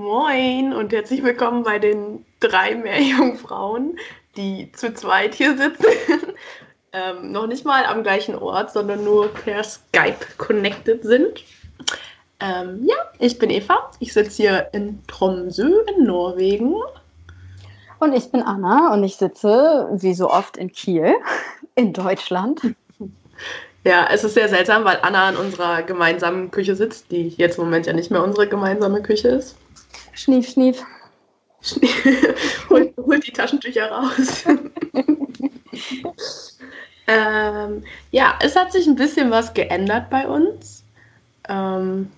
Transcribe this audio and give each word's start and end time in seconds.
Moin 0.00 0.72
und 0.72 0.94
herzlich 0.94 1.22
willkommen 1.22 1.62
bei 1.62 1.78
den 1.78 2.24
drei 2.40 2.74
Meerjungfrauen, 2.74 3.98
die 4.34 4.72
zu 4.72 4.94
zweit 4.94 5.34
hier 5.34 5.58
sitzen. 5.58 5.84
ähm, 6.94 7.32
noch 7.32 7.46
nicht 7.46 7.66
mal 7.66 7.84
am 7.84 8.02
gleichen 8.02 8.34
Ort, 8.34 8.72
sondern 8.72 9.04
nur 9.04 9.28
per 9.28 9.62
Skype 9.62 10.16
connected 10.38 11.02
sind. 11.02 11.44
Ähm, 12.40 12.86
ja, 12.88 12.96
ich 13.18 13.38
bin 13.38 13.50
Eva. 13.50 13.90
Ich 13.98 14.14
sitze 14.14 14.42
hier 14.42 14.68
in 14.72 15.02
Tromsø 15.06 15.82
in 15.94 16.06
Norwegen. 16.06 16.76
Und 17.98 18.14
ich 18.14 18.32
bin 18.32 18.40
Anna 18.40 18.94
und 18.94 19.04
ich 19.04 19.16
sitze, 19.16 19.86
wie 19.92 20.14
so 20.14 20.30
oft, 20.30 20.56
in 20.56 20.72
Kiel 20.72 21.14
in 21.74 21.92
Deutschland. 21.92 22.62
Ja, 23.84 24.08
es 24.10 24.24
ist 24.24 24.32
sehr 24.32 24.48
seltsam, 24.48 24.86
weil 24.86 24.98
Anna 25.02 25.28
in 25.28 25.36
unserer 25.36 25.82
gemeinsamen 25.82 26.50
Küche 26.50 26.74
sitzt, 26.74 27.10
die 27.10 27.28
jetzt 27.28 27.58
im 27.58 27.64
Moment 27.64 27.84
ja 27.84 27.92
nicht 27.92 28.10
mehr 28.10 28.24
unsere 28.24 28.48
gemeinsame 28.48 29.02
Küche 29.02 29.28
ist. 29.28 29.56
Schnief, 30.12 30.50
schnief. 30.50 30.84
holt, 32.68 32.96
holt 32.96 33.26
die 33.26 33.32
Taschentücher 33.32 33.90
raus. 33.90 34.44
ähm, 37.06 37.84
ja, 38.10 38.38
es 38.42 38.56
hat 38.56 38.72
sich 38.72 38.86
ein 38.86 38.96
bisschen 38.96 39.30
was 39.30 39.54
geändert 39.54 40.10
bei 40.10 40.26
uns. 40.26 40.84
Ähm, 41.48 42.10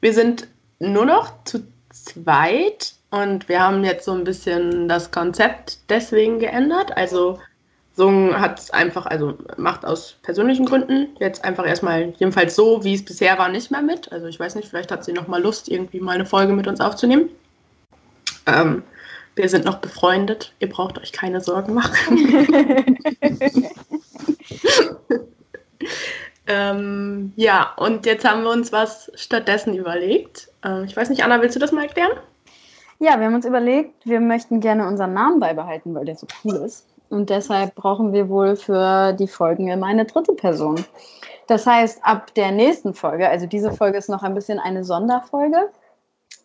wir 0.00 0.12
sind 0.12 0.48
nur 0.78 1.06
noch 1.06 1.44
zu 1.44 1.66
zweit 1.90 2.94
und 3.10 3.48
wir 3.48 3.60
haben 3.60 3.84
jetzt 3.84 4.04
so 4.04 4.12
ein 4.12 4.24
bisschen 4.24 4.88
das 4.88 5.10
Konzept 5.10 5.78
deswegen 5.88 6.38
geändert. 6.38 6.96
Also 6.96 7.38
Sung 7.96 8.38
hat 8.38 8.58
es 8.58 8.70
einfach, 8.70 9.06
also 9.06 9.38
macht 9.56 9.84
aus 9.84 10.16
persönlichen 10.22 10.66
Gründen 10.66 11.14
jetzt 11.20 11.44
einfach 11.44 11.64
erstmal, 11.64 12.12
jedenfalls 12.18 12.56
so, 12.56 12.82
wie 12.82 12.94
es 12.94 13.04
bisher 13.04 13.38
war, 13.38 13.48
nicht 13.48 13.70
mehr 13.70 13.82
mit. 13.82 14.10
Also 14.10 14.26
ich 14.26 14.40
weiß 14.40 14.56
nicht, 14.56 14.68
vielleicht 14.68 14.90
hat 14.90 15.04
sie 15.04 15.12
noch 15.12 15.28
mal 15.28 15.40
Lust, 15.40 15.68
irgendwie 15.68 16.00
mal 16.00 16.12
eine 16.12 16.26
Folge 16.26 16.52
mit 16.52 16.66
uns 16.66 16.80
aufzunehmen. 16.80 17.30
Ähm, 18.46 18.82
wir 19.36 19.48
sind 19.48 19.64
noch 19.64 19.78
befreundet. 19.78 20.52
Ihr 20.58 20.68
braucht 20.68 20.98
euch 20.98 21.12
keine 21.12 21.40
Sorgen 21.40 21.74
machen. 21.74 23.08
ähm, 26.48 27.32
ja, 27.36 27.72
und 27.76 28.06
jetzt 28.06 28.28
haben 28.28 28.42
wir 28.42 28.50
uns 28.50 28.72
was 28.72 29.12
stattdessen 29.14 29.74
überlegt. 29.74 30.48
Ähm, 30.64 30.82
ich 30.84 30.96
weiß 30.96 31.10
nicht, 31.10 31.22
Anna, 31.22 31.40
willst 31.40 31.54
du 31.54 31.60
das 31.60 31.70
mal 31.70 31.82
erklären? 31.82 32.18
Ja, 32.98 33.18
wir 33.18 33.26
haben 33.26 33.34
uns 33.34 33.46
überlegt, 33.46 34.04
wir 34.04 34.20
möchten 34.20 34.60
gerne 34.60 34.86
unseren 34.88 35.14
Namen 35.14 35.38
beibehalten, 35.38 35.94
weil 35.94 36.04
der 36.04 36.16
so 36.16 36.26
cool 36.44 36.56
ist. 36.56 36.86
Und 37.14 37.30
deshalb 37.30 37.76
brauchen 37.76 38.12
wir 38.12 38.28
wohl 38.28 38.56
für 38.56 39.12
die 39.12 39.28
Folgen 39.28 39.68
immer 39.68 39.86
eine 39.86 40.04
dritte 40.04 40.32
Person. 40.32 40.84
Das 41.46 41.64
heißt, 41.64 42.00
ab 42.02 42.34
der 42.34 42.50
nächsten 42.50 42.92
Folge, 42.92 43.28
also 43.28 43.46
diese 43.46 43.70
Folge 43.70 43.98
ist 43.98 44.08
noch 44.08 44.22
ein 44.24 44.34
bisschen 44.34 44.58
eine 44.58 44.82
Sonderfolge, 44.82 45.70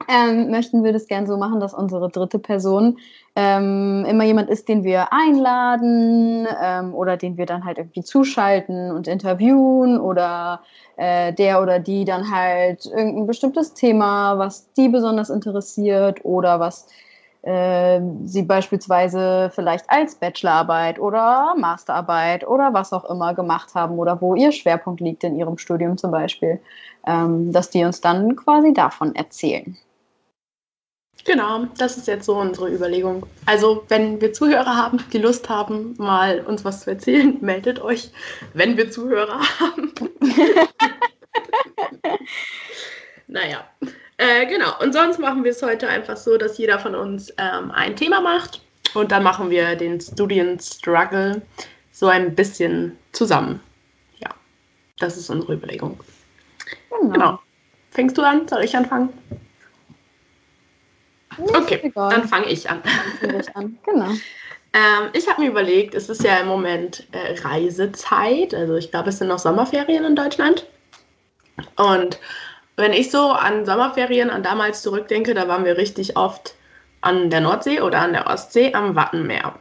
ähm, 0.08 0.52
möchten 0.52 0.84
wir 0.84 0.94
das 0.94 1.08
gern 1.08 1.26
so 1.26 1.38
machen, 1.38 1.59
dass 1.59 1.73
unsere 1.73 2.09
dritte 2.09 2.38
Person 2.38 3.00
ähm, 3.36 4.06
immer 4.08 4.23
jemand 4.23 4.50
ist, 4.50 4.70
den 4.70 4.84
wir 4.84 5.11
einladen 5.11 6.48
ähm, 6.61 6.94
oder 6.94 7.17
den 7.17 7.38
wir 7.38 7.45
dann 7.45 7.66
halt 7.66 7.80
irgendwie 7.80 8.04
zuschalten 8.04 8.92
und 8.92 9.08
interviewen 9.08 10.00
oder 10.00 10.61
äh, 10.98 11.33
der 11.33 11.61
oder 11.61 11.80
die 11.80 12.06
dann 12.06 12.31
halt 12.31 12.86
irgendein 12.86 13.28
bestimmtes 13.28 13.73
Thema, 13.73 14.38
was 14.38 14.72
die 14.73 14.88
besonders 14.88 15.30
interessiert 15.30 16.23
oder 16.23 16.59
was 16.59 16.88
sie 17.42 18.44
beispielsweise 18.44 19.50
vielleicht 19.56 19.90
als 19.90 20.16
Bachelorarbeit 20.16 21.00
oder 21.00 21.56
Masterarbeit 21.58 22.45
oder 22.45 22.73
was 22.73 22.92
auch 22.92 23.06
immer 23.09 23.34
gemacht 23.34 23.73
haben 23.76 23.98
oder 23.98 24.20
wo 24.22 24.36
ihr 24.36 24.52
Schwerpunkt 24.52 25.00
liegt 25.00 25.23
in 25.23 25.38
ihrem 25.38 25.58
Studium 25.58 25.98
zum 25.98 26.12
Beispiel, 26.12 26.60
ähm, 27.08 27.52
dass 27.54 27.70
die 27.70 27.86
uns 27.86 28.02
dann 28.02 28.36
quasi 28.36 28.73
davon 28.73 29.16
erzählen. 29.16 29.78
Genau, 31.26 31.66
das 31.78 31.98
ist 31.98 32.08
jetzt 32.08 32.26
so 32.26 32.38
unsere 32.38 32.73
Überlegung. 32.73 33.26
Also, 33.45 33.84
wenn 33.90 34.22
wir 34.22 34.34
Zuhörer 34.34 34.76
haben, 34.76 35.04
die 35.12 35.17
Lust 35.17 35.50
haben, 35.50 35.95
mal 35.98 36.40
uns 36.42 36.64
was 36.64 36.82
zu 36.82 36.92
erzählen, 36.92 37.38
meldet 37.42 37.82
euch, 37.82 38.11
wenn 38.54 38.78
wir 38.78 38.89
Zuhörer 38.92 39.39
haben. 39.60 39.94
naja, 43.28 43.67
äh, 44.19 44.45
genau, 44.47 44.77
und 44.81 44.91
sonst 44.93 45.17
machen 45.17 45.45
wir 45.45 45.52
es 45.52 45.63
heute 45.63 45.87
einfach 45.87 46.17
so, 46.17 46.37
dass 46.37 46.57
jeder 46.57 46.77
von 46.77 46.93
uns 46.93 47.33
ähm, 47.37 47.71
ein 47.71 47.95
Thema 47.95 48.19
macht 48.19 48.61
und 48.93 49.13
dann 49.13 49.23
machen 49.23 49.49
wir 49.49 49.77
den 49.77 50.02
Studienstruggle 50.02 51.41
so 51.93 52.07
ein 52.07 52.35
bisschen 52.35 52.97
zusammen. 53.13 53.61
Ja, 54.19 54.30
das 54.99 55.15
ist 55.15 55.30
unsere 55.30 55.53
Überlegung. 55.53 55.97
Genau. 56.89 57.11
genau. 57.13 57.39
Fängst 57.91 58.17
du 58.17 58.21
an? 58.21 58.45
Soll 58.45 58.65
ich 58.65 58.75
anfangen? 58.75 59.09
Okay, 61.37 61.89
dann 61.95 62.27
fange 62.27 62.47
ich 62.47 62.69
an. 62.69 62.83
Ich 63.39 63.55
an. 63.55 63.77
Genau. 63.86 64.09
Ähm, 64.71 65.09
ich 65.13 65.27
habe 65.27 65.41
mir 65.41 65.49
überlegt, 65.49 65.95
es 65.95 66.09
ist 66.09 66.23
ja 66.23 66.37
im 66.37 66.47
Moment 66.47 67.07
äh, 67.11 67.39
Reisezeit, 67.41 68.53
also 68.53 68.75
ich 68.75 68.91
glaube, 68.91 69.09
es 69.09 69.17
sind 69.17 69.27
noch 69.30 69.39
Sommerferien 69.39 70.05
in 70.05 70.15
Deutschland. 70.15 70.67
Und 71.75 72.19
wenn 72.80 72.94
ich 72.94 73.12
so 73.12 73.32
an 73.32 73.66
Sommerferien, 73.66 74.30
an 74.30 74.44
damals 74.44 74.82
zurückdenke, 74.82 75.34
da 75.34 75.48
waren 75.48 75.66
wir 75.66 75.78
richtig 75.78 76.17
oft 76.17 76.56
an 77.02 77.30
der 77.30 77.42
Nordsee 77.42 77.82
oder 77.82 78.00
an 78.00 78.14
der 78.14 78.28
Ostsee 78.28 78.73
am 78.73 78.95
Wattenmeer. 78.95 79.54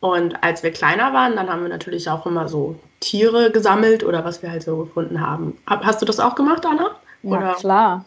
Und 0.00 0.42
als 0.44 0.62
wir 0.62 0.70
kleiner 0.70 1.12
waren, 1.12 1.34
dann 1.36 1.50
haben 1.50 1.62
wir 1.62 1.68
natürlich 1.68 2.08
auch 2.08 2.26
immer 2.26 2.48
so 2.48 2.76
Tiere 3.00 3.50
gesammelt 3.50 4.04
oder 4.04 4.24
was 4.24 4.42
wir 4.42 4.50
halt 4.50 4.62
so 4.62 4.76
gefunden 4.76 5.20
haben. 5.20 5.58
Hast 5.66 6.02
du 6.02 6.06
das 6.06 6.20
auch 6.20 6.34
gemacht, 6.34 6.64
Anna? 6.66 6.90
Oder? 7.22 7.40
Ja, 7.40 7.54
klar. 7.54 8.04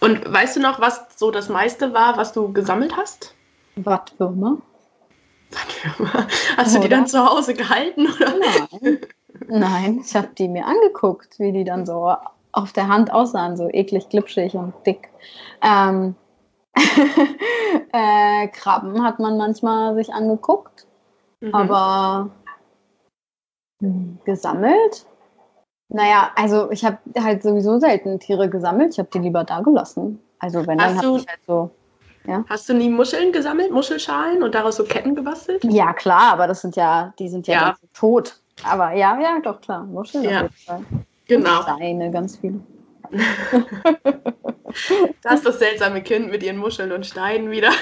Und 0.00 0.32
weißt 0.32 0.56
du 0.56 0.60
noch, 0.60 0.80
was 0.80 1.06
so 1.16 1.30
das 1.30 1.48
meiste 1.48 1.92
war, 1.92 2.16
was 2.16 2.32
du 2.32 2.52
gesammelt 2.52 2.96
hast? 2.96 3.34
Wattwürmer. 3.76 4.58
Wattwürmer. 5.50 6.28
Hast 6.56 6.70
oder? 6.70 6.76
du 6.76 6.80
die 6.82 6.88
dann 6.88 7.06
zu 7.08 7.24
Hause 7.24 7.54
gehalten? 7.54 8.06
Oder? 8.06 8.34
Nein. 8.38 8.98
Nein, 9.48 10.02
ich 10.04 10.14
habe 10.14 10.28
die 10.36 10.48
mir 10.48 10.66
angeguckt, 10.66 11.38
wie 11.38 11.52
die 11.52 11.64
dann 11.64 11.84
so 11.84 12.14
auf 12.52 12.72
der 12.72 12.88
Hand 12.88 13.12
aussahen, 13.12 13.56
so 13.56 13.68
eklig, 13.68 14.08
glitschig 14.08 14.54
und 14.54 14.74
dick. 14.86 15.08
Ähm, 15.62 16.14
äh, 17.92 18.48
Krabben 18.48 19.02
hat 19.02 19.18
man 19.18 19.36
manchmal 19.36 19.94
sich 19.94 20.12
angeguckt, 20.12 20.86
mhm. 21.40 21.54
aber 21.54 22.30
hm, 23.80 24.18
gesammelt? 24.24 25.06
Naja, 25.88 26.30
also 26.36 26.70
ich 26.70 26.84
habe 26.84 26.98
halt 27.18 27.42
sowieso 27.42 27.78
selten 27.78 28.20
Tiere 28.20 28.50
gesammelt. 28.50 28.92
Ich 28.92 28.98
habe 28.98 29.08
die 29.12 29.18
lieber 29.18 29.44
da 29.44 29.60
gelassen. 29.60 30.20
Also 30.38 30.66
wenn 30.66 30.78
dann 30.78 30.96
habe 30.96 31.16
ich 31.18 31.26
halt 31.26 31.40
so. 31.46 31.70
Ja? 32.26 32.44
Hast 32.48 32.68
du 32.68 32.74
nie 32.74 32.90
Muscheln 32.90 33.32
gesammelt, 33.32 33.72
Muschelschalen 33.72 34.42
und 34.42 34.54
daraus 34.54 34.76
so 34.76 34.84
Ketten 34.84 35.14
gebastelt? 35.14 35.64
Ja, 35.64 35.94
klar, 35.94 36.32
aber 36.32 36.46
das 36.46 36.60
sind 36.60 36.76
ja, 36.76 37.14
die 37.18 37.28
sind 37.28 37.46
ja, 37.46 37.54
ja. 37.54 37.76
tot. 37.94 38.38
Aber 38.64 38.92
ja, 38.92 39.18
ja, 39.18 39.40
doch 39.42 39.62
klar, 39.62 39.84
Muscheln. 39.84 40.24
Ja. 40.24 40.48
Genau. 41.28 41.62
Steine, 41.62 42.10
ganz 42.10 42.36
viele. 42.38 42.60
da 45.22 45.34
ist 45.34 45.46
das 45.46 45.58
seltsame 45.58 46.02
Kind 46.02 46.30
mit 46.30 46.42
ihren 46.42 46.58
Muscheln 46.58 46.92
und 46.92 47.06
Steinen 47.06 47.50
wieder. 47.50 47.70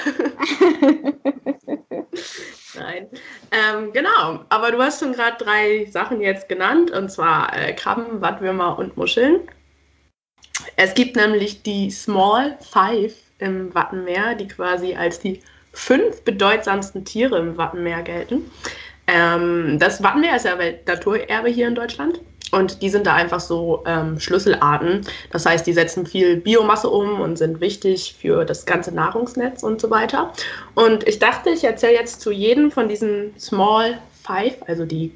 Nein. 2.74 3.08
Ähm, 3.50 3.92
genau, 3.92 4.40
aber 4.48 4.70
du 4.70 4.78
hast 4.78 5.00
schon 5.00 5.12
gerade 5.12 5.42
drei 5.42 5.86
Sachen 5.86 6.20
jetzt 6.20 6.48
genannt, 6.48 6.90
und 6.90 7.10
zwar 7.10 7.56
äh, 7.56 7.72
Krabben, 7.72 8.20
Wattwürmer 8.20 8.78
und 8.78 8.96
Muscheln. 8.96 9.40
Es 10.76 10.94
gibt 10.94 11.16
nämlich 11.16 11.62
die 11.62 11.90
Small 11.90 12.56
Five 12.60 13.14
im 13.38 13.74
Wattenmeer, 13.74 14.34
die 14.34 14.48
quasi 14.48 14.94
als 14.94 15.18
die 15.18 15.40
fünf 15.72 16.22
bedeutsamsten 16.22 17.04
Tiere 17.04 17.38
im 17.38 17.56
Wattenmeer 17.56 18.02
gelten. 18.02 18.50
Ähm, 19.06 19.78
das 19.78 20.02
Wattenmeer 20.02 20.36
ist 20.36 20.44
ja 20.44 20.58
Weltnaturerbe 20.58 21.48
hier 21.48 21.68
in 21.68 21.74
Deutschland. 21.74 22.20
Und 22.52 22.80
die 22.80 22.90
sind 22.90 23.06
da 23.06 23.14
einfach 23.14 23.40
so 23.40 23.82
ähm, 23.86 24.20
Schlüsselarten. 24.20 25.00
Das 25.32 25.46
heißt, 25.46 25.66
die 25.66 25.72
setzen 25.72 26.06
viel 26.06 26.36
Biomasse 26.36 26.88
um 26.88 27.20
und 27.20 27.36
sind 27.36 27.60
wichtig 27.60 28.16
für 28.20 28.44
das 28.44 28.66
ganze 28.66 28.92
Nahrungsnetz 28.92 29.62
und 29.64 29.80
so 29.80 29.90
weiter. 29.90 30.32
Und 30.74 31.06
ich 31.08 31.18
dachte, 31.18 31.50
ich 31.50 31.64
erzähle 31.64 31.94
jetzt 31.94 32.20
zu 32.20 32.30
jedem 32.30 32.70
von 32.70 32.88
diesen 32.88 33.38
Small 33.38 33.98
Five, 34.22 34.56
also 34.66 34.84
die 34.84 35.12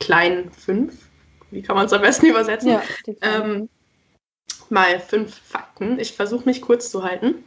kleinen 0.00 0.50
fünf, 0.50 0.94
wie 1.50 1.62
kann 1.62 1.76
man 1.76 1.86
es 1.86 1.92
am 1.92 2.02
besten 2.02 2.26
übersetzen? 2.26 2.70
Ja, 2.70 2.82
ähm, 3.20 3.68
mal 4.70 4.98
fünf 4.98 5.38
Fakten. 5.44 5.98
Ich 5.98 6.12
versuche 6.12 6.46
mich 6.46 6.62
kurz 6.62 6.90
zu 6.90 7.04
halten. 7.04 7.44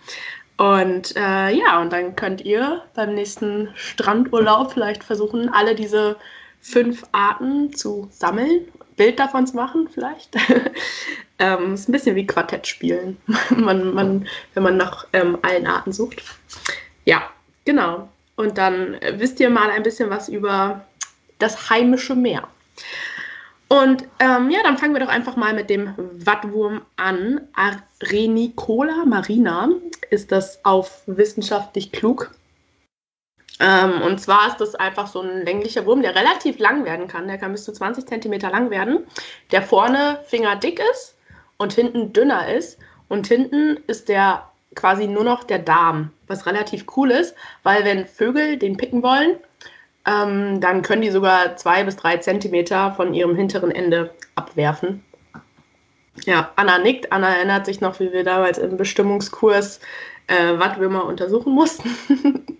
Und 0.58 1.16
äh, 1.16 1.52
ja, 1.52 1.82
und 1.82 1.94
dann 1.94 2.16
könnt 2.16 2.42
ihr 2.42 2.84
beim 2.94 3.16
nächsten 3.16 3.70
Strandurlaub 3.76 4.74
vielleicht 4.74 5.04
versuchen, 5.04 5.50
alle 5.50 5.74
diese 5.74 6.18
fünf 6.62 7.04
Arten 7.12 7.74
zu 7.74 8.10
sammeln 8.12 8.68
Bild 9.00 9.18
davon 9.18 9.48
zu 9.48 9.56
machen, 9.56 9.88
vielleicht. 9.88 10.36
ähm, 11.40 11.74
ist 11.74 11.88
ein 11.88 11.94
bisschen 11.94 12.18
wie 12.18 12.28
Quartett 12.28 12.68
spielen, 12.68 13.18
man, 13.56 13.94
man, 13.94 14.28
wenn 14.54 14.64
man 14.64 14.76
nach 14.76 15.08
ähm, 15.14 15.38
allen 15.42 15.66
Arten 15.66 15.94
sucht. 15.94 16.22
Ja, 17.06 17.24
genau. 17.64 18.10
Und 18.36 18.58
dann 18.58 18.96
äh, 18.96 19.14
wisst 19.18 19.40
ihr 19.40 19.50
mal 19.50 19.70
ein 19.70 19.84
bisschen 19.84 20.10
was 20.10 20.28
über 20.28 20.86
das 21.40 21.70
heimische 21.70 22.14
Meer. 22.14 22.50
Und 23.70 24.04
ähm, 24.20 24.50
ja, 24.50 24.60
dann 24.64 24.78
fangen 24.78 24.94
wir 24.94 25.00
doch 25.00 25.08
einfach 25.08 25.38
mal 25.38 25.54
mit 25.54 25.70
dem 25.70 25.94
Wattwurm 26.26 26.82
an. 26.98 27.40
Arenicola 27.54 29.06
marina 29.06 29.70
ist 30.10 30.34
das 30.34 30.66
auf 30.66 31.04
wissenschaftlich 31.06 31.94
klug. 31.94 32.32
Ähm, 33.60 34.02
und 34.02 34.20
zwar 34.20 34.48
ist 34.48 34.58
das 34.58 34.76
einfach 34.76 35.08
so 35.08 35.22
ein 35.22 35.46
länglicher 35.46 35.86
Wurm, 35.86 36.02
der 36.02 36.16
relativ 36.16 36.60
lang 36.60 36.86
werden 36.86 37.08
kann. 37.08 37.28
Der 37.28 37.38
kann 37.38 37.52
bis 37.52 37.66
zu 37.66 37.74
20 37.74 38.08
cm 38.08 38.40
lang 38.50 38.70
werden, 38.70 39.06
der 39.52 39.62
vorne 39.62 40.20
fingerdick 40.26 40.82
ist 40.92 41.18
und 41.58 41.74
hinten 41.74 42.14
dünner 42.14 42.48
ist. 42.54 42.80
Und 43.10 43.28
hinten 43.28 43.78
ist 43.88 44.08
der 44.08 44.50
quasi 44.76 45.08
nur 45.08 45.24
noch 45.24 45.44
der 45.44 45.60
Darm, 45.60 46.12
was 46.28 46.46
relativ 46.46 46.86
cool 46.96 47.12
ist, 47.12 47.36
weil 47.64 47.84
wenn 47.84 48.06
Vögel 48.06 48.58
den 48.58 48.78
picken 48.78 49.04
wollen, 49.04 49.38
ähm, 50.06 50.62
dann 50.62 50.82
können 50.82 51.02
die 51.02 51.10
sogar 51.10 51.58
zwei 51.58 51.84
bis 51.84 51.96
drei 51.96 52.18
Zentimeter 52.18 52.94
von 52.94 53.14
ihrem 53.14 53.36
hinteren 53.36 53.72
Ende 53.72 54.14
abwerfen. 54.36 55.04
Ja, 56.26 56.52
Anna 56.56 56.78
nickt. 56.78 57.12
Anna 57.12 57.36
erinnert 57.36 57.66
sich 57.66 57.82
noch, 57.82 58.00
wie 58.00 58.12
wir 58.12 58.24
damals 58.24 58.58
im 58.58 58.78
Bestimmungskurs 58.78 59.80
äh, 60.28 60.60
Wattwürmer 60.60 61.06
untersuchen 61.06 61.54
mussten. 61.54 61.90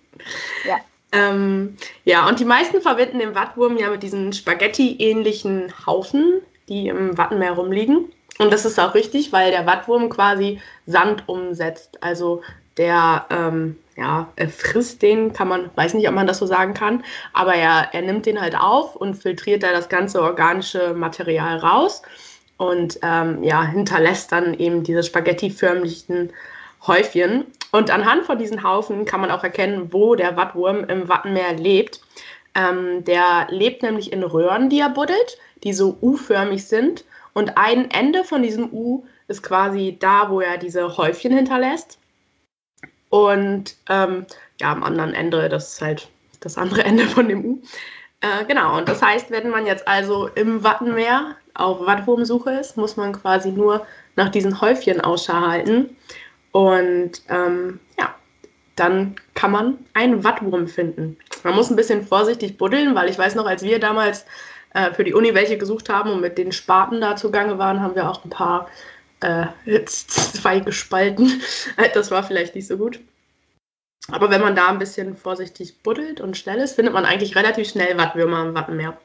ja. 0.66 0.78
Ähm, 1.12 1.78
ja, 2.06 2.28
und 2.28 2.40
die 2.40 2.46
meisten 2.46 2.82
verbinden 2.82 3.20
den 3.20 3.36
Wattwurm 3.36 3.78
ja 3.78 3.90
mit 3.90 4.04
diesen 4.04 4.32
Spaghetti-ähnlichen 4.32 5.74
Haufen, 5.86 6.42
die 6.68 6.88
im 6.88 7.18
Wattenmeer 7.18 7.54
rumliegen. 7.54 8.12
Und 8.38 8.54
das 8.54 8.66
ist 8.66 8.80
auch 8.80 8.94
richtig, 8.94 9.34
weil 9.34 9.52
der 9.52 9.66
Wattwurm 9.66 10.10
quasi 10.10 10.62
Sand 10.86 11.28
umsetzt. 11.28 12.02
Also 12.02 12.42
der 12.78 13.26
ähm, 13.30 13.76
ja, 14.00 14.30
er 14.38 14.50
frisst 14.50 15.02
den, 15.02 15.34
kann 15.34 15.50
man, 15.50 15.70
weiß 15.76 15.94
nicht, 15.94 16.08
ob 16.08 16.16
man 16.16 16.26
das 16.26 16.38
so 16.38 16.46
sagen 16.46 16.74
kann, 16.74 17.04
aber 17.34 17.54
er, 17.54 17.90
er 17.92 18.02
nimmt 18.02 18.26
den 18.26 18.40
halt 18.40 18.56
auf 18.56 18.96
und 18.96 19.16
filtriert 19.16 19.62
da 19.62 19.74
das 19.74 19.90
ganze 19.90 20.22
organische 20.22 20.94
Material 20.94 21.58
raus 21.58 22.02
und 22.58 23.00
ähm, 23.04 23.44
ja, 23.44 23.64
hinterlässt 23.64 24.32
dann 24.32 24.54
eben 24.54 24.84
diese 24.84 25.04
spaghettiförmlichen 25.04 26.32
Häufchen. 26.88 27.46
Und 27.72 27.92
anhand 27.92 28.26
von 28.26 28.38
diesen 28.40 28.64
Haufen 28.64 29.06
kann 29.06 29.22
man 29.22 29.32
auch 29.32 29.44
erkennen, 29.44 29.94
wo 29.94 30.16
der 30.16 30.36
Wattwurm 30.36 30.84
im 30.86 31.08
Wattenmeer 31.08 31.54
lebt. 31.54 32.02
Ähm, 32.56 33.04
der 33.04 33.48
lebt 33.50 33.84
nämlich 33.84 34.12
in 34.12 34.24
Röhren, 34.24 34.70
die 34.70 34.80
er 34.80 34.90
buddelt, 34.90 35.38
die 35.64 35.74
so 35.74 35.98
U-förmig 36.02 36.66
sind. 36.66 37.06
Und 37.34 37.58
ein 37.58 37.92
Ende 37.92 38.24
von 38.24 38.42
diesem 38.42 38.74
U 38.74 39.06
ist 39.28 39.44
quasi 39.44 39.98
da, 40.00 40.30
wo 40.30 40.42
er 40.42 40.58
diese 40.58 40.98
Häufchen 40.98 41.32
hinterlässt. 41.32 42.00
Und 43.10 43.76
ähm, 43.88 44.26
ja, 44.60 44.72
am 44.72 44.84
anderen 44.84 45.14
Ende, 45.14 45.50
das 45.50 45.74
ist 45.74 45.82
halt 45.82 46.10
das 46.40 46.58
andere 46.58 46.84
Ende 46.86 47.06
von 47.06 47.28
dem 47.28 47.46
U. 47.46 47.60
Äh, 48.22 48.46
genau, 48.46 48.78
und 48.78 48.90
das 48.90 49.02
heißt, 49.02 49.32
wenn 49.32 49.50
man 49.50 49.66
jetzt 49.66 49.88
also 49.88 50.28
im 50.28 50.64
Wattenmeer 50.64 51.36
auf 51.54 51.86
Wattwurmsuche 51.86 52.52
ist, 52.52 52.78
muss 52.78 52.98
man 52.98 53.14
quasi 53.14 53.52
nur 53.52 53.86
nach 54.16 54.30
diesen 54.30 54.60
Häufchen 54.60 55.00
Ausschau 55.02 55.40
halten. 55.40 55.96
Und 56.52 57.22
ähm, 57.30 57.80
ja, 57.98 58.16
dann 58.76 59.16
kann 59.34 59.52
man 59.52 59.78
einen 59.94 60.24
Wattwurm 60.24 60.68
finden. 60.68 61.18
Man 61.44 61.56
muss 61.56 61.70
ein 61.70 61.76
bisschen 61.76 62.06
vorsichtig 62.06 62.58
buddeln, 62.58 62.96
weil 62.96 63.10
ich 63.10 63.18
weiß 63.18 63.36
noch, 63.36 63.46
als 63.46 63.64
wir 63.64 63.80
damals 63.80 64.26
äh, 64.74 64.94
für 64.94 65.04
die 65.04 65.14
Uni 65.14 65.34
welche 65.34 65.58
gesucht 65.58 65.90
haben 65.90 66.12
und 66.12 66.22
mit 66.22 66.38
den 66.38 66.52
Spaten 66.52 67.02
da 67.02 67.16
zugange 67.16 67.58
waren, 67.58 67.82
haben 67.82 67.96
wir 67.96 68.10
auch 68.10 68.24
ein 68.24 68.30
paar 68.30 68.70
äh, 69.22 69.48
zwei 69.86 70.60
gespalten. 70.60 71.42
Das 71.94 72.12
war 72.12 72.24
vielleicht 72.24 72.56
nicht 72.56 72.68
so 72.68 72.78
gut. 72.78 73.00
Aber 74.12 74.32
wenn 74.32 74.42
man 74.42 74.56
da 74.56 74.70
ein 74.70 74.80
bisschen 74.80 75.16
vorsichtig 75.16 75.84
buddelt 75.84 76.20
und 76.20 76.38
schnell 76.38 76.60
ist, 76.60 76.76
findet 76.76 76.94
man 76.94 77.06
eigentlich 77.06 77.36
relativ 77.36 77.70
schnell 77.70 77.98
Wattwürmer 77.98 78.44
im 78.44 78.56
Wattenmeer. 78.56 78.98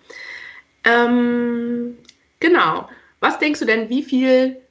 Ähm, 0.84 1.98
genau. 2.40 2.88
Was 3.20 3.38
denkst 3.38 3.60
du 3.60 3.66
denn, 3.66 3.88
wie 3.88 4.02
viel 4.02 4.63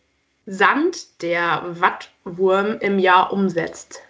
Sand 0.45 1.21
der 1.21 1.63
Wattwurm 1.79 2.77
im 2.79 2.99
Jahr 2.99 3.31
umsetzt? 3.31 4.01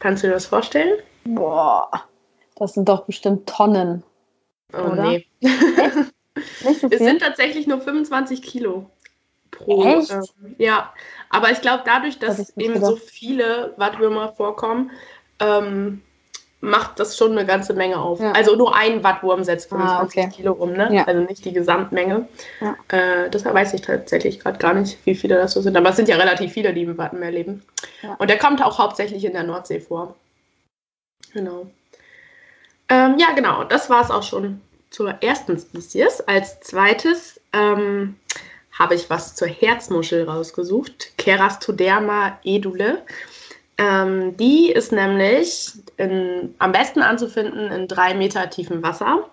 Kannst 0.00 0.22
du 0.22 0.28
dir 0.28 0.34
das 0.34 0.46
vorstellen? 0.46 0.98
Boah, 1.24 1.90
das 2.56 2.74
sind 2.74 2.88
doch 2.88 3.04
bestimmt 3.04 3.48
Tonnen. 3.48 4.02
Oh 4.72 4.78
oder? 4.78 5.02
nee. 5.02 5.26
so 5.40 6.88
es 6.90 6.98
sind 6.98 7.20
tatsächlich 7.20 7.66
nur 7.66 7.80
25 7.80 8.42
Kilo 8.42 8.90
pro. 9.50 9.84
Echt? 9.84 10.10
Ähm, 10.10 10.24
ja, 10.58 10.92
aber 11.30 11.50
ich 11.50 11.60
glaube, 11.60 11.82
dadurch, 11.86 12.18
dass 12.18 12.36
das 12.38 12.56
eben 12.56 12.74
gedacht. 12.74 12.90
so 12.90 12.96
viele 12.96 13.74
Wattwürmer 13.76 14.32
vorkommen, 14.32 14.90
ähm, 15.40 16.02
macht 16.66 16.98
das 16.98 17.16
schon 17.16 17.32
eine 17.32 17.46
ganze 17.46 17.72
Menge 17.74 17.98
auf. 17.98 18.20
Ja. 18.20 18.32
Also 18.32 18.56
nur 18.56 18.74
ein 18.74 19.02
Wattwurm 19.04 19.44
setzt 19.44 19.68
25 19.68 19.98
ah, 19.98 20.26
okay. 20.26 20.36
Kilo 20.36 20.52
um, 20.52 20.72
ne? 20.72 20.88
Ja. 20.92 21.04
Also 21.04 21.22
nicht 21.22 21.44
die 21.44 21.52
Gesamtmenge. 21.52 22.28
Ja. 22.60 22.76
Äh, 22.88 23.30
deshalb 23.30 23.54
weiß 23.54 23.72
ich 23.74 23.82
tatsächlich 23.82 24.40
gerade 24.40 24.58
gar 24.58 24.74
nicht, 24.74 24.98
wie 25.06 25.14
viele 25.14 25.36
das 25.36 25.52
so 25.52 25.60
sind. 25.62 25.76
Aber 25.76 25.90
es 25.90 25.96
sind 25.96 26.08
ja 26.08 26.16
relativ 26.16 26.52
viele, 26.52 26.74
die 26.74 26.82
im 26.82 26.98
Wattenmeer 26.98 27.30
leben. 27.30 27.62
Und 28.18 28.28
der 28.28 28.38
kommt 28.38 28.62
auch 28.62 28.78
hauptsächlich 28.78 29.24
in 29.24 29.32
der 29.32 29.44
Nordsee 29.44 29.80
vor. 29.80 30.16
Genau. 31.32 31.66
Ähm, 32.88 33.16
ja, 33.18 33.32
genau. 33.34 33.64
Das 33.64 33.88
war 33.88 34.02
es 34.02 34.10
auch 34.10 34.22
schon 34.22 34.60
zur 34.90 35.22
ersten 35.22 35.58
Spezies. 35.58 36.20
Als 36.22 36.60
zweites 36.60 37.40
ähm, 37.52 38.16
habe 38.72 38.94
ich 38.94 39.08
was 39.08 39.34
zur 39.34 39.48
Herzmuschel 39.48 40.28
rausgesucht. 40.28 41.16
Kerastoderma 41.16 42.38
edule. 42.44 43.02
Ähm, 43.78 44.36
die 44.38 44.70
ist 44.70 44.90
nämlich 44.90 45.72
in, 45.98 46.54
am 46.58 46.72
besten 46.72 47.02
anzufinden 47.02 47.70
in 47.70 47.88
drei 47.88 48.14
Meter 48.14 48.48
tiefem 48.48 48.82
Wasser. 48.82 49.28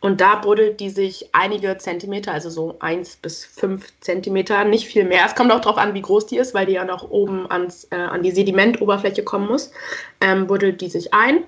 Und 0.00 0.20
da 0.20 0.36
buddelt 0.36 0.78
die 0.78 0.90
sich 0.90 1.28
einige 1.32 1.76
Zentimeter, 1.78 2.32
also 2.32 2.50
so 2.50 2.76
eins 2.78 3.16
bis 3.16 3.44
fünf 3.44 3.92
Zentimeter, 4.00 4.64
nicht 4.64 4.86
viel 4.86 5.04
mehr. 5.04 5.24
Es 5.26 5.34
kommt 5.34 5.50
auch 5.50 5.60
darauf 5.60 5.78
an, 5.78 5.94
wie 5.94 6.02
groß 6.02 6.26
die 6.26 6.36
ist, 6.36 6.54
weil 6.54 6.66
die 6.66 6.74
ja 6.74 6.84
noch 6.84 7.10
oben 7.10 7.50
ans, 7.50 7.88
äh, 7.90 7.96
an 7.96 8.22
die 8.22 8.30
Sedimentoberfläche 8.30 9.24
kommen 9.24 9.48
muss. 9.48 9.72
Ähm, 10.20 10.46
buddelt 10.46 10.80
die 10.80 10.88
sich 10.88 11.12
ein 11.12 11.42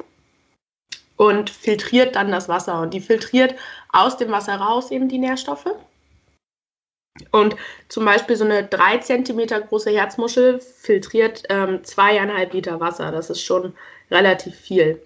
und 1.17 1.51
filtriert 1.51 2.17
dann 2.17 2.33
das 2.33 2.49
Wasser. 2.49 2.81
Und 2.81 2.93
die 2.93 3.01
filtriert 3.01 3.55
aus 3.93 4.17
dem 4.17 4.33
Wasser 4.33 4.57
raus 4.57 4.91
eben 4.91 5.09
die 5.09 5.19
Nährstoffe. 5.19 5.69
Und 7.33 7.57
zum 7.89 8.05
Beispiel 8.05 8.37
so 8.37 8.45
eine 8.45 8.65
drei 8.65 8.99
Zentimeter 8.99 9.61
große 9.61 9.91
Herzmuschel 9.91 10.61
filtriert 10.61 11.43
ähm, 11.49 11.83
zweieinhalb 11.85 12.53
Liter 12.53 12.81
Wasser. 12.81 13.11
Das 13.11 13.31
ist 13.31 13.43
schon 13.43 13.75
relativ 14.11 14.55
viel. 14.55 15.03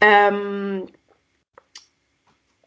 Ähm, 0.00 0.86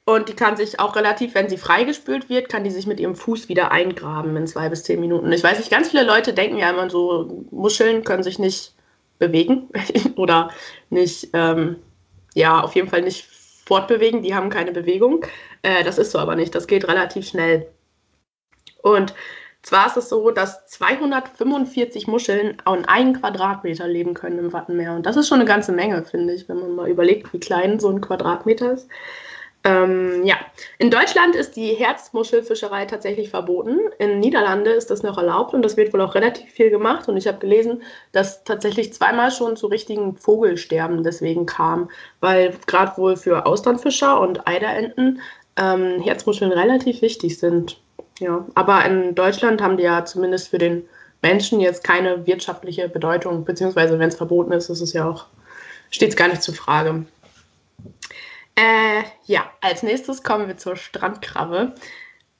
und 0.06 0.30
die 0.30 0.36
kann 0.36 0.56
sich 0.56 0.80
auch 0.80 0.96
relativ, 0.96 1.36
wenn 1.36 1.50
sie 1.50 1.58
freigespült 1.58 2.30
wird, 2.30 2.48
kann 2.48 2.64
die 2.64 2.72
sich 2.72 2.88
mit 2.88 3.00
ihrem 3.00 3.16
Fuß 3.16 3.50
wieder 3.50 3.72
eingraben 3.72 4.38
in 4.38 4.48
zwei 4.48 4.70
bis 4.70 4.84
zehn 4.84 5.02
Minuten. 5.02 5.32
Ich 5.34 5.44
weiß 5.44 5.58
nicht, 5.58 5.70
ganz 5.70 5.90
viele 5.90 6.04
Leute 6.04 6.34
denken 6.34 6.58
ja 6.58 6.70
immer 6.70 6.90
so, 6.90 7.46
Muscheln 7.52 8.04
können 8.06 8.24
sich 8.24 8.40
nicht 8.40 8.74
bewegen 9.20 9.70
oder 10.16 10.52
nicht, 10.90 11.30
ähm, 11.34 11.78
ja, 12.36 12.62
auf 12.62 12.76
jeden 12.76 12.88
Fall 12.88 13.02
nicht 13.02 13.28
fortbewegen. 13.66 14.24
Die 14.24 14.34
haben 14.34 14.50
keine 14.50 14.72
Bewegung. 14.72 15.26
Äh, 15.62 15.84
das 15.84 15.98
ist 15.98 16.12
so 16.12 16.20
aber 16.20 16.36
nicht. 16.36 16.56
Das 16.56 16.68
geht 16.68 16.88
relativ 16.88 17.28
schnell. 17.28 17.68
Und 18.96 19.14
zwar 19.62 19.88
ist 19.88 19.98
es 19.98 20.10
so, 20.10 20.32
dass 20.32 20.66
245 20.68 22.08
Muscheln 22.08 22.58
an 22.66 22.86
einem 22.86 23.20
Quadratmeter 23.20 23.88
leben 23.88 24.14
können 24.14 24.40
im 24.40 24.54
Wattenmeer. 24.54 24.94
Und 24.94 25.06
das 25.06 25.18
ist 25.18 25.28
schon 25.28 25.40
eine 25.40 25.48
ganze 25.48 25.72
Menge, 25.72 26.04
finde 26.04 26.34
ich, 26.34 26.48
wenn 26.48 26.60
man 26.60 26.76
mal 26.76 26.90
überlegt, 26.90 27.34
wie 27.34 27.40
klein 27.40 27.80
so 27.80 27.90
ein 27.90 28.02
Quadratmeter 28.02 28.74
ist. 28.74 28.88
Ähm, 29.64 30.24
ja, 30.24 30.38
in 30.78 30.90
Deutschland 30.90 31.36
ist 31.36 31.58
die 31.58 31.74
Herzmuschelfischerei 31.74 32.86
tatsächlich 32.86 33.30
verboten. 33.30 33.80
In 34.00 34.20
Niederlande 34.20 34.72
ist 34.72 34.90
das 34.90 35.04
noch 35.04 35.18
erlaubt 35.18 35.54
und 35.54 35.62
das 35.62 35.76
wird 35.76 35.94
wohl 35.94 36.00
auch 36.00 36.16
relativ 36.16 36.50
viel 36.52 36.70
gemacht. 36.70 37.10
Und 37.10 37.18
ich 37.18 37.28
habe 37.28 37.40
gelesen, 37.40 37.82
dass 38.14 38.46
tatsächlich 38.46 38.94
zweimal 38.94 39.32
schon 39.32 39.58
zu 39.58 39.68
richtigen 39.68 40.16
Vogelsterben 40.16 41.04
deswegen 41.04 41.46
kam, 41.46 41.90
weil 42.22 42.54
gerade 42.68 42.96
wohl 42.98 43.18
für 43.18 43.46
Austernfischer 43.46 44.22
und 44.22 44.48
Eiderenten 44.48 45.22
ähm, 45.58 46.02
Herzmuscheln 46.02 46.54
relativ 46.54 47.02
wichtig 47.02 47.38
sind. 47.38 47.82
Ja, 48.20 48.46
aber 48.56 48.86
in 48.86 49.16
Deutschland 49.16 49.62
haben 49.62 49.78
die 49.78 49.84
ja 49.84 50.06
zumindest 50.06 50.50
für 50.50 50.58
den 50.58 50.88
Menschen 51.22 51.60
jetzt 51.60 51.84
keine 51.84 52.26
wirtschaftliche 52.26 52.90
Bedeutung, 52.90 53.46
beziehungsweise 53.46 54.00
wenn 54.00 54.10
es 54.10 54.16
verboten 54.16 54.52
ist, 54.52 54.70
ist 54.70 54.82
es 54.82 54.94
ja 54.94 55.08
auch, 55.08 55.26
steht 55.92 56.10
es 56.10 56.16
gar 56.16 56.28
nicht 56.28 56.44
zur 56.44 56.56
Frage. 56.56 57.06
Äh, 58.56 59.04
ja, 59.26 59.52
als 59.62 59.84
nächstes 59.84 60.24
kommen 60.24 60.48
wir 60.48 60.58
zur 60.58 60.76
Strandkrabbe. 60.76 61.74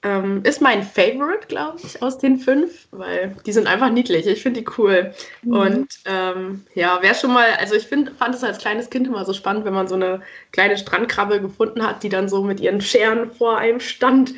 Ähm, 0.04 0.42
ist 0.44 0.60
mein 0.60 0.84
Favorite, 0.84 1.48
glaube 1.48 1.78
ich, 1.82 2.00
aus 2.02 2.18
den 2.18 2.38
fünf, 2.38 2.86
weil 2.92 3.34
die 3.46 3.52
sind 3.52 3.66
einfach 3.66 3.90
niedlich. 3.90 4.28
Ich 4.28 4.42
finde 4.42 4.60
die 4.60 4.66
cool. 4.78 5.12
Mhm. 5.42 5.52
Und 5.52 5.88
ähm, 6.04 6.66
ja, 6.74 6.98
wer 7.00 7.14
schon 7.14 7.32
mal, 7.32 7.48
also 7.58 7.74
ich 7.74 7.84
find, 7.84 8.10
fand 8.16 8.34
es 8.34 8.44
als 8.44 8.58
kleines 8.58 8.90
Kind 8.90 9.08
immer 9.08 9.24
so 9.24 9.32
spannend, 9.32 9.64
wenn 9.64 9.74
man 9.74 9.88
so 9.88 9.96
eine 9.96 10.22
kleine 10.52 10.78
Strandkrabbe 10.78 11.40
gefunden 11.40 11.84
hat, 11.84 12.04
die 12.04 12.08
dann 12.08 12.28
so 12.28 12.44
mit 12.44 12.60
ihren 12.60 12.80
Scheren 12.80 13.32
vor 13.32 13.58
einem 13.58 13.80
stand 13.80 14.34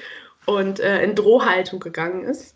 und 0.51 0.81
äh, 0.81 1.03
in 1.03 1.15
Drohhaltung 1.15 1.81
gegangen 1.81 2.25
ist. 2.25 2.55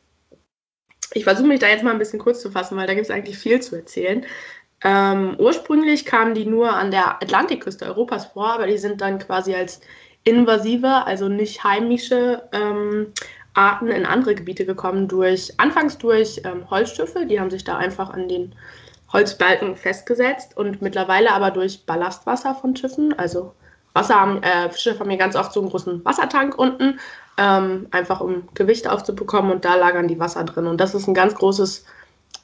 Ich 1.13 1.25
versuche 1.25 1.47
mich 1.47 1.61
da 1.61 1.69
jetzt 1.69 1.85
mal 1.85 1.93
ein 1.93 1.99
bisschen 1.99 2.19
kurz 2.19 2.41
zu 2.41 2.51
fassen, 2.51 2.77
weil 2.77 2.87
da 2.87 2.95
gibt 2.95 3.07
es 3.07 3.11
eigentlich 3.11 3.39
viel 3.39 3.61
zu 3.61 3.77
erzählen. 3.77 4.25
Ähm, 4.83 5.37
ursprünglich 5.39 6.05
kamen 6.05 6.35
die 6.35 6.45
nur 6.45 6.73
an 6.73 6.91
der 6.91 7.23
Atlantikküste 7.23 7.87
Europas 7.87 8.27
vor, 8.27 8.53
aber 8.53 8.67
die 8.67 8.79
sind 8.79 9.01
dann 9.01 9.19
quasi 9.19 9.55
als 9.55 9.81
invasive, 10.25 11.07
also 11.07 11.29
nicht 11.29 11.63
heimische 11.63 12.49
ähm, 12.53 13.13
Arten 13.55 13.89
in 13.89 14.05
andere 14.05 14.35
Gebiete 14.35 14.67
gekommen 14.67 15.09
durch, 15.09 15.53
anfangs 15.59 15.97
durch 15.99 16.43
ähm, 16.45 16.69
Holzschiffe, 16.71 17.25
die 17.27 17.41
haben 17.41 17.51
sich 17.51 17.65
da 17.65 17.79
einfach 17.79 18.11
an 18.11 18.29
den 18.29 18.55
Holzbalken 19.13 19.77
festgesetzt 19.77 20.57
und 20.57 20.83
mittlerweile 20.83 21.31
aber 21.31 21.53
durch 21.53 21.87
Ballastwasser 21.87 22.55
von 22.57 22.75
Schiffen, 22.75 23.17
also 23.17 23.55
Wasser 23.93 24.21
haben, 24.21 24.43
äh, 24.43 24.73
Schiffe 24.77 24.99
haben 25.01 25.11
hier 25.11 25.19
ganz 25.19 25.37
oft 25.37 25.53
so 25.53 25.61
einen 25.61 25.71
großen 25.71 26.05
Wassertank 26.05 26.59
unten, 26.59 26.99
ähm, 27.37 27.89
einfach 27.91 28.21
um 28.21 28.49
Gewicht 28.55 28.89
aufzubekommen 28.89 29.51
und 29.51 29.65
da 29.65 29.75
lagern 29.75 30.09
die 30.09 30.19
Wasser 30.19 30.45
drin. 30.45 30.67
Und 30.67 30.81
das 30.81 30.95
ist 30.95 31.09
ein 31.09 31.15
ganz 31.15 31.35
großes 31.35 31.85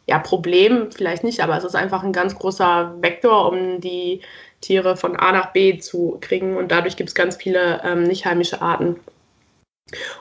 ja, 0.07 0.19
Problem, 0.19 0.91
vielleicht 0.91 1.25
nicht, 1.25 1.41
aber 1.41 1.57
es 1.57 1.65
ist 1.65 1.77
einfach 1.77 2.03
ein 2.03 2.13
ganz 2.13 2.35
großer 2.35 2.97
Vektor, 3.01 3.51
um 3.51 3.81
die 3.81 4.23
Tiere 4.61 4.97
von 4.97 5.17
A 5.17 5.33
nach 5.33 5.53
B 5.53 5.79
zu 5.79 6.19
kriegen. 6.21 6.57
Und 6.57 6.73
dadurch 6.73 6.97
gibt 6.97 7.11
es 7.11 7.15
ganz 7.15 7.37
viele 7.37 7.81
ähm, 7.85 8.03
nicht 8.05 8.27
heimische 8.27 8.61
Arten. 8.61 8.97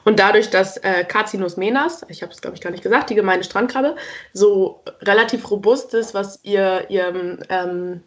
Und 0.03 0.19
dadurch, 0.19 0.49
dass 0.49 0.77
äh, 0.77 1.03
Carcinus 1.03 1.57
menas, 1.57 2.05
ich 2.09 2.21
habe 2.21 2.31
es 2.31 2.41
glaube 2.41 2.55
ich 2.55 2.61
gar 2.61 2.71
nicht 2.71 2.83
gesagt, 2.83 3.09
die 3.09 3.15
gemeine 3.15 3.43
Strandkrabbe, 3.43 3.95
so 4.33 4.83
relativ 5.01 5.49
robust 5.51 5.93
ist, 5.93 6.13
was 6.13 6.39
ihr, 6.43 6.89
ihr 6.89 7.39
ähm, 7.49 8.03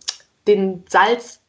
den 0.47 0.85
Salz, 0.89 1.42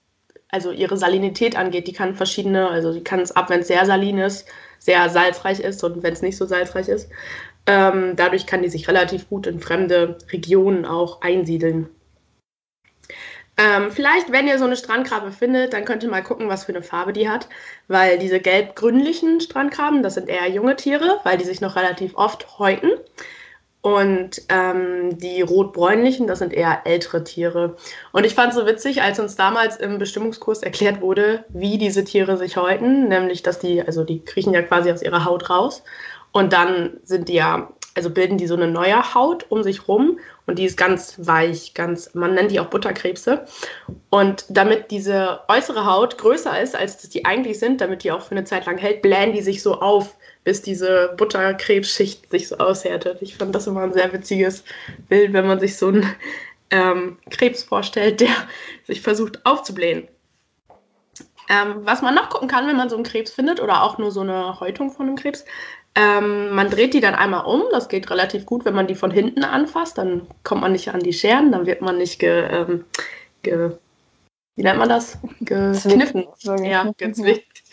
also 0.54 0.72
ihre 0.72 0.98
Salinität 0.98 1.58
angeht, 1.58 1.88
die 1.88 1.94
kann 1.94 2.16
verschiedene, 2.16 2.70
also 2.70 2.94
die 2.94 3.04
kann 3.04 3.20
es 3.20 3.32
ab, 3.32 3.50
wenn 3.50 3.62
es 3.62 3.68
sehr 3.68 3.86
salin 3.86 4.20
ist, 4.20 4.48
sehr 4.78 5.10
salzreich 5.10 5.60
ist 5.60 5.84
und 5.84 6.04
wenn 6.04 6.14
es 6.14 6.22
nicht 6.22 6.38
so 6.38 6.46
salzreich 6.46 6.90
ist. 6.90 7.10
Ähm, 7.66 8.16
dadurch 8.16 8.46
kann 8.46 8.62
die 8.62 8.70
sich 8.70 8.88
relativ 8.88 9.28
gut 9.30 9.48
in 9.48 9.60
fremde 9.60 10.18
Regionen 10.32 10.86
auch 10.86 11.22
einsiedeln. 11.22 11.90
Ähm, 13.58 13.92
vielleicht, 13.92 14.32
wenn 14.32 14.48
ihr 14.48 14.60
so 14.60 14.66
eine 14.66 14.76
Strandkrabbe 14.76 15.32
findet, 15.32 15.74
dann 15.74 15.86
könnt 15.86 16.04
ihr 16.04 16.10
mal 16.10 16.24
gucken, 16.24 16.50
was 16.50 16.66
für 16.66 16.72
eine 16.72 16.84
Farbe 16.84 17.14
die 17.14 17.30
hat. 17.30 17.48
Weil 17.88 18.20
diese 18.20 18.40
gelb-grünlichen 18.40 19.42
Strandkrabben, 19.42 20.04
das 20.04 20.16
sind 20.16 20.30
eher 20.30 20.50
junge 20.50 20.76
Tiere, 20.76 21.20
weil 21.24 21.38
die 21.38 21.46
sich 21.46 21.62
noch 21.62 21.76
relativ 21.76 22.16
oft 22.16 22.60
häuten. 22.60 22.92
Und 23.84 24.42
ähm, 24.50 25.20
die 25.20 25.42
rot-bräunlichen, 25.42 26.26
das 26.26 26.40
sind 26.40 26.54
eher 26.54 26.82
ältere 26.86 27.24
Tiere. 27.24 27.76
Und 28.14 28.26
ich 28.26 28.34
fand 28.34 28.54
es 28.54 28.58
so 28.58 28.66
witzig, 28.66 29.02
als 29.02 29.20
uns 29.20 29.36
damals 29.36 29.76
im 29.76 30.00
Bestimmungskurs 30.00 30.64
erklärt 30.64 31.02
wurde, 31.02 31.44
wie 31.50 31.78
diese 31.78 32.04
Tiere 32.04 32.38
sich 32.38 32.58
häuten. 32.58 33.10
Nämlich, 33.10 33.44
dass 33.44 33.60
die, 33.60 33.82
also 33.82 34.04
die 34.04 34.24
kriechen 34.24 34.54
ja 34.54 34.62
quasi 34.62 34.92
aus 34.92 35.02
ihrer 35.02 35.26
Haut 35.26 35.50
raus. 35.50 35.84
Und 36.32 36.54
dann 36.54 37.02
sind 37.04 37.28
die 37.28 37.36
ja 37.36 37.70
also 37.96 38.10
bilden 38.10 38.38
die 38.38 38.48
so 38.48 38.56
eine 38.56 38.68
neue 38.68 39.14
Haut 39.14 39.46
um 39.50 39.64
sich 39.64 39.88
rum 39.88 40.20
und 40.46 40.60
die 40.60 40.66
ist 40.66 40.78
ganz 40.78 41.16
weich, 41.20 41.74
ganz, 41.74 42.14
man 42.16 42.34
nennt 42.34 42.52
die 42.52 42.60
auch 42.60 42.68
Butterkrebse. 42.68 43.46
Und 44.10 44.46
damit 44.50 44.92
diese 44.92 45.42
äußere 45.48 45.86
Haut 45.86 46.18
größer 46.18 46.60
ist, 46.62 46.76
als 46.76 46.98
die 47.10 47.26
eigentlich 47.26 47.60
sind, 47.60 47.82
damit 47.82 48.04
die 48.04 48.12
auch 48.12 48.22
für 48.22 48.32
eine 48.32 48.44
Zeit 48.44 48.66
lang 48.66 48.78
hält, 48.78 49.02
blähen 49.02 49.34
die 49.34 49.42
sich 49.42 49.62
so 49.62 49.80
auf, 49.80 50.16
bis 50.44 50.62
diese 50.62 51.14
Butterkrebsschicht 51.18 52.30
sich 52.32 52.48
so 52.48 52.58
aushärtet. 52.58 53.22
Ich 53.22 53.36
fand 53.36 53.56
das 53.56 53.68
immer 53.68 53.84
ein 53.84 53.94
sehr 53.94 54.12
witziges 54.12 54.64
Bild, 55.10 55.34
wenn 55.34 55.48
man 55.48 55.60
sich 55.60 55.78
so 55.78 55.88
einen 55.88 56.06
ähm, 56.70 57.18
Krebs 57.30 57.64
vorstellt, 57.64 58.22
der 58.22 58.34
sich 58.86 59.02
versucht 59.02 59.46
aufzublähen. 59.46 60.08
Ähm, 61.50 61.82
was 61.82 62.02
man 62.02 62.16
noch 62.16 62.30
gucken 62.30 62.48
kann, 62.48 62.68
wenn 62.68 62.78
man 62.78 62.90
so 62.90 62.96
einen 62.96 63.04
Krebs 63.06 63.32
findet 63.32 63.62
oder 63.62 63.84
auch 63.84 63.98
nur 63.98 64.12
so 64.12 64.22
eine 64.22 64.60
Häutung 64.60 64.92
von 64.92 65.08
einem 65.08 65.18
Krebs, 65.18 65.46
ähm, 65.96 66.56
man 66.56 66.70
dreht 66.70 66.94
die 66.94 67.02
dann 67.02 67.16
einmal 67.16 67.46
um. 67.46 67.64
Das 67.72 67.90
geht 67.90 68.10
relativ 68.10 68.46
gut, 68.46 68.66
wenn 68.66 68.74
man 68.74 68.88
die 68.88 68.96
von 68.96 69.12
hinten 69.12 69.44
anfasst. 69.44 69.98
Dann 69.98 70.28
kommt 70.44 70.62
man 70.62 70.72
nicht 70.72 70.90
an 70.90 71.02
die 71.02 71.14
Scheren, 71.14 71.52
dann 71.52 71.66
wird 71.66 71.82
man 71.82 71.98
nicht 71.98 72.20
ge, 72.20 72.48
ähm, 72.50 72.86
ge 73.44 73.72
wie 74.56 74.64
nennt 74.64 74.80
man 74.80 74.90
das? 74.90 75.18
Gekniffen. 75.42 76.28
Ja, 76.64 76.92
gezwickt. 76.98 77.64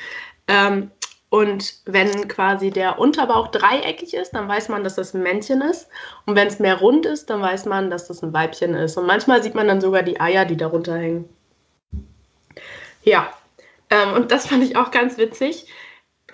Ähm, 0.48 0.90
und 1.30 1.74
wenn 1.86 2.28
quasi 2.28 2.70
der 2.70 2.98
Unterbauch 2.98 3.48
dreieckig 3.48 4.14
ist, 4.14 4.32
dann 4.32 4.48
weiß 4.48 4.68
man, 4.68 4.84
dass 4.84 4.96
das 4.96 5.14
ein 5.14 5.22
Männchen 5.22 5.62
ist. 5.62 5.88
Und 6.26 6.36
wenn 6.36 6.48
es 6.48 6.58
mehr 6.58 6.78
rund 6.78 7.06
ist, 7.06 7.30
dann 7.30 7.40
weiß 7.40 7.66
man, 7.66 7.88
dass 7.88 8.08
das 8.08 8.22
ein 8.22 8.32
Weibchen 8.32 8.74
ist. 8.74 8.96
Und 8.96 9.06
manchmal 9.06 9.42
sieht 9.42 9.54
man 9.54 9.68
dann 9.68 9.80
sogar 9.80 10.02
die 10.02 10.20
Eier, 10.20 10.44
die 10.44 10.56
darunter 10.56 10.96
hängen. 10.96 11.28
Ja, 13.02 13.32
ähm, 13.88 14.12
und 14.14 14.32
das 14.32 14.48
fand 14.48 14.62
ich 14.62 14.76
auch 14.76 14.90
ganz 14.90 15.16
witzig 15.16 15.66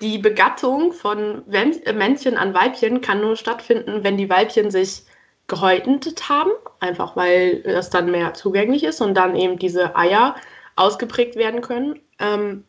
die 0.00 0.19
Begattung 0.19 0.93
von 0.93 1.43
äh, 1.53 1.93
Männchen 1.93 2.37
an 2.37 2.55
Weibchen 2.55 3.00
kann 3.00 3.21
nur 3.21 3.37
stattfinden, 3.37 4.05
wenn 4.05 4.17
die 4.17 4.31
Weibchen 4.31 4.71
sich 4.71 5.03
gehäutet 5.47 6.29
haben, 6.29 6.50
einfach 6.81 7.17
weil 7.17 7.62
das 7.62 7.91
dann 7.91 8.11
mehr 8.11 8.35
zugänglich 8.35 8.85
ist 8.85 9.00
und 9.00 9.15
dann 9.15 9.37
eben 9.37 9.59
diese 9.59 9.97
Eier 9.97 10.35
ausgeprägt 10.75 11.37
werden 11.37 11.61
können. 11.61 12.00
Ähm, 12.19 12.65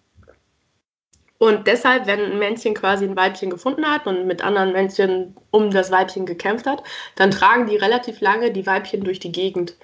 und 1.39 1.67
deshalb, 1.67 2.08
wenn 2.08 2.20
ein 2.20 2.39
Männchen 2.39 2.74
quasi 2.74 3.06
ein 3.06 3.15
Weibchen 3.15 3.50
gefunden 3.50 3.86
hat 3.86 4.08
und 4.08 4.25
mit 4.25 4.44
anderen 4.44 4.74
Männchen 4.74 5.36
um 5.51 5.70
das 5.70 5.91
Weibchen 5.91 6.25
gekämpft 6.25 6.65
hat, 6.65 6.84
dann 7.15 7.32
tragen 7.32 7.67
die 7.67 7.75
relativ 7.75 8.22
lange 8.22 8.51
die 8.51 8.65
Weibchen 8.65 9.03
durch 9.03 9.20
die 9.20 9.32
Gegend, 9.32 9.75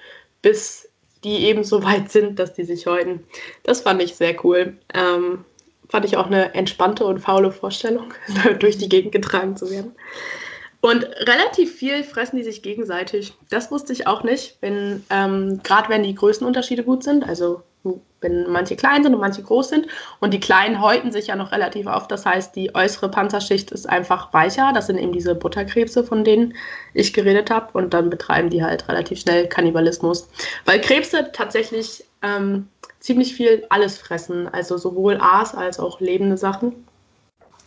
bis 0.42 0.88
die 1.22 1.44
eben 1.46 1.64
so 1.64 1.84
weit 1.84 2.10
sind, 2.10 2.38
dass 2.38 2.54
die 2.54 2.64
sich 2.64 2.86
häuten. 2.86 3.24
Das 3.62 3.82
fand 3.82 4.02
ich 4.02 4.16
sehr 4.16 4.36
cool. 4.44 4.76
Ähm, 4.92 5.44
fand 5.88 6.04
ich 6.04 6.16
auch 6.16 6.26
eine 6.26 6.54
entspannte 6.54 7.04
und 7.04 7.20
faule 7.20 7.52
Vorstellung, 7.52 8.12
durch 8.58 8.76
die 8.78 8.88
Gegend 8.88 9.12
getragen 9.12 9.56
zu 9.56 9.70
werden. 9.70 9.94
Und 10.80 11.04
relativ 11.04 11.74
viel 11.74 12.04
fressen 12.04 12.36
die 12.36 12.42
sich 12.42 12.62
gegenseitig. 12.62 13.32
Das 13.48 13.70
wusste 13.70 13.92
ich 13.92 14.06
auch 14.06 14.22
nicht, 14.22 14.58
wenn, 14.60 15.02
ähm, 15.08 15.60
gerade 15.62 15.88
wenn 15.88 16.02
die 16.02 16.14
Größenunterschiede 16.14 16.82
gut 16.82 17.04
sind, 17.04 17.26
also 17.26 17.62
wenn 18.24 18.50
manche 18.50 18.74
klein 18.74 19.04
sind 19.04 19.14
und 19.14 19.20
manche 19.20 19.42
groß 19.42 19.68
sind. 19.68 19.86
Und 20.18 20.34
die 20.34 20.40
Kleinen 20.40 20.80
häuten 20.80 21.12
sich 21.12 21.28
ja 21.28 21.36
noch 21.36 21.52
relativ 21.52 21.86
oft. 21.86 22.10
Das 22.10 22.26
heißt, 22.26 22.56
die 22.56 22.74
äußere 22.74 23.08
Panzerschicht 23.08 23.70
ist 23.70 23.88
einfach 23.88 24.32
weicher. 24.32 24.72
Das 24.74 24.88
sind 24.88 24.98
eben 24.98 25.12
diese 25.12 25.36
Butterkrebse, 25.36 26.02
von 26.02 26.24
denen 26.24 26.54
ich 26.92 27.12
geredet 27.12 27.50
habe. 27.50 27.68
Und 27.74 27.94
dann 27.94 28.10
betreiben 28.10 28.50
die 28.50 28.64
halt 28.64 28.88
relativ 28.88 29.20
schnell 29.20 29.46
Kannibalismus. 29.46 30.28
Weil 30.64 30.80
Krebse 30.80 31.30
tatsächlich 31.32 32.04
ähm, 32.22 32.68
ziemlich 32.98 33.34
viel 33.34 33.64
alles 33.68 33.98
fressen, 33.98 34.48
also 34.48 34.78
sowohl 34.78 35.18
Aas 35.20 35.54
als 35.54 35.78
auch 35.78 36.00
lebende 36.00 36.36
Sachen. 36.38 36.86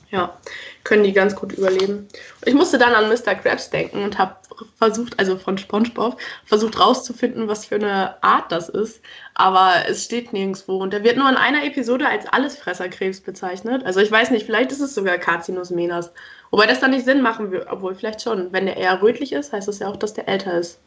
Ja, 0.10 0.38
können 0.84 1.04
die 1.04 1.14
ganz 1.14 1.36
gut 1.36 1.52
überleben. 1.52 2.08
Ich 2.46 2.54
musste 2.54 2.78
dann 2.78 2.96
an 2.96 3.10
Mr. 3.10 3.36
Krabs 3.36 3.70
denken 3.70 4.04
und 4.04 4.18
habe 4.18 4.36
versucht, 4.78 5.20
also 5.20 5.38
von 5.38 5.58
SpongeBob, 5.58 6.20
versucht 6.46 6.80
rauszufinden, 6.80 7.48
was 7.48 7.66
für 7.66 7.76
eine 7.76 8.22
Art 8.24 8.52
das 8.52 8.70
ist. 8.70 9.02
Aber 9.36 9.74
es 9.88 10.06
steht 10.06 10.34
nirgendwo. 10.34 10.78
Und 10.78 10.94
er 10.94 11.04
wird 11.04 11.18
nur 11.18 11.30
in 11.30 11.36
einer 11.36 11.64
Episode 11.64 12.08
als 12.08 12.26
Allesfresserkrebs 12.28 13.22
bezeichnet. 13.22 13.86
Also 13.86 14.00
ich 14.00 14.12
weiß 14.12 14.32
nicht, 14.32 14.46
vielleicht 14.46 14.72
ist 14.72 14.82
es 14.82 14.96
sogar 14.96 15.18
Carcinus 15.18 15.70
menas. 15.70 16.12
Wobei 16.52 16.66
das 16.66 16.80
dann 16.80 16.92
nicht 16.92 17.06
Sinn 17.06 17.22
machen 17.22 17.52
würde, 17.52 17.68
obwohl 17.70 17.96
vielleicht 17.96 18.22
schon. 18.22 18.52
Wenn 18.54 18.66
der 18.66 18.78
eher 18.78 19.02
rötlich 19.02 19.34
ist, 19.34 19.54
heißt 19.54 19.68
das 19.68 19.80
ja 19.80 19.88
auch, 19.88 19.98
dass 19.98 20.14
der 20.14 20.28
älter 20.28 20.58
ist. 20.58 20.80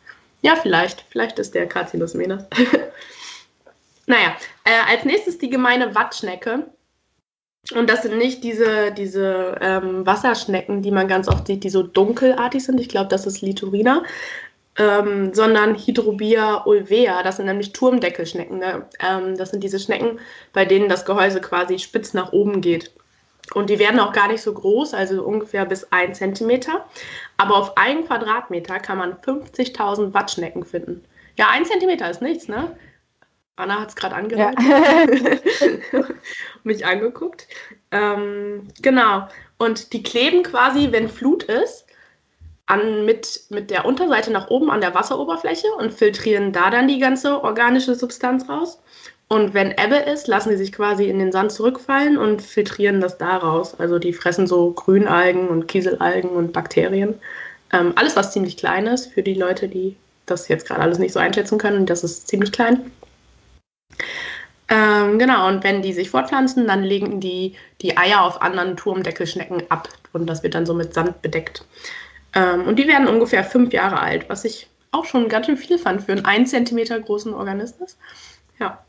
Ja, 0.43 0.57
vielleicht. 0.57 1.05
Vielleicht 1.11 1.39
ist 1.39 1.55
der 1.55 1.67
Carcinus 1.67 2.15
menas. 2.15 2.45
Naja, 4.11 4.35
äh, 4.65 4.93
als 4.93 5.05
nächstes 5.05 5.39
die 5.39 5.51
gemeine 5.51 5.95
Wattschnecke. 5.95 6.67
Und 7.75 7.89
das 7.89 8.03
sind 8.03 8.19
nicht 8.19 8.43
diese, 8.43 8.91
diese 8.93 9.57
ähm, 9.61 10.05
Wasserschnecken, 10.07 10.83
die 10.83 10.91
man 10.91 11.09
ganz 11.09 11.29
oft 11.29 11.47
sieht, 11.47 11.63
die 11.63 11.71
so 11.71 11.83
dunkelartig 11.83 12.65
sind. 12.65 12.81
Ich 12.81 12.89
glaube, 12.89 13.09
das 13.09 13.27
ist 13.27 13.43
Liturina. 13.43 14.03
Ähm, 14.77 15.35
sondern 15.35 15.75
Hydrobia 15.75 16.65
ulvea. 16.65 17.23
Das 17.23 17.37
sind 17.37 17.47
nämlich 17.47 17.73
Turmdeckelschnecken. 17.73 18.59
Ne? 18.59 18.87
Ähm, 19.01 19.37
das 19.37 19.51
sind 19.51 19.63
diese 19.63 19.79
Schnecken, 19.79 20.21
bei 20.53 20.65
denen 20.65 20.89
das 20.89 21.05
Gehäuse 21.05 21.41
quasi 21.41 21.79
spitz 21.79 22.15
nach 22.15 22.33
oben 22.33 22.61
geht. 22.61 22.93
Und 23.55 23.69
die 23.69 23.79
werden 23.79 24.01
auch 24.01 24.13
gar 24.13 24.29
nicht 24.29 24.43
so 24.43 24.55
groß, 24.55 24.95
also 24.95 25.25
ungefähr 25.25 25.67
bis 25.67 25.91
1 25.93 26.19
cm. 26.19 26.61
Aber 27.37 27.57
auf 27.57 27.77
einen 27.77 28.07
Quadratmeter 28.07 28.79
kann 28.79 28.99
man 28.99 29.15
50.000 29.15 30.15
Wattschnecken 30.15 30.65
finden. 30.65 31.05
Ja, 31.37 31.49
1 31.51 31.69
cm 31.69 31.91
ist 32.09 32.23
nichts, 32.23 32.49
ne? 32.49 32.77
Anna 33.57 33.81
hat 33.81 33.91
es 33.91 33.97
gerade 33.97 34.15
angehört. 34.15 34.57
Ja. 34.63 36.03
mich 36.65 36.87
angeguckt. 36.87 37.47
Ähm, 37.91 38.69
genau. 38.83 39.29
Und 39.59 39.93
die 39.93 40.03
kleben 40.03 40.43
quasi, 40.43 40.89
wenn 40.91 41.09
Flut 41.09 41.45
ist, 41.45 41.87
an, 42.67 43.05
mit, 43.05 43.41
mit 43.51 43.71
der 43.71 43.85
Unterseite 43.85 44.31
nach 44.31 44.49
oben 44.49 44.71
an 44.71 44.81
der 44.81 44.95
Wasseroberfläche 44.95 45.67
und 45.79 45.93
filtrieren 45.93 46.53
da 46.53 46.71
dann 46.71 46.87
die 46.87 47.01
ganze 47.01 47.43
organische 47.43 47.95
Substanz 47.97 48.49
raus. 48.49 48.81
Und 49.29 49.55
wenn 49.55 49.71
Ebbe 49.73 49.97
ist, 49.97 50.29
lassen 50.29 50.51
sie 50.51 50.57
sich 50.57 50.73
quasi 50.73 51.09
in 51.09 51.19
den 51.19 51.33
Sand 51.33 51.53
zurückfallen 51.53 52.17
und 52.19 52.43
filtrieren 52.43 53.01
das 53.01 53.19
da 53.19 53.37
raus. 53.37 53.75
Also 53.79 53.99
die 53.99 54.13
fressen 54.13 54.47
so 54.47 54.73
Grünalgen 54.73 55.49
und 55.49 55.69
Kieselalgen 55.69 56.31
und 56.31 56.53
Bakterien. 56.53 57.15
Ähm, 57.73 57.93
alles, 57.97 58.17
was 58.17 58.33
ziemlich 58.33 58.57
klein 58.57 58.87
ist, 58.87 59.13
für 59.13 59.23
die 59.23 59.35
Leute, 59.35 59.69
die 59.69 59.97
das 60.27 60.49
jetzt 60.49 60.67
gerade 60.67 60.81
alles 60.81 60.99
nicht 60.99 61.13
so 61.13 61.21
einschätzen 61.21 61.59
können, 61.59 61.87
das 61.87 62.03
ist 62.03 62.29
ziemlich 62.29 62.53
klein. 62.53 62.91
Ähm, 64.71 65.19
genau, 65.19 65.49
und 65.49 65.65
wenn 65.65 65.83
die 65.83 65.93
sich 65.93 66.11
fortpflanzen, 66.11 66.69
dann 66.69 66.85
legen 66.85 67.19
die 67.19 67.57
die 67.83 67.97
Eier 67.97 68.23
auf 68.23 68.41
anderen 68.41 68.77
Turmdeckelschnecken 68.77 69.65
ab 69.69 69.89
und 70.13 70.27
das 70.29 70.45
wird 70.45 70.55
dann 70.55 70.65
so 70.65 70.75
mit 70.75 70.95
Sand 70.95 71.21
bedeckt. 71.23 71.65
Ähm, 72.35 72.67
und 72.67 72.79
die 72.79 72.87
werden 72.87 73.09
ungefähr 73.09 73.43
fünf 73.43 73.73
Jahre 73.73 73.99
alt, 74.01 74.29
was 74.29 74.45
ich 74.45 74.69
auch 74.93 75.05
schon 75.05 75.29
ganz 75.29 75.47
schön 75.47 75.57
viel 75.57 75.79
fand 75.79 76.03
für 76.03 76.13
einen 76.13 76.25
1 76.25 76.51
cm 76.51 77.05
großen 77.05 77.35
Organismus. 77.35 77.99
Ja. 78.61 78.85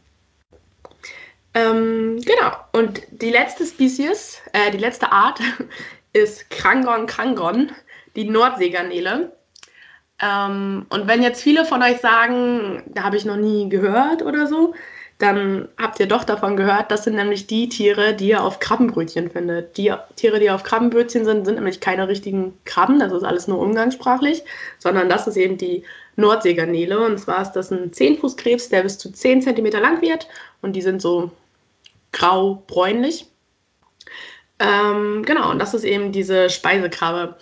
Ähm, 1.55 2.21
genau. 2.21 2.51
Und 2.71 3.01
die 3.09 3.31
letzte 3.31 3.65
Spezies, 3.65 4.39
äh, 4.53 4.69
die 4.71 4.77
letzte 4.77 5.11
Art 5.11 5.39
ist 6.13 6.49
Krangon 6.51 7.07
Krangon, 7.07 7.71
die 8.15 8.29
Nordseegarnele. 8.29 9.35
Ähm, 10.21 10.85
und 10.89 11.07
wenn 11.07 11.23
jetzt 11.23 11.41
viele 11.41 11.65
von 11.65 11.81
euch 11.81 11.97
sagen, 11.97 12.83
da 12.87 13.03
habe 13.03 13.17
ich 13.17 13.25
noch 13.25 13.37
nie 13.37 13.67
gehört 13.69 14.21
oder 14.21 14.45
so, 14.45 14.75
dann 15.21 15.67
habt 15.77 15.99
ihr 15.99 16.07
doch 16.07 16.23
davon 16.23 16.57
gehört, 16.57 16.91
das 16.91 17.03
sind 17.03 17.15
nämlich 17.15 17.45
die 17.47 17.69
Tiere, 17.69 18.13
die 18.13 18.29
ihr 18.29 18.43
auf 18.43 18.59
Krabbenbrötchen 18.59 19.29
findet. 19.29 19.77
Die 19.77 19.93
Tiere, 20.15 20.39
die 20.39 20.49
auf 20.49 20.63
Krabbenbrötchen 20.63 21.25
sind, 21.25 21.45
sind 21.45 21.55
nämlich 21.55 21.79
keine 21.79 22.07
richtigen 22.07 22.57
Krabben, 22.65 22.99
das 22.99 23.11
ist 23.11 23.23
alles 23.23 23.47
nur 23.47 23.59
umgangssprachlich, 23.59 24.43
sondern 24.79 25.09
das 25.09 25.27
ist 25.27 25.37
eben 25.37 25.57
die 25.57 25.83
Nordseegarnele. 26.15 26.99
Und 26.99 27.19
zwar 27.19 27.41
ist 27.41 27.53
das 27.53 27.71
ein 27.71 27.93
Zehnfußkrebs, 27.93 28.69
der 28.69 28.83
bis 28.83 28.97
zu 28.97 29.11
10 29.11 29.41
cm 29.43 29.65
lang 29.79 30.01
wird 30.01 30.27
und 30.61 30.75
die 30.75 30.81
sind 30.81 31.01
so 31.01 31.31
grau-bräunlich. 32.11 33.27
Ähm, 34.59 35.23
genau, 35.25 35.51
und 35.51 35.59
das 35.59 35.73
ist 35.73 35.83
eben 35.83 36.11
diese 36.11 36.49
Speisekrabbe. 36.49 37.35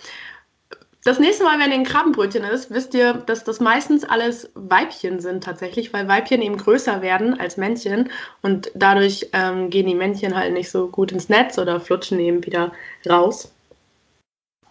Das 1.02 1.18
nächste 1.18 1.44
Mal, 1.44 1.58
wenn 1.58 1.70
ihr 1.70 1.78
ein 1.78 1.84
Krabbenbrötchen 1.84 2.44
ist, 2.44 2.70
wisst 2.70 2.92
ihr, 2.92 3.14
dass 3.14 3.42
das 3.42 3.58
meistens 3.58 4.04
alles 4.04 4.50
Weibchen 4.54 5.20
sind 5.20 5.42
tatsächlich, 5.42 5.94
weil 5.94 6.08
Weibchen 6.08 6.42
eben 6.42 6.58
größer 6.58 7.00
werden 7.00 7.40
als 7.40 7.56
Männchen 7.56 8.10
und 8.42 8.70
dadurch 8.74 9.30
ähm, 9.32 9.70
gehen 9.70 9.86
die 9.86 9.94
Männchen 9.94 10.36
halt 10.36 10.52
nicht 10.52 10.70
so 10.70 10.88
gut 10.88 11.10
ins 11.10 11.30
Netz 11.30 11.58
oder 11.58 11.80
flutschen 11.80 12.20
eben 12.20 12.44
wieder 12.44 12.72
raus. 13.08 13.50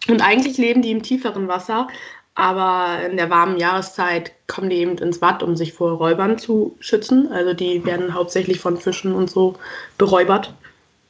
Und 0.08 0.22
eigentlich 0.22 0.56
leben 0.56 0.82
die 0.82 0.92
im 0.92 1.02
tieferen 1.02 1.48
Wasser, 1.48 1.88
aber 2.36 3.04
in 3.04 3.16
der 3.16 3.28
warmen 3.28 3.58
Jahreszeit 3.58 4.32
kommen 4.46 4.70
die 4.70 4.76
eben 4.76 4.98
ins 4.98 5.20
Watt, 5.20 5.42
um 5.42 5.56
sich 5.56 5.72
vor 5.72 5.92
Räubern 5.94 6.38
zu 6.38 6.76
schützen. 6.78 7.30
Also 7.32 7.54
die 7.54 7.84
werden 7.84 8.14
hauptsächlich 8.14 8.60
von 8.60 8.76
Fischen 8.76 9.14
und 9.14 9.28
so 9.28 9.56
beräubert. 9.98 10.54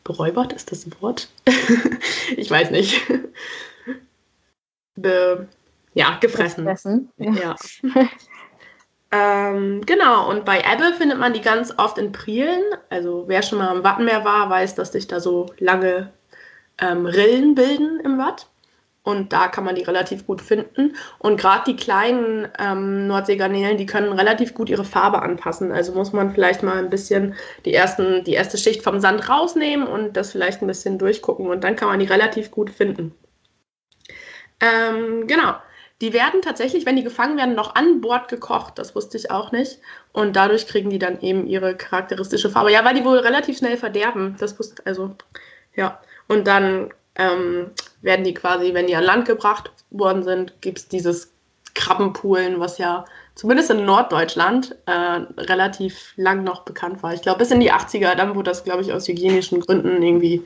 Beräubert 0.03 0.55
ist 0.55 0.73
das 0.73 0.87
ein 0.87 0.95
Wort? 1.01 1.29
ich 2.37 2.51
weiß 2.51 2.71
nicht 2.71 3.03
be, 5.01 5.49
ja, 5.95 6.19
gefressen. 6.21 6.65
gefressen. 6.65 7.13
Ja. 7.19 7.57
ähm, 9.13 9.81
genau, 9.87 10.31
und 10.31 10.45
bei 10.45 10.61
Ebbe 10.61 10.95
findet 10.97 11.19
man 11.19 11.33
die 11.33 11.41
ganz 11.41 11.73
oft 11.77 11.99
in 11.99 12.13
Prielen. 12.13 12.63
Also 12.89 13.25
wer 13.27 13.43
schon 13.43 13.59
mal 13.59 13.69
am 13.69 13.85
Wattenmeer 13.85 14.25
war, 14.25 14.49
weiß, 14.51 14.75
dass 14.75 14.93
sich 14.93 15.07
da 15.07 15.21
so 15.21 15.47
lange 15.59 16.13
ähm, 16.81 17.07
Rillen 17.07 17.55
bilden 17.55 18.01
im 18.01 18.19
Watt. 18.19 18.47
Und 19.03 19.33
da 19.33 19.49
kann 19.49 19.65
man 19.65 19.75
die 19.75 19.83
relativ 19.83 20.27
gut 20.27 20.43
finden. 20.43 20.95
Und 21.19 21.41
gerade 21.41 21.65
die 21.67 21.77
kleinen 21.77 22.49
ähm, 22.59 23.07
Nordseegarnelen, 23.07 23.79
die 23.79 23.87
können 23.87 24.13
relativ 24.13 24.53
gut 24.53 24.69
ihre 24.69 24.85
Farbe 24.85 25.23
anpassen. 25.23 25.73
Also 25.73 25.93
muss 25.93 26.13
man 26.13 26.33
vielleicht 26.33 26.63
mal 26.63 26.77
ein 26.77 26.91
bisschen 26.91 27.35
die, 27.65 27.73
ersten, 27.73 28.25
die 28.25 28.35
erste 28.35 28.59
Schicht 28.59 28.83
vom 28.83 29.01
Sand 29.01 29.29
rausnehmen 29.29 29.87
und 29.87 30.17
das 30.17 30.33
vielleicht 30.33 30.61
ein 30.61 30.67
bisschen 30.67 30.99
durchgucken. 30.99 31.47
Und 31.47 31.65
dann 31.65 31.77
kann 31.77 31.89
man 31.89 31.99
die 31.99 32.07
relativ 32.07 32.51
gut 32.51 32.69
finden. 32.69 33.15
Ähm, 34.61 35.27
genau. 35.27 35.55
Die 36.01 36.15
werden 36.15 36.41
tatsächlich, 36.41 36.87
wenn 36.87 36.97
die 36.97 37.05
gefangen 37.05 37.37
werden, 37.37 37.55
noch 37.55 37.75
an 37.75 38.01
Bord 38.01 38.29
gekocht. 38.29 38.79
Das 38.79 38.95
wusste 38.95 39.19
ich 39.19 39.31
auch 39.31 39.53
nicht. 39.53 39.79
Und 40.13 40.35
dadurch 40.35 40.67
kriegen 40.67 40.89
die 40.89 40.99
dann 40.99 41.21
eben 41.21 41.47
ihre 41.47 41.77
charakteristische 41.77 42.49
Farbe. 42.49 42.73
Ja, 42.73 42.85
weil 42.85 42.95
die 42.95 43.05
wohl 43.05 43.19
relativ 43.19 43.59
schnell 43.59 43.77
verderben. 43.77 44.37
Das 44.39 44.59
wusste, 44.59 44.83
also, 44.87 45.15
ja. 45.77 46.01
Und 46.27 46.47
dann 46.47 46.91
ähm, 47.17 47.71
werden 48.01 48.25
die 48.25 48.33
quasi, 48.33 48.73
wenn 48.73 48.87
die 48.87 48.97
an 48.97 49.05
Land 49.05 49.27
gebracht 49.27 49.71
worden 49.91 50.23
sind, 50.23 50.55
gibt 50.63 50.79
es 50.79 50.89
dieses 50.89 51.33
Krabbenpoolen, 51.75 52.61
was 52.61 52.79
ja 52.79 53.05
zumindest 53.35 53.71
in 53.71 53.85
Norddeutschland 53.85 54.77
äh, 54.87 54.93
relativ 55.39 56.13
lang 56.17 56.45
noch 56.45 56.63
bekannt 56.63 57.03
war. 57.03 57.15
Ich 57.15 57.23
glaube, 57.23 57.39
bis 57.39 57.51
in 57.51 57.61
die 57.61 57.73
80er, 57.73 58.15
dann 58.15 58.35
wurde 58.35 58.51
das, 58.51 58.65
glaube 58.65 58.83
ich, 58.83 58.93
aus 58.93 59.07
hygienischen 59.07 59.61
Gründen 59.61 60.03
irgendwie 60.03 60.43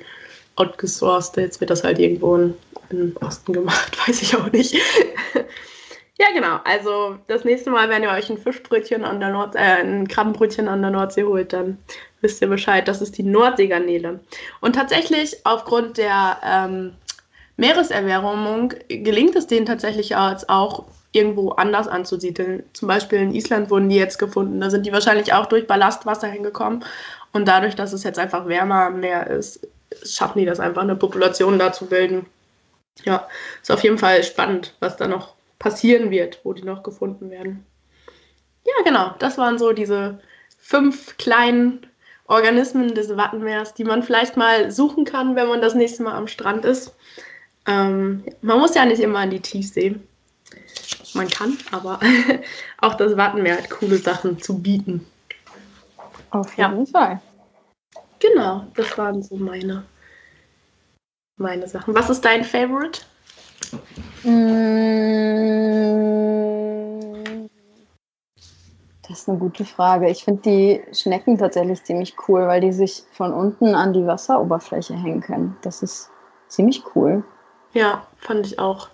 outgesourced. 0.57 1.37
Jetzt 1.37 1.61
wird 1.61 1.71
das 1.71 1.85
halt 1.85 1.99
irgendwo 1.99 2.37
in 2.37 2.55
im 3.01 3.17
Osten 3.21 3.53
gemacht, 3.53 3.97
weiß 4.09 4.23
ich 4.23 4.37
auch 4.37 4.51
nicht. 4.53 4.75
ja, 6.19 6.27
genau. 6.35 6.61
Also 6.65 7.19
das 7.27 7.45
nächste 7.45 7.71
Mal, 7.71 7.89
wenn 7.89 8.03
ihr 8.03 8.11
euch 8.11 8.31
ein 8.31 8.39
Fischbrötchen 8.39 9.05
an 9.05 9.21
der 9.21 9.31
Nord 9.31 9.55
äh, 9.57 9.83
ein 9.83 10.09
Krabbenbrötchen 10.09 10.69
an 10.69 10.83
der 10.83 10.91
Nordsee 10.91 11.25
holt, 11.25 11.53
dann 11.53 11.79
wisst 12.21 12.43
ihr 12.43 12.49
Bescheid. 12.49 12.89
Das 12.89 13.03
ist 13.03 13.19
die 13.19 13.23
Nordseegarnele. 13.23 14.21
Und 14.61 14.75
tatsächlich 14.75 15.37
aufgrund 15.45 15.99
der 15.99 16.39
ähm, 16.45 16.93
Meereserwärmung 17.57 18.75
gelingt 18.89 19.37
es 19.37 19.47
denen 19.47 19.67
tatsächlich 19.67 20.17
auch 20.17 20.85
irgendwo 21.15 21.51
anders 21.51 21.87
anzusiedeln. 21.87 22.65
Zum 22.73 22.89
Beispiel 22.89 23.21
in 23.21 23.35
Island 23.35 23.71
wurden 23.71 23.89
die 23.89 23.97
jetzt 23.97 24.19
gefunden. 24.19 24.61
Da 24.61 24.69
sind 24.69 24.85
die 24.85 24.93
wahrscheinlich 24.93 25.33
auch 25.33 25.47
durch 25.47 25.67
Ballastwasser 25.67 26.27
hingekommen. 26.27 26.85
Und 27.33 27.47
dadurch, 27.47 27.77
dass 27.77 27.93
es 27.93 28.03
jetzt 28.03 28.19
einfach 28.19 28.47
wärmer 28.49 28.87
am 28.87 29.01
Meer 29.01 29.29
ist, 29.29 29.67
schaffen 30.05 30.41
die 30.41 30.45
das 30.45 30.61
einfach, 30.61 30.83
eine 30.83 30.97
Population 30.97 31.59
da 31.59 31.73
zu 31.73 31.87
bilden. 31.87 32.27
Ja, 33.03 33.29
ist 33.61 33.71
auf 33.71 33.83
jeden 33.83 33.99
Fall 33.99 34.23
spannend, 34.23 34.75
was 34.81 34.97
da 34.97 35.09
noch 35.09 35.35
passieren 35.59 36.11
wird, 36.11 36.41
wo 36.45 36.53
die 36.53 36.63
noch 36.63 36.83
gefunden 36.83 37.31
werden. 37.31 37.67
Ja, 38.65 38.83
genau, 38.85 39.15
das 39.19 39.37
waren 39.37 39.59
so 39.59 39.73
diese 39.73 40.21
fünf 40.59 41.17
kleinen 41.19 41.87
Organismen 42.27 42.95
des 42.95 43.17
Wattenmeers, 43.17 43.75
die 43.75 43.85
man 43.85 44.03
vielleicht 44.03 44.37
mal 44.37 44.71
suchen 44.71 45.05
kann, 45.05 45.37
wenn 45.37 45.49
man 45.49 45.61
das 45.61 45.75
nächste 45.75 46.03
Mal 46.03 46.15
am 46.15 46.29
Strand 46.29 46.65
ist. 46.65 46.95
Ähm, 47.67 48.25
man 48.41 48.59
muss 48.59 48.75
ja 48.75 48.85
nicht 48.85 49.01
immer 49.01 49.21
an 49.21 49.31
die 49.31 49.41
Tiefsee. 49.41 49.97
Man 51.13 51.29
kann, 51.29 51.57
aber 51.71 52.01
auch 52.79 52.95
das 52.95 53.17
Wattenmeer 53.17 53.59
hat 53.59 53.71
coole 53.71 53.99
Sachen 53.99 54.41
zu 54.41 54.59
bieten. 54.59 55.07
Auf 56.31 56.57
jeden 56.57 56.87
ja. 56.87 56.87
Fall. 56.87 57.21
Genau, 58.19 58.67
das 58.75 58.97
waren 58.97 59.23
so 59.23 59.37
meine 59.37 59.85
meine 61.37 61.67
Sachen. 61.69 61.95
Was 61.95 62.11
ist 62.11 62.25
dein 62.25 62.45
Favorite? 62.45 63.01
Das 69.09 69.21
ist 69.21 69.29
eine 69.29 69.39
gute 69.39 69.65
Frage. 69.65 70.09
Ich 70.09 70.25
finde 70.25 70.43
die 70.43 70.83
Schnecken 70.95 71.39
tatsächlich 71.39 71.83
ziemlich 71.85 72.15
cool, 72.29 72.47
weil 72.47 72.61
die 72.61 72.73
sich 72.73 73.05
von 73.13 73.33
unten 73.33 73.75
an 73.75 73.93
die 73.93 74.07
Wasseroberfläche 74.07 74.95
hängen 74.95 75.21
können. 75.21 75.57
Das 75.63 75.83
ist 75.83 76.11
ziemlich 76.49 76.83
cool. 76.95 77.25
Ja, 77.73 78.07
fand 78.19 78.47
ich 78.47 78.59
auch. 78.59 78.89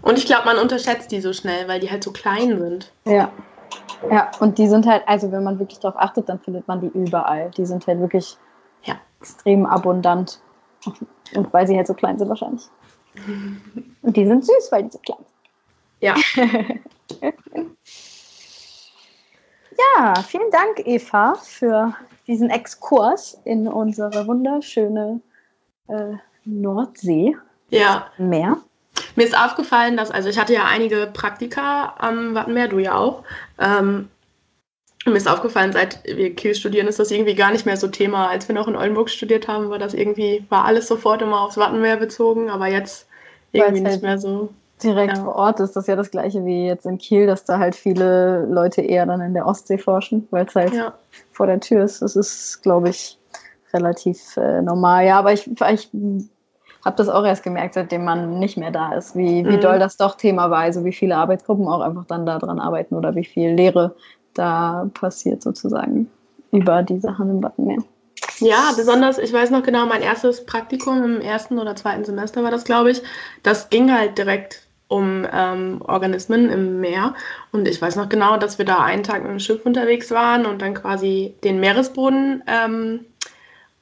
Und 0.00 0.18
ich 0.18 0.26
glaube, 0.26 0.46
man 0.46 0.58
unterschätzt 0.58 1.10
die 1.10 1.20
so 1.20 1.32
schnell, 1.32 1.68
weil 1.68 1.80
die 1.80 1.90
halt 1.90 2.04
so 2.04 2.12
klein 2.12 2.58
sind. 2.58 2.92
Ja. 3.04 3.30
Ja, 4.10 4.30
und 4.40 4.58
die 4.58 4.68
sind 4.68 4.86
halt, 4.86 5.02
also 5.06 5.30
wenn 5.30 5.44
man 5.44 5.58
wirklich 5.58 5.78
darauf 5.78 6.00
achtet, 6.00 6.28
dann 6.28 6.40
findet 6.40 6.66
man 6.66 6.80
die 6.80 6.88
überall. 6.88 7.50
Die 7.56 7.64
sind 7.64 7.86
halt 7.86 8.00
wirklich 8.00 8.36
ja. 8.84 8.96
extrem 9.20 9.66
abundant. 9.66 10.40
Und 11.34 11.52
weil 11.52 11.66
sie 11.66 11.76
halt 11.76 11.86
so 11.86 11.94
klein 11.94 12.18
sind 12.18 12.28
wahrscheinlich. 12.28 12.68
Und 14.02 14.16
die 14.16 14.26
sind 14.26 14.44
süß, 14.44 14.68
weil 14.70 14.84
die 14.84 14.90
so 14.90 14.98
klein 14.98 15.18
sind. 15.18 15.28
Ja. 16.00 16.14
ja, 19.96 20.14
vielen 20.22 20.50
Dank, 20.50 20.86
Eva, 20.86 21.34
für 21.34 21.94
diesen 22.26 22.50
Exkurs 22.50 23.40
in 23.44 23.68
unsere 23.68 24.26
wunderschöne 24.26 25.20
äh, 25.88 26.14
Nordsee. 26.44 27.36
Ja. 27.70 28.06
Meer. 28.18 28.58
Mir 29.16 29.24
ist 29.24 29.36
aufgefallen, 29.36 29.96
dass, 29.96 30.10
also 30.10 30.28
ich 30.28 30.38
hatte 30.38 30.52
ja 30.54 30.64
einige 30.64 31.08
Praktika 31.12 31.94
am 31.98 32.34
Wattenmeer, 32.34 32.68
du 32.68 32.78
ja 32.78 32.94
auch. 32.94 33.22
Ähm, 33.58 34.08
mir 35.10 35.16
ist 35.16 35.28
aufgefallen, 35.28 35.72
seit 35.72 36.04
wir 36.04 36.34
Kiel 36.34 36.54
studieren, 36.54 36.86
ist 36.86 36.98
das 36.98 37.10
irgendwie 37.10 37.34
gar 37.34 37.50
nicht 37.50 37.66
mehr 37.66 37.76
so 37.76 37.88
Thema. 37.88 38.28
Als 38.28 38.48
wir 38.48 38.54
noch 38.54 38.68
in 38.68 38.76
Oldenburg 38.76 39.10
studiert 39.10 39.48
haben, 39.48 39.70
war 39.70 39.78
das 39.78 39.94
irgendwie, 39.94 40.44
war 40.48 40.64
alles 40.64 40.86
sofort 40.86 41.22
immer 41.22 41.40
aufs 41.40 41.56
Wattenmeer 41.56 41.96
bezogen, 41.96 42.50
aber 42.50 42.68
jetzt 42.68 43.08
irgendwie 43.52 43.80
nicht 43.80 43.92
halt 43.92 44.02
mehr 44.02 44.18
so. 44.18 44.50
Direkt 44.82 45.16
ja. 45.16 45.24
vor 45.24 45.36
Ort 45.36 45.60
ist 45.60 45.76
das 45.76 45.86
ja 45.86 45.94
das 45.94 46.10
gleiche 46.10 46.44
wie 46.44 46.66
jetzt 46.66 46.86
in 46.86 46.98
Kiel, 46.98 47.26
dass 47.26 47.44
da 47.44 47.58
halt 47.58 47.76
viele 47.76 48.46
Leute 48.46 48.80
eher 48.80 49.06
dann 49.06 49.20
in 49.20 49.34
der 49.34 49.46
Ostsee 49.46 49.78
forschen, 49.78 50.26
weil 50.30 50.46
es 50.46 50.54
halt 50.54 50.74
ja. 50.74 50.92
vor 51.30 51.46
der 51.46 51.60
Tür 51.60 51.84
ist. 51.84 52.02
Das 52.02 52.16
ist, 52.16 52.62
glaube 52.62 52.88
ich, 52.88 53.18
relativ 53.72 54.36
äh, 54.36 54.60
normal. 54.60 55.06
Ja, 55.06 55.18
aber 55.18 55.32
ich, 55.32 55.48
ich 55.48 55.90
habe 56.84 56.96
das 56.96 57.08
auch 57.08 57.24
erst 57.24 57.44
gemerkt, 57.44 57.74
seitdem 57.74 58.04
man 58.04 58.40
nicht 58.40 58.56
mehr 58.56 58.72
da 58.72 58.94
ist, 58.94 59.16
wie, 59.16 59.46
wie 59.46 59.56
mhm. 59.56 59.60
doll 59.60 59.78
das 59.78 59.96
doch 59.96 60.16
Thema 60.16 60.50
war. 60.50 60.60
Also 60.60 60.84
wie 60.84 60.92
viele 60.92 61.16
Arbeitsgruppen 61.16 61.68
auch 61.68 61.80
einfach 61.80 62.04
dann 62.06 62.26
daran 62.26 62.58
arbeiten 62.58 62.96
oder 62.96 63.14
wie 63.14 63.24
viel 63.24 63.50
Lehre 63.50 63.94
da 64.34 64.88
passiert 64.94 65.42
sozusagen 65.42 66.10
über 66.50 66.82
die 66.82 66.98
Sachen 66.98 67.30
im 67.30 67.42
Wattenmeer. 67.42 67.82
Ja, 68.38 68.72
besonders, 68.76 69.18
ich 69.18 69.32
weiß 69.32 69.50
noch 69.50 69.62
genau, 69.62 69.86
mein 69.86 70.02
erstes 70.02 70.44
Praktikum 70.44 71.02
im 71.04 71.20
ersten 71.20 71.58
oder 71.58 71.76
zweiten 71.76 72.04
Semester 72.04 72.42
war 72.42 72.50
das, 72.50 72.64
glaube 72.64 72.90
ich. 72.90 73.02
Das 73.42 73.70
ging 73.70 73.92
halt 73.92 74.18
direkt 74.18 74.66
um 74.88 75.26
ähm, 75.32 75.80
Organismen 75.86 76.50
im 76.50 76.80
Meer. 76.80 77.14
Und 77.50 77.66
ich 77.66 77.80
weiß 77.80 77.96
noch 77.96 78.08
genau, 78.08 78.36
dass 78.36 78.58
wir 78.58 78.66
da 78.66 78.78
einen 78.78 79.02
Tag 79.02 79.22
mit 79.22 79.30
dem 79.30 79.38
Schiff 79.38 79.64
unterwegs 79.64 80.10
waren 80.10 80.44
und 80.44 80.60
dann 80.60 80.74
quasi 80.74 81.34
den 81.44 81.60
Meeresboden 81.60 82.42
ähm, 82.46 83.06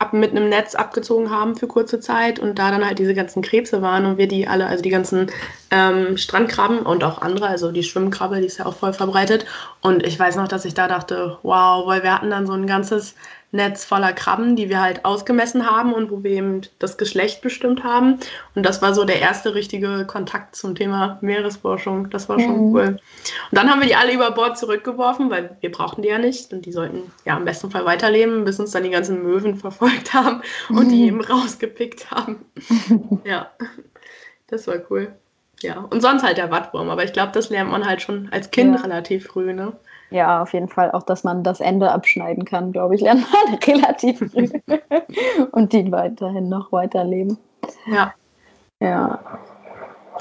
ab, 0.01 0.15
mit 0.15 0.31
einem 0.31 0.49
Netz 0.49 0.75
abgezogen 0.75 1.31
haben 1.31 1.57
für 1.57 1.67
kurze 1.67 2.01
Zeit 2.01 2.39
und 2.39 2.59
da 2.59 2.71
dann 2.71 2.85
halt 2.85 2.99
diese 2.99 3.15
ganzen 3.15 3.43
Krebse 3.43 3.83
waren 3.83 4.07
und 4.07 4.19
wir 4.19 4.27
die 4.27 4.49
alle, 4.49 4.67
also 4.67 4.83
die 4.83 4.91
ganzen 4.91 5.31
ähm, 5.71 6.17
Strandkrabben 6.17 6.81
und 6.81 7.05
auch 7.05 7.21
andere, 7.21 7.47
also 7.47 7.71
die 7.71 7.83
Schwimmkrabbe, 7.83 8.41
die 8.41 8.47
ist 8.47 8.59
ja 8.59 8.67
auch 8.67 8.75
voll 8.75 8.95
verbreitet. 8.95 9.45
Und 9.83 10.05
ich 10.05 10.19
weiß 10.19 10.37
noch, 10.37 10.49
dass 10.49 10.65
ich 10.65 10.75
da 10.75 10.89
dachte, 10.89 11.39
wow, 11.43 11.87
weil 11.87 12.03
wir 12.03 12.15
hatten 12.15 12.31
dann 12.31 12.47
so 12.47 12.55
ein 12.55 12.67
ganzes 12.67 13.15
Netz 13.53 13.85
voller 13.85 14.13
Krabben, 14.13 14.55
die 14.55 14.69
wir 14.69 14.81
halt 14.81 15.05
ausgemessen 15.05 15.69
haben 15.69 15.93
und 15.93 16.11
wo 16.11 16.23
wir 16.23 16.31
eben 16.31 16.61
das 16.79 16.97
Geschlecht 16.99 17.43
bestimmt 17.43 17.83
haben. 17.83 18.19
Und 18.55 18.65
das 18.65 18.81
war 18.81 18.95
so 18.95 19.05
der 19.05 19.21
erste 19.21 19.55
richtige 19.55 20.07
Kontakt 20.07 20.55
zum 20.55 20.75
Thema 20.75 21.19
Meeresforschung. 21.21 22.11
Das 22.11 22.29
war 22.29 22.39
schon 22.39 22.69
mhm. 22.69 22.75
cool. 22.75 22.87
Und 23.51 23.59
dann 23.59 23.69
haben 23.69 23.81
wir 23.81 23.89
die 23.89 23.97
alle 23.97 24.15
über 24.15 24.31
Bord 24.31 24.57
zurückgeworfen, 24.57 25.31
weil 25.31 25.57
wir 25.61 25.73
brauchten 25.73 26.03
die 26.03 26.09
ja 26.09 26.19
nicht. 26.19 26.53
Und 26.53 26.65
die 26.65 26.73
sollten 26.73 27.11
ja 27.25 27.37
im 27.37 27.45
besten 27.45 27.71
Fall 27.71 27.85
weiterleben, 27.85 28.45
bis 28.45 28.61
uns 28.61 28.71
dann 28.71 28.85
die 28.85 28.91
ganzen 28.91 29.23
Möwen 29.23 29.57
verfolgt 29.57 30.15
haben 30.15 30.43
und 30.69 30.87
mhm. 30.87 30.91
die 30.91 31.07
eben 31.07 31.21
rausgepickt 31.21 32.11
haben. 32.11 32.45
ja, 33.25 33.51
das 34.47 34.67
war 34.69 34.77
cool. 34.91 35.13
Ja, 35.63 35.81
und 35.91 36.01
sonst 36.01 36.23
halt 36.23 36.39
der 36.39 36.51
Wattwurm. 36.51 36.89
Aber 36.89 37.05
ich 37.05 37.13
glaube, 37.13 37.33
das 37.33 37.51
lernt 37.51 37.71
man 37.71 37.85
halt 37.85 38.01
schon 38.01 38.29
als 38.31 38.51
Kind 38.51 38.77
ja. 38.77 38.83
relativ 38.83 39.27
früh, 39.27 39.53
ne? 39.53 39.73
Ja, 40.11 40.43
auf 40.43 40.53
jeden 40.53 40.69
Fall. 40.69 40.91
Auch, 40.91 41.05
dass 41.05 41.25
man 41.25 41.43
das 41.45 41.61
Ende 41.61 41.91
abschneiden 41.91 42.45
kann, 42.45 42.73
glaube 42.73 42.95
ich, 42.95 43.01
lernt 43.03 43.27
man 43.33 43.55
relativ 43.55 44.19
früh. 44.19 44.49
und 45.53 45.73
die 45.73 45.91
weiterhin 45.91 46.49
noch 46.49 46.73
weiterleben. 46.73 47.39
Ja. 47.87 48.15
Ja. 48.81 49.21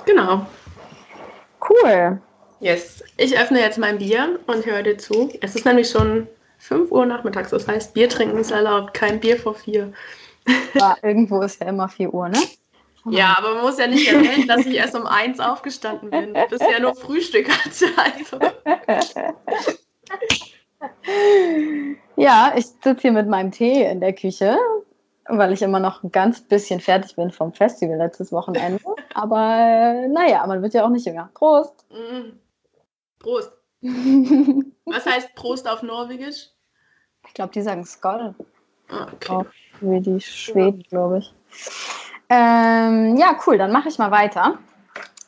Genau. 0.06 0.45
Cool. 1.67 2.21
Yes. 2.60 3.04
Ich 3.17 3.38
öffne 3.38 3.60
jetzt 3.60 3.78
mein 3.78 3.97
Bier 3.97 4.39
und 4.47 4.65
höre 4.65 4.84
dir 4.84 4.97
zu. 4.97 5.30
Es 5.41 5.56
ist 5.56 5.65
nämlich 5.65 5.89
schon 5.89 6.28
5 6.58 6.91
Uhr 6.91 7.06
nachmittags. 7.06 7.52
Das 7.52 7.67
heißt, 7.67 7.93
Bier 7.93 8.10
trinken 8.10 8.38
ist 8.38 8.52
erlaubt. 8.52 8.93
Kein 8.93 9.19
Bier 9.19 9.38
vor 9.38 9.56
4. 9.56 9.91
Ja, 10.73 10.95
irgendwo 11.02 11.41
ist 11.41 11.62
ja 11.62 11.67
immer 11.67 11.88
4 11.88 12.13
Uhr, 12.13 12.30
ne? 12.30 12.39
Ja, 13.12 13.36
aber 13.38 13.56
man 13.56 13.63
muss 13.63 13.78
ja 13.78 13.88
nicht 13.88 14.08
erwähnen, 14.08 14.48
dass 14.48 14.65
ich 14.65 14.76
erst 14.76 14.95
um 14.95 15.06
eins 15.06 15.39
aufgestanden 15.39 16.10
bin. 16.10 16.34
Das 16.34 16.52
ist 16.52 16.72
ja 16.72 16.80
nur 16.80 16.95
Frühstück 16.95 17.50
hatte. 17.50 17.86
Also. 17.98 18.39
Ja, 22.15 22.54
ich 22.56 22.67
sitze 22.67 22.98
hier 23.02 23.12
mit 23.12 23.28
meinem 23.28 23.52
Tee 23.52 23.84
in 23.84 24.00
der 24.02 24.13
Küche, 24.13 24.58
weil 25.26 25.54
ich 25.54 25.62
immer 25.62 25.80
noch 25.80 26.04
ein 26.04 26.12
ganz 26.12 26.41
bisschen 26.41 26.80
fertig 26.80 27.15
bin 27.15 27.32
vom 27.32 27.54
Festival 27.54 27.98
letztes 27.98 28.32
Wochenende. 28.32 28.80
Aber 29.13 30.08
naja, 30.08 30.45
man 30.48 30.62
wird 30.62 30.74
ja 30.74 30.86
auch 30.86 30.89
nicht 30.89 31.06
jünger. 31.06 31.30
Prost! 31.34 31.86
Mm. 31.89 32.38
Prost! 33.19 33.52
Was 34.86 35.06
heißt 35.06 35.36
Prost 35.36 35.67
auf 35.67 35.84
Norwegisch? 35.84 36.50
Ich 37.28 37.34
glaube, 37.34 37.54
die 37.54 37.62
sagen 37.62 37.86
Skoll. 37.86 38.34
Ah, 38.89 39.08
okay. 39.13 39.32
Auch 39.32 39.45
wie 39.82 40.02
die 40.02 40.19
Schweden, 40.19 40.84
glaube 40.84 41.19
ich. 41.19 41.34
Ähm, 42.30 43.18
ja, 43.18 43.36
cool, 43.46 43.58
dann 43.58 43.72
mache 43.72 43.89
ich 43.89 43.98
mal 43.98 44.12
weiter, 44.12 44.60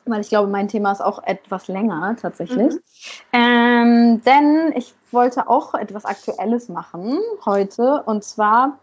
weil 0.06 0.22
ich 0.22 0.30
glaube, 0.30 0.50
mein 0.50 0.68
Thema 0.68 0.92
ist 0.92 1.02
auch 1.02 1.24
etwas 1.24 1.68
länger 1.68 2.16
tatsächlich. 2.22 2.74
Mhm. 2.74 2.80
Ähm, 3.34 4.22
denn 4.24 4.74
ich 4.76 4.94
wollte 5.12 5.50
auch 5.50 5.74
etwas 5.74 6.06
Aktuelles 6.06 6.70
machen 6.70 7.20
heute 7.46 8.04
und 8.06 8.24
zwar 8.24 8.80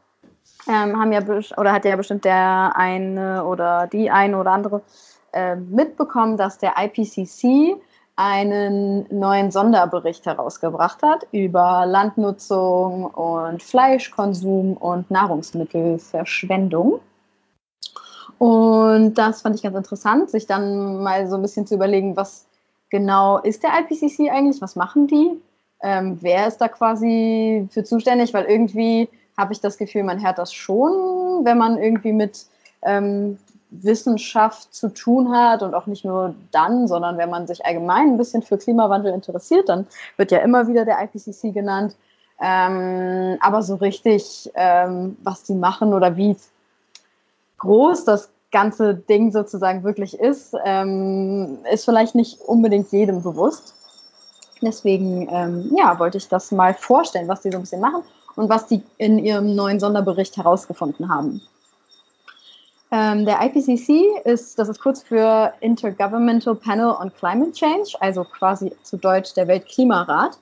ähm, 0.66 0.98
haben 0.98 1.12
ja 1.12 1.20
oder 1.56 1.72
hat 1.72 1.84
ja 1.84 1.96
bestimmt 1.96 2.24
der 2.24 2.72
eine 2.74 3.44
oder 3.44 3.86
die 3.86 4.10
eine 4.10 4.38
oder 4.38 4.50
andere 4.50 4.82
äh, 5.32 5.56
mitbekommen, 5.56 6.36
dass 6.36 6.58
der 6.58 6.74
IPCC 6.76 7.80
einen 8.16 9.06
neuen 9.16 9.52
Sonderbericht 9.52 10.26
herausgebracht 10.26 11.02
hat 11.02 11.26
über 11.30 11.84
Landnutzung 11.86 13.04
und 13.04 13.62
Fleischkonsum 13.62 14.76
und 14.76 15.08
Nahrungsmittelverschwendung. 15.10 17.00
Und 18.38 19.14
das 19.14 19.42
fand 19.42 19.56
ich 19.56 19.62
ganz 19.62 19.76
interessant, 19.76 20.30
sich 20.30 20.46
dann 20.46 21.02
mal 21.02 21.28
so 21.28 21.36
ein 21.36 21.42
bisschen 21.42 21.66
zu 21.66 21.74
überlegen, 21.74 22.16
was 22.16 22.46
genau 22.90 23.38
ist 23.38 23.62
der 23.62 23.70
IPCC 23.80 24.30
eigentlich, 24.30 24.62
was 24.62 24.76
machen 24.76 25.06
die, 25.08 25.40
ähm, 25.82 26.18
wer 26.20 26.46
ist 26.46 26.58
da 26.58 26.68
quasi 26.68 27.68
für 27.70 27.84
zuständig, 27.84 28.34
weil 28.34 28.44
irgendwie 28.44 29.08
habe 29.36 29.52
ich 29.52 29.60
das 29.60 29.78
Gefühl, 29.78 30.02
man 30.02 30.24
hört 30.24 30.38
das 30.38 30.52
schon, 30.52 31.44
wenn 31.44 31.58
man 31.58 31.78
irgendwie 31.78 32.12
mit 32.12 32.46
ähm, 32.82 33.38
Wissenschaft 33.70 34.74
zu 34.74 34.88
tun 34.88 35.30
hat 35.30 35.62
und 35.62 35.74
auch 35.74 35.86
nicht 35.86 36.04
nur 36.04 36.34
dann, 36.50 36.88
sondern 36.88 37.18
wenn 37.18 37.30
man 37.30 37.46
sich 37.46 37.64
allgemein 37.64 38.10
ein 38.10 38.18
bisschen 38.18 38.42
für 38.42 38.58
Klimawandel 38.58 39.12
interessiert, 39.12 39.68
dann 39.68 39.86
wird 40.16 40.32
ja 40.32 40.38
immer 40.38 40.66
wieder 40.66 40.84
der 40.84 40.98
IPCC 41.02 41.52
genannt. 41.52 41.94
Ähm, 42.40 43.36
aber 43.40 43.62
so 43.62 43.76
richtig, 43.76 44.50
ähm, 44.54 45.16
was 45.22 45.42
die 45.42 45.54
machen 45.54 45.92
oder 45.92 46.16
wie 46.16 46.36
groß 47.58 48.04
das 48.04 48.30
ganze 48.50 48.94
Ding 48.94 49.30
sozusagen 49.30 49.84
wirklich 49.84 50.18
ist, 50.18 50.54
ähm, 50.64 51.58
ist 51.70 51.84
vielleicht 51.84 52.14
nicht 52.14 52.40
unbedingt 52.40 52.90
jedem 52.92 53.22
bewusst. 53.22 53.74
Deswegen, 54.62 55.28
ähm, 55.30 55.72
ja, 55.76 55.98
wollte 55.98 56.18
ich 56.18 56.28
das 56.28 56.50
mal 56.50 56.74
vorstellen, 56.74 57.28
was 57.28 57.42
die 57.42 57.50
so 57.50 57.58
ein 57.58 57.62
bisschen 57.62 57.80
machen 57.80 58.02
und 58.36 58.48
was 58.48 58.66
die 58.66 58.82
in 58.96 59.18
ihrem 59.18 59.54
neuen 59.54 59.78
Sonderbericht 59.78 60.36
herausgefunden 60.36 61.08
haben. 61.08 61.42
Ähm, 62.90 63.26
der 63.26 63.40
IPCC 63.42 64.24
ist, 64.24 64.58
das 64.58 64.68
ist 64.68 64.80
kurz 64.80 65.02
für 65.02 65.52
Intergovernmental 65.60 66.54
Panel 66.54 66.90
on 66.98 67.12
Climate 67.12 67.52
Change, 67.52 67.92
also 68.00 68.24
quasi 68.24 68.72
zu 68.82 68.96
Deutsch 68.96 69.34
der 69.34 69.46
Weltklimarat. 69.46 70.38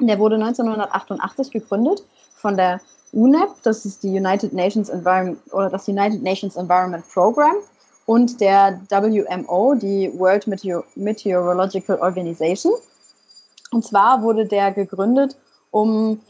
Der 0.00 0.18
wurde 0.18 0.36
1988 0.36 1.50
gegründet 1.50 2.04
von 2.36 2.56
der 2.56 2.80
UNEP, 3.16 3.48
das 3.62 3.86
ist 3.86 4.02
die 4.02 4.10
United 4.10 4.52
Nations 4.52 4.90
Environment 4.90 5.38
oder 5.52 5.70
das 5.70 5.88
United 5.88 6.22
Nations 6.22 6.54
Environment 6.54 7.02
Program 7.08 7.56
und 8.04 8.40
der 8.42 8.78
WMO, 8.90 9.74
die 9.74 10.12
World 10.18 10.46
Meteor 10.46 10.84
Meteorological 10.96 11.98
Organization. 11.98 12.74
Und 13.70 13.86
zwar 13.86 14.22
wurde 14.22 14.44
der 14.44 14.70
gegründet, 14.70 15.36
um 15.70 16.20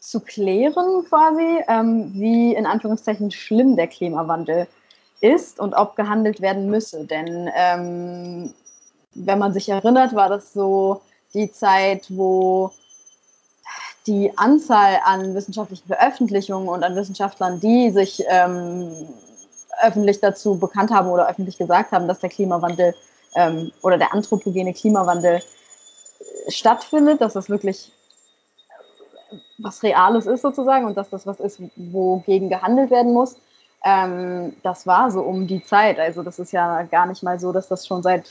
zu 0.00 0.20
klären 0.20 1.04
quasi, 1.08 1.64
ähm, 1.68 2.12
wie 2.12 2.54
in 2.54 2.66
Anführungszeichen 2.66 3.30
schlimm 3.30 3.76
der 3.76 3.86
Klimawandel 3.86 4.66
ist 5.22 5.58
und 5.58 5.72
ob 5.72 5.96
gehandelt 5.96 6.42
werden 6.42 6.68
müsse. 6.68 7.06
Denn 7.06 7.50
ähm, 7.56 8.52
wenn 9.14 9.38
man 9.38 9.54
sich 9.54 9.70
erinnert, 9.70 10.14
war 10.14 10.28
das 10.28 10.52
so 10.52 11.00
die 11.32 11.50
Zeit, 11.50 12.04
wo 12.10 12.70
die 14.06 14.36
Anzahl 14.36 14.98
an 15.04 15.34
wissenschaftlichen 15.34 15.86
Veröffentlichungen 15.86 16.68
und 16.68 16.82
an 16.82 16.96
Wissenschaftlern, 16.96 17.60
die 17.60 17.90
sich 17.90 18.22
ähm, 18.28 18.90
öffentlich 19.82 20.20
dazu 20.20 20.58
bekannt 20.58 20.90
haben 20.90 21.08
oder 21.08 21.28
öffentlich 21.28 21.58
gesagt 21.58 21.92
haben, 21.92 22.08
dass 22.08 22.20
der 22.20 22.30
Klimawandel 22.30 22.94
ähm, 23.34 23.72
oder 23.82 23.98
der 23.98 24.12
anthropogene 24.12 24.72
Klimawandel 24.72 25.40
stattfindet, 26.48 27.20
dass 27.20 27.34
das 27.34 27.48
wirklich 27.48 27.92
was 29.58 29.82
Reales 29.82 30.26
ist 30.26 30.42
sozusagen 30.42 30.86
und 30.86 30.96
dass 30.96 31.08
das 31.08 31.26
was 31.26 31.40
ist, 31.40 31.60
wogegen 31.76 32.48
gehandelt 32.48 32.90
werden 32.90 33.12
muss. 33.12 33.36
Ähm, 33.84 34.54
das 34.62 34.86
war 34.86 35.10
so 35.10 35.20
um 35.20 35.46
die 35.46 35.62
Zeit. 35.64 35.98
Also 35.98 36.22
das 36.22 36.38
ist 36.38 36.52
ja 36.52 36.82
gar 36.82 37.06
nicht 37.06 37.22
mal 37.22 37.38
so, 37.38 37.52
dass 37.52 37.68
das 37.68 37.86
schon 37.86 38.02
seit 38.02 38.30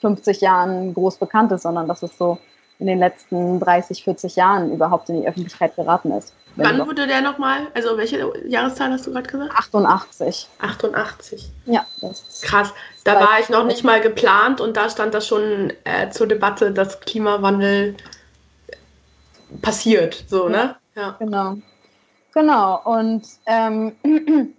50 0.00 0.40
Jahren 0.40 0.94
groß 0.94 1.18
bekannt 1.18 1.52
ist, 1.52 1.62
sondern 1.62 1.86
dass 1.86 2.02
es 2.02 2.16
so 2.16 2.38
in 2.80 2.86
den 2.86 2.98
letzten 2.98 3.60
30, 3.60 4.02
40 4.02 4.36
Jahren 4.36 4.72
überhaupt 4.72 5.08
in 5.10 5.20
die 5.20 5.28
Öffentlichkeit 5.28 5.76
geraten 5.76 6.10
ist. 6.12 6.34
Wann 6.56 6.84
wurde 6.86 7.06
der 7.06 7.20
nochmal? 7.20 7.68
Also 7.74 7.96
welche 7.96 8.32
Jahreszahl 8.46 8.90
hast 8.90 9.06
du 9.06 9.12
gerade 9.12 9.28
gesagt? 9.28 9.52
88. 9.54 10.48
88. 10.58 11.50
Ja, 11.66 11.86
das 12.00 12.22
ist 12.22 12.42
krass. 12.42 12.72
Da 13.04 13.20
war 13.20 13.38
ich 13.40 13.48
noch 13.50 13.64
nicht 13.64 13.84
mal 13.84 14.00
geplant 14.00 14.60
und 14.60 14.76
da 14.76 14.88
stand 14.90 15.14
das 15.14 15.26
schon 15.26 15.72
äh, 15.84 16.10
zur 16.10 16.26
Debatte, 16.26 16.72
dass 16.72 17.00
Klimawandel 17.00 17.96
passiert, 19.62 20.24
so, 20.26 20.48
ne? 20.48 20.76
Ja. 20.94 21.16
Genau. 21.18 21.56
Genau. 22.32 22.80
Und 22.84 23.22
ähm, 23.46 23.92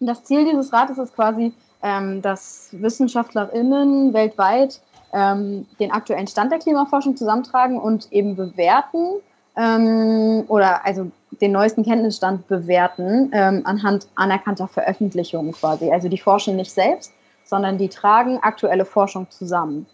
das 0.00 0.24
Ziel 0.24 0.44
dieses 0.44 0.72
Rates 0.72 0.98
ist 0.98 1.14
quasi, 1.14 1.52
ähm, 1.82 2.22
dass 2.22 2.68
WissenschaftlerInnen 2.72 4.12
weltweit 4.12 4.80
ähm, 5.12 5.66
den 5.78 5.90
aktuellen 5.92 6.26
Stand 6.26 6.52
der 6.52 6.58
Klimaforschung 6.58 7.16
zusammentragen 7.16 7.78
und 7.78 8.10
eben 8.12 8.36
bewerten 8.36 9.20
ähm, 9.56 10.44
oder 10.48 10.84
also 10.84 11.10
den 11.40 11.52
neuesten 11.52 11.84
Kenntnisstand 11.84 12.48
bewerten 12.48 13.30
ähm, 13.32 13.62
anhand 13.64 14.06
anerkannter 14.14 14.68
Veröffentlichungen 14.68 15.52
quasi. 15.52 15.90
Also 15.90 16.08
die 16.08 16.18
forschen 16.18 16.56
nicht 16.56 16.72
selbst, 16.72 17.12
sondern 17.44 17.78
die 17.78 17.88
tragen 17.88 18.38
aktuelle 18.38 18.84
Forschung 18.84 19.30
zusammen. 19.30 19.86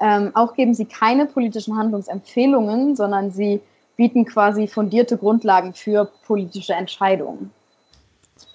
Ähm, 0.00 0.32
auch 0.34 0.54
geben 0.54 0.74
sie 0.74 0.86
keine 0.86 1.26
politischen 1.26 1.76
Handlungsempfehlungen, 1.76 2.96
sondern 2.96 3.30
sie 3.30 3.60
bieten 3.96 4.24
quasi 4.24 4.66
fundierte 4.66 5.16
Grundlagen 5.16 5.72
für 5.72 6.10
politische 6.26 6.74
Entscheidungen. 6.74 7.52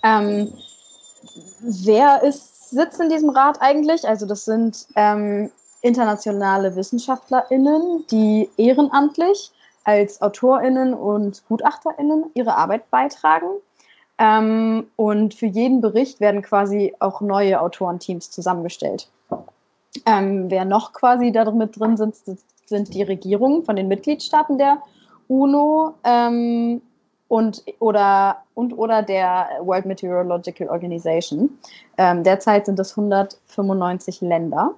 Ähm, 0.04 0.52
wer 1.62 2.24
ist 2.24 2.59
sitzt 2.70 3.00
in 3.00 3.10
diesem 3.10 3.30
Rat 3.30 3.62
eigentlich? 3.62 4.08
Also 4.08 4.26
das 4.26 4.46
sind 4.46 4.88
ähm, 4.96 5.52
internationale 5.82 6.76
WissenschaftlerInnen, 6.76 8.06
die 8.12 8.50
ehrenamtlich 8.58 9.52
als 9.84 10.22
AutorInnen 10.22 10.94
und 10.94 11.44
GutachterInnen 11.48 12.26
ihre 12.34 12.56
Arbeit 12.56 12.90
beitragen. 12.92 13.48
Ähm, 14.18 14.88
und 14.98 15.34
für 15.34 15.46
jeden 15.46 15.82
Bericht 15.82 16.20
werden 16.20 16.42
quasi 16.42 16.94
auch 17.00 17.22
neue 17.22 17.62
Autorenteams 17.62 18.30
zusammengestellt. 18.32 19.08
Ähm, 20.06 20.52
wer 20.52 20.66
noch 20.66 20.94
quasi 20.94 21.32
da 21.32 21.50
mit 21.52 21.80
drin 21.80 21.98
sind, 21.98 22.16
sind 22.66 22.94
die 22.94 23.04
Regierungen 23.04 23.64
von 23.64 23.76
den 23.76 23.88
Mitgliedstaaten 23.88 24.58
der 24.58 24.82
UNO 25.28 25.96
ähm, 26.04 26.82
und 27.28 27.64
oder, 27.80 28.44
und 28.60 28.78
oder 28.78 29.02
der 29.02 29.48
World 29.62 29.86
Meteorological 29.86 30.68
Organization. 30.68 31.58
Ähm, 31.98 32.24
derzeit 32.24 32.66
sind 32.66 32.78
es 32.78 32.92
195 32.92 34.20
Länder. 34.22 34.74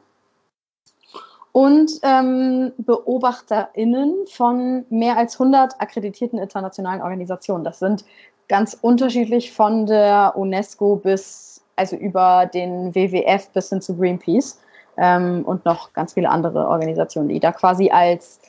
Und 1.51 1.91
ähm, 2.03 2.71
BeobachterInnen 2.77 4.27
von 4.29 4.85
mehr 4.89 5.17
als 5.17 5.33
100 5.33 5.81
akkreditierten 5.81 6.39
internationalen 6.39 7.01
Organisationen. 7.01 7.65
Das 7.65 7.79
sind 7.79 8.05
ganz 8.47 8.77
unterschiedlich 8.81 9.51
von 9.51 9.85
der 9.85 10.33
UNESCO 10.35 10.95
bis, 10.95 11.61
also 11.75 11.95
über 11.95 12.45
den 12.45 12.95
WWF 12.95 13.49
bis 13.49 13.69
hin 13.69 13.81
zu 13.81 13.97
Greenpeace 13.97 14.61
ähm, 14.97 15.43
und 15.45 15.65
noch 15.65 15.91
ganz 15.91 16.13
viele 16.13 16.29
andere 16.29 16.67
Organisationen, 16.67 17.29
die 17.29 17.39
da 17.39 17.51
quasi 17.51 17.89
als 17.89 18.39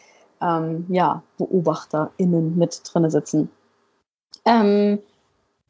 ähm, 0.40 0.86
ja, 0.88 1.22
BeobachterInnen 1.38 2.56
mit 2.56 2.82
drin 2.84 3.10
sitzen. 3.10 3.50
Ähm, 4.44 4.98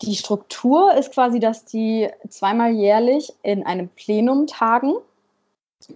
die 0.03 0.17
Struktur 0.17 0.95
ist 0.95 1.12
quasi, 1.12 1.38
dass 1.38 1.65
die 1.65 2.09
zweimal 2.29 2.73
jährlich 2.73 3.33
in 3.43 3.65
einem 3.65 3.88
Plenum 3.88 4.47
tagen, 4.47 4.95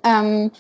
ähm, 0.05 0.51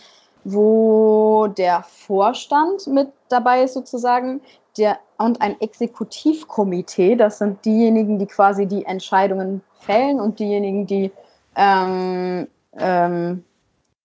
wo 0.45 1.47
der 1.49 1.83
Vorstand 1.83 2.87
mit 2.87 3.09
dabei 3.29 3.63
ist 3.63 3.75
sozusagen 3.75 4.41
der, 4.77 4.99
und 5.19 5.41
ein 5.41 5.61
Exekutivkomitee. 5.61 7.17
Das 7.17 7.39
sind 7.39 7.65
diejenigen, 7.65 8.19
die 8.19 8.27
quasi 8.27 8.67
die 8.67 8.85
Entscheidungen 8.85 9.63
fällen 9.81 10.21
und 10.21 10.39
diejenigen, 10.39 10.87
die 10.87 11.11
ähm, 11.57 12.49
ähm, 12.79 13.45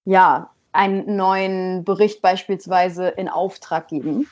ja, 0.06 0.50
einen 0.72 1.16
neuen 1.16 1.84
Bericht 1.84 2.22
beispielsweise 2.22 3.10
in 3.10 3.28
Auftrag 3.28 3.90
geben. 3.90 4.28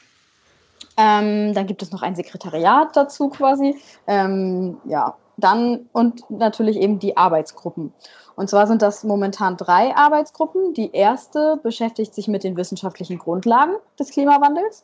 Ähm, 1.00 1.54
dann 1.54 1.66
gibt 1.66 1.82
es 1.82 1.92
noch 1.92 2.02
ein 2.02 2.16
Sekretariat 2.16 2.94
dazu 2.94 3.30
quasi. 3.30 3.78
Ähm, 4.06 4.82
ja, 4.84 5.16
dann 5.38 5.88
und 5.94 6.30
natürlich 6.30 6.76
eben 6.76 7.00
die 7.00 7.16
Arbeitsgruppen. 7.16 7.94
Und 8.36 8.50
zwar 8.50 8.68
sind 8.68 8.82
das 8.82 9.06
momentan 9.06 9.56
drei 9.56 9.96
Arbeitsgruppen. 9.96 10.74
Die 10.74 10.92
erste 10.92 11.58
beschäftigt 11.64 12.14
sich 12.14 12.28
mit 12.28 12.44
den 12.44 12.58
wissenschaftlichen 12.58 13.18
Grundlagen 13.18 13.76
des 13.98 14.12
Klimawandels. 14.12 14.84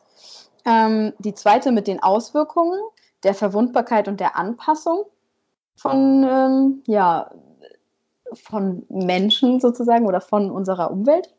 Ähm, 0.64 1.12
die 1.18 1.34
zweite 1.34 1.70
mit 1.70 1.86
den 1.86 2.02
Auswirkungen 2.02 2.80
der 3.22 3.34
Verwundbarkeit 3.34 4.08
und 4.08 4.18
der 4.18 4.36
Anpassung 4.36 5.04
von, 5.76 6.24
ähm, 6.24 6.82
ja, 6.86 7.30
von 8.32 8.86
Menschen 8.88 9.60
sozusagen 9.60 10.06
oder 10.06 10.22
von 10.22 10.50
unserer 10.50 10.90
Umwelt 10.90 11.34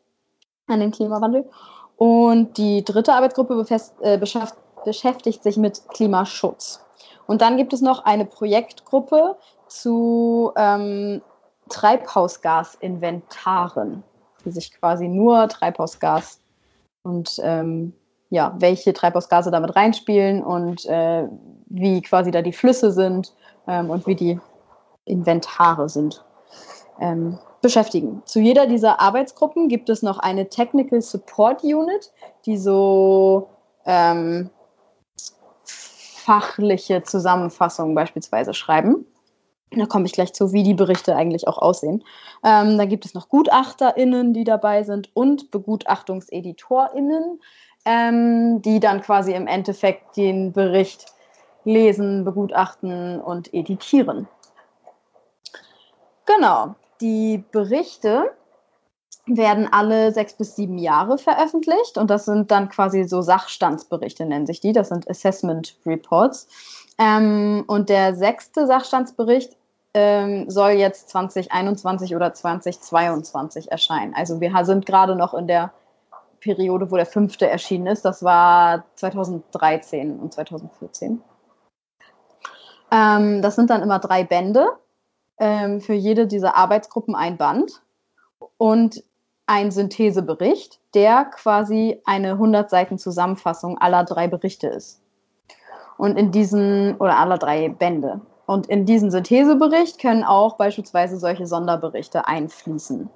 an 0.68 0.78
den 0.78 0.92
Klimawandel. 0.92 1.50
Und 1.96 2.58
die 2.58 2.84
dritte 2.84 3.12
Arbeitsgruppe 3.12 3.56
befest, 3.56 3.94
äh, 4.02 4.18
beschäftigt 4.84 5.42
sich 5.42 5.56
mit 5.56 5.88
Klimaschutz. 5.88 6.84
Und 7.26 7.42
dann 7.42 7.56
gibt 7.56 7.72
es 7.72 7.80
noch 7.80 8.04
eine 8.04 8.24
Projektgruppe 8.24 9.36
zu 9.68 10.52
ähm, 10.56 11.22
Treibhausgasinventaren, 11.68 14.02
die 14.44 14.50
sich 14.50 14.72
quasi 14.72 15.06
nur 15.08 15.48
Treibhausgas 15.48 16.40
und 17.02 17.40
ähm, 17.42 17.92
ja, 18.30 18.54
welche 18.58 18.92
Treibhausgase 18.92 19.50
damit 19.50 19.74
reinspielen 19.76 20.42
und 20.42 20.84
äh, 20.86 21.26
wie 21.66 22.02
quasi 22.02 22.30
da 22.30 22.42
die 22.42 22.52
Flüsse 22.52 22.92
sind 22.92 23.34
ähm, 23.66 23.90
und 23.90 24.06
wie 24.06 24.14
die 24.14 24.38
Inventare 25.04 25.88
sind 25.88 26.24
ähm, 27.00 27.38
beschäftigen. 27.62 28.22
Zu 28.24 28.40
jeder 28.40 28.66
dieser 28.66 29.00
Arbeitsgruppen 29.00 29.68
gibt 29.68 29.88
es 29.88 30.02
noch 30.02 30.18
eine 30.18 30.48
Technical 30.48 31.00
Support 31.00 31.64
Unit, 31.64 32.12
die 32.46 32.56
so 32.56 33.48
ähm, 33.84 34.50
fachliche 36.28 37.02
Zusammenfassungen 37.02 37.94
beispielsweise 37.94 38.52
schreiben. 38.52 39.06
Da 39.70 39.86
komme 39.86 40.04
ich 40.04 40.12
gleich 40.12 40.34
zu, 40.34 40.52
wie 40.52 40.62
die 40.62 40.74
Berichte 40.74 41.16
eigentlich 41.16 41.48
auch 41.48 41.56
aussehen. 41.56 42.04
Ähm, 42.44 42.76
dann 42.76 42.88
gibt 42.90 43.06
es 43.06 43.14
noch 43.14 43.30
GutachterInnen, 43.30 44.34
die 44.34 44.44
dabei 44.44 44.82
sind 44.82 45.08
und 45.14 45.50
BegutachtungseditorInnen, 45.50 47.40
ähm, 47.86 48.60
die 48.60 48.78
dann 48.78 49.00
quasi 49.00 49.32
im 49.32 49.46
Endeffekt 49.46 50.18
den 50.18 50.52
Bericht 50.52 51.06
lesen, 51.64 52.26
begutachten 52.26 53.22
und 53.22 53.54
editieren. 53.54 54.28
Genau. 56.26 56.74
Die 57.00 57.42
Berichte 57.52 58.32
werden 59.28 59.68
alle 59.70 60.12
sechs 60.12 60.34
bis 60.34 60.56
sieben 60.56 60.78
Jahre 60.78 61.18
veröffentlicht 61.18 61.98
und 61.98 62.10
das 62.10 62.24
sind 62.24 62.50
dann 62.50 62.68
quasi 62.68 63.04
so 63.04 63.22
Sachstandsberichte, 63.22 64.24
nennen 64.24 64.46
sich 64.46 64.60
die. 64.60 64.72
Das 64.72 64.88
sind 64.88 65.08
Assessment 65.08 65.76
Reports. 65.86 66.48
Ähm, 66.98 67.64
und 67.66 67.88
der 67.88 68.14
sechste 68.14 68.66
Sachstandsbericht 68.66 69.56
ähm, 69.94 70.50
soll 70.50 70.72
jetzt 70.72 71.10
2021 71.10 72.14
oder 72.14 72.34
2022 72.34 73.70
erscheinen. 73.70 74.14
Also 74.14 74.40
wir 74.40 74.64
sind 74.64 74.86
gerade 74.86 75.14
noch 75.14 75.34
in 75.34 75.46
der 75.46 75.72
Periode, 76.40 76.90
wo 76.90 76.96
der 76.96 77.06
fünfte 77.06 77.48
erschienen 77.48 77.86
ist. 77.86 78.04
Das 78.04 78.22
war 78.22 78.84
2013 78.96 80.18
und 80.18 80.32
2014. 80.32 81.22
Ähm, 82.90 83.42
das 83.42 83.56
sind 83.56 83.70
dann 83.70 83.82
immer 83.82 83.98
drei 83.98 84.24
Bände 84.24 84.68
ähm, 85.38 85.80
für 85.80 85.94
jede 85.94 86.26
dieser 86.26 86.56
Arbeitsgruppen 86.56 87.14
ein 87.14 87.36
Band 87.36 87.82
und 88.56 89.02
ein 89.48 89.70
Synthesebericht, 89.70 90.78
der 90.94 91.24
quasi 91.24 92.00
eine 92.04 92.32
100 92.32 92.68
Seiten 92.68 92.98
Zusammenfassung 92.98 93.78
aller 93.78 94.04
drei 94.04 94.28
Berichte 94.28 94.68
ist. 94.68 95.00
Und 95.96 96.16
in 96.16 96.30
diesen, 96.30 96.96
oder 96.96 97.16
aller 97.16 97.38
drei 97.38 97.68
Bände. 97.68 98.20
Und 98.46 98.66
in 98.68 98.86
diesen 98.86 99.10
Synthesebericht 99.10 100.00
können 100.00 100.22
auch 100.22 100.56
beispielsweise 100.56 101.18
solche 101.18 101.46
Sonderberichte 101.46 102.26
einfließen. 102.26 103.10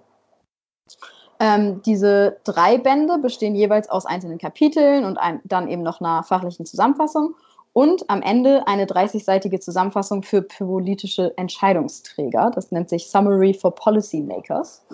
Ähm, 1.39 1.83
diese 1.83 2.39
drei 2.45 2.79
Bände 2.79 3.19
bestehen 3.19 3.55
jeweils 3.55 3.89
aus 3.89 4.07
einzelnen 4.07 4.39
Kapiteln 4.39 5.05
und 5.05 5.19
ein, 5.19 5.41
dann 5.45 5.69
eben 5.69 5.83
noch 5.83 6.01
einer 6.01 6.23
fachlichen 6.23 6.67
Zusammenfassung 6.67 7.35
und 7.73 8.09
am 8.09 8.23
Ende 8.23 8.67
eine 8.67 8.87
30-seitige 8.87 9.61
Zusammenfassung 9.61 10.23
für 10.23 10.43
politische 10.43 11.37
Entscheidungsträger. 11.37 12.51
Das 12.55 12.71
nennt 12.71 12.89
sich 12.89 13.09
Summary 13.11 13.55
for 13.55 13.75
Policymakers. 13.75 14.85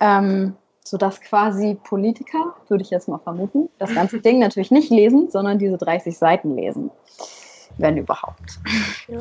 Ähm, 0.00 0.56
sodass 0.86 1.20
quasi 1.20 1.76
Politiker, 1.82 2.54
würde 2.68 2.82
ich 2.82 2.90
jetzt 2.90 3.08
mal 3.08 3.18
vermuten, 3.18 3.68
das 3.78 3.92
ganze 3.92 4.20
Ding 4.20 4.38
natürlich 4.38 4.70
nicht 4.70 4.90
lesen, 4.90 5.30
sondern 5.30 5.58
diese 5.58 5.76
30 5.76 6.16
Seiten 6.16 6.54
lesen, 6.56 6.90
wenn 7.78 7.96
überhaupt. 7.96 8.58
Ja. 9.08 9.18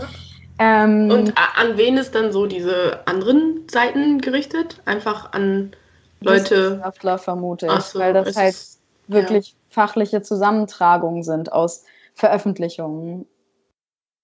Ähm, 0.57 1.09
Und 1.11 1.33
an 1.35 1.75
wen 1.75 1.97
ist 1.97 2.15
dann 2.15 2.31
so 2.31 2.45
diese 2.45 2.99
anderen 3.05 3.67
Seiten 3.69 4.21
gerichtet? 4.21 4.81
Einfach 4.85 5.33
an 5.33 5.75
Leute. 6.21 6.71
Wissenschaftler 6.71 7.17
vermute 7.17 7.67
ich, 7.67 7.83
so, 7.83 7.99
weil 7.99 8.13
das 8.13 8.35
halt 8.37 8.55
wirklich 9.07 9.49
ja. 9.49 9.55
fachliche 9.69 10.21
Zusammentragungen 10.21 11.23
sind 11.23 11.51
aus 11.51 11.83
Veröffentlichungen. 12.13 13.25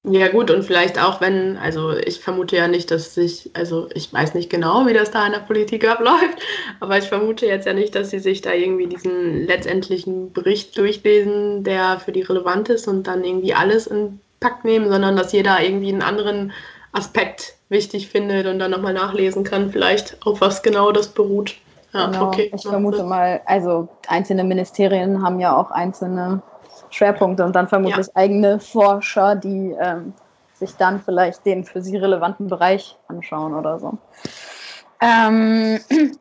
Ja 0.03 0.29
gut, 0.29 0.49
und 0.49 0.63
vielleicht 0.63 0.99
auch 0.99 1.21
wenn, 1.21 1.57
also 1.57 1.95
ich 1.95 2.21
vermute 2.21 2.55
ja 2.55 2.67
nicht, 2.67 2.89
dass 2.89 3.13
sich, 3.13 3.51
also 3.53 3.87
ich 3.93 4.11
weiß 4.11 4.33
nicht 4.33 4.49
genau, 4.49 4.87
wie 4.87 4.93
das 4.93 5.11
da 5.11 5.25
in 5.27 5.31
der 5.31 5.39
Politik 5.39 5.87
abläuft, 5.87 6.39
aber 6.79 6.97
ich 6.97 7.05
vermute 7.05 7.45
jetzt 7.45 7.67
ja 7.67 7.73
nicht, 7.73 7.93
dass 7.93 8.09
sie 8.09 8.17
sich 8.17 8.41
da 8.41 8.51
irgendwie 8.51 8.87
diesen 8.87 9.45
letztendlichen 9.45 10.33
Bericht 10.33 10.75
durchlesen, 10.75 11.63
der 11.63 11.99
für 11.99 12.11
die 12.11 12.23
relevant 12.23 12.69
ist 12.69 12.87
und 12.87 13.05
dann 13.05 13.23
irgendwie 13.23 13.53
alles 13.53 13.85
in 13.85 14.19
Pakt 14.39 14.65
nehmen, 14.65 14.89
sondern 14.89 15.15
dass 15.15 15.33
jeder 15.33 15.61
irgendwie 15.61 15.91
einen 15.91 16.01
anderen 16.01 16.51
Aspekt 16.93 17.53
wichtig 17.69 18.09
findet 18.09 18.47
und 18.47 18.57
dann 18.57 18.71
nochmal 18.71 18.93
nachlesen 18.93 19.43
kann, 19.43 19.71
vielleicht 19.71 20.17
auf 20.25 20.41
was 20.41 20.63
genau 20.63 20.91
das 20.91 21.09
beruht. 21.09 21.55
Ja, 21.93 22.07
genau. 22.07 22.27
okay. 22.27 22.51
Ich 22.55 22.63
vermute 22.63 23.03
mal, 23.03 23.41
also 23.45 23.87
einzelne 24.07 24.43
Ministerien 24.43 25.21
haben 25.21 25.39
ja 25.39 25.55
auch 25.55 25.69
einzelne 25.69 26.41
Schwerpunkte 26.91 27.43
und 27.43 27.55
dann 27.55 27.67
vermutlich 27.67 28.07
ja. 28.07 28.15
eigene 28.15 28.59
Forscher, 28.59 29.35
die 29.35 29.75
ähm, 29.79 30.13
sich 30.53 30.75
dann 30.75 31.01
vielleicht 31.01 31.45
den 31.45 31.63
für 31.63 31.81
sie 31.81 31.97
relevanten 31.97 32.47
Bereich 32.47 32.97
anschauen 33.07 33.53
oder 33.55 33.79
so. 33.79 33.97
Ähm, 35.01 35.79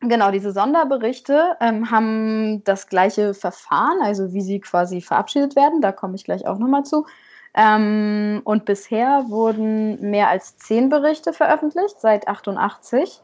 genau, 0.00 0.30
diese 0.30 0.52
Sonderberichte 0.52 1.56
ähm, 1.60 1.90
haben 1.90 2.62
das 2.64 2.88
gleiche 2.88 3.34
Verfahren, 3.34 4.02
also 4.02 4.32
wie 4.32 4.42
sie 4.42 4.60
quasi 4.60 5.00
verabschiedet 5.00 5.56
werden. 5.56 5.80
Da 5.80 5.92
komme 5.92 6.16
ich 6.16 6.24
gleich 6.24 6.46
auch 6.46 6.58
nochmal 6.58 6.84
zu. 6.84 7.06
Ähm, 7.54 8.42
und 8.44 8.64
bisher 8.64 9.24
wurden 9.28 10.10
mehr 10.10 10.28
als 10.28 10.56
zehn 10.58 10.88
Berichte 10.88 11.32
veröffentlicht 11.32 12.00
seit 12.00 12.28
88. 12.28 13.22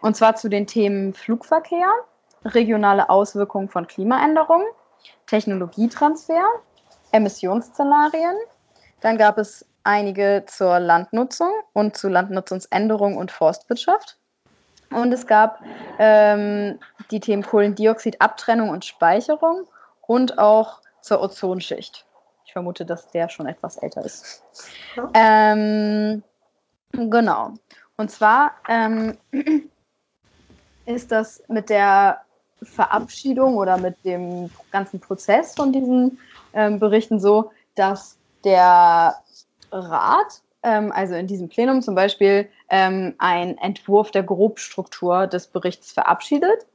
Und 0.00 0.16
zwar 0.16 0.34
zu 0.34 0.48
den 0.48 0.66
Themen 0.66 1.12
Flugverkehr, 1.12 1.88
regionale 2.44 3.10
Auswirkungen 3.10 3.68
von 3.68 3.86
Klimaänderungen, 3.86 4.66
Technologietransfer, 5.26 6.44
Emissionsszenarien. 7.12 8.36
Dann 9.00 9.16
gab 9.18 9.38
es 9.38 9.64
einige 9.84 10.44
zur 10.46 10.78
Landnutzung 10.78 11.52
und 11.72 11.96
zu 11.96 12.08
Landnutzungsänderung 12.08 13.16
und 13.16 13.30
Forstwirtschaft. 13.30 14.18
Und 14.90 15.12
es 15.12 15.26
gab 15.26 15.60
ähm, 15.98 16.78
die 17.10 17.20
Themen 17.20 17.44
Kohlendioxid, 17.44 18.20
Abtrennung 18.20 18.70
und 18.70 18.84
Speicherung 18.84 19.66
und 20.02 20.38
auch 20.38 20.80
zur 21.00 21.22
Ozonschicht. 21.22 22.04
Ich 22.44 22.52
vermute, 22.52 22.84
dass 22.84 23.08
der 23.08 23.28
schon 23.28 23.46
etwas 23.46 23.76
älter 23.76 24.04
ist. 24.04 24.42
Ja. 24.96 25.08
Ähm, 25.14 26.24
genau. 26.92 27.54
Und 27.96 28.10
zwar 28.10 28.52
ähm, 28.68 29.16
ist 30.86 31.12
das 31.12 31.42
mit 31.46 31.70
der 31.70 32.22
Verabschiedung 32.62 33.56
oder 33.56 33.78
mit 33.78 34.04
dem 34.04 34.50
ganzen 34.70 35.00
Prozess 35.00 35.54
von 35.54 35.72
diesen 35.72 36.18
ähm, 36.52 36.78
Berichten 36.78 37.20
so, 37.20 37.50
dass 37.74 38.18
der 38.44 39.16
Rat, 39.72 40.42
ähm, 40.62 40.92
also 40.92 41.14
in 41.14 41.26
diesem 41.26 41.48
Plenum 41.48 41.82
zum 41.82 41.94
Beispiel, 41.94 42.48
ähm, 42.68 43.14
einen 43.18 43.58
Entwurf 43.58 44.10
der 44.10 44.22
Grobstruktur 44.22 45.26
des 45.26 45.46
Berichts 45.46 45.92
verabschiedet 45.92 46.66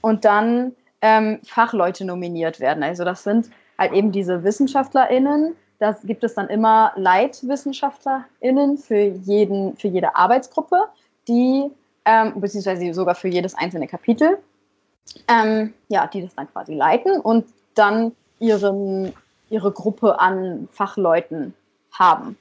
und 0.00 0.24
dann 0.24 0.72
ähm, 1.00 1.40
Fachleute 1.44 2.04
nominiert 2.04 2.60
werden. 2.60 2.82
Also 2.82 3.04
das 3.04 3.24
sind 3.24 3.50
halt 3.78 3.92
eben 3.92 4.12
diese 4.12 4.44
WissenschaftlerInnen. 4.44 5.54
Da 5.78 5.96
gibt 6.04 6.22
es 6.22 6.34
dann 6.34 6.48
immer 6.48 6.92
LeitwissenschaftlerInnen 6.96 8.78
für, 8.78 9.00
jeden, 9.00 9.76
für 9.76 9.88
jede 9.88 10.14
Arbeitsgruppe, 10.14 10.76
die, 11.26 11.70
ähm, 12.04 12.40
beziehungsweise 12.40 12.94
sogar 12.94 13.16
für 13.16 13.28
jedes 13.28 13.54
einzelne 13.54 13.88
Kapitel, 13.88 14.38
ähm, 15.28 15.74
ja, 15.88 16.06
die 16.06 16.22
das 16.22 16.34
dann 16.34 16.50
quasi 16.50 16.74
leiten 16.74 17.20
und 17.20 17.46
dann 17.74 18.12
ihren, 18.38 19.12
ihre 19.50 19.72
Gruppe 19.72 20.20
an 20.20 20.68
Fachleuten 20.72 21.54
haben. 21.92 22.36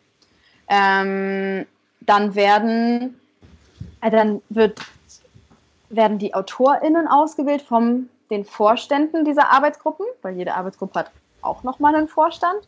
Ähm, 0.67 1.65
dann 2.01 2.35
werden, 2.35 3.19
äh, 4.01 4.09
dann 4.09 4.41
wird, 4.49 4.79
werden 5.89 6.17
die 6.17 6.33
AutorInnen 6.33 7.07
ausgewählt 7.07 7.61
von 7.61 8.09
den 8.29 8.45
Vorständen 8.45 9.25
dieser 9.25 9.51
Arbeitsgruppen, 9.51 10.05
weil 10.21 10.37
jede 10.37 10.55
Arbeitsgruppe 10.55 10.99
hat 10.99 11.11
auch 11.41 11.63
nochmal 11.63 11.95
einen 11.95 12.07
Vorstand. 12.07 12.67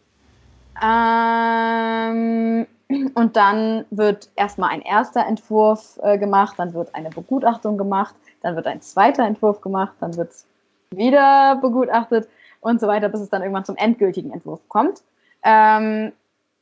Ähm, 0.82 2.67
und 3.13 3.36
dann 3.36 3.86
wird 3.91 4.29
erstmal 4.36 4.69
ein 4.71 4.82
erster 4.82 5.25
Entwurf 5.25 5.99
äh, 6.03 6.17
gemacht, 6.17 6.56
dann 6.58 6.73
wird 6.73 6.93
eine 6.95 7.10
Begutachtung 7.10 7.77
gemacht, 7.77 8.15
dann 8.41 8.56
wird 8.56 8.67
ein 8.67 8.82
zweiter 8.82 9.23
Entwurf 9.23 9.62
gemacht, 9.62 9.93
dann 9.99 10.15
wird 10.17 10.32
es 10.32 10.45
wieder 10.91 11.58
begutachtet 11.62 12.27
und 12.62 12.79
so 12.79 12.88
weiter, 12.88 13.10
bis 13.10 13.21
es 13.21 13.29
dann 13.29 13.41
irgendwann 13.41 13.65
zum 13.65 13.75
endgültigen 13.77 14.32
Entwurf 14.32 14.62
kommt. 14.67 15.01
Ähm, 15.43 16.13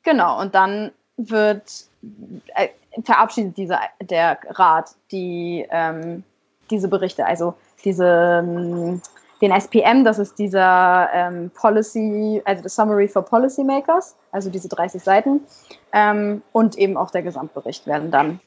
genau, 0.04 0.42
und 0.42 0.56
dann 0.56 0.92
wird 1.18 1.86
äh, 2.56 2.70
verabschiedet 3.04 3.58
dieser, 3.58 3.80
der 4.02 4.38
Rat 4.50 4.96
die, 5.12 5.66
ähm, 5.70 6.24
diese 6.70 6.88
Berichte, 6.88 7.26
also 7.26 7.54
diese 7.84 8.44
ähm, 8.44 9.02
den 9.42 9.52
SPM, 9.52 10.04
das 10.04 10.20
ist 10.20 10.38
dieser 10.38 11.10
ähm, 11.14 11.52
Policy, 11.54 12.42
also 12.46 12.64
das 12.64 12.76
Summary 12.76 13.08
for 13.08 13.24
Policymakers, 13.24 14.16
also 14.32 14.50
diese 14.50 14.70
30 14.70 15.02
Seiten, 15.02 15.42
ähm, 15.94 16.42
und 16.52 16.78
eben 16.78 16.96
auch 16.96 17.12
der 17.12 17.24
Gesamtbericht 17.24 17.88
werden 17.88 18.12
dann 18.12 18.40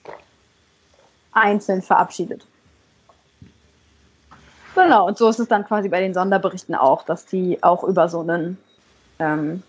einzeln 1.32 1.82
verabschiedet. 1.82 2.46
Genau, 4.74 5.06
und 5.06 5.18
so 5.18 5.28
ist 5.28 5.38
es 5.38 5.48
dann 5.48 5.64
quasi 5.64 5.88
bei 5.88 6.00
den 6.00 6.14
Sonderberichten 6.14 6.74
auch, 6.74 7.04
dass 7.04 7.26
die 7.26 7.62
auch 7.62 7.84
über 7.84 8.08
so 8.08 8.20
einen, 8.20 8.58
ähm, 9.18 9.62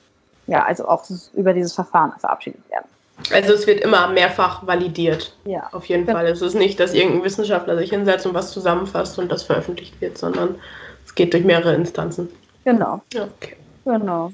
ja, 0.47 0.63
also 0.63 0.87
auch 0.87 1.03
über 1.33 1.53
dieses 1.53 1.73
Verfahren 1.73 2.13
verabschiedet 2.19 2.61
werden. 2.69 2.87
Also 3.31 3.53
es 3.53 3.65
wird 3.65 3.81
immer 3.81 4.09
mehrfach 4.09 4.65
validiert. 4.67 5.35
Ja. 5.45 5.69
Auf 5.71 5.85
jeden 5.85 6.05
Fall. 6.05 6.27
Es 6.27 6.41
ist 6.41 6.53
nicht, 6.53 6.79
dass 6.79 6.93
irgendein 6.93 7.23
Wissenschaftler 7.23 7.77
sich 7.77 7.89
hinsetzt 7.89 8.25
und 8.25 8.33
was 8.33 8.51
zusammenfasst 8.51 9.17
und 9.17 9.31
das 9.31 9.43
veröffentlicht 9.43 9.99
wird, 10.01 10.17
sondern 10.17 10.55
geht 11.15 11.33
durch 11.33 11.43
mehrere 11.43 11.75
Instanzen. 11.75 12.29
Genau. 12.63 13.01
Okay. 13.13 13.55
Genau. 13.85 14.31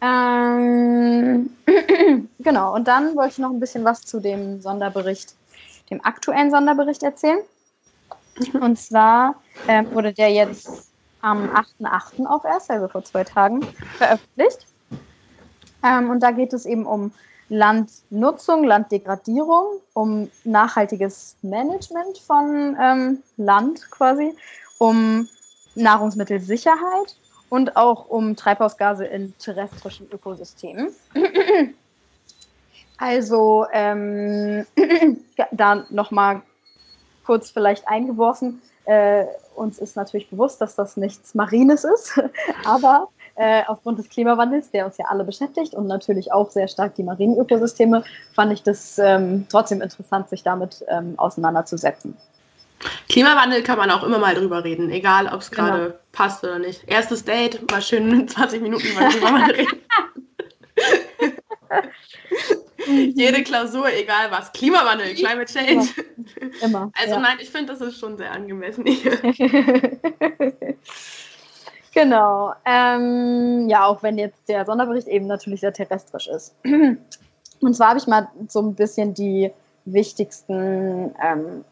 Ähm, 0.00 1.50
genau, 2.38 2.74
und 2.74 2.86
dann 2.88 3.16
wollte 3.16 3.32
ich 3.32 3.38
noch 3.38 3.50
ein 3.50 3.60
bisschen 3.60 3.84
was 3.84 4.02
zu 4.02 4.20
dem 4.20 4.60
Sonderbericht, 4.60 5.34
dem 5.90 6.04
aktuellen 6.04 6.50
Sonderbericht 6.50 7.02
erzählen. 7.02 7.40
Und 8.60 8.78
zwar 8.78 9.36
ähm, 9.68 9.92
wurde 9.94 10.12
der 10.12 10.30
jetzt 10.30 10.90
am 11.22 11.48
8.8. 11.50 12.26
auch 12.26 12.44
erst, 12.44 12.70
also 12.70 12.88
vor 12.88 13.04
zwei 13.04 13.24
Tagen, 13.24 13.62
veröffentlicht. 13.96 14.66
Ähm, 15.82 16.10
und 16.10 16.20
da 16.20 16.32
geht 16.32 16.52
es 16.52 16.66
eben 16.66 16.84
um 16.84 17.12
Landnutzung, 17.48 18.64
Landdegradierung, 18.64 19.80
um 19.92 20.30
nachhaltiges 20.44 21.36
Management 21.42 22.18
von 22.18 22.76
ähm, 22.80 23.22
Land 23.36 23.90
quasi, 23.90 24.34
um 24.78 25.28
Nahrungsmittelsicherheit 25.74 27.16
und 27.48 27.76
auch 27.76 28.08
um 28.08 28.36
Treibhausgase 28.36 29.04
in 29.04 29.34
terrestrischen 29.38 30.08
Ökosystemen. 30.10 30.90
Also 32.96 33.66
ähm, 33.72 34.66
da 35.50 35.84
nochmal 35.90 36.42
kurz 37.26 37.50
vielleicht 37.50 37.88
eingeworfen. 37.88 38.62
Äh, 38.84 39.24
uns 39.56 39.78
ist 39.78 39.96
natürlich 39.96 40.30
bewusst, 40.30 40.60
dass 40.60 40.76
das 40.76 40.96
nichts 40.96 41.34
Marines 41.34 41.84
ist, 41.84 42.20
aber 42.64 43.08
äh, 43.36 43.62
aufgrund 43.66 43.98
des 43.98 44.08
Klimawandels, 44.08 44.70
der 44.70 44.86
uns 44.86 44.96
ja 44.98 45.06
alle 45.08 45.24
beschäftigt 45.24 45.74
und 45.74 45.86
natürlich 45.86 46.32
auch 46.32 46.50
sehr 46.50 46.68
stark 46.68 46.94
die 46.94 47.02
marinen 47.02 47.38
Ökosysteme, 47.38 48.04
fand 48.32 48.52
ich 48.52 48.62
das 48.62 48.98
ähm, 48.98 49.46
trotzdem 49.48 49.82
interessant, 49.82 50.28
sich 50.28 50.42
damit 50.42 50.84
ähm, 50.88 51.14
auseinanderzusetzen. 51.16 52.16
Klimawandel 53.08 53.62
kann 53.62 53.78
man 53.78 53.90
auch 53.90 54.02
immer 54.02 54.18
mal 54.18 54.34
drüber 54.34 54.64
reden, 54.64 54.90
egal 54.90 55.26
ob 55.26 55.40
es 55.40 55.50
genau. 55.50 55.68
gerade 55.68 55.84
genau. 55.84 55.98
passt 56.12 56.44
oder 56.44 56.58
nicht. 56.58 56.82
Erstes 56.86 57.24
Date, 57.24 57.70
mal 57.70 57.82
schön 57.82 58.28
20 58.34 58.62
Minuten 58.62 58.86
drüber 58.86 59.30
mal 59.30 59.50
reden. 59.50 59.80
Jede 63.14 63.42
Klausur, 63.42 63.86
egal 63.92 64.30
was. 64.30 64.52
Klimawandel, 64.52 65.14
Climate 65.14 65.50
Change. 65.50 65.88
Immer. 66.60 66.62
immer 66.62 66.92
also 66.94 67.14
ja. 67.14 67.20
nein, 67.20 67.38
ich 67.40 67.48
finde, 67.50 67.72
das 67.72 67.80
ist 67.80 67.98
schon 67.98 68.18
sehr 68.18 68.30
angemessen 68.30 68.84
hier. 68.86 69.16
genau. 71.94 72.52
Ähm, 72.66 73.68
ja, 73.68 73.86
auch 73.86 74.02
wenn 74.02 74.18
jetzt 74.18 74.48
der 74.48 74.66
Sonderbericht 74.66 75.08
eben 75.08 75.26
natürlich 75.26 75.60
sehr 75.60 75.72
terrestrisch 75.72 76.28
ist. 76.28 76.54
Und 77.60 77.74
zwar 77.74 77.88
habe 77.88 77.98
ich 77.98 78.06
mal 78.06 78.28
so 78.48 78.60
ein 78.60 78.74
bisschen 78.74 79.14
die 79.14 79.50
wichtigsten 79.86 81.14
ähm, 81.22 81.64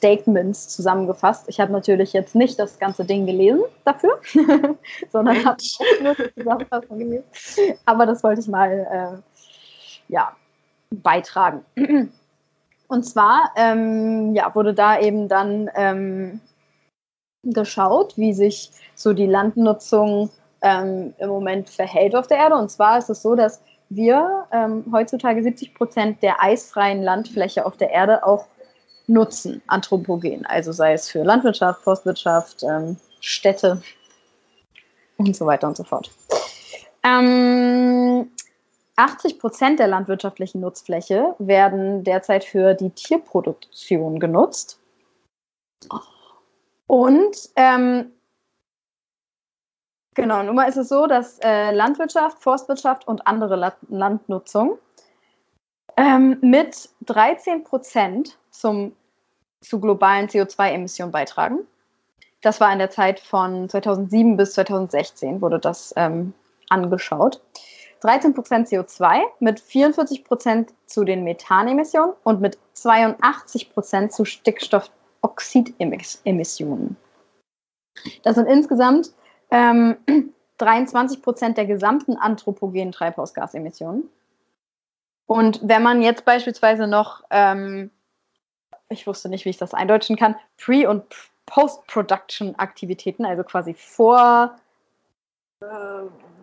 Statements 0.00 0.68
zusammengefasst. 0.70 1.44
Ich 1.48 1.60
habe 1.60 1.72
natürlich 1.72 2.14
jetzt 2.14 2.34
nicht 2.34 2.58
das 2.58 2.78
ganze 2.78 3.04
Ding 3.04 3.26
gelesen 3.26 3.64
dafür, 3.84 4.18
sondern 5.12 5.44
habe 5.44 5.58
nur 6.02 6.14
die 6.14 6.34
Zusammenfassung 6.34 6.98
gelesen. 6.98 7.24
Aber 7.84 8.06
das 8.06 8.22
wollte 8.24 8.40
ich 8.40 8.48
mal 8.48 9.22
äh, 9.22 10.12
ja, 10.12 10.34
beitragen. 10.90 11.62
Und 12.88 13.04
zwar 13.04 13.52
ähm, 13.56 14.34
ja, 14.34 14.54
wurde 14.54 14.72
da 14.72 14.98
eben 14.98 15.28
dann 15.28 15.70
ähm, 15.74 16.40
geschaut, 17.42 18.16
wie 18.16 18.32
sich 18.32 18.70
so 18.94 19.12
die 19.12 19.26
Landnutzung 19.26 20.30
ähm, 20.62 21.12
im 21.18 21.28
Moment 21.28 21.68
verhält 21.68 22.16
auf 22.16 22.26
der 22.26 22.38
Erde. 22.38 22.56
Und 22.56 22.70
zwar 22.70 22.96
ist 22.96 23.10
es 23.10 23.20
so, 23.20 23.34
dass 23.34 23.62
wir 23.90 24.46
ähm, 24.50 24.84
heutzutage 24.92 25.42
70 25.42 25.74
Prozent 25.74 26.22
der 26.22 26.42
eisfreien 26.42 27.02
Landfläche 27.02 27.66
auf 27.66 27.76
der 27.76 27.90
Erde 27.90 28.24
auch 28.24 28.46
nutzen, 29.10 29.60
anthropogen. 29.66 30.46
Also 30.46 30.72
sei 30.72 30.92
es 30.94 31.08
für 31.08 31.22
Landwirtschaft, 31.22 31.82
Forstwirtschaft, 31.82 32.62
ähm, 32.62 32.96
Städte 33.20 33.82
und 35.18 35.36
so 35.36 35.44
weiter 35.44 35.68
und 35.68 35.76
so 35.76 35.84
fort. 35.84 36.10
Ähm, 37.02 38.30
80 38.96 39.38
Prozent 39.38 39.78
der 39.78 39.88
landwirtschaftlichen 39.88 40.60
Nutzfläche 40.60 41.34
werden 41.38 42.04
derzeit 42.04 42.44
für 42.44 42.74
die 42.74 42.90
Tierproduktion 42.90 44.20
genutzt. 44.20 44.78
Und 46.86 47.36
ähm, 47.56 48.12
genau, 50.14 50.42
nun 50.42 50.54
mal 50.54 50.68
ist 50.68 50.76
es 50.76 50.88
so, 50.88 51.06
dass 51.06 51.38
äh, 51.40 51.72
Landwirtschaft, 51.72 52.42
Forstwirtschaft 52.42 53.08
und 53.08 53.26
andere 53.26 53.56
La 53.56 53.72
Landnutzung 53.88 54.78
ähm, 55.96 56.38
mit 56.42 56.90
13 57.06 57.64
Prozent 57.64 58.36
zum 58.50 58.92
zu 59.60 59.80
globalen 59.80 60.28
CO2-Emissionen 60.28 61.12
beitragen. 61.12 61.60
Das 62.42 62.60
war 62.60 62.72
in 62.72 62.78
der 62.78 62.90
Zeit 62.90 63.20
von 63.20 63.68
2007 63.68 64.36
bis 64.36 64.54
2016, 64.54 65.42
wurde 65.42 65.58
das 65.58 65.92
ähm, 65.96 66.32
angeschaut. 66.68 67.40
13% 68.02 68.70
CO2 68.70 69.20
mit 69.40 69.60
44% 69.60 70.68
zu 70.86 71.04
den 71.04 71.22
Methanemissionen 71.22 72.14
und 72.24 72.40
mit 72.40 72.56
82% 72.74 74.08
zu 74.08 74.24
Stickstoffoxidemissionen. 74.24 76.96
Das 78.22 78.36
sind 78.36 78.46
insgesamt 78.46 79.12
ähm, 79.50 79.98
23% 80.58 81.52
der 81.54 81.66
gesamten 81.66 82.16
anthropogenen 82.16 82.92
Treibhausgasemissionen. 82.92 84.08
Und 85.26 85.60
wenn 85.62 85.82
man 85.82 86.00
jetzt 86.02 86.24
beispielsweise 86.24 86.86
noch, 86.86 87.24
ähm, 87.30 87.90
ich 88.90 89.06
wusste 89.06 89.28
nicht, 89.28 89.44
wie 89.44 89.50
ich 89.50 89.56
das 89.56 89.72
eindeutschen 89.72 90.16
kann, 90.16 90.34
Pre- 90.58 90.88
und 90.88 91.04
Post-Production-Aktivitäten, 91.46 93.24
also 93.24 93.42
quasi 93.42 93.74
vor 93.74 94.56
äh, 95.60 95.66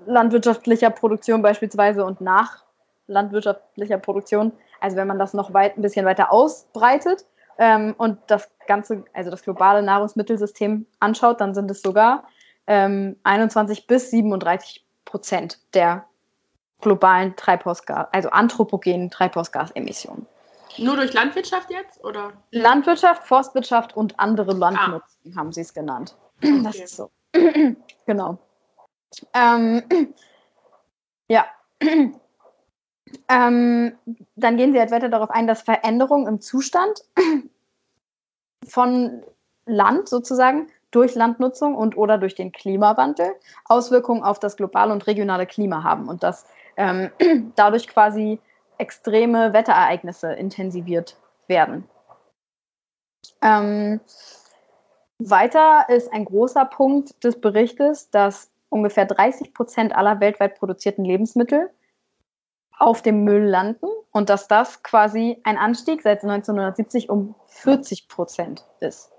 landwirtschaftlicher 0.05 0.89
Produktion 0.89 1.41
beispielsweise 1.41 2.03
und 2.03 2.21
nach 2.21 2.63
landwirtschaftlicher 3.07 3.97
Produktion, 3.97 4.51
also 4.81 4.97
wenn 4.97 5.07
man 5.07 5.19
das 5.19 5.33
noch 5.33 5.53
weit, 5.53 5.77
ein 5.77 5.81
bisschen 5.81 6.05
weiter 6.05 6.31
ausbreitet 6.31 7.25
ähm, 7.57 7.95
und 7.97 8.19
das 8.27 8.49
ganze, 8.67 9.03
also 9.13 9.29
das 9.29 9.43
globale 9.43 9.81
Nahrungsmittelsystem 9.81 10.85
anschaut, 10.99 11.39
dann 11.39 11.53
sind 11.53 11.71
es 11.71 11.81
sogar 11.81 12.25
ähm, 12.67 13.17
21 13.23 13.87
bis 13.87 14.11
37 14.11 14.85
Prozent 15.05 15.59
der 15.73 16.05
globalen 16.81 17.35
Treibhausgas, 17.35 18.07
also 18.11 18.29
anthropogenen 18.29 19.09
Treibhausgasemissionen. 19.09 20.27
Nur 20.79 20.95
durch 20.95 21.13
Landwirtschaft 21.13 21.69
jetzt? 21.71 22.03
Oder? 22.03 22.33
Landwirtschaft, 22.51 23.23
Forstwirtschaft 23.27 23.95
und 23.95 24.19
andere 24.19 24.53
Landnutzung 24.53 25.33
ah. 25.33 25.35
haben 25.37 25.51
sie 25.51 25.61
es 25.61 25.73
genannt. 25.73 26.15
Okay. 26.39 26.61
Das 26.63 26.75
ist 26.75 26.95
so. 26.95 27.09
genau. 28.05 28.37
Ähm, 29.33 29.81
ja. 31.27 31.47
Ähm, 33.27 33.97
dann 34.35 34.57
gehen 34.57 34.71
sie 34.71 34.79
halt 34.79 34.91
weiter 34.91 35.09
darauf 35.09 35.31
ein, 35.31 35.47
dass 35.47 35.63
Veränderungen 35.63 36.27
im 36.27 36.41
Zustand 36.41 37.01
von 38.67 39.23
Land 39.65 40.09
sozusagen 40.09 40.67
durch 40.91 41.15
Landnutzung 41.15 41.75
und 41.75 41.97
oder 41.97 42.17
durch 42.17 42.35
den 42.35 42.51
Klimawandel 42.51 43.33
Auswirkungen 43.65 44.23
auf 44.23 44.39
das 44.39 44.55
globale 44.55 44.93
und 44.93 45.07
regionale 45.07 45.45
Klima 45.45 45.83
haben 45.83 46.07
und 46.07 46.23
dass 46.23 46.45
ähm, 46.77 47.11
dadurch 47.55 47.87
quasi 47.87 48.39
extreme 48.77 49.53
Wetterereignisse 49.53 50.33
intensiviert 50.33 51.17
werden. 51.47 51.87
Ähm, 53.41 53.99
weiter 55.19 55.85
ist 55.89 56.11
ein 56.13 56.25
großer 56.25 56.65
Punkt 56.65 57.23
des 57.23 57.39
Berichtes, 57.39 58.09
dass 58.09 58.51
ungefähr 58.69 59.05
30 59.05 59.53
Prozent 59.53 59.95
aller 59.95 60.19
weltweit 60.19 60.59
produzierten 60.59 61.05
Lebensmittel 61.05 61.69
auf 62.77 63.01
dem 63.01 63.23
Müll 63.23 63.43
landen 63.43 63.87
und 64.11 64.29
dass 64.29 64.47
das 64.47 64.83
quasi 64.83 65.39
ein 65.43 65.57
Anstieg 65.57 66.03
seit 66.03 66.23
1970 66.23 67.09
um 67.09 67.33
40 67.47 68.07
Prozent 68.07 68.65
ist. 68.79 69.11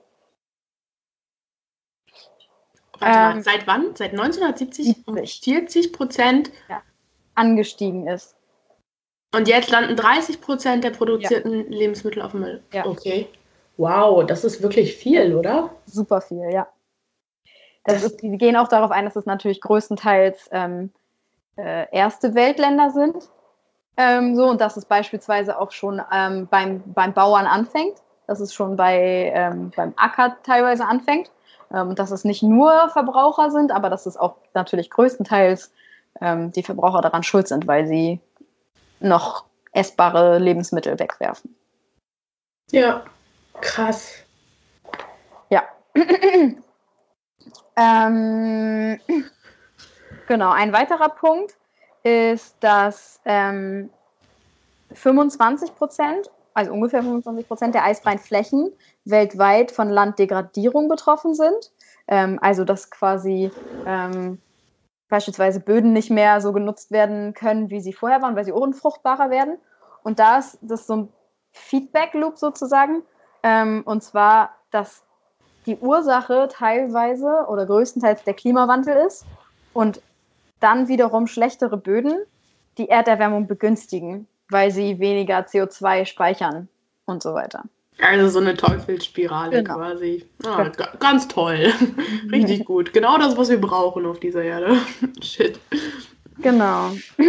Mal, 3.01 3.37
ähm, 3.37 3.43
seit 3.43 3.67
wann? 3.67 3.95
Seit 3.95 4.13
1970 4.13 5.07
um 5.07 5.17
40 5.17 5.93
Prozent 5.93 6.51
ja, 6.69 6.83
angestiegen 7.35 8.07
ist. 8.07 8.38
Und 9.35 9.49
jetzt 9.49 9.70
landen 9.70 9.97
30 9.97 10.41
Prozent 10.41 10.85
der 10.85 10.91
produzierten 10.91 11.70
ja. 11.70 11.79
Lebensmittel 11.79 12.22
auf 12.22 12.33
dem 12.33 12.41
Müll. 12.41 12.62
Ja. 12.72 12.87
Okay. 12.87 13.29
Wow, 13.76 14.26
das 14.26 14.45
ist 14.45 14.62
wirklich 14.62 14.97
viel, 14.97 15.35
oder? 15.35 15.70
Super 15.87 16.20
viel, 16.20 16.51
ja. 16.51 16.66
Das 17.85 18.03
ist, 18.03 18.22
die 18.22 18.37
gehen 18.37 18.57
auch 18.57 18.68
darauf 18.68 18.91
ein, 18.91 19.05
dass 19.05 19.16
es 19.16 19.24
natürlich 19.24 19.61
größtenteils 19.61 20.49
ähm, 20.53 20.91
äh, 21.57 21.87
erste 21.93 22.35
Weltländer 22.35 22.91
sind. 22.91 23.29
Ähm, 23.97 24.35
so, 24.37 24.47
und 24.47 24.61
dass 24.61 24.76
es 24.76 24.85
beispielsweise 24.85 25.59
auch 25.59 25.72
schon 25.72 26.03
ähm, 26.12 26.49
beim, 26.51 26.83
beim 26.87 27.14
Bauern 27.14 27.47
anfängt, 27.47 27.97
dass 28.26 28.41
es 28.41 28.53
schon 28.53 28.76
bei, 28.76 29.33
ähm, 29.35 29.72
beim 29.74 29.93
Acker 29.97 30.37
teilweise 30.43 30.87
anfängt. 30.87 31.31
Ähm, 31.72 31.95
dass 31.95 32.11
es 32.11 32.24
nicht 32.24 32.43
nur 32.43 32.89
Verbraucher 32.89 33.51
sind, 33.51 33.72
aber 33.72 33.91
dass 33.91 34.07
es 34.07 34.16
auch 34.16 34.37
natürlich 34.55 34.89
größtenteils 34.89 35.70
ähm, 36.20 36.51
die 36.53 36.62
Verbraucher 36.62 37.03
daran 37.03 37.22
schuld 37.22 37.47
sind, 37.47 37.66
weil 37.66 37.87
sie 37.87 38.20
noch 39.01 39.44
essbare 39.72 40.38
Lebensmittel 40.38 40.99
wegwerfen. 40.99 41.55
Ja, 42.70 43.05
krass. 43.61 44.14
Ja. 45.51 45.62
ähm, 47.76 49.01
genau, 50.26 50.51
ein 50.51 50.72
weiterer 50.72 51.09
Punkt 51.09 51.57
ist, 52.03 52.57
dass 52.61 53.20
ähm, 53.24 53.90
25 54.92 55.74
Prozent, 55.74 56.30
also 56.55 56.72
ungefähr 56.72 57.03
25 57.03 57.46
Prozent 57.46 57.74
der 57.74 57.84
eisfreien 57.84 58.18
Flächen 58.18 58.72
weltweit 59.05 59.70
von 59.70 59.88
Landdegradierung 59.88 60.88
betroffen 60.88 61.34
sind. 61.34 61.72
Ähm, 62.07 62.38
also 62.40 62.64
dass 62.64 62.90
quasi 62.90 63.51
ähm, 63.86 64.40
beispielsweise 65.09 65.61
Böden 65.61 65.93
nicht 65.93 66.11
mehr 66.11 66.41
so 66.41 66.53
genutzt 66.53 66.91
werden 66.91 67.35
können, 67.35 67.71
wie 67.71 67.81
sie 67.81 67.93
vorher 67.93 68.23
waren, 68.23 68.37
weil 68.37 68.45
sie 68.45 68.53
unfruchtbarer 68.53 69.31
werden. 69.31 69.59
Und 70.03 70.19
da 70.19 70.39
ist 70.39 70.59
das 70.63 70.87
so 70.87 70.97
ein 70.97 71.09
Feedback-Loop 71.53 72.39
sozusagen. 72.39 73.03
Ähm, 73.43 73.83
und 73.85 74.03
zwar, 74.03 74.51
dass 74.71 75.03
die 75.67 75.77
Ursache 75.77 76.49
teilweise 76.51 77.47
oder 77.49 77.67
größtenteils 77.67 78.25
der 78.25 78.35
Klimawandel 78.35 78.97
ist 79.07 79.27
und 79.75 80.01
dann 80.61 80.89
wiederum 80.89 81.27
schlechtere 81.27 81.77
Böden 81.77 82.19
die 82.79 82.89
Erderwärmung 82.89 83.47
begünstigen, 83.47 84.27
weil 84.51 84.71
sie 84.71 84.99
weniger 84.99 85.41
CO2 85.41 86.05
speichern 86.05 86.69
und 87.05 87.23
so 87.23 87.35
weiter. 87.35 87.65
Also 88.01 88.28
so 88.28 88.38
eine 88.38 88.55
Teufelsspirale 88.55 89.62
genau. 89.62 89.76
quasi. 89.76 90.24
Ah, 90.44 90.70
ja. 90.78 90.86
Ganz 91.01 91.26
toll. 91.26 91.72
Richtig 92.32 92.64
gut. 92.64 92.92
Genau 92.92 93.18
das, 93.18 93.36
was 93.36 93.49
wir 93.49 93.61
brauchen 93.61 94.07
auf 94.07 94.20
dieser 94.20 94.44
Erde. 94.44 94.76
Shit. 95.20 95.59
Genau. 96.40 96.90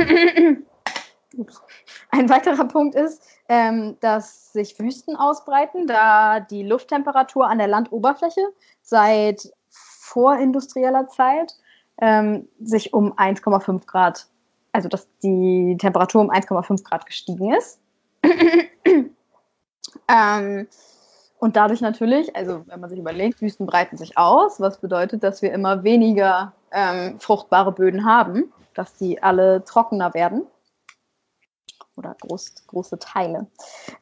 Ein 2.12 2.30
weiterer 2.30 2.66
Punkt 2.66 2.96
ist, 2.96 3.24
ähm, 3.48 3.98
dass 4.00 4.54
sich 4.54 4.78
Wüsten 4.80 5.16
ausbreiten, 5.16 5.88
da 5.88 6.40
die 6.40 6.64
Lufttemperatur 6.64 7.48
an 7.48 7.58
der 7.58 7.68
Landoberfläche 7.68 8.42
seit 8.82 9.52
vorindustrieller 9.70 11.08
Zeit 11.08 11.54
ähm, 12.02 12.48
sich 12.60 12.94
um 12.94 13.14
1,5 13.14 13.86
Grad, 13.86 14.28
also 14.72 14.90
dass 14.90 15.08
die 15.24 15.78
Temperatur 15.80 16.22
um 16.22 16.32
1,5 16.32 16.84
Grad 16.84 17.06
gestiegen 17.06 17.54
ist. 17.54 17.80
Ähm, 20.08 20.68
und 21.40 21.56
dadurch 21.56 21.82
natürlich, 21.82 22.36
also 22.36 22.64
wenn 22.68 22.80
man 22.82 22.90
sich 22.90 23.00
überlegt, 23.00 23.42
Wüsten 23.42 23.66
breiten 23.66 23.96
sich 23.98 24.18
aus, 24.18 24.60
was 24.60 24.80
bedeutet, 24.80 25.24
dass 25.24 25.42
wir 25.42 25.54
immer 25.54 25.84
weniger 25.84 26.54
ähm, 26.72 27.20
fruchtbare 27.20 27.72
Böden 27.72 28.06
haben, 28.06 28.52
dass 28.74 28.96
die 28.96 29.24
alle 29.24 29.64
trockener 29.64 30.14
werden 30.14 30.46
oder 31.96 32.16
groß, 32.22 32.68
große 32.68 33.00
Teile. 33.00 33.48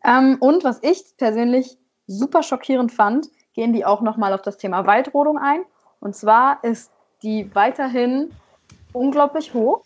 Ähm, 0.03 0.37
und 0.39 0.63
was 0.63 0.79
ich 0.81 1.03
persönlich 1.17 1.77
super 2.07 2.41
schockierend 2.41 2.91
fand, 2.91 3.27
gehen 3.53 3.73
die 3.73 3.85
auch 3.85 4.01
nochmal 4.01 4.33
auf 4.33 4.41
das 4.41 4.57
Thema 4.57 4.85
Waldrodung 4.85 5.37
ein. 5.37 5.63
Und 5.99 6.15
zwar 6.15 6.63
ist 6.63 6.91
die 7.23 7.53
weiterhin 7.55 8.31
unglaublich 8.93 9.53
hoch. 9.53 9.83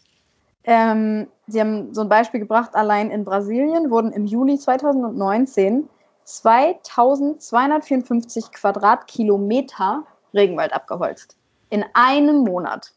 Ähm, 0.63 1.27
Sie 1.51 1.59
haben 1.59 1.93
so 1.93 2.01
ein 2.01 2.09
Beispiel 2.09 2.39
gebracht, 2.39 2.73
allein 2.73 3.11
in 3.11 3.25
Brasilien 3.25 3.91
wurden 3.91 4.11
im 4.11 4.25
Juli 4.25 4.57
2019 4.57 5.87
2254 6.23 8.51
Quadratkilometer 8.51 10.03
Regenwald 10.33 10.73
abgeholzt. 10.73 11.37
In 11.69 11.85
einem 11.93 12.37
Monat. 12.37 12.91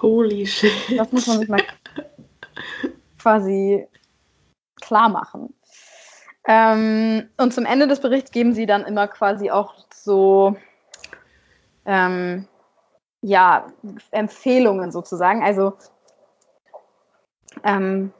Holy 0.00 0.46
shit. 0.46 0.72
Das 0.96 1.12
muss 1.12 1.26
man 1.26 1.38
sich 1.38 1.48
mal 1.48 1.62
quasi 3.18 3.86
klar 4.80 5.08
machen. 5.08 5.52
Ähm, 6.46 7.28
und 7.36 7.52
zum 7.52 7.66
Ende 7.66 7.86
des 7.86 8.00
Berichts 8.00 8.30
geben 8.30 8.54
sie 8.54 8.66
dann 8.66 8.84
immer 8.84 9.08
quasi 9.08 9.50
auch 9.50 9.74
so 9.92 10.56
ähm, 11.84 12.48
ja, 13.20 13.66
Empfehlungen 14.10 14.90
sozusagen. 14.90 15.44
Also 15.44 15.74
ähm, 17.64 18.12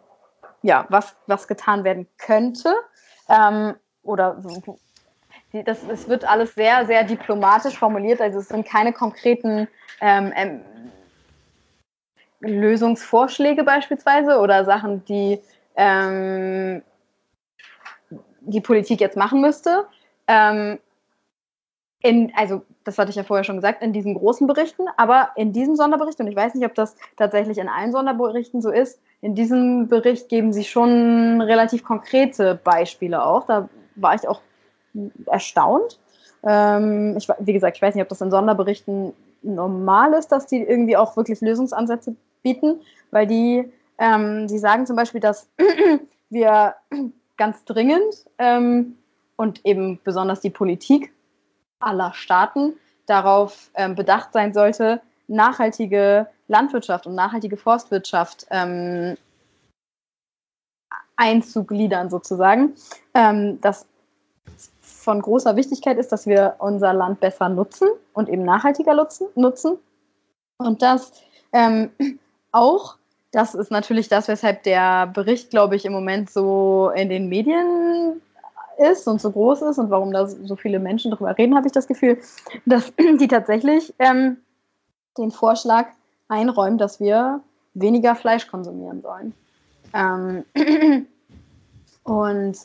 ja, 0.63 0.87
was, 0.89 1.17
was 1.27 1.49
getan 1.49 1.85
werden 1.85 2.07
könnte. 2.19 2.75
Ähm, 3.29 3.75
oder 4.03 4.43
das, 5.53 5.83
es 5.89 6.09
wird 6.09 6.25
alles 6.25 6.55
sehr, 6.55 6.87
sehr 6.87 7.05
diplomatisch 7.05 7.79
formuliert. 7.79 8.21
Also 8.21 8.39
es 8.39 8.49
sind 8.49 8.67
keine 8.67 8.93
konkreten 8.93 9.69
ähm, 10.01 10.33
ähm, 10.35 10.61
Lösungsvorschläge 12.41 13.65
beispielsweise 13.65 14.39
oder 14.39 14.65
Sachen, 14.65 15.05
die 15.05 15.41
ähm, 15.77 16.83
die 18.41 18.61
Politik 18.61 19.01
jetzt 19.01 19.17
machen 19.17 19.41
müsste. 19.41 19.87
Ähm, 20.27 20.79
in, 22.03 22.33
also 22.35 22.63
das 22.85 22.99
hatte 22.99 23.11
ich 23.11 23.17
ja 23.17 23.25
vorher 23.25 23.45
schon 23.45 23.57
gesagt, 23.57 23.83
in 23.83 23.93
diesen 23.93 24.15
großen 24.15 24.47
Berichten, 24.47 24.85
aber 24.97 25.31
in 25.37 25.53
diesem 25.53 25.77
Sonderbericht, 25.77 26.19
und 26.21 26.29
ich 26.29 26.37
weiß 26.37 26.55
nicht, 26.55 26.65
ob 26.65 26.75
das 26.75 26.97
tatsächlich 27.17 27.59
in 27.59 27.69
allen 27.69 27.93
Sonderberichten 27.93 28.63
so 28.63 28.71
ist, 28.71 29.01
in 29.23 29.35
diesem 29.35 29.89
Bericht 29.89 30.29
geben 30.29 30.53
sie 30.53 30.65
schon 30.65 31.41
relativ 31.41 31.85
konkrete 31.85 32.55
Beispiele 32.55 33.25
auch. 33.25 33.47
Da 33.47 33.69
war 33.97 34.15
ich 34.15 34.27
auch 34.27 34.41
erstaunt. 35.27 35.99
Ähm, 36.43 37.17
ich, 37.19 37.29
wie 37.39 37.53
gesagt, 37.53 37.77
ich 37.77 37.83
weiß 37.83 37.95
nicht, 37.95 38.03
ob 38.03 38.09
das 38.09 38.21
in 38.21 38.31
Sonderberichten 38.31 39.13
normal 39.43 40.15
ist, 40.15 40.29
dass 40.29 40.47
die 40.47 40.63
irgendwie 40.63 40.97
auch 40.97 41.17
wirklich 41.17 41.41
Lösungsansätze 41.41 42.17
bieten, 42.43 42.81
weil 43.11 43.27
die, 43.27 43.71
ähm, 43.99 44.47
die 44.47 44.59
sagen 44.59 44.87
zum 44.87 44.97
Beispiel, 44.97 45.21
dass 45.21 45.49
wir 46.31 46.75
ganz 47.37 47.65
dringend 47.65 48.25
ähm, 48.39 48.97
und 49.37 49.65
eben 49.65 50.01
besonders 50.03 50.41
die 50.41 50.51
Politik 50.51 51.13
aller 51.79 52.13
Staaten 52.15 52.75
darauf 53.07 53.71
ähm, 53.75 53.95
bedacht 53.95 54.33
sein 54.33 54.53
sollte, 54.53 55.01
nachhaltige 55.27 56.27
Landwirtschaft 56.51 57.07
und 57.07 57.15
nachhaltige 57.15 57.57
Forstwirtschaft 57.57 58.47
ähm, 58.51 59.17
einzugliedern 61.17 62.11
sozusagen. 62.11 62.75
Ähm, 63.15 63.61
das 63.61 63.87
von 64.83 65.23
großer 65.23 65.57
Wichtigkeit 65.57 65.97
ist, 65.97 66.13
dass 66.13 66.27
wir 66.27 66.57
unser 66.59 66.93
Land 66.93 67.21
besser 67.21 67.49
nutzen 67.49 67.89
und 68.13 68.29
eben 68.29 68.45
nachhaltiger 68.45 68.95
nutzen. 68.95 69.29
nutzen. 69.35 69.79
Und 70.59 70.83
das 70.83 71.13
ähm, 71.53 71.91
auch, 72.53 72.97
das 73.33 73.55
ist 73.55 73.71
natürlich 73.71 74.09
das, 74.09 74.29
weshalb 74.29 74.65
der 74.65 75.07
Bericht, 75.07 75.51
glaube 75.51 75.77
ich, 75.77 75.85
im 75.85 75.93
Moment 75.93 76.31
so 76.31 76.91
in 76.95 77.09
den 77.09 77.29
Medien 77.29 78.21
ist 78.79 79.07
und 79.07 79.21
so 79.21 79.31
groß 79.31 79.63
ist 79.63 79.79
und 79.79 79.91
warum 79.91 80.13
da 80.13 80.27
so 80.27 80.57
viele 80.57 80.79
Menschen 80.79 81.11
darüber 81.11 81.37
reden, 81.37 81.55
habe 81.55 81.67
ich 81.67 81.73
das 81.73 81.87
Gefühl, 81.87 82.19
dass 82.67 82.93
die 83.21 83.29
tatsächlich 83.29 83.95
ähm, 83.99 84.39
den 85.17 85.31
Vorschlag 85.31 85.87
einräumen, 86.31 86.79
dass 86.79 87.01
wir 87.01 87.41
weniger 87.75 88.15
Fleisch 88.15 88.47
konsumieren 88.47 89.03
sollen. 89.03 89.35
Ähm, 89.93 90.45
und 92.05 92.59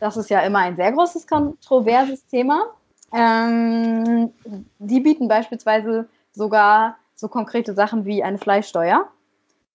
das 0.00 0.16
ist 0.16 0.30
ja 0.30 0.40
immer 0.40 0.58
ein 0.58 0.76
sehr 0.76 0.92
großes, 0.92 1.26
kontroverses 1.26 2.26
Thema. 2.26 2.66
Ähm, 3.12 4.32
die 4.78 5.00
bieten 5.00 5.28
beispielsweise 5.28 6.08
sogar 6.32 6.96
so 7.14 7.28
konkrete 7.28 7.74
Sachen 7.74 8.04
wie 8.04 8.22
eine 8.22 8.38
Fleischsteuer 8.38 9.08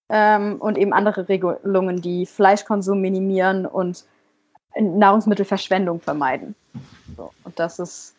ähm, 0.10 0.58
und 0.60 0.78
eben 0.78 0.94
andere 0.94 1.28
Regelungen, 1.28 2.02
die 2.02 2.26
Fleischkonsum 2.26 3.02
minimieren 3.02 3.66
und 3.66 4.06
Nahrungsmittelverschwendung 4.80 6.00
vermeiden. 6.00 6.56
So, 7.18 7.32
und 7.44 7.60
das 7.60 7.80
ist, 7.80 8.16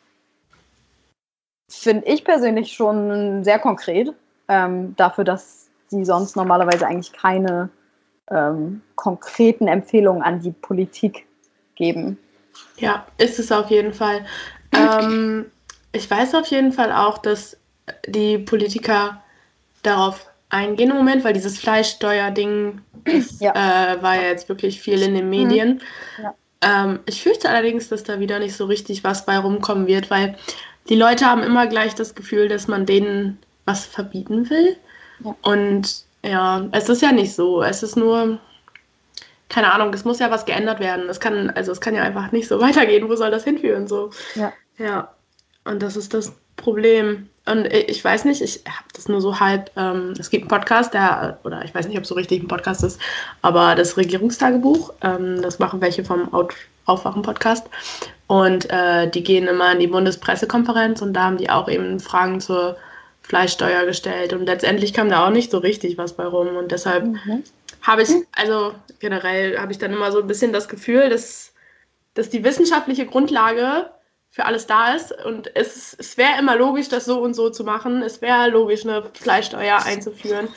finde 1.68 2.06
ich 2.06 2.24
persönlich 2.24 2.72
schon 2.72 3.44
sehr 3.44 3.58
konkret 3.58 4.14
ähm, 4.48 4.94
dafür, 4.96 5.24
dass 5.24 5.68
sie 5.88 6.04
sonst 6.04 6.36
normalerweise 6.36 6.86
eigentlich 6.86 7.12
keine 7.12 7.68
ähm, 8.30 8.82
konkreten 8.94 9.68
Empfehlungen 9.68 10.22
an 10.22 10.40
die 10.40 10.52
Politik 10.52 11.26
geben. 11.74 12.18
Ja, 12.76 13.06
ist 13.18 13.38
es 13.38 13.52
auf 13.52 13.70
jeden 13.70 13.92
Fall. 13.92 14.24
ähm, 14.72 15.46
ich 15.92 16.10
weiß 16.10 16.34
auf 16.34 16.46
jeden 16.48 16.72
Fall 16.72 16.92
auch, 16.92 17.18
dass 17.18 17.56
die 18.06 18.38
Politiker 18.38 19.22
darauf 19.82 20.26
eingehen 20.48 20.90
im 20.90 20.96
Moment, 20.96 21.24
weil 21.24 21.32
dieses 21.32 21.58
Fleischsteuer-Ding 21.58 22.80
ja. 23.40 23.52
äh, 23.52 24.02
war 24.02 24.16
ja 24.16 24.28
jetzt 24.28 24.48
wirklich 24.48 24.80
viel 24.80 25.02
in 25.02 25.14
den 25.14 25.28
Medien. 25.28 25.80
Mhm. 26.18 26.22
Ja. 26.22 26.34
Ähm, 26.64 27.00
ich 27.06 27.22
fürchte 27.22 27.48
allerdings, 27.48 27.88
dass 27.88 28.04
da 28.04 28.20
wieder 28.20 28.38
nicht 28.38 28.56
so 28.56 28.64
richtig 28.64 29.04
was 29.04 29.26
bei 29.26 29.36
rumkommen 29.36 29.86
wird, 29.86 30.10
weil 30.10 30.36
die 30.88 30.94
Leute 30.96 31.26
haben 31.26 31.42
immer 31.42 31.66
gleich 31.66 31.94
das 31.94 32.14
Gefühl, 32.14 32.48
dass 32.48 32.68
man 32.68 32.86
denen 32.86 33.38
was 33.64 33.84
verbieten 33.84 34.50
will. 34.50 34.76
Ja. 35.24 35.34
Und 35.42 36.04
ja, 36.22 36.66
es 36.72 36.88
ist 36.88 37.02
ja 37.02 37.12
nicht 37.12 37.34
so. 37.34 37.62
Es 37.62 37.82
ist 37.82 37.96
nur, 37.96 38.38
keine 39.48 39.72
Ahnung, 39.72 39.92
es 39.92 40.04
muss 40.04 40.18
ja 40.18 40.30
was 40.30 40.44
geändert 40.44 40.80
werden. 40.80 41.08
Es 41.08 41.20
kann, 41.20 41.50
also 41.50 41.72
es 41.72 41.80
kann 41.80 41.94
ja 41.94 42.02
einfach 42.02 42.32
nicht 42.32 42.48
so 42.48 42.60
weitergehen. 42.62 43.08
Wo 43.08 43.16
soll 43.16 43.30
das 43.30 43.44
hinführen? 43.44 43.86
So. 43.86 44.10
Ja. 44.34 44.52
Ja. 44.78 45.12
Und 45.64 45.82
das 45.82 45.96
ist 45.96 46.14
das 46.14 46.32
Problem. 46.56 47.28
Und 47.46 47.66
ich 47.66 48.02
weiß 48.02 48.24
nicht, 48.24 48.40
ich 48.40 48.62
habe 48.66 48.88
das 48.94 49.08
nur 49.08 49.20
so 49.20 49.38
halb. 49.38 49.70
Ähm, 49.76 50.14
es 50.18 50.30
gibt 50.30 50.44
einen 50.44 50.48
Podcast, 50.48 50.94
der, 50.94 51.38
oder 51.44 51.64
ich 51.64 51.74
weiß 51.74 51.86
nicht, 51.86 51.96
ob 51.96 52.04
es 52.04 52.08
so 52.08 52.14
richtig 52.14 52.42
ein 52.42 52.48
Podcast 52.48 52.82
ist, 52.82 52.98
aber 53.42 53.74
das 53.74 53.96
Regierungstagebuch, 53.96 54.94
ähm, 55.02 55.42
das 55.42 55.58
machen 55.58 55.80
welche 55.80 56.04
vom 56.04 56.30
Aufwachen-Podcast. 56.86 57.68
Und 58.28 58.70
äh, 58.70 59.10
die 59.10 59.22
gehen 59.22 59.46
immer 59.46 59.72
in 59.72 59.80
die 59.80 59.86
Bundespressekonferenz 59.86 61.02
und 61.02 61.12
da 61.12 61.24
haben 61.24 61.36
die 61.36 61.50
auch 61.50 61.68
eben 61.68 62.00
Fragen 62.00 62.40
zur 62.40 62.76
Fleischsteuer 63.24 63.86
gestellt. 63.86 64.32
Und 64.34 64.46
letztendlich 64.46 64.92
kam 64.92 65.08
da 65.08 65.26
auch 65.26 65.30
nicht 65.30 65.50
so 65.50 65.58
richtig 65.58 65.96
was 65.96 66.12
bei 66.12 66.24
rum. 66.24 66.56
Und 66.56 66.70
deshalb 66.70 67.04
mhm. 67.06 67.42
habe 67.82 68.02
ich, 68.02 68.10
also 68.32 68.74
generell 69.00 69.58
habe 69.58 69.72
ich 69.72 69.78
dann 69.78 69.92
immer 69.92 70.12
so 70.12 70.20
ein 70.20 70.26
bisschen 70.26 70.52
das 70.52 70.68
Gefühl, 70.68 71.08
dass, 71.08 71.54
dass 72.12 72.28
die 72.28 72.44
wissenschaftliche 72.44 73.06
Grundlage 73.06 73.90
für 74.30 74.44
alles 74.44 74.66
da 74.66 74.94
ist. 74.94 75.12
Und 75.24 75.56
es, 75.56 75.96
es 75.98 76.18
wäre 76.18 76.38
immer 76.38 76.56
logisch, 76.56 76.88
das 76.88 77.06
so 77.06 77.20
und 77.20 77.34
so 77.34 77.48
zu 77.48 77.64
machen. 77.64 78.02
Es 78.02 78.20
wäre 78.20 78.50
logisch, 78.50 78.84
eine 78.84 79.04
Fleischsteuer 79.14 79.82
einzuführen, 79.84 80.48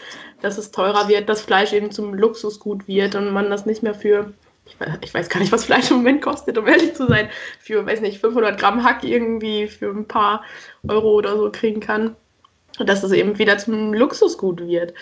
dass 0.42 0.58
es 0.58 0.72
teurer 0.72 1.08
wird, 1.08 1.30
dass 1.30 1.42
Fleisch 1.42 1.72
eben 1.72 1.90
zum 1.92 2.14
Luxusgut 2.14 2.86
wird 2.88 3.16
und 3.16 3.32
man 3.32 3.50
das 3.50 3.66
nicht 3.66 3.82
mehr 3.82 3.96
für, 3.96 4.34
ich 4.66 4.78
weiß, 4.78 4.90
ich 5.02 5.14
weiß 5.14 5.30
gar 5.30 5.40
nicht, 5.40 5.54
was 5.54 5.64
Fleisch 5.66 5.90
im 5.90 5.98
Moment 5.98 6.22
kostet, 6.22 6.58
um 6.58 6.68
ehrlich 6.68 6.96
zu 6.96 7.08
sein, 7.08 7.30
für, 7.60 7.86
weiß 7.86 8.02
nicht, 8.02 8.20
500 8.20 8.60
Gramm 8.60 8.84
Hack 8.84 9.06
irgendwie 9.06 9.68
für 9.68 9.90
ein 9.90 10.08
paar 10.08 10.44
Euro 10.86 11.14
oder 11.14 11.38
so 11.38 11.50
kriegen 11.50 11.80
kann. 11.80 12.18
Dass 12.80 13.04
es 13.04 13.12
eben 13.12 13.38
wieder 13.38 13.58
zum 13.58 13.94
Luxusgut 13.94 14.62
wird. 14.62 14.94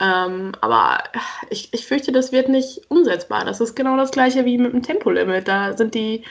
Ähm, 0.00 0.52
aber 0.60 1.02
ich, 1.50 1.72
ich 1.72 1.86
fürchte, 1.86 2.12
das 2.12 2.32
wird 2.32 2.48
nicht 2.48 2.82
umsetzbar. 2.88 3.44
Das 3.44 3.60
ist 3.60 3.74
genau 3.74 3.96
das 3.96 4.10
gleiche 4.10 4.44
wie 4.44 4.58
mit 4.58 4.72
dem 4.72 4.82
Tempolimit. 4.82 5.48
Da 5.48 5.76
sind 5.76 5.94
die 5.94 6.24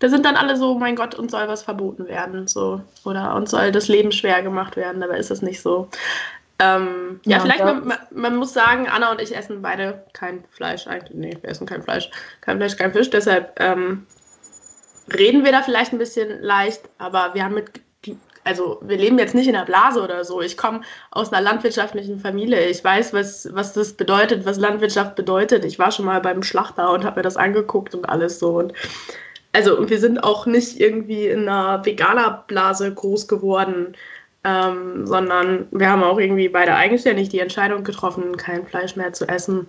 da 0.00 0.08
sind 0.08 0.24
dann 0.24 0.36
alle 0.36 0.56
so, 0.56 0.78
mein 0.78 0.96
Gott, 0.96 1.14
uns 1.14 1.30
soll 1.30 1.46
was 1.46 1.62
verboten 1.62 2.08
werden, 2.08 2.48
so. 2.48 2.80
Oder 3.04 3.34
uns 3.34 3.50
soll 3.50 3.70
das 3.70 3.86
Leben 3.86 4.12
schwer 4.12 4.42
gemacht 4.42 4.76
werden, 4.76 5.02
aber 5.02 5.18
ist 5.18 5.30
es 5.30 5.42
nicht 5.42 5.60
so. 5.60 5.88
Ähm, 6.58 7.20
ja, 7.24 7.36
ja, 7.36 7.42
vielleicht, 7.42 7.64
man, 7.64 7.98
man, 8.10 8.36
muss 8.36 8.54
sagen, 8.54 8.88
Anna 8.88 9.10
und 9.12 9.20
ich 9.20 9.36
essen 9.36 9.60
beide 9.60 10.04
kein 10.14 10.44
Fleisch. 10.50 10.86
Eigentlich, 10.86 11.14
nee, 11.14 11.38
wir 11.40 11.50
essen 11.50 11.66
kein 11.66 11.82
Fleisch. 11.82 12.10
Kein 12.40 12.56
Fleisch, 12.56 12.76
kein 12.76 12.92
Fisch. 12.92 13.10
Deshalb 13.10 13.60
ähm, 13.60 14.06
reden 15.12 15.44
wir 15.44 15.52
da 15.52 15.62
vielleicht 15.62 15.92
ein 15.92 15.98
bisschen 15.98 16.40
leicht, 16.40 16.82
aber 16.96 17.34
wir 17.34 17.44
haben 17.44 17.54
mit, 17.54 17.70
also 18.44 18.78
wir 18.82 18.96
leben 18.96 19.18
jetzt 19.18 19.34
nicht 19.34 19.46
in 19.46 19.52
der 19.52 19.64
Blase 19.64 20.02
oder 20.02 20.24
so. 20.24 20.40
Ich 20.40 20.56
komme 20.56 20.80
aus 21.10 21.32
einer 21.32 21.42
landwirtschaftlichen 21.42 22.18
Familie. 22.18 22.66
Ich 22.68 22.82
weiß, 22.82 23.12
was, 23.12 23.48
was 23.52 23.72
das 23.74 23.92
bedeutet, 23.92 24.46
was 24.46 24.58
Landwirtschaft 24.58 25.14
bedeutet. 25.14 25.64
Ich 25.64 25.78
war 25.78 25.92
schon 25.92 26.06
mal 26.06 26.20
beim 26.20 26.42
Schlachter 26.42 26.92
und 26.92 27.04
habe 27.04 27.20
mir 27.20 27.22
das 27.22 27.36
angeguckt 27.36 27.94
und 27.94 28.08
alles 28.08 28.38
so. 28.38 28.58
Und 28.58 28.72
also 29.52 29.88
wir 29.88 29.98
sind 29.98 30.22
auch 30.24 30.46
nicht 30.46 30.80
irgendwie 30.80 31.26
in 31.26 31.48
einer 31.48 31.84
Veganerblase 31.84 32.94
groß 32.94 33.28
geworden, 33.28 33.96
ähm, 34.44 35.06
sondern 35.06 35.68
wir 35.70 35.90
haben 35.90 36.02
auch 36.02 36.18
irgendwie 36.18 36.48
beide 36.48 36.74
eigenständig 36.74 37.28
die 37.28 37.40
Entscheidung 37.40 37.84
getroffen, 37.84 38.36
kein 38.36 38.66
Fleisch 38.66 38.96
mehr 38.96 39.12
zu 39.12 39.28
essen. 39.28 39.68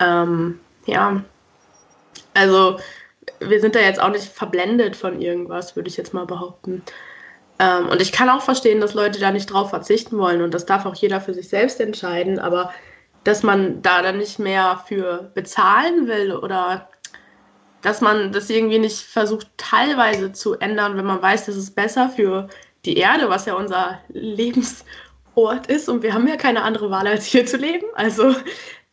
Ähm, 0.00 0.58
ja, 0.86 1.22
also 2.34 2.78
wir 3.38 3.60
sind 3.60 3.74
da 3.74 3.80
jetzt 3.80 4.02
auch 4.02 4.10
nicht 4.10 4.24
verblendet 4.24 4.96
von 4.96 5.20
irgendwas, 5.20 5.76
würde 5.76 5.88
ich 5.88 5.96
jetzt 5.96 6.14
mal 6.14 6.26
behaupten. 6.26 6.82
Ähm, 7.62 7.88
und 7.88 8.02
ich 8.02 8.10
kann 8.10 8.28
auch 8.28 8.42
verstehen, 8.42 8.80
dass 8.80 8.94
Leute 8.94 9.20
da 9.20 9.30
nicht 9.30 9.46
drauf 9.46 9.70
verzichten 9.70 10.18
wollen 10.18 10.42
und 10.42 10.52
das 10.52 10.66
darf 10.66 10.84
auch 10.84 10.96
jeder 10.96 11.20
für 11.20 11.32
sich 11.32 11.48
selbst 11.48 11.80
entscheiden, 11.80 12.40
aber 12.40 12.72
dass 13.22 13.44
man 13.44 13.82
da 13.82 14.02
dann 14.02 14.18
nicht 14.18 14.40
mehr 14.40 14.82
für 14.88 15.30
bezahlen 15.34 16.08
will 16.08 16.32
oder 16.34 16.88
dass 17.80 18.00
man 18.00 18.32
das 18.32 18.50
irgendwie 18.50 18.80
nicht 18.80 18.98
versucht, 18.98 19.46
teilweise 19.56 20.32
zu 20.32 20.58
ändern, 20.58 20.96
wenn 20.96 21.04
man 21.04 21.22
weiß, 21.22 21.46
das 21.46 21.56
ist 21.56 21.76
besser 21.76 22.08
für 22.08 22.48
die 22.84 22.96
Erde, 22.96 23.28
was 23.28 23.46
ja 23.46 23.54
unser 23.54 24.00
Lebensort 24.08 25.66
ist. 25.68 25.88
Und 25.88 26.02
wir 26.02 26.14
haben 26.14 26.26
ja 26.26 26.36
keine 26.36 26.62
andere 26.62 26.90
Wahl, 26.90 27.06
als 27.06 27.26
hier 27.26 27.46
zu 27.46 27.56
leben. 27.56 27.86
Also 27.94 28.34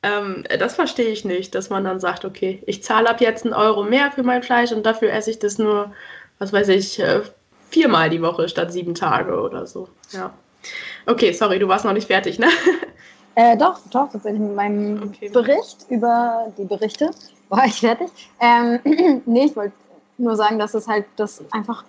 ähm, 0.03 0.43
das 0.59 0.75
verstehe 0.75 1.09
ich 1.09 1.25
nicht, 1.25 1.55
dass 1.55 1.69
man 1.69 1.83
dann 1.83 1.99
sagt, 1.99 2.25
okay, 2.25 2.61
ich 2.67 2.83
zahle 2.83 3.09
ab 3.09 3.21
jetzt 3.21 3.45
einen 3.45 3.53
Euro 3.53 3.83
mehr 3.83 4.11
für 4.11 4.23
mein 4.23 4.43
Fleisch 4.43 4.71
und 4.71 4.85
dafür 4.85 5.11
esse 5.11 5.31
ich 5.31 5.39
das 5.39 5.57
nur, 5.57 5.91
was 6.39 6.53
weiß 6.53 6.69
ich, 6.69 6.99
äh, 6.99 7.21
viermal 7.69 8.09
die 8.09 8.21
Woche 8.21 8.49
statt 8.49 8.71
sieben 8.71 8.95
Tage 8.95 9.39
oder 9.39 9.65
so. 9.65 9.87
Ja. 10.11 10.33
Okay, 11.05 11.31
sorry, 11.31 11.59
du 11.59 11.67
warst 11.67 11.85
noch 11.85 11.93
nicht 11.93 12.07
fertig, 12.07 12.39
ne? 12.39 12.47
Äh, 13.35 13.55
doch, 13.55 13.79
doch, 13.89 14.11
tatsächlich 14.11 14.41
mit 14.41 14.55
meinem 14.55 15.01
okay. 15.01 15.29
Bericht 15.29 15.85
über 15.87 16.51
die 16.57 16.65
Berichte 16.65 17.11
war 17.49 17.65
ich 17.65 17.79
fertig. 17.79 18.09
Ähm, 18.41 18.81
nee, 19.25 19.45
ich 19.45 19.55
wollte 19.55 19.75
nur 20.17 20.35
sagen, 20.35 20.59
dass 20.59 20.73
es 20.73 20.89
halt 20.89 21.05
das 21.15 21.41
einfach 21.51 21.85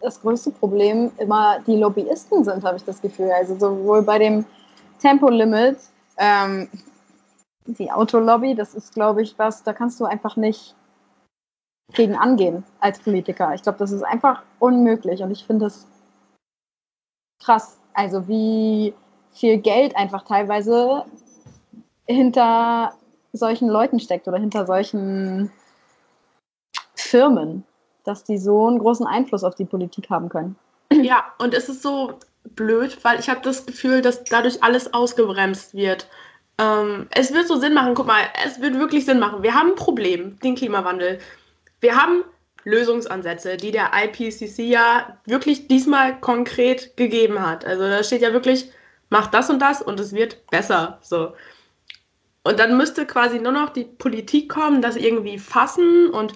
das 0.00 0.20
größte 0.20 0.50
Problem 0.50 1.12
immer 1.18 1.60
die 1.66 1.76
Lobbyisten 1.76 2.42
sind, 2.42 2.64
habe 2.64 2.76
ich 2.76 2.84
das 2.84 3.00
Gefühl. 3.00 3.30
Also 3.30 3.56
sowohl 3.56 4.02
bei 4.02 4.18
dem 4.18 4.44
Tempolimit, 5.00 5.78
ähm, 6.18 6.68
die 7.66 7.92
Autolobby, 7.92 8.56
das 8.56 8.74
ist, 8.74 8.94
glaube 8.94 9.22
ich, 9.22 9.38
was, 9.38 9.62
da 9.62 9.72
kannst 9.72 10.00
du 10.00 10.06
einfach 10.06 10.36
nicht 10.36 10.74
gegen 11.92 12.16
angehen 12.16 12.64
als 12.80 12.98
Politiker. 12.98 13.54
Ich 13.54 13.62
glaube, 13.62 13.78
das 13.78 13.92
ist 13.92 14.02
einfach 14.02 14.42
unmöglich 14.58 15.22
und 15.22 15.30
ich 15.30 15.44
finde 15.44 15.66
es 15.66 15.86
krass. 17.42 17.78
Also 17.92 18.26
wie 18.26 18.94
viel 19.32 19.58
Geld 19.58 19.96
einfach 19.96 20.22
teilweise 20.24 21.04
hinter 22.06 22.94
solchen 23.32 23.68
Leuten 23.68 24.00
steckt 24.00 24.28
oder 24.28 24.38
hinter 24.38 24.66
solchen 24.66 25.50
Firmen, 26.94 27.64
dass 28.04 28.24
die 28.24 28.38
so 28.38 28.66
einen 28.66 28.78
großen 28.78 29.06
Einfluss 29.06 29.44
auf 29.44 29.54
die 29.54 29.64
Politik 29.64 30.10
haben 30.10 30.28
können. 30.28 30.56
Ja, 30.92 31.24
und 31.38 31.54
es 31.54 31.68
ist 31.68 31.82
so 31.82 32.14
blöd, 32.54 33.02
weil 33.02 33.18
ich 33.18 33.28
habe 33.28 33.40
das 33.42 33.66
Gefühl, 33.66 34.02
dass 34.02 34.24
dadurch 34.24 34.62
alles 34.62 34.92
ausgebremst 34.92 35.74
wird. 35.74 36.08
Ähm, 36.58 37.08
es 37.10 37.32
wird 37.32 37.48
so 37.48 37.56
Sinn 37.56 37.74
machen, 37.74 37.94
guck 37.94 38.06
mal, 38.06 38.22
es 38.44 38.60
wird 38.60 38.78
wirklich 38.78 39.04
Sinn 39.04 39.18
machen. 39.18 39.42
Wir 39.42 39.54
haben 39.54 39.70
ein 39.70 39.74
Problem, 39.76 40.38
den 40.40 40.54
Klimawandel. 40.54 41.18
Wir 41.84 41.96
haben 41.96 42.24
Lösungsansätze, 42.64 43.58
die 43.58 43.70
der 43.70 43.90
IPCC 43.94 44.60
ja 44.60 45.18
wirklich 45.26 45.68
diesmal 45.68 46.18
konkret 46.18 46.96
gegeben 46.96 47.46
hat. 47.46 47.66
Also 47.66 47.82
da 47.82 48.02
steht 48.02 48.22
ja 48.22 48.32
wirklich, 48.32 48.70
mach 49.10 49.26
das 49.26 49.50
und 49.50 49.58
das 49.58 49.82
und 49.82 50.00
es 50.00 50.14
wird 50.14 50.46
besser. 50.46 50.98
So. 51.02 51.34
Und 52.42 52.58
dann 52.58 52.78
müsste 52.78 53.04
quasi 53.04 53.38
nur 53.38 53.52
noch 53.52 53.68
die 53.68 53.84
Politik 53.84 54.48
kommen, 54.48 54.80
das 54.80 54.96
irgendwie 54.96 55.38
fassen 55.38 56.08
und 56.08 56.32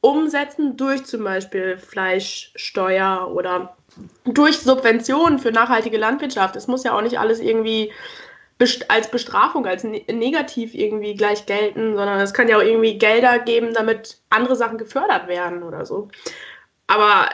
umsetzen 0.00 0.76
durch 0.76 1.04
zum 1.04 1.24
Beispiel 1.24 1.78
Fleischsteuer 1.78 3.28
oder 3.34 3.76
durch 4.24 4.60
Subventionen 4.60 5.40
für 5.40 5.50
nachhaltige 5.50 5.98
Landwirtschaft. 5.98 6.54
Es 6.54 6.68
muss 6.68 6.84
ja 6.84 6.96
auch 6.96 7.02
nicht 7.02 7.18
alles 7.18 7.40
irgendwie 7.40 7.90
als 8.88 9.10
Bestrafung, 9.10 9.66
als 9.66 9.84
ne-, 9.84 10.04
negativ 10.12 10.74
irgendwie 10.74 11.14
gleich 11.14 11.46
gelten, 11.46 11.96
sondern 11.96 12.20
es 12.20 12.34
kann 12.34 12.48
ja 12.48 12.58
auch 12.58 12.62
irgendwie 12.62 12.98
Gelder 12.98 13.38
geben, 13.38 13.74
damit 13.74 14.18
andere 14.30 14.56
Sachen 14.56 14.78
gefördert 14.78 15.28
werden 15.28 15.62
oder 15.62 15.86
so. 15.86 16.08
Aber 16.86 17.28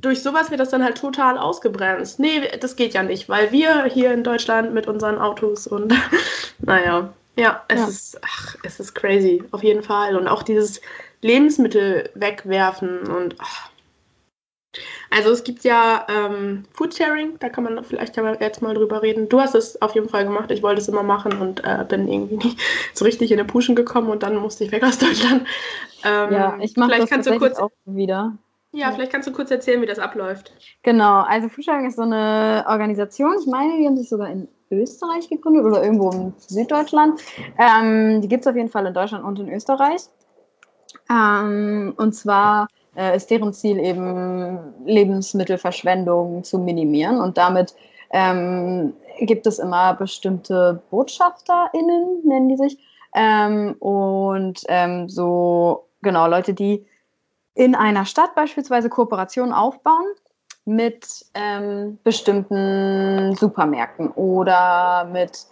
durch 0.00 0.22
sowas 0.22 0.50
wird 0.50 0.60
das 0.60 0.70
dann 0.70 0.84
halt 0.84 0.98
total 0.98 1.38
ausgebremst. 1.38 2.18
Nee, 2.20 2.48
das 2.60 2.76
geht 2.76 2.94
ja 2.94 3.02
nicht, 3.02 3.28
weil 3.28 3.52
wir 3.52 3.84
hier 3.84 4.12
in 4.12 4.24
Deutschland 4.24 4.74
mit 4.74 4.86
unseren 4.86 5.18
Autos 5.18 5.66
und 5.66 5.94
naja, 6.60 7.12
ja, 7.36 7.64
es 7.68 7.80
ja. 7.80 7.88
ist, 7.88 8.20
ach, 8.22 8.56
es 8.62 8.80
ist 8.80 8.94
crazy, 8.94 9.42
auf 9.50 9.62
jeden 9.62 9.82
Fall. 9.82 10.16
Und 10.16 10.26
auch 10.26 10.42
dieses 10.42 10.80
Lebensmittel 11.20 12.10
wegwerfen 12.14 13.00
und 13.08 13.36
ach, 13.38 13.70
also 15.10 15.30
es 15.30 15.44
gibt 15.44 15.64
ja 15.64 16.06
ähm, 16.08 16.64
Foodsharing, 16.72 17.38
da 17.38 17.48
kann 17.48 17.64
man 17.64 17.82
vielleicht 17.84 18.16
jetzt 18.16 18.62
mal 18.62 18.74
drüber 18.74 19.02
reden. 19.02 19.28
Du 19.28 19.40
hast 19.40 19.54
es 19.54 19.80
auf 19.82 19.94
jeden 19.94 20.08
Fall 20.08 20.24
gemacht, 20.24 20.50
ich 20.50 20.62
wollte 20.62 20.80
es 20.80 20.88
immer 20.88 21.02
machen 21.02 21.38
und 21.40 21.64
äh, 21.64 21.84
bin 21.88 22.08
irgendwie 22.08 22.36
nicht 22.36 22.58
so 22.94 23.04
richtig 23.04 23.30
in 23.30 23.38
den 23.38 23.46
Puschen 23.46 23.74
gekommen 23.76 24.10
und 24.10 24.22
dann 24.22 24.36
musste 24.36 24.64
ich 24.64 24.72
weg 24.72 24.82
aus 24.82 24.98
Deutschland. 24.98 25.46
Ähm, 26.04 26.32
ja, 26.32 26.58
ich 26.60 26.76
mache 26.76 26.98
das 26.98 27.08
kannst 27.08 27.28
du 27.28 27.38
kurz 27.38 27.58
auch 27.58 27.70
wieder. 27.84 28.36
Ja, 28.72 28.92
vielleicht 28.92 29.12
kannst 29.12 29.26
du 29.26 29.32
kurz 29.32 29.50
erzählen, 29.50 29.80
wie 29.80 29.86
das 29.86 29.98
abläuft. 29.98 30.52
Genau, 30.82 31.20
also 31.20 31.48
Foodsharing 31.48 31.86
ist 31.86 31.96
so 31.96 32.02
eine 32.02 32.64
Organisation, 32.68 33.36
ich 33.40 33.46
meine, 33.46 33.78
die 33.78 33.86
haben 33.86 33.96
sich 33.96 34.08
sogar 34.08 34.28
in 34.28 34.48
Österreich 34.70 35.28
gegründet 35.28 35.64
oder 35.64 35.82
irgendwo 35.82 36.10
in 36.10 36.34
Süddeutschland. 36.38 37.20
Ähm, 37.58 38.20
die 38.20 38.28
gibt 38.28 38.42
es 38.42 38.46
auf 38.46 38.56
jeden 38.56 38.68
Fall 38.68 38.84
in 38.86 38.94
Deutschland 38.94 39.24
und 39.24 39.38
in 39.38 39.48
Österreich. 39.52 40.02
Ähm, 41.08 41.94
und 41.96 42.14
zwar 42.14 42.68
äh, 42.96 43.16
ist 43.16 43.30
deren 43.30 43.52
Ziel 43.52 43.78
eben 43.78 44.58
Lebensmittelverschwendung 44.84 46.44
zu 46.44 46.58
minimieren. 46.58 47.20
Und 47.20 47.38
damit 47.38 47.74
ähm, 48.10 48.94
gibt 49.20 49.46
es 49.46 49.58
immer 49.58 49.94
bestimmte 49.94 50.82
BotschafterInnen, 50.90 52.22
nennen 52.24 52.48
die 52.48 52.56
sich, 52.56 52.78
ähm, 53.16 53.74
und 53.78 54.62
ähm, 54.68 55.08
so, 55.08 55.88
genau, 56.02 56.28
Leute, 56.28 56.52
die 56.52 56.86
in 57.54 57.74
einer 57.74 58.04
Stadt 58.04 58.34
beispielsweise 58.34 58.90
Kooperationen 58.90 59.54
aufbauen 59.54 60.04
mit 60.66 61.24
ähm, 61.32 61.98
bestimmten 62.04 63.34
Supermärkten 63.36 64.10
oder 64.10 65.08
mit 65.10 65.46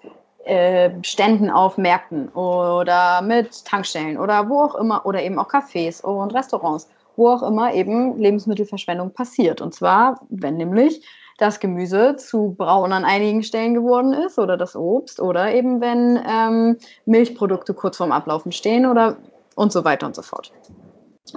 äh, 0.45 0.91
Ständen 1.03 1.49
auf 1.49 1.79
Märkten 1.79 2.29
oder 2.31 3.23
mit 3.23 3.65
Tankstellen 3.65 4.19
oder 4.19 4.51
wo 4.51 4.61
auch 4.61 4.75
immer 4.75 5.07
oder 5.07 5.23
eben 5.23 5.39
auch 5.39 5.49
Cafés 5.49 6.03
und 6.03 6.35
Restaurants 6.35 6.91
wo 7.17 7.29
auch 7.29 7.43
immer 7.43 7.75
eben 7.75 8.19
Lebensmittelverschwendung 8.19 9.13
passiert. 9.13 9.61
Und 9.61 9.75
zwar, 9.75 10.21
wenn 10.29 10.57
nämlich 10.57 11.03
das 11.39 11.61
Gemüse 11.61 12.17
zu 12.17 12.55
braun 12.57 12.93
an 12.93 13.05
einigen 13.05 13.43
Stellen 13.43 13.75
geworden 13.75 14.13
ist 14.13 14.39
oder 14.39 14.57
das 14.57 14.77
Obst 14.77 15.21
oder 15.21 15.53
eben 15.53 15.81
wenn 15.81 16.21
ähm, 16.27 16.77
Milchprodukte 17.07 17.75
kurz 17.75 17.97
vorm 17.97 18.13
Ablaufen 18.13 18.53
stehen 18.53 18.87
oder 18.87 19.17
und 19.57 19.73
so 19.73 19.85
weiter 19.85 20.07
und 20.07 20.15
so 20.15 20.23
fort. 20.23 20.53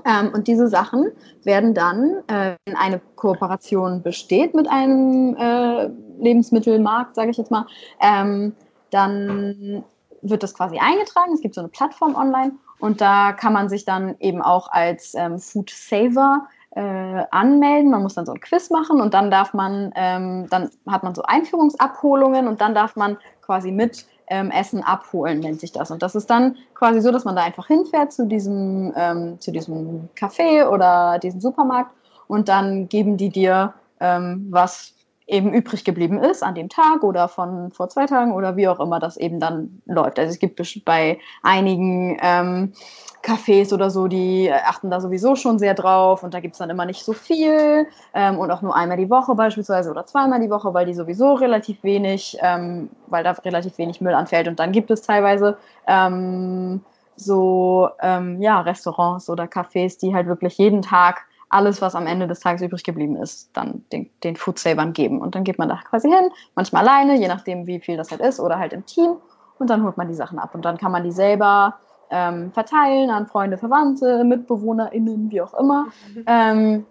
Ähm, 0.06 0.32
und 0.34 0.48
diese 0.48 0.68
Sachen 0.68 1.12
werden 1.44 1.74
dann, 1.74 2.24
äh, 2.28 2.56
wenn 2.66 2.76
eine 2.76 3.00
Kooperation 3.16 4.04
besteht 4.04 4.54
mit 4.54 4.68
einem 4.68 5.36
äh, 5.36 5.90
Lebensmittelmarkt, 6.20 7.16
sage 7.16 7.32
ich 7.32 7.38
jetzt 7.38 7.52
mal, 7.52 7.66
ähm, 8.02 8.54
dann 8.92 9.84
wird 10.22 10.44
das 10.44 10.54
quasi 10.54 10.78
eingetragen. 10.78 11.34
Es 11.34 11.42
gibt 11.42 11.56
so 11.56 11.62
eine 11.62 11.70
Plattform 11.70 12.16
online 12.16 12.54
und 12.80 13.02
da 13.02 13.34
kann 13.34 13.54
man 13.54 13.70
sich 13.70 13.86
dann 13.86 14.16
eben 14.20 14.42
auch 14.42 14.72
als 14.72 15.14
ähm, 15.16 15.40
Food 15.40 15.70
Saver 15.70 16.48
äh, 16.76 17.24
anmelden. 17.32 17.92
Man 17.92 18.04
muss 18.04 18.14
dann 18.14 18.26
so 18.26 18.34
ein 18.34 18.40
Quiz 18.40 18.70
machen 18.70 19.02
und 19.02 19.14
dann 19.14 19.32
darf 19.32 19.54
man, 19.54 19.92
ähm, 19.96 20.48
dann 20.50 20.70
hat 20.88 21.04
man 21.04 21.16
so 21.16 21.24
Einführungsabholungen 21.24 22.48
und 22.48 22.62
dann 22.62 22.76
darf 22.76 22.96
man 22.96 23.18
quasi 23.42 23.72
mit 23.72 24.06
ähm, 24.28 24.52
Essen 24.52 24.84
abholen, 24.84 25.40
nennt 25.40 25.60
sich 25.60 25.72
das. 25.72 25.90
Und 25.90 26.04
das 26.04 26.14
ist 26.14 26.30
dann 26.30 26.58
quasi 26.76 27.02
so, 27.02 27.12
dass 27.12 27.26
man 27.26 27.36
da 27.36 27.44
einfach 27.44 27.68
hinfährt 27.68 28.12
zu 28.12 28.28
diesem, 28.28 28.94
ähm, 28.96 29.40
zu 29.40 29.52
diesem 29.52 30.10
Café 30.16 30.68
oder 30.68 31.18
diesem 31.20 31.40
Supermarkt 31.40 31.96
und 32.28 32.50
dann 32.50 32.90
geben 32.90 33.18
die 33.18 33.30
dir 33.30 33.74
ähm, 34.00 34.48
was 34.50 34.94
eben 35.28 35.54
übrig 35.54 35.84
geblieben 35.84 36.24
ist 36.24 36.42
an 36.42 36.56
dem 36.56 36.70
Tag 36.70 37.04
oder 37.04 37.28
von 37.28 37.72
vor 37.72 37.90
zwei 37.90 38.06
Tagen 38.06 38.34
oder 38.34 38.56
wie 38.56 38.68
auch 38.68 38.80
immer 38.80 39.00
das 39.00 39.18
eben 39.18 39.40
dann 39.40 39.82
läuft. 39.86 40.18
Also 40.20 40.32
es 40.32 40.40
gibt 40.40 40.62
bei 40.86 41.20
einigen 41.44 42.18
ähm, 42.22 42.74
Cafés 43.22 43.74
oder 43.74 43.90
so, 43.90 44.08
die 44.08 44.50
achten 44.52 44.90
da 44.90 45.02
sowieso 45.02 45.36
schon 45.36 45.60
sehr 45.60 45.74
drauf 45.74 46.24
und 46.24 46.34
da 46.34 46.40
gibt 46.40 46.54
es 46.54 46.60
dann 46.60 46.70
immer 46.70 46.86
nicht 46.86 47.04
so 47.04 47.12
viel 47.12 47.88
ähm, 48.14 48.40
und 48.40 48.50
auch 48.52 48.62
nur 48.62 48.74
einmal 48.74 48.96
die 48.96 49.10
Woche 49.10 49.36
beispielsweise 49.36 49.92
oder 49.92 50.06
zweimal 50.06 50.40
die 50.40 50.50
Woche, 50.50 50.74
weil 50.74 50.86
die 50.86 50.94
sowieso 50.94 51.34
relativ 51.34 51.84
wenig, 51.84 52.38
ähm, 52.42 52.90
weil 53.08 53.26
da 53.26 53.32
relativ 53.32 53.78
wenig 53.78 54.00
Müll 54.00 54.14
anfällt 54.14 54.48
und 54.48 54.60
dann 54.60 54.72
gibt 54.72 54.90
es 54.92 55.02
teilweise 55.02 55.58
ähm, 55.88 56.82
so 57.18 57.90
ähm, 58.00 58.42
ja, 58.42 58.62
Restaurants 58.62 59.30
oder 59.30 59.46
Cafés, 59.46 60.00
die 60.00 60.16
halt 60.16 60.28
wirklich 60.28 60.58
jeden 60.58 60.82
Tag 60.82 61.26
alles, 61.50 61.82
was 61.82 61.96
am 61.96 62.08
Ende 62.08 62.28
des 62.28 62.40
Tages 62.40 62.62
übrig 62.62 62.84
geblieben 62.84 63.16
ist, 63.16 63.56
dann 63.56 63.84
den, 63.92 64.10
den 64.24 64.36
Foodsavern 64.36 64.94
geben. 64.94 65.22
Und 65.22 65.36
dann 65.36 65.44
geht 65.44 65.58
man 65.58 65.70
da 65.70 65.80
quasi 65.90 66.10
hin, 66.10 66.30
manchmal 66.56 66.88
alleine, 66.88 67.18
je 67.18 67.28
nachdem, 67.28 67.68
wie 67.68 67.80
viel 67.80 67.98
das 67.98 68.12
halt 68.12 68.22
ist, 68.22 68.40
oder 68.40 68.60
halt 68.60 68.74
im 68.74 68.86
Team. 68.86 69.18
Und 69.60 69.70
dann 69.70 69.84
holt 69.84 69.98
man 69.98 70.08
die 70.08 70.14
Sachen 70.14 70.40
ab. 70.40 70.54
Und 70.54 70.66
dann 70.66 70.78
kann 70.78 70.92
man 70.92 71.04
die 71.04 71.12
selber 71.12 71.76
ähm, 72.10 72.52
verteilen 72.52 73.10
an 73.10 73.28
Freunde, 73.28 73.58
Verwandte, 73.58 74.24
MitbewohnerInnen, 74.24 75.32
wie 75.32 75.42
auch 75.42 75.54
immer. 75.54 75.88
Ähm, 76.26 76.86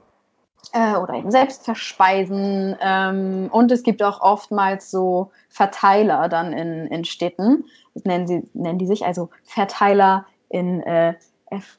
äh, 0.72 0.96
oder 0.96 1.14
eben 1.14 1.30
selbst 1.30 1.64
verspeisen. 1.64 2.76
Ähm, 2.80 3.48
und 3.52 3.70
es 3.70 3.82
gibt 3.82 4.02
auch 4.02 4.20
oftmals 4.20 4.90
so 4.90 5.30
Verteiler 5.48 6.28
dann 6.28 6.52
in, 6.52 6.86
in 6.86 7.04
Städten. 7.04 7.64
Das 7.94 8.04
nennen, 8.04 8.26
sie, 8.26 8.48
nennen 8.54 8.78
die 8.78 8.86
sich 8.86 9.04
also 9.06 9.30
Verteiler 9.44 10.26
in 10.48 10.82
äh, 10.82 11.14
F, 11.50 11.78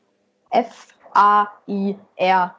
F 0.49 0.87
A-I-R 1.17 2.55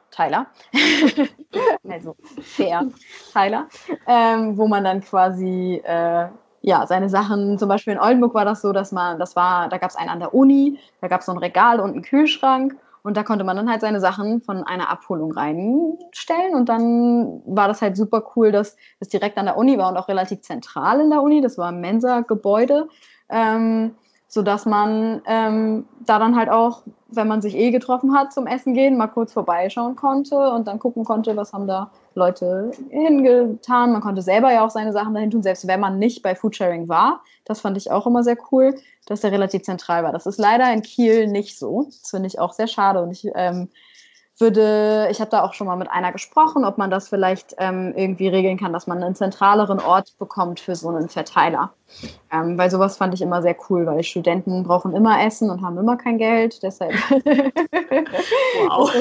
also 1.89 2.15
Fair 2.41 2.87
Tyler, 3.31 3.67
ähm, 4.05 4.57
wo 4.57 4.67
man 4.67 4.83
dann 4.83 5.01
quasi 5.01 5.81
äh, 5.85 6.27
ja, 6.61 6.85
seine 6.85 7.07
Sachen, 7.07 7.57
zum 7.57 7.69
Beispiel 7.69 7.93
in 7.93 7.99
Oldenburg 7.99 8.33
war 8.33 8.43
das 8.43 8.61
so, 8.61 8.73
dass 8.73 8.91
man, 8.91 9.17
das 9.17 9.37
war, 9.37 9.69
da 9.69 9.77
gab 9.77 9.89
es 9.89 9.95
einen 9.95 10.09
an 10.09 10.19
der 10.19 10.33
Uni, 10.33 10.77
da 10.99 11.07
gab 11.07 11.21
es 11.21 11.27
so 11.27 11.31
ein 11.31 11.37
Regal 11.37 11.79
und 11.79 11.91
einen 11.91 12.01
Kühlschrank 12.01 12.75
und 13.01 13.15
da 13.15 13.23
konnte 13.23 13.45
man 13.45 13.55
dann 13.55 13.69
halt 13.69 13.79
seine 13.79 14.01
Sachen 14.01 14.41
von 14.41 14.65
einer 14.65 14.89
Abholung 14.89 15.31
reinstellen 15.31 16.53
und 16.53 16.67
dann 16.67 17.41
war 17.45 17.69
das 17.69 17.81
halt 17.81 17.95
super 17.95 18.23
cool, 18.35 18.51
dass 18.51 18.75
es 18.99 19.07
direkt 19.07 19.37
an 19.37 19.45
der 19.45 19.55
Uni 19.55 19.77
war 19.77 19.89
und 19.89 19.95
auch 19.95 20.09
relativ 20.09 20.41
zentral 20.41 20.99
in 20.99 21.09
der 21.09 21.21
Uni, 21.21 21.39
das 21.39 21.57
war 21.57 21.69
ein 21.69 21.79
Mensa-Gebäude. 21.79 22.89
Ähm, 23.29 23.95
sodass 24.29 24.67
man 24.67 25.21
ähm, 25.25 25.85
da 26.05 26.19
dann 26.19 26.35
halt 26.35 26.49
auch, 26.49 26.83
wenn 27.07 27.27
man 27.27 27.41
sich 27.41 27.55
eh 27.55 27.71
getroffen 27.71 28.13
hat 28.13 28.31
zum 28.31 28.45
Essen 28.45 28.75
gehen, 28.75 28.95
mal 28.95 29.07
kurz 29.07 29.33
vorbeischauen 29.33 29.95
konnte 29.95 30.51
und 30.51 30.67
dann 30.67 30.77
gucken 30.77 31.03
konnte, 31.03 31.35
was 31.35 31.51
haben 31.51 31.65
da 31.65 31.89
Leute 32.13 32.69
hingetan. 32.89 33.91
Man 33.91 34.01
konnte 34.01 34.21
selber 34.21 34.53
ja 34.53 34.63
auch 34.63 34.69
seine 34.69 34.93
Sachen 34.93 35.15
dahin 35.15 35.31
tun, 35.31 35.41
selbst 35.41 35.67
wenn 35.67 35.79
man 35.79 35.97
nicht 35.97 36.21
bei 36.21 36.35
Foodsharing 36.35 36.87
war. 36.87 37.23
Das 37.43 37.61
fand 37.61 37.75
ich 37.75 37.89
auch 37.89 38.05
immer 38.05 38.23
sehr 38.23 38.37
cool, 38.51 38.75
dass 39.07 39.21
der 39.21 39.31
relativ 39.31 39.63
zentral 39.63 40.03
war. 40.03 40.11
Das 40.11 40.27
ist 40.27 40.37
leider 40.37 40.71
in 40.71 40.83
Kiel 40.83 41.25
nicht 41.25 41.57
so. 41.57 41.85
Das 41.85 42.11
finde 42.11 42.27
ich 42.27 42.37
auch 42.37 42.53
sehr 42.53 42.67
schade 42.67 43.01
und 43.01 43.09
ich 43.09 43.27
ähm, 43.33 43.69
würde, 44.39 45.07
ich 45.11 45.19
habe 45.19 45.29
da 45.29 45.43
auch 45.43 45.53
schon 45.53 45.67
mal 45.67 45.75
mit 45.75 45.89
einer 45.89 46.11
gesprochen, 46.11 46.65
ob 46.65 46.77
man 46.77 46.89
das 46.89 47.09
vielleicht 47.09 47.55
ähm, 47.57 47.93
irgendwie 47.95 48.27
regeln 48.27 48.57
kann, 48.57 48.73
dass 48.73 48.87
man 48.87 49.03
einen 49.03 49.15
zentraleren 49.15 49.79
Ort 49.79 50.17
bekommt 50.17 50.59
für 50.59 50.75
so 50.75 50.89
einen 50.89 51.09
Verteiler. 51.09 51.73
Ähm, 52.31 52.57
weil 52.57 52.69
sowas 52.69 52.97
fand 52.97 53.13
ich 53.13 53.21
immer 53.21 53.41
sehr 53.41 53.55
cool, 53.69 53.85
weil 53.85 54.03
Studenten 54.03 54.63
brauchen 54.63 54.95
immer 54.95 55.23
Essen 55.23 55.49
und 55.49 55.61
haben 55.61 55.77
immer 55.77 55.97
kein 55.97 56.17
Geld. 56.17 56.61
Deshalb. 56.63 56.93
wow. 58.67 58.91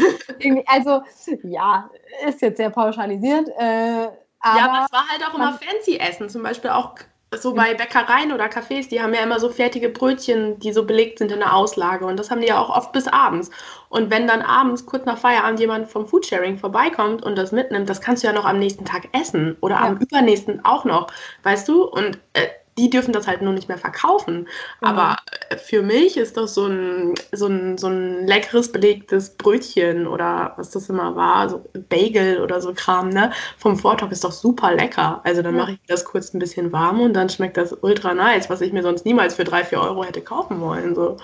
also, 0.66 1.02
ja, 1.42 1.90
ist 2.26 2.42
jetzt 2.42 2.56
sehr 2.56 2.70
pauschalisiert. 2.70 3.48
Äh, 3.58 4.04
ja, 4.04 4.10
aber 4.42 4.84
es 4.86 4.92
war 4.92 5.08
halt 5.08 5.22
auch 5.28 5.34
immer 5.34 5.52
fancy 5.52 5.98
Essen. 5.98 6.28
Zum 6.28 6.42
Beispiel 6.42 6.70
auch 6.70 6.94
so 7.36 7.54
bei 7.54 7.74
Bäckereien 7.74 8.32
oder 8.32 8.46
Cafés, 8.46 8.88
die 8.88 9.02
haben 9.02 9.12
ja 9.12 9.20
immer 9.20 9.38
so 9.38 9.50
fertige 9.50 9.90
Brötchen, 9.90 10.58
die 10.60 10.72
so 10.72 10.84
belegt 10.84 11.18
sind 11.18 11.30
in 11.30 11.40
der 11.40 11.54
Auslage. 11.54 12.06
Und 12.06 12.18
das 12.18 12.30
haben 12.30 12.40
die 12.40 12.48
ja 12.48 12.60
auch 12.60 12.74
oft 12.74 12.92
bis 12.92 13.06
abends. 13.06 13.50
Und 13.90 14.10
wenn 14.10 14.26
dann 14.26 14.40
abends, 14.40 14.86
kurz 14.86 15.04
nach 15.04 15.18
Feierabend, 15.18 15.60
jemand 15.60 15.88
vom 15.88 16.06
Foodsharing 16.06 16.56
vorbeikommt 16.58 17.22
und 17.22 17.36
das 17.36 17.52
mitnimmt, 17.52 17.88
das 17.88 18.00
kannst 18.00 18.22
du 18.22 18.28
ja 18.28 18.32
noch 18.32 18.46
am 18.46 18.58
nächsten 18.58 18.84
Tag 18.84 19.08
essen. 19.12 19.56
Oder 19.60 19.76
ja. 19.76 19.86
am 19.88 19.98
übernächsten 19.98 20.64
auch 20.64 20.84
noch. 20.84 21.08
Weißt 21.42 21.68
du? 21.68 21.84
Und 21.84 22.18
äh, 22.32 22.46
die 22.78 22.90
dürfen 22.90 23.12
das 23.12 23.26
halt 23.26 23.42
nur 23.42 23.52
nicht 23.52 23.68
mehr 23.68 23.78
verkaufen. 23.78 24.40
Mhm. 24.80 24.86
Aber 24.88 25.16
äh, 25.50 25.56
für 25.56 25.82
mich 25.82 26.16
ist 26.16 26.36
doch 26.36 26.48
so 26.48 26.66
ein, 26.66 27.14
so, 27.32 27.46
ein, 27.46 27.76
so 27.76 27.88
ein 27.88 28.26
leckeres 28.26 28.70
belegtes 28.72 29.30
Brötchen 29.30 30.06
oder 30.06 30.54
was 30.56 30.70
das 30.70 30.88
immer 30.88 31.16
war, 31.16 31.48
so 31.48 31.64
Bagel 31.88 32.40
oder 32.40 32.60
so 32.60 32.72
Kram, 32.72 33.08
ne? 33.08 33.32
Vom 33.58 33.76
Vortag 33.76 34.10
ist 34.10 34.24
doch 34.24 34.32
super 34.32 34.74
lecker. 34.74 35.20
Also 35.24 35.42
dann 35.42 35.56
mache 35.56 35.72
ich 35.72 35.78
das 35.88 36.04
kurz 36.04 36.32
ein 36.32 36.38
bisschen 36.38 36.72
warm 36.72 37.00
und 37.00 37.14
dann 37.14 37.28
schmeckt 37.28 37.56
das 37.56 37.72
ultra 37.82 38.14
nice, 38.14 38.48
was 38.48 38.60
ich 38.60 38.72
mir 38.72 38.82
sonst 38.82 39.04
niemals 39.04 39.34
für 39.34 39.44
drei, 39.44 39.64
vier 39.64 39.80
Euro 39.80 40.04
hätte 40.04 40.20
kaufen 40.20 40.60
wollen. 40.60 40.94
So. 40.94 41.16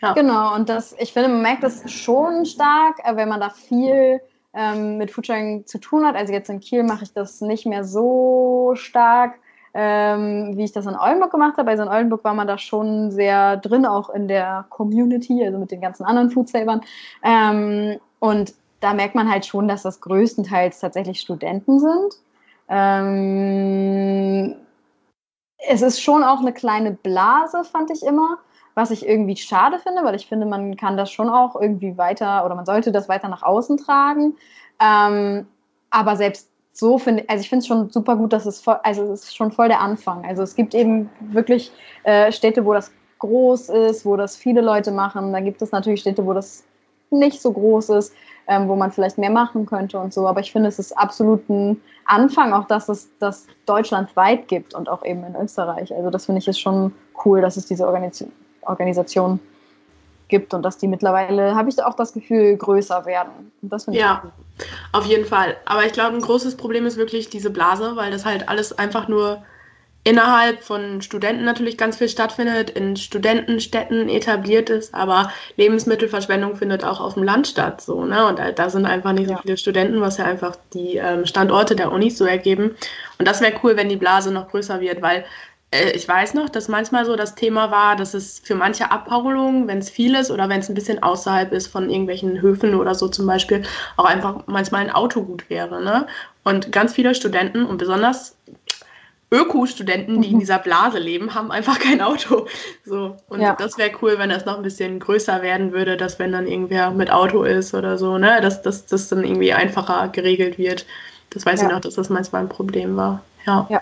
Ja. 0.00 0.14
Genau, 0.14 0.54
und 0.54 0.68
das, 0.68 0.96
ich 0.98 1.12
finde, 1.12 1.28
man 1.28 1.42
merkt 1.42 1.62
das 1.62 1.88
schon 1.90 2.44
stark, 2.44 2.98
äh, 3.04 3.14
wenn 3.14 3.28
man 3.28 3.40
da 3.40 3.50
viel 3.50 4.20
ähm, 4.54 4.98
mit 4.98 5.10
Foodsharing 5.10 5.66
zu 5.66 5.78
tun 5.78 6.04
hat. 6.04 6.16
Also 6.16 6.32
jetzt 6.32 6.50
in 6.50 6.60
Kiel 6.60 6.82
mache 6.82 7.04
ich 7.04 7.12
das 7.12 7.40
nicht 7.40 7.66
mehr 7.66 7.84
so 7.84 8.72
stark, 8.74 9.38
ähm, 9.74 10.56
wie 10.56 10.64
ich 10.64 10.72
das 10.72 10.86
in 10.86 10.96
Oldenburg 10.96 11.30
gemacht 11.30 11.56
habe. 11.56 11.70
Also 11.70 11.82
in 11.82 11.88
Oldenburg 11.88 12.24
war 12.24 12.34
man 12.34 12.46
da 12.46 12.58
schon 12.58 13.10
sehr 13.10 13.56
drin, 13.56 13.86
auch 13.86 14.10
in 14.10 14.28
der 14.28 14.66
Community, 14.68 15.44
also 15.44 15.58
mit 15.58 15.70
den 15.70 15.80
ganzen 15.80 16.04
anderen 16.04 16.30
Foodsavern. 16.30 16.82
Ähm, 17.22 17.98
und 18.18 18.54
da 18.80 18.94
merkt 18.94 19.14
man 19.14 19.30
halt 19.30 19.46
schon, 19.46 19.68
dass 19.68 19.82
das 19.82 20.00
größtenteils 20.00 20.80
tatsächlich 20.80 21.20
Studenten 21.20 21.78
sind. 21.78 22.14
Ähm, 22.68 24.56
es 25.68 25.82
ist 25.82 26.02
schon 26.02 26.24
auch 26.24 26.40
eine 26.40 26.52
kleine 26.52 26.92
Blase, 26.92 27.64
fand 27.64 27.90
ich 27.90 28.02
immer 28.02 28.38
was 28.74 28.90
ich 28.90 29.06
irgendwie 29.06 29.36
schade 29.36 29.78
finde, 29.78 30.02
weil 30.04 30.14
ich 30.14 30.26
finde, 30.26 30.46
man 30.46 30.76
kann 30.76 30.96
das 30.96 31.10
schon 31.10 31.28
auch 31.28 31.60
irgendwie 31.60 31.98
weiter 31.98 32.44
oder 32.44 32.54
man 32.54 32.66
sollte 32.66 32.92
das 32.92 33.08
weiter 33.08 33.28
nach 33.28 33.42
außen 33.42 33.76
tragen. 33.76 34.34
Ähm, 34.80 35.46
aber 35.90 36.16
selbst 36.16 36.48
so 36.72 36.98
finde 36.98 37.24
also 37.28 37.42
ich 37.42 37.48
finde 37.48 37.60
es 37.60 37.66
schon 37.66 37.90
super 37.90 38.16
gut, 38.16 38.32
dass 38.32 38.46
es 38.46 38.60
voll, 38.60 38.78
also 38.82 39.02
es 39.12 39.24
ist 39.24 39.36
schon 39.36 39.52
voll 39.52 39.68
der 39.68 39.80
Anfang. 39.80 40.24
Also 40.24 40.42
es 40.42 40.54
gibt 40.54 40.74
eben 40.74 41.10
wirklich 41.20 41.70
äh, 42.04 42.32
Städte, 42.32 42.64
wo 42.64 42.72
das 42.72 42.90
groß 43.18 43.68
ist, 43.68 44.04
wo 44.04 44.16
das 44.16 44.36
viele 44.36 44.62
Leute 44.62 44.90
machen. 44.90 45.32
Da 45.32 45.40
gibt 45.40 45.62
es 45.62 45.70
natürlich 45.70 46.00
Städte, 46.00 46.24
wo 46.24 46.32
das 46.32 46.64
nicht 47.10 47.40
so 47.40 47.52
groß 47.52 47.90
ist, 47.90 48.14
ähm, 48.48 48.68
wo 48.68 48.74
man 48.74 48.90
vielleicht 48.90 49.18
mehr 49.18 49.30
machen 49.30 49.66
könnte 49.66 49.98
und 49.98 50.12
so. 50.14 50.26
Aber 50.26 50.40
ich 50.40 50.50
finde, 50.50 50.68
es 50.68 50.78
ist 50.78 50.92
absolut 50.92 51.48
ein 51.48 51.80
Anfang, 52.06 52.52
auch 52.52 52.66
dass 52.66 52.88
es 52.88 53.10
das 53.18 53.46
deutschlandweit 53.66 54.48
gibt 54.48 54.74
und 54.74 54.88
auch 54.88 55.04
eben 55.04 55.24
in 55.24 55.36
Österreich. 55.36 55.94
Also 55.94 56.10
das 56.10 56.26
finde 56.26 56.40
ich 56.40 56.48
ist 56.48 56.60
schon 56.60 56.92
cool, 57.24 57.40
dass 57.42 57.56
es 57.56 57.66
diese 57.66 57.86
Organisation 57.86 58.32
Organisation 58.64 59.40
gibt 60.32 60.54
und 60.54 60.62
dass 60.62 60.78
die 60.78 60.88
mittlerweile, 60.88 61.54
habe 61.54 61.68
ich 61.68 61.80
auch 61.80 61.94
das 61.94 62.12
Gefühl, 62.14 62.56
größer 62.56 63.04
werden. 63.04 63.52
Und 63.60 63.70
das 63.72 63.86
ja, 63.86 64.22
ich 64.58 64.66
auf 64.90 65.04
jeden 65.04 65.26
Fall. 65.26 65.56
Aber 65.66 65.84
ich 65.84 65.92
glaube, 65.92 66.16
ein 66.16 66.22
großes 66.22 66.56
Problem 66.56 66.86
ist 66.86 66.96
wirklich 66.96 67.28
diese 67.28 67.50
Blase, 67.50 67.94
weil 67.94 68.10
das 68.10 68.24
halt 68.24 68.48
alles 68.48 68.76
einfach 68.76 69.06
nur 69.08 69.42
innerhalb 70.04 70.64
von 70.64 71.00
Studenten 71.00 71.44
natürlich 71.44 71.78
ganz 71.78 71.98
viel 71.98 72.08
stattfindet, 72.08 72.70
in 72.70 72.96
Studentenstädten 72.96 74.08
etabliert 74.08 74.68
ist, 74.68 74.94
aber 74.94 75.30
Lebensmittelverschwendung 75.56 76.56
findet 76.56 76.82
auch 76.82 77.00
auf 77.00 77.14
dem 77.14 77.22
Land 77.22 77.46
statt. 77.46 77.82
So, 77.82 78.04
ne? 78.04 78.26
Und 78.26 78.40
da 78.56 78.70
sind 78.70 78.86
einfach 78.86 79.12
nicht 79.12 79.28
so 79.28 79.36
viele 79.36 79.56
Studenten, 79.56 80.00
was 80.00 80.16
ja 80.16 80.24
einfach 80.24 80.56
die 80.72 80.96
ähm, 80.96 81.24
Standorte 81.24 81.76
der 81.76 81.92
Unis 81.92 82.18
so 82.18 82.24
ergeben. 82.24 82.74
Und 83.18 83.28
das 83.28 83.40
wäre 83.40 83.60
cool, 83.62 83.76
wenn 83.76 83.88
die 83.88 83.96
Blase 83.96 84.32
noch 84.32 84.48
größer 84.48 84.80
wird, 84.80 85.02
weil 85.02 85.24
ich 85.94 86.06
weiß 86.06 86.34
noch, 86.34 86.50
dass 86.50 86.68
manchmal 86.68 87.06
so 87.06 87.16
das 87.16 87.34
Thema 87.34 87.70
war, 87.70 87.96
dass 87.96 88.12
es 88.12 88.40
für 88.40 88.54
manche 88.54 88.90
Abholungen, 88.90 89.66
wenn 89.68 89.78
es 89.78 89.88
viel 89.88 90.14
ist 90.14 90.30
oder 90.30 90.48
wenn 90.48 90.60
es 90.60 90.68
ein 90.68 90.74
bisschen 90.74 91.02
außerhalb 91.02 91.52
ist 91.52 91.68
von 91.68 91.88
irgendwelchen 91.88 92.42
Höfen 92.42 92.74
oder 92.74 92.94
so 92.94 93.08
zum 93.08 93.26
Beispiel, 93.26 93.62
auch 93.96 94.04
einfach 94.04 94.44
manchmal 94.46 94.82
ein 94.82 94.90
Auto 94.90 95.22
gut 95.22 95.48
wäre. 95.48 95.82
Ne? 95.82 96.06
Und 96.44 96.72
ganz 96.72 96.92
viele 96.92 97.14
Studenten 97.14 97.64
und 97.64 97.78
besonders 97.78 98.36
Öko-Studenten, 99.30 100.20
die 100.20 100.28
in 100.28 100.34
mhm. 100.34 100.40
dieser 100.40 100.58
Blase 100.58 100.98
leben, 100.98 101.34
haben 101.34 101.50
einfach 101.50 101.78
kein 101.78 102.02
Auto. 102.02 102.46
So. 102.84 103.16
Und 103.30 103.40
ja. 103.40 103.56
das 103.56 103.78
wäre 103.78 103.92
cool, 104.02 104.18
wenn 104.18 104.28
das 104.28 104.44
noch 104.44 104.58
ein 104.58 104.62
bisschen 104.62 105.00
größer 105.00 105.40
werden 105.40 105.72
würde, 105.72 105.96
dass 105.96 106.18
wenn 106.18 106.32
dann 106.32 106.46
irgendwer 106.46 106.90
mit 106.90 107.10
Auto 107.10 107.44
ist 107.44 107.72
oder 107.72 107.96
so, 107.96 108.18
ne, 108.18 108.42
dass 108.42 108.62
das 108.62 109.08
dann 109.08 109.24
irgendwie 109.24 109.54
einfacher 109.54 110.08
geregelt 110.08 110.58
wird. 110.58 110.84
Das 111.30 111.46
weiß 111.46 111.62
ja. 111.62 111.66
ich 111.66 111.72
noch, 111.72 111.80
dass 111.80 111.94
das 111.94 112.10
manchmal 112.10 112.42
ein 112.42 112.50
Problem 112.50 112.94
war. 112.94 113.22
Ja. 113.46 113.66
ja. 113.70 113.80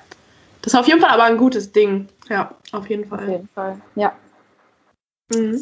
Das 0.63 0.75
ist 0.75 0.79
auf 0.79 0.87
jeden 0.87 1.01
Fall 1.01 1.11
aber 1.11 1.25
ein 1.25 1.39
gutes 1.39 1.73
Ding. 1.73 2.09
Ja, 2.29 2.55
auf 2.73 2.89
jeden 2.89 3.07
Fall. 3.07 3.21
Auf 3.21 3.29
jeden 3.29 3.49
Fall, 3.55 3.81
ja. 3.95 4.13
Mhm. 5.33 5.61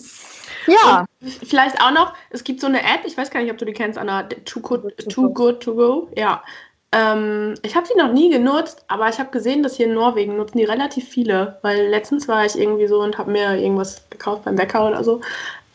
Ja. 0.66 1.04
Und 1.20 1.32
vielleicht 1.32 1.80
auch 1.80 1.90
noch, 1.90 2.14
es 2.30 2.44
gibt 2.44 2.60
so 2.60 2.66
eine 2.66 2.80
App, 2.80 3.00
ich 3.04 3.16
weiß 3.16 3.30
gar 3.30 3.40
nicht, 3.40 3.52
ob 3.52 3.58
du 3.58 3.64
die 3.64 3.72
kennst, 3.72 3.98
Anna, 3.98 4.22
Too 4.22 4.60
Good, 4.60 5.08
Too 5.08 5.30
Good 5.30 5.60
to 5.62 5.74
Go. 5.74 6.10
Ja. 6.16 6.42
Ähm, 6.90 7.54
ich 7.62 7.76
habe 7.76 7.86
sie 7.86 7.98
noch 7.98 8.12
nie 8.12 8.30
genutzt, 8.30 8.84
aber 8.88 9.10
ich 9.10 9.18
habe 9.18 9.30
gesehen, 9.30 9.62
dass 9.62 9.76
hier 9.76 9.86
in 9.86 9.94
Norwegen 9.94 10.38
nutzen 10.38 10.56
die 10.56 10.64
relativ 10.64 11.06
viele, 11.06 11.58
weil 11.60 11.86
letztens 11.88 12.28
war 12.28 12.46
ich 12.46 12.58
irgendwie 12.58 12.86
so 12.86 13.02
und 13.02 13.18
habe 13.18 13.30
mir 13.30 13.56
irgendwas 13.56 14.08
gekauft 14.08 14.44
beim 14.44 14.56
Bäcker 14.56 14.88
oder 14.88 15.04
so. 15.04 15.20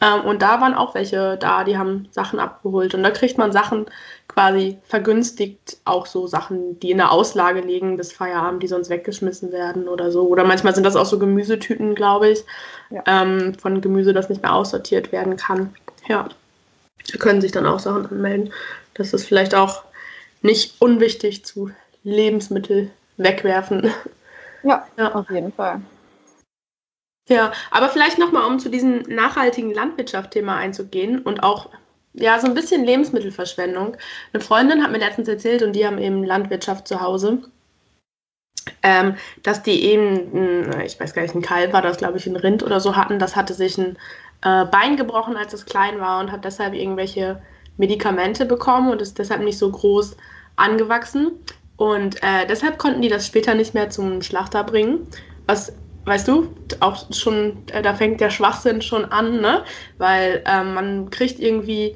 Ähm, 0.01 0.21
und 0.26 0.41
da 0.41 0.59
waren 0.59 0.74
auch 0.74 0.95
welche 0.95 1.38
da, 1.38 1.63
die 1.63 1.78
haben 1.78 2.07
Sachen 2.11 2.39
abgeholt. 2.39 2.95
Und 2.95 3.03
da 3.03 3.11
kriegt 3.11 3.38
man 3.38 3.51
Sachen 3.51 3.86
quasi 4.34 4.77
vergünstigt, 4.84 5.77
auch 5.86 6.05
so 6.05 6.27
Sachen, 6.27 6.79
die 6.79 6.91
in 6.91 6.97
der 6.97 7.11
Auslage 7.11 7.61
liegen 7.61 7.97
bis 7.97 8.11
Feierabend, 8.11 8.63
die 8.63 8.67
sonst 8.67 8.89
weggeschmissen 8.89 9.51
werden 9.51 9.88
oder 9.88 10.11
so. 10.11 10.27
Oder 10.27 10.43
manchmal 10.43 10.73
sind 10.73 10.86
das 10.86 10.95
auch 10.95 11.05
so 11.05 11.19
Gemüsetüten, 11.19 11.93
glaube 11.93 12.29
ich, 12.29 12.43
ja. 12.89 13.03
ähm, 13.05 13.53
von 13.55 13.81
Gemüse, 13.81 14.13
das 14.13 14.29
nicht 14.29 14.41
mehr 14.41 14.53
aussortiert 14.53 15.11
werden 15.11 15.38
kann. 15.38 15.75
Ja, 16.07 16.27
da 17.11 17.17
können 17.17 17.41
sich 17.41 17.51
dann 17.51 17.65
auch 17.65 17.79
Sachen 17.79 18.07
anmelden. 18.07 18.51
Das 18.95 19.13
ist 19.13 19.25
vielleicht 19.25 19.53
auch 19.55 19.84
nicht 20.41 20.81
unwichtig 20.81 21.45
zu 21.45 21.71
Lebensmittel 22.03 22.91
wegwerfen. 23.17 23.91
Ja, 24.65 24.88
ja. 24.97 25.13
auf 25.13 25.29
jeden 25.29 25.51
Fall. 25.51 25.81
Ja, 27.27 27.51
aber 27.69 27.89
vielleicht 27.89 28.17
nochmal, 28.17 28.45
um 28.45 28.59
zu 28.59 28.69
diesem 28.69 29.01
nachhaltigen 29.09 29.73
Landwirtschaft-Thema 29.73 30.55
einzugehen 30.55 31.19
und 31.19 31.43
auch 31.43 31.67
ja, 32.14 32.39
so 32.39 32.47
ein 32.47 32.53
bisschen 32.53 32.86
Lebensmittelverschwendung. 32.86 33.97
Eine 34.32 34.43
Freundin 34.43 34.84
hat 34.84 34.91
mir 34.91 34.99
letztens 34.99 35.28
erzählt, 35.28 35.64
und 35.64 35.74
die 35.74 35.86
haben 35.86 35.97
eben 35.97 36.24
Landwirtschaft 36.24 36.88
zu 36.88 37.01
Hause, 37.01 37.39
ähm, 38.82 39.16
dass 39.41 39.64
die 39.64 39.84
eben, 39.84 40.72
ich 40.82 40.99
weiß 40.99 41.14
gar 41.14 41.24
nicht, 41.24 41.36
ein 41.36 41.41
Kalb 41.41 41.74
war 41.74 41.82
das, 41.82 41.97
glaube 41.97 42.18
ich, 42.18 42.28
ein 42.28 42.36
Rind 42.36 42.64
oder 42.64 42.80
so 42.80 42.95
hatten. 42.95 43.20
Das 43.20 43.36
hatte 43.36 43.53
sich 43.53 43.78
ein 43.78 43.97
äh, 44.43 44.66
Bein 44.66 44.97
gebrochen, 44.97 45.38
als 45.38 45.53
es 45.53 45.66
klein 45.66 45.99
war 45.99 46.20
und 46.20 46.32
hat 46.32 46.45
deshalb 46.45 46.74
irgendwelche 46.74 47.41
Medikamente 47.78 48.45
bekommen 48.45 48.91
und 48.91 49.01
ist 49.01 49.18
deshalb 49.18 49.41
nicht 49.41 49.57
so 49.57 49.72
groß 49.72 50.16
angewachsen. 50.55 51.32
Und 51.78 52.22
äh, 52.22 52.45
deshalb 52.47 52.78
konnten 52.78 53.01
die 53.01 53.09
das 53.09 53.26
später 53.26 53.55
nicht 53.55 53.74
mehr 53.74 53.89
zum 53.89 54.22
Schlachter 54.22 54.64
bringen, 54.64 55.07
was 55.47 55.74
weißt 56.05 56.27
du, 56.27 56.53
auch 56.79 57.05
schon, 57.11 57.63
äh, 57.71 57.81
da 57.81 57.93
fängt 57.93 58.21
der 58.21 58.29
Schwachsinn 58.29 58.81
schon 58.81 59.05
an, 59.05 59.41
ne? 59.41 59.63
Weil 59.97 60.43
ähm, 60.45 60.73
man 60.73 61.09
kriegt 61.09 61.39
irgendwie, 61.39 61.95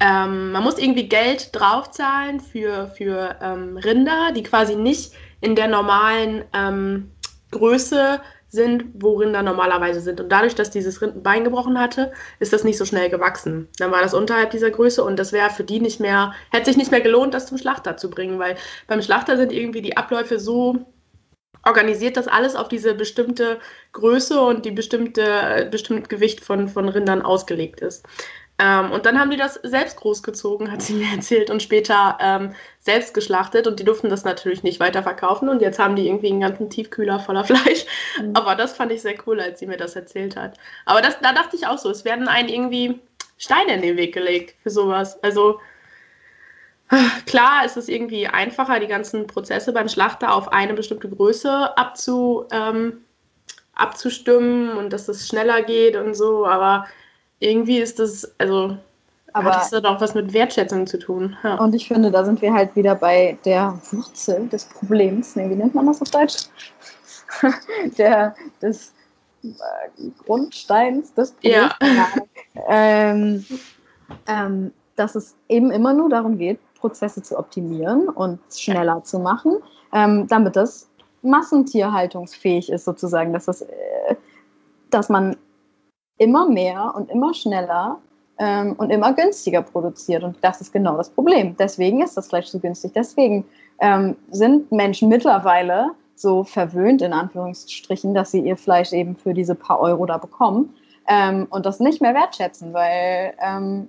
ähm, 0.00 0.52
man 0.52 0.62
muss 0.62 0.78
irgendwie 0.78 1.08
Geld 1.08 1.50
draufzahlen 1.52 2.40
für, 2.40 2.88
für 2.96 3.36
ähm, 3.42 3.76
Rinder, 3.76 4.32
die 4.34 4.42
quasi 4.42 4.76
nicht 4.76 5.12
in 5.40 5.56
der 5.56 5.68
normalen 5.68 6.44
ähm, 6.52 7.10
Größe 7.50 8.20
sind, 8.50 8.84
wo 8.94 9.14
Rinder 9.14 9.42
normalerweise 9.42 10.00
sind. 10.00 10.20
Und 10.20 10.28
dadurch, 10.30 10.54
dass 10.54 10.70
dieses 10.70 11.00
Rind 11.00 11.16
ein 11.16 11.22
Bein 11.22 11.44
gebrochen 11.44 11.78
hatte, 11.78 12.12
ist 12.40 12.52
das 12.52 12.64
nicht 12.64 12.78
so 12.78 12.84
schnell 12.84 13.08
gewachsen. 13.08 13.68
Dann 13.78 13.92
war 13.92 14.02
das 14.02 14.12
unterhalb 14.12 14.50
dieser 14.50 14.70
Größe 14.70 15.04
und 15.04 15.18
das 15.18 15.32
wäre 15.32 15.50
für 15.50 15.62
die 15.62 15.80
nicht 15.80 16.00
mehr, 16.00 16.34
hätte 16.50 16.66
sich 16.66 16.76
nicht 16.76 16.90
mehr 16.90 17.00
gelohnt, 17.00 17.32
das 17.32 17.46
zum 17.46 17.58
Schlachter 17.58 17.96
zu 17.96 18.10
bringen, 18.10 18.38
weil 18.38 18.56
beim 18.88 19.02
Schlachter 19.02 19.36
sind 19.36 19.52
irgendwie 19.52 19.82
die 19.82 19.96
Abläufe 19.96 20.40
so 20.40 20.84
organisiert 21.64 22.16
das 22.16 22.28
alles 22.28 22.56
auf 22.56 22.68
diese 22.68 22.94
bestimmte 22.94 23.58
Größe 23.92 24.40
und 24.40 24.64
die 24.64 24.70
bestimmte, 24.70 25.68
bestimmte 25.70 26.08
Gewicht 26.08 26.44
von, 26.44 26.68
von 26.68 26.88
Rindern 26.88 27.22
ausgelegt 27.22 27.80
ist. 27.80 28.04
Ähm, 28.60 28.92
und 28.92 29.06
dann 29.06 29.18
haben 29.18 29.30
die 29.30 29.38
das 29.38 29.54
selbst 29.62 29.96
großgezogen, 29.96 30.70
hat 30.70 30.82
sie 30.82 30.92
mir 30.94 31.10
erzählt, 31.14 31.50
und 31.50 31.62
später 31.62 32.18
ähm, 32.20 32.54
selbst 32.78 33.14
geschlachtet 33.14 33.66
und 33.66 33.80
die 33.80 33.84
durften 33.84 34.10
das 34.10 34.24
natürlich 34.24 34.62
nicht 34.62 34.80
weiterverkaufen 34.80 35.48
und 35.48 35.62
jetzt 35.62 35.78
haben 35.78 35.96
die 35.96 36.06
irgendwie 36.06 36.30
einen 36.30 36.40
ganzen 36.40 36.68
Tiefkühler 36.68 37.20
voller 37.20 37.44
Fleisch. 37.50 37.86
Mhm. 38.20 38.34
Aber 38.34 38.54
das 38.54 38.74
fand 38.74 38.92
ich 38.92 39.00
sehr 39.00 39.14
cool, 39.26 39.40
als 39.40 39.60
sie 39.60 39.66
mir 39.66 39.78
das 39.78 39.96
erzählt 39.96 40.36
hat. 40.36 40.58
Aber 40.84 41.00
das, 41.00 41.18
da 41.20 41.32
dachte 41.32 41.56
ich 41.56 41.66
auch 41.66 41.78
so, 41.78 41.90
es 41.90 42.04
werden 42.04 42.28
einen 42.28 42.50
irgendwie 42.50 43.00
Steine 43.38 43.74
in 43.74 43.82
den 43.82 43.96
Weg 43.96 44.12
gelegt 44.12 44.54
für 44.62 44.70
sowas. 44.70 45.22
Also 45.22 45.60
Klar 47.26 47.64
ist 47.64 47.76
es 47.76 47.88
irgendwie 47.88 48.26
einfacher, 48.26 48.80
die 48.80 48.86
ganzen 48.86 49.26
Prozesse 49.26 49.72
beim 49.72 49.88
Schlachter 49.88 50.34
auf 50.34 50.52
eine 50.52 50.74
bestimmte 50.74 51.08
Größe 51.08 51.76
abzu, 51.76 52.46
ähm, 52.50 53.04
abzustimmen 53.74 54.76
und 54.76 54.92
dass 54.92 55.08
es 55.08 55.28
schneller 55.28 55.62
geht 55.62 55.96
und 55.96 56.14
so, 56.14 56.46
aber 56.46 56.86
irgendwie 57.38 57.78
ist 57.78 57.98
das, 57.98 58.32
also 58.38 58.76
aber 59.32 59.50
das 59.50 59.72
hat 59.72 59.84
auch 59.84 60.00
was 60.00 60.14
mit 60.14 60.32
Wertschätzung 60.32 60.86
zu 60.86 60.98
tun. 60.98 61.36
Ja. 61.44 61.54
Und 61.56 61.74
ich 61.74 61.86
finde, 61.86 62.10
da 62.10 62.24
sind 62.24 62.42
wir 62.42 62.52
halt 62.52 62.74
wieder 62.74 62.94
bei 62.94 63.38
der 63.44 63.80
Wurzel 63.92 64.48
des 64.48 64.64
Problems. 64.64 65.36
Nee, 65.36 65.48
wie 65.48 65.54
nennt 65.54 65.74
man 65.74 65.86
das 65.86 66.02
auf 66.02 66.10
Deutsch? 66.10 66.46
der, 67.98 68.34
des 68.60 68.92
äh, 69.44 69.48
Grundsteins 70.24 71.14
des 71.14 71.32
Problems. 71.32 71.74
Ja. 71.80 72.08
ähm, 72.68 73.46
ähm, 74.26 74.72
dass 74.96 75.14
es 75.14 75.36
eben 75.48 75.70
immer 75.70 75.94
nur 75.94 76.10
darum 76.10 76.36
geht, 76.36 76.58
Prozesse 76.80 77.22
zu 77.22 77.38
optimieren 77.38 78.08
und 78.08 78.40
schneller 78.50 79.02
zu 79.04 79.18
machen, 79.18 79.58
ähm, 79.92 80.26
damit 80.28 80.56
das 80.56 80.88
massentierhaltungsfähig 81.22 82.70
ist 82.70 82.84
sozusagen, 82.84 83.32
dass, 83.32 83.46
das, 83.46 83.62
äh, 83.62 84.16
dass 84.90 85.08
man 85.08 85.36
immer 86.18 86.48
mehr 86.48 86.92
und 86.94 87.10
immer 87.10 87.34
schneller 87.34 87.98
ähm, 88.38 88.74
und 88.78 88.90
immer 88.90 89.12
günstiger 89.12 89.62
produziert. 89.62 90.22
Und 90.22 90.36
das 90.42 90.60
ist 90.60 90.72
genau 90.72 90.96
das 90.96 91.10
Problem. 91.10 91.56
Deswegen 91.58 92.02
ist 92.02 92.16
das 92.16 92.28
Fleisch 92.28 92.46
so 92.46 92.58
günstig. 92.58 92.92
Deswegen 92.94 93.44
ähm, 93.80 94.16
sind 94.30 94.70
Menschen 94.72 95.08
mittlerweile 95.08 95.90
so 96.14 96.44
verwöhnt, 96.44 97.02
in 97.02 97.12
Anführungsstrichen, 97.12 98.14
dass 98.14 98.30
sie 98.30 98.40
ihr 98.40 98.56
Fleisch 98.56 98.92
eben 98.92 99.16
für 99.16 99.32
diese 99.32 99.54
paar 99.54 99.80
Euro 99.80 100.04
da 100.04 100.18
bekommen 100.18 100.74
ähm, 101.08 101.46
und 101.50 101.64
das 101.64 101.80
nicht 101.80 102.02
mehr 102.02 102.14
wertschätzen, 102.14 102.74
weil 102.74 103.34
ähm, 103.40 103.88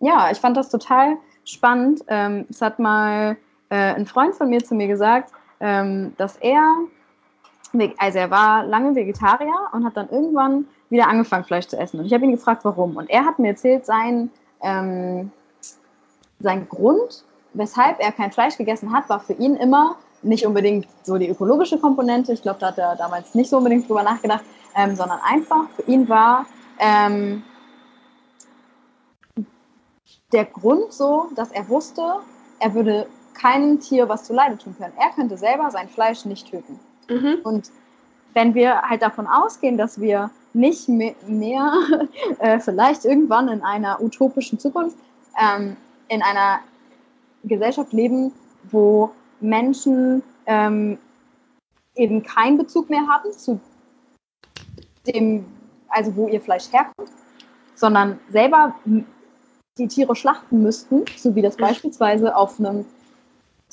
ja, 0.00 0.30
ich 0.30 0.38
fand 0.38 0.56
das 0.56 0.68
total 0.68 1.16
spannend. 1.48 2.02
Ähm, 2.08 2.46
es 2.50 2.60
hat 2.60 2.78
mal 2.78 3.36
äh, 3.70 3.94
ein 3.94 4.06
Freund 4.06 4.34
von 4.34 4.50
mir 4.50 4.62
zu 4.62 4.74
mir 4.74 4.88
gesagt, 4.88 5.32
ähm, 5.60 6.12
dass 6.16 6.36
er, 6.36 6.62
also 7.98 8.18
er 8.18 8.30
war 8.30 8.64
lange 8.64 8.94
Vegetarier 8.94 9.68
und 9.72 9.84
hat 9.84 9.96
dann 9.96 10.08
irgendwann 10.10 10.66
wieder 10.90 11.08
angefangen, 11.08 11.44
Fleisch 11.44 11.66
zu 11.66 11.78
essen. 11.78 12.00
Und 12.00 12.06
ich 12.06 12.12
habe 12.12 12.24
ihn 12.24 12.32
gefragt, 12.32 12.64
warum. 12.64 12.96
Und 12.96 13.10
er 13.10 13.24
hat 13.24 13.38
mir 13.38 13.48
erzählt, 13.48 13.86
sein, 13.86 14.30
ähm, 14.62 15.30
sein 16.40 16.68
Grund, 16.68 17.24
weshalb 17.54 18.00
er 18.00 18.12
kein 18.12 18.30
Fleisch 18.30 18.56
gegessen 18.56 18.92
hat, 18.92 19.08
war 19.08 19.20
für 19.20 19.32
ihn 19.32 19.56
immer 19.56 19.96
nicht 20.22 20.46
unbedingt 20.46 20.86
so 21.02 21.18
die 21.18 21.28
ökologische 21.28 21.78
Komponente. 21.78 22.32
Ich 22.32 22.42
glaube, 22.42 22.58
da 22.60 22.68
hat 22.68 22.78
er 22.78 22.96
damals 22.96 23.34
nicht 23.34 23.50
so 23.50 23.58
unbedingt 23.58 23.88
drüber 23.88 24.02
nachgedacht, 24.02 24.44
ähm, 24.76 24.94
sondern 24.94 25.18
einfach 25.24 25.68
für 25.70 25.82
ihn 25.82 26.08
war 26.08 26.46
ähm, 26.78 27.42
der 30.36 30.44
Grund 30.44 30.92
so, 30.92 31.30
dass 31.34 31.50
er 31.50 31.66
wusste, 31.70 32.20
er 32.60 32.74
würde 32.74 33.06
keinem 33.32 33.80
Tier 33.80 34.06
was 34.08 34.24
zu 34.24 34.34
Leide 34.34 34.58
tun 34.58 34.76
können. 34.78 34.92
Er 34.98 35.10
könnte 35.10 35.38
selber 35.38 35.70
sein 35.70 35.88
Fleisch 35.88 36.26
nicht 36.26 36.50
töten. 36.50 36.78
Mhm. 37.08 37.38
Und 37.42 37.70
wenn 38.34 38.54
wir 38.54 38.82
halt 38.82 39.00
davon 39.00 39.26
ausgehen, 39.26 39.78
dass 39.78 39.98
wir 39.98 40.30
nicht 40.52 40.88
mehr, 40.88 41.14
mehr 41.26 41.72
äh, 42.38 42.60
vielleicht 42.60 43.06
irgendwann 43.06 43.48
in 43.48 43.62
einer 43.62 44.00
utopischen 44.02 44.58
Zukunft 44.58 44.98
ähm, 45.40 45.76
in 46.08 46.22
einer 46.22 46.60
Gesellschaft 47.44 47.94
leben, 47.94 48.32
wo 48.70 49.10
Menschen 49.40 50.22
ähm, 50.44 50.98
eben 51.94 52.22
keinen 52.22 52.58
Bezug 52.58 52.90
mehr 52.90 53.06
haben 53.06 53.32
zu 53.32 53.58
dem, 55.06 55.46
also 55.88 56.14
wo 56.14 56.28
ihr 56.28 56.42
Fleisch 56.42 56.70
herkommt, 56.70 57.10
sondern 57.74 58.18
selber 58.28 58.74
die 59.78 59.88
Tiere 59.88 60.16
schlachten 60.16 60.62
müssten, 60.62 61.04
so 61.16 61.34
wie 61.34 61.42
das 61.42 61.56
beispielsweise 61.56 62.34
auf 62.34 62.58
einem 62.58 62.86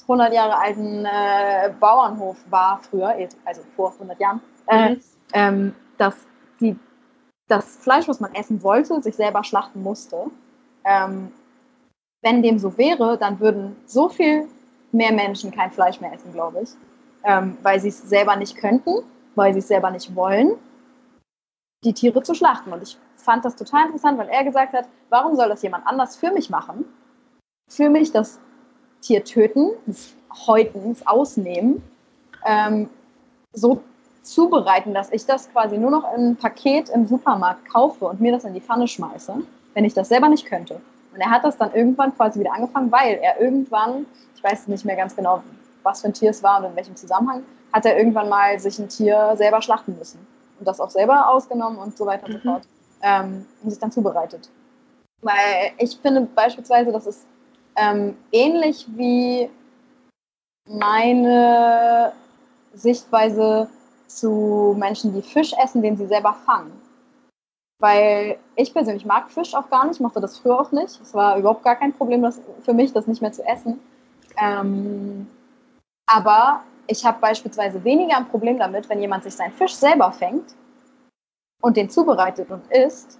100 0.01 0.34
Jahre 0.34 0.58
alten 0.58 1.06
äh, 1.06 1.72
Bauernhof 1.80 2.38
war 2.49 2.82
früher, 2.89 3.16
also 3.45 3.62
vor 3.76 3.93
100 3.93 4.20
Jahren, 4.20 4.41
äh, 4.68 4.89
mhm. 4.89 5.01
ähm, 5.34 5.76
dass 5.97 6.16
die, 6.60 6.78
das 7.47 7.78
Fleisch, 7.78 8.08
was 8.08 8.20
man 8.20 8.34
essen 8.34 8.62
wollte, 8.64 9.01
sich 9.01 9.16
selber 9.16 9.43
schlachten 9.43 9.82
musste. 9.82 10.26
Ähm, 10.84 11.32
wenn 12.22 12.41
dem 12.41 12.60
so 12.60 12.78
wäre, 12.78 13.18
dann 13.18 13.39
würden 13.39 13.76
so 13.86 14.10
viel 14.10 14.47
mehr 14.91 15.12
Menschen 15.12 15.51
kein 15.51 15.72
Fleisch 15.72 15.99
mehr 16.01 16.14
essen, 16.14 16.34
glaube 16.34 16.62
ich, 16.62 16.70
ähm, 17.24 17.58
weil 17.64 17.80
sie 17.80 17.89
es 17.89 18.01
selber 18.01 18.36
nicht 18.36 18.56
könnten, 18.56 19.04
weil 19.36 19.54
sie 19.54 19.60
es 19.60 19.68
selber 19.68 19.91
nicht 19.91 20.16
wollen, 20.16 20.54
die 21.84 21.93
Tiere 21.93 22.24
zu 22.24 22.34
schlachten. 22.34 22.72
Und 22.72 22.84
ich 22.84 22.97
fand 23.24 23.46
das 23.46 23.56
total 23.56 23.86
interessant, 23.86 24.18
weil 24.18 24.30
er 24.30 24.44
gesagt 24.44 24.74
hat, 24.74 24.88
warum 25.10 25.36
soll 25.36 25.50
das 25.50 25.62
jemand 25.62 25.88
anders 25.88 26.16
für 26.16 26.32
mich 26.32 26.50
machen? 26.50 26.86
Für 27.70 27.90
mich 27.90 28.12
das 28.12 28.40
Tier 29.02 29.24
töten, 29.24 29.72
das 29.86 30.14
Häuten, 30.48 30.94
das 30.94 31.06
Ausnehmen, 31.08 31.84
ähm, 32.46 32.90
so 33.54 33.82
zubereiten, 34.24 34.94
dass 34.94 35.12
ich 35.12 35.26
das 35.26 35.52
quasi 35.52 35.78
nur 35.78 35.92
noch 35.92 36.06
ein 36.06 36.36
Paket 36.36 36.90
im 36.90 37.08
Supermarkt 37.08 37.70
kaufe 37.70 38.06
und 38.06 38.22
mir 38.22 38.32
das 38.32 38.46
in 38.46 38.54
die 38.54 38.62
Pfanne 38.62 38.88
schmeiße, 38.88 39.36
wenn 39.74 39.86
ich 39.86 39.94
das 39.94 40.10
selber 40.10 40.30
nicht 40.30 40.46
könnte. 40.46 40.80
Und 41.14 41.20
er 41.20 41.30
hat 41.30 41.44
das 41.44 41.58
dann 41.58 41.74
irgendwann 41.74 42.16
quasi 42.16 42.40
wieder 42.40 42.54
angefangen, 42.54 42.92
weil 42.92 43.20
er 43.22 43.40
irgendwann, 43.40 44.06
ich 44.36 44.44
weiß 44.44 44.68
nicht 44.68 44.86
mehr 44.86 44.96
ganz 44.96 45.16
genau, 45.16 45.44
was 45.84 46.02
für 46.02 46.08
ein 46.08 46.14
Tier 46.14 46.32
es 46.32 46.42
war 46.42 46.60
und 46.60 46.72
in 46.72 46.76
welchem 46.76 46.96
Zusammenhang, 46.96 47.44
hat 47.72 47.86
er 47.86 47.98
irgendwann 47.98 48.30
mal 48.30 48.58
sich 48.60 48.80
ein 48.80 48.88
Tier 48.88 49.34
selber 49.36 49.62
schlachten 49.62 49.96
müssen. 49.98 50.26
Und 50.60 50.68
das 50.68 50.80
auch 50.80 50.90
selber 50.90 51.30
ausgenommen 51.30 51.78
und 51.78 51.98
so 51.98 52.06
weiter 52.06 52.28
und 52.28 52.42
so 52.42 52.50
mhm. 52.50 52.62
Ähm, 53.04 53.45
und 53.62 53.70
sich 53.70 53.80
dann 53.80 53.91
zubereitet. 53.91 54.49
Weil 55.22 55.74
ich 55.78 55.97
finde 55.97 56.22
beispielsweise, 56.22 56.91
das 56.91 57.06
ist 57.06 57.28
ähm, 57.76 58.18
ähnlich 58.32 58.86
wie 58.95 59.49
meine 60.70 62.14
Sichtweise 62.74 63.70
zu 64.08 64.76
Menschen, 64.78 65.14
die 65.14 65.22
Fisch 65.22 65.54
essen, 65.62 65.82
den 65.82 65.97
sie 65.97 66.08
selber 66.08 66.34
fangen. 66.45 66.72
Weil 67.80 68.38
ich 68.56 68.74
persönlich 68.74 69.06
mag 69.06 69.30
Fisch 69.30 69.54
auch 69.54 69.70
gar 69.70 69.86
nicht, 69.86 69.99
mochte 69.99 70.22
das 70.22 70.39
früher 70.39 70.60
auch 70.60 70.72
nicht. 70.72 71.01
Es 71.01 71.14
war 71.14 71.38
überhaupt 71.38 71.64
gar 71.64 71.76
kein 71.76 71.93
Problem 71.93 72.22
das, 72.22 72.39
für 72.62 72.74
mich, 72.74 72.93
das 72.93 73.08
nicht 73.08 73.22
mehr 73.22 73.34
zu 73.34 73.45
essen. 73.45 73.80
Ähm, 74.41 75.28
aber 76.06 76.64
ich 76.88 77.06
habe 77.06 77.20
beispielsweise 77.20 77.84
weniger 77.84 78.18
ein 78.18 78.30
Problem 78.30 78.58
damit, 78.58 78.88
wenn 78.89 79.01
jemand 79.01 79.24
sich 79.24 79.36
seinen 79.36 79.54
Fisch 79.54 79.76
selber 79.76 80.12
fängt 80.12 80.56
und 81.64 81.78
den 81.78 81.89
zubereitet 81.89 82.51
und 82.51 82.61
isst, 82.72 83.18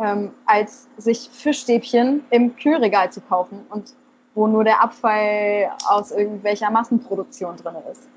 ähm, 0.00 0.32
als 0.46 0.88
sich 0.96 1.30
Fischstäbchen 1.32 2.24
im 2.30 2.56
Kühlregal 2.56 3.12
zu 3.12 3.20
kaufen 3.20 3.60
und 3.70 3.94
wo 4.34 4.48
nur 4.48 4.64
der 4.64 4.82
Abfall 4.82 5.70
aus 5.88 6.10
irgendwelcher 6.10 6.70
Massenproduktion 6.70 7.56
drin 7.56 7.76
ist. 7.90 8.08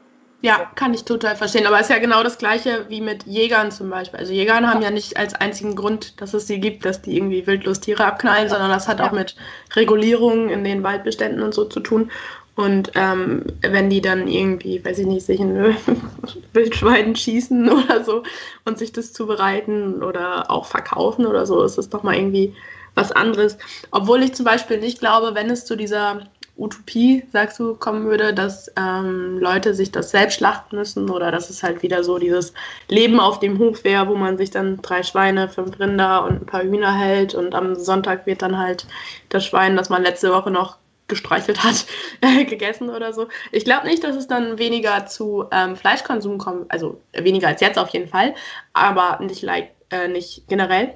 Ja, 0.41 0.71
kann 0.73 0.95
ich 0.95 1.05
total 1.05 1.35
verstehen. 1.35 1.67
Aber 1.67 1.75
es 1.75 1.83
ist 1.83 1.89
ja 1.89 1.99
genau 1.99 2.23
das 2.23 2.39
Gleiche 2.39 2.85
wie 2.89 3.01
mit 3.01 3.25
Jägern 3.27 3.71
zum 3.71 3.91
Beispiel. 3.91 4.19
Also 4.19 4.33
Jägern 4.33 4.67
haben 4.67 4.81
ja 4.81 4.89
nicht 4.89 5.17
als 5.17 5.35
einzigen 5.35 5.75
Grund, 5.75 6.19
dass 6.21 6.33
es 6.33 6.47
sie 6.47 6.59
gibt, 6.59 6.83
dass 6.83 7.03
die 7.03 7.15
irgendwie 7.15 7.45
wildlos 7.45 7.79
Tiere 7.79 8.05
abknallen, 8.05 8.49
sondern 8.49 8.71
das 8.71 8.87
hat 8.87 8.99
ja. 8.99 9.07
auch 9.07 9.11
mit 9.11 9.35
Regulierungen 9.75 10.49
in 10.49 10.63
den 10.63 10.81
Waldbeständen 10.81 11.43
und 11.43 11.53
so 11.53 11.65
zu 11.65 11.81
tun. 11.81 12.09
Und 12.57 12.91
ähm, 12.95 13.45
wenn 13.61 13.91
die 13.91 14.01
dann 14.01 14.27
irgendwie, 14.27 14.83
weiß 14.83 14.97
ich 14.97 15.05
nicht, 15.05 15.27
sich 15.27 15.39
in 15.39 15.75
Wildschwein 16.53 17.15
schießen 17.15 17.69
oder 17.71 18.03
so 18.03 18.23
und 18.65 18.79
sich 18.79 18.91
das 18.91 19.13
zubereiten 19.13 20.03
oder 20.03 20.49
auch 20.49 20.65
verkaufen 20.65 21.27
oder 21.27 21.45
so, 21.45 21.63
ist 21.63 21.77
das 21.77 21.89
doch 21.89 22.01
mal 22.01 22.15
irgendwie 22.15 22.55
was 22.95 23.11
anderes. 23.11 23.59
Obwohl 23.91 24.23
ich 24.23 24.33
zum 24.33 24.45
Beispiel 24.45 24.79
nicht 24.79 24.99
glaube, 24.99 25.35
wenn 25.35 25.51
es 25.51 25.65
zu 25.65 25.75
dieser 25.75 26.21
Utopie, 26.57 27.23
sagst 27.31 27.59
du, 27.59 27.75
kommen 27.75 28.05
würde, 28.05 28.33
dass 28.33 28.71
ähm, 28.75 29.37
Leute 29.37 29.75
sich 29.75 29.91
das 29.91 30.09
selbst 30.09 30.37
schlachten 30.39 30.77
müssen 30.77 31.11
oder 31.11 31.29
dass 31.29 31.51
es 31.51 31.61
halt 31.61 31.83
wieder 31.83 32.03
so 32.03 32.17
dieses 32.17 32.55
Leben 32.89 33.19
auf 33.19 33.39
dem 33.39 33.59
Hof 33.59 33.83
wäre, 33.83 34.07
wo 34.07 34.15
man 34.15 34.39
sich 34.39 34.49
dann 34.49 34.81
drei 34.81 35.03
Schweine, 35.03 35.47
fünf 35.47 35.79
Rinder 35.79 36.23
und 36.23 36.41
ein 36.41 36.45
paar 36.47 36.63
Hühner 36.63 36.95
hält 36.95 37.35
und 37.35 37.53
am 37.53 37.75
Sonntag 37.75 38.25
wird 38.25 38.41
dann 38.41 38.57
halt 38.57 38.87
das 39.29 39.45
Schwein, 39.45 39.77
das 39.77 39.91
man 39.91 40.01
letzte 40.01 40.31
Woche 40.31 40.49
noch 40.49 40.77
gestreichelt 41.07 41.63
hat, 41.63 41.85
gegessen 42.49 42.89
oder 42.89 43.13
so. 43.13 43.27
Ich 43.51 43.65
glaube 43.65 43.87
nicht, 43.87 44.03
dass 44.03 44.15
es 44.15 44.27
dann 44.27 44.57
weniger 44.59 45.05
zu 45.05 45.45
ähm, 45.51 45.75
Fleischkonsum 45.75 46.37
kommt, 46.37 46.71
also 46.71 46.99
weniger 47.13 47.47
als 47.47 47.61
jetzt 47.61 47.79
auf 47.79 47.89
jeden 47.89 48.07
Fall, 48.07 48.35
aber 48.73 49.19
nicht, 49.23 49.41
like, 49.41 49.71
äh, 49.89 50.07
nicht 50.07 50.47
generell. 50.47 50.93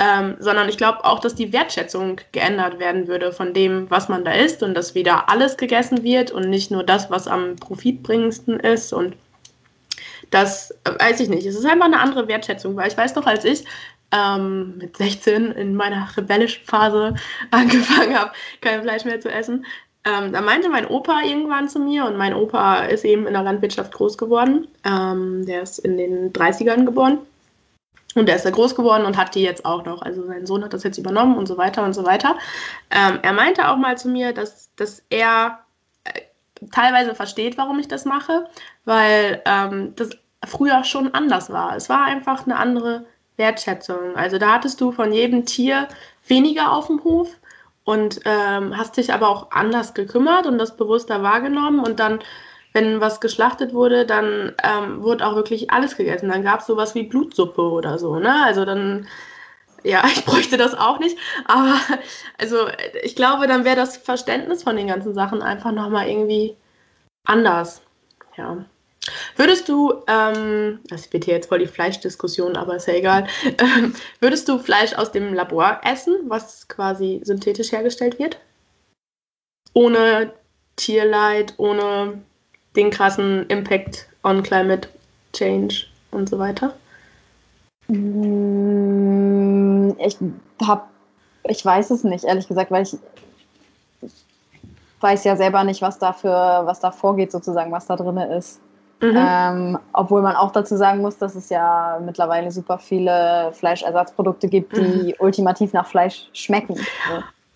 Ähm, 0.00 0.34
sondern 0.40 0.68
ich 0.68 0.76
glaube 0.76 1.04
auch, 1.04 1.20
dass 1.20 1.36
die 1.36 1.52
Wertschätzung 1.52 2.20
geändert 2.32 2.80
werden 2.80 3.06
würde 3.06 3.32
von 3.32 3.54
dem, 3.54 3.88
was 3.90 4.08
man 4.08 4.24
da 4.24 4.32
isst 4.32 4.64
und 4.64 4.74
dass 4.74 4.96
wieder 4.96 5.28
alles 5.28 5.56
gegessen 5.56 6.02
wird 6.02 6.32
und 6.32 6.50
nicht 6.50 6.72
nur 6.72 6.82
das, 6.82 7.12
was 7.12 7.28
am 7.28 7.54
profitbringendsten 7.54 8.58
ist 8.58 8.92
und 8.92 9.14
das 10.30 10.72
äh, 10.82 10.90
weiß 10.98 11.20
ich 11.20 11.28
nicht. 11.28 11.46
Es 11.46 11.54
ist 11.54 11.64
einfach 11.64 11.86
eine 11.86 12.00
andere 12.00 12.26
Wertschätzung, 12.26 12.74
weil 12.74 12.88
ich 12.88 12.96
weiß 12.96 13.14
noch, 13.14 13.26
als 13.26 13.44
ich 13.44 13.64
ähm, 14.14 14.78
mit 14.78 14.96
16 14.96 15.52
in 15.52 15.74
meiner 15.74 16.08
rebellischen 16.16 16.64
Phase 16.64 17.14
angefangen 17.50 18.18
habe, 18.18 18.32
kein 18.60 18.82
Fleisch 18.82 19.04
mehr 19.04 19.20
zu 19.20 19.30
essen, 19.30 19.64
ähm, 20.04 20.32
da 20.32 20.42
meinte 20.42 20.68
mein 20.68 20.86
Opa 20.86 21.22
irgendwann 21.22 21.68
zu 21.68 21.78
mir, 21.78 22.04
und 22.04 22.16
mein 22.16 22.34
Opa 22.34 22.84
ist 22.84 23.04
eben 23.04 23.26
in 23.26 23.32
der 23.32 23.42
Landwirtschaft 23.42 23.92
groß 23.92 24.18
geworden. 24.18 24.68
Ähm, 24.84 25.46
der 25.46 25.62
ist 25.62 25.78
in 25.78 25.96
den 25.96 26.32
30ern 26.32 26.84
geboren. 26.84 27.18
Und 28.14 28.28
der 28.28 28.36
ist 28.36 28.44
da 28.44 28.50
groß 28.50 28.76
geworden 28.76 29.06
und 29.06 29.16
hat 29.16 29.34
die 29.34 29.42
jetzt 29.42 29.64
auch 29.64 29.84
noch. 29.84 30.02
Also 30.02 30.24
sein 30.26 30.46
Sohn 30.46 30.62
hat 30.62 30.72
das 30.72 30.84
jetzt 30.84 30.98
übernommen 30.98 31.36
und 31.36 31.46
so 31.46 31.56
weiter 31.56 31.82
und 31.82 31.94
so 31.94 32.04
weiter. 32.04 32.36
Ähm, 32.90 33.18
er 33.22 33.32
meinte 33.32 33.68
auch 33.68 33.76
mal 33.76 33.98
zu 33.98 34.08
mir, 34.08 34.32
dass, 34.32 34.72
dass 34.76 35.02
er 35.10 35.60
äh, 36.04 36.20
teilweise 36.70 37.14
versteht, 37.14 37.58
warum 37.58 37.78
ich 37.80 37.88
das 37.88 38.04
mache, 38.04 38.46
weil 38.84 39.42
ähm, 39.46 39.94
das 39.96 40.10
früher 40.46 40.84
schon 40.84 41.12
anders 41.14 41.50
war. 41.50 41.74
Es 41.74 41.88
war 41.88 42.04
einfach 42.04 42.44
eine 42.44 42.56
andere 42.56 43.06
Wertschätzung. 43.36 44.16
Also 44.16 44.38
da 44.38 44.54
hattest 44.54 44.80
du 44.80 44.92
von 44.92 45.12
jedem 45.12 45.44
Tier 45.44 45.88
weniger 46.26 46.72
auf 46.72 46.86
dem 46.86 47.02
Hof 47.04 47.28
und 47.84 48.20
ähm, 48.24 48.76
hast 48.76 48.96
dich 48.96 49.12
aber 49.12 49.28
auch 49.28 49.50
anders 49.50 49.94
gekümmert 49.94 50.46
und 50.46 50.58
das 50.58 50.76
bewusster 50.76 51.22
wahrgenommen 51.22 51.80
und 51.80 52.00
dann 52.00 52.20
wenn 52.74 53.00
was 53.00 53.20
geschlachtet 53.20 53.72
wurde, 53.72 54.04
dann 54.04 54.52
ähm, 54.62 55.02
wurde 55.02 55.26
auch 55.26 55.36
wirklich 55.36 55.70
alles 55.70 55.96
gegessen. 55.96 56.28
Dann 56.28 56.42
gab 56.42 56.60
es 56.60 56.66
sowas 56.66 56.94
wie 56.96 57.04
Blutsuppe 57.04 57.62
oder 57.62 57.98
so, 57.98 58.18
ne? 58.18 58.44
Also 58.44 58.64
dann, 58.64 59.06
ja, 59.84 60.02
ich 60.12 60.24
bräuchte 60.24 60.56
das 60.56 60.74
auch 60.74 60.98
nicht. 60.98 61.16
Aber 61.46 61.76
also 62.38 62.66
ich 63.04 63.14
glaube, 63.14 63.46
dann 63.46 63.64
wäre 63.64 63.76
das 63.76 63.96
Verständnis 63.96 64.64
von 64.64 64.76
den 64.76 64.88
ganzen 64.88 65.14
Sachen 65.14 65.40
einfach 65.40 65.70
nochmal 65.70 66.08
irgendwie 66.08 66.56
anders. 67.24 67.80
Ja. 68.36 68.64
Würdest 69.36 69.68
du, 69.68 70.02
ähm, 70.06 70.80
das 70.88 71.12
wird 71.12 71.24
hier 71.24 71.34
jetzt 71.34 71.48
voll 71.48 71.58
die 71.58 71.66
Fleischdiskussion, 71.66 72.56
aber 72.56 72.76
ist 72.76 72.88
ja 72.88 72.94
egal, 72.94 73.26
ähm, 73.58 73.94
würdest 74.20 74.48
du 74.48 74.58
Fleisch 74.58 74.94
aus 74.94 75.12
dem 75.12 75.34
Labor 75.34 75.80
essen, 75.84 76.16
was 76.28 76.68
quasi 76.68 77.20
synthetisch 77.24 77.72
hergestellt 77.72 78.18
wird? 78.18 78.38
Ohne 79.74 80.32
Tierleid, 80.76 81.54
ohne 81.58 82.22
den 82.76 82.90
krassen 82.90 83.46
Impact 83.48 84.08
on 84.22 84.42
Climate 84.42 84.88
Change 85.32 85.86
und 86.10 86.28
so 86.28 86.38
weiter? 86.38 86.74
Mm, 87.88 89.90
ich 89.98 90.16
hab, 90.66 90.90
ich 91.48 91.64
weiß 91.64 91.90
es 91.90 92.04
nicht, 92.04 92.24
ehrlich 92.24 92.48
gesagt, 92.48 92.70
weil 92.70 92.84
ich 92.84 92.96
weiß 95.00 95.24
ja 95.24 95.36
selber 95.36 95.64
nicht, 95.64 95.82
was 95.82 95.98
da 95.98 96.16
was 96.64 96.80
da 96.80 96.90
vorgeht, 96.90 97.30
sozusagen, 97.30 97.72
was 97.72 97.86
da 97.86 97.96
drin 97.96 98.16
ist. 98.16 98.60
Mhm. 99.04 99.16
Ähm, 99.18 99.78
obwohl 99.92 100.22
man 100.22 100.34
auch 100.34 100.50
dazu 100.50 100.76
sagen 100.76 101.02
muss, 101.02 101.18
dass 101.18 101.34
es 101.34 101.50
ja 101.50 102.00
mittlerweile 102.02 102.50
super 102.50 102.78
viele 102.78 103.50
Fleischersatzprodukte 103.52 104.48
gibt, 104.48 104.74
die 104.76 104.80
mhm. 105.08 105.14
ultimativ 105.18 105.74
nach 105.74 105.86
Fleisch 105.86 106.28
schmecken. 106.32 106.76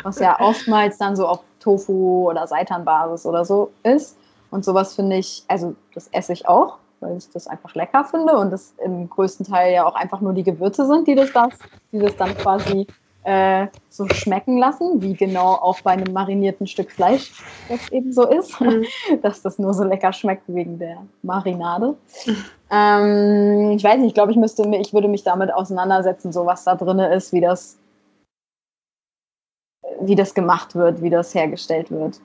Was 0.02 0.18
ja 0.18 0.38
oftmals 0.40 0.98
dann 0.98 1.16
so 1.16 1.26
auf 1.26 1.40
Tofu 1.58 2.28
oder 2.28 2.46
Seitanbasis 2.46 3.24
oder 3.24 3.46
so 3.46 3.70
ist. 3.82 4.18
Und 4.50 4.64
sowas 4.64 4.94
finde 4.94 5.16
ich, 5.16 5.42
also 5.48 5.74
das 5.94 6.08
esse 6.08 6.34
ich 6.34 6.46
auch, 6.46 6.76
weil 7.00 7.16
ich 7.16 7.30
das 7.30 7.46
einfach 7.46 7.74
lecker 7.74 8.04
finde 8.04 8.36
und 8.36 8.50
das 8.50 8.74
im 8.84 9.08
größten 9.08 9.46
Teil 9.46 9.72
ja 9.72 9.86
auch 9.86 9.94
einfach 9.94 10.20
nur 10.20 10.34
die 10.34 10.44
Gewürze 10.44 10.86
sind, 10.86 11.08
die 11.08 11.14
das, 11.14 11.32
das, 11.32 11.54
die 11.92 11.98
das 11.98 12.14
dann 12.16 12.36
quasi 12.36 12.86
äh, 13.28 13.68
so 13.90 14.08
schmecken 14.08 14.56
lassen, 14.56 15.02
wie 15.02 15.12
genau 15.12 15.52
auch 15.52 15.82
bei 15.82 15.90
einem 15.90 16.14
marinierten 16.14 16.66
Stück 16.66 16.90
Fleisch 16.90 17.30
das 17.68 17.92
eben 17.92 18.10
so 18.10 18.26
ist, 18.26 18.58
mhm. 18.58 18.86
dass 19.22 19.42
das 19.42 19.58
nur 19.58 19.74
so 19.74 19.84
lecker 19.84 20.14
schmeckt 20.14 20.44
wegen 20.46 20.78
der 20.78 21.04
Marinade. 21.22 21.94
ähm, 22.70 23.72
ich 23.76 23.84
weiß 23.84 23.98
nicht, 23.98 24.08
ich 24.08 24.14
glaube, 24.14 24.32
ich 24.32 24.38
müsste, 24.38 24.62
ich 24.76 24.94
würde 24.94 25.08
mich 25.08 25.24
damit 25.24 25.52
auseinandersetzen, 25.52 26.32
so 26.32 26.46
was 26.46 26.64
da 26.64 26.74
drin 26.74 26.98
ist, 27.00 27.34
wie 27.34 27.42
das, 27.42 27.76
wie 30.00 30.14
das 30.14 30.32
gemacht 30.32 30.74
wird, 30.74 31.02
wie 31.02 31.10
das 31.10 31.34
hergestellt 31.34 31.90
wird. 31.90 32.20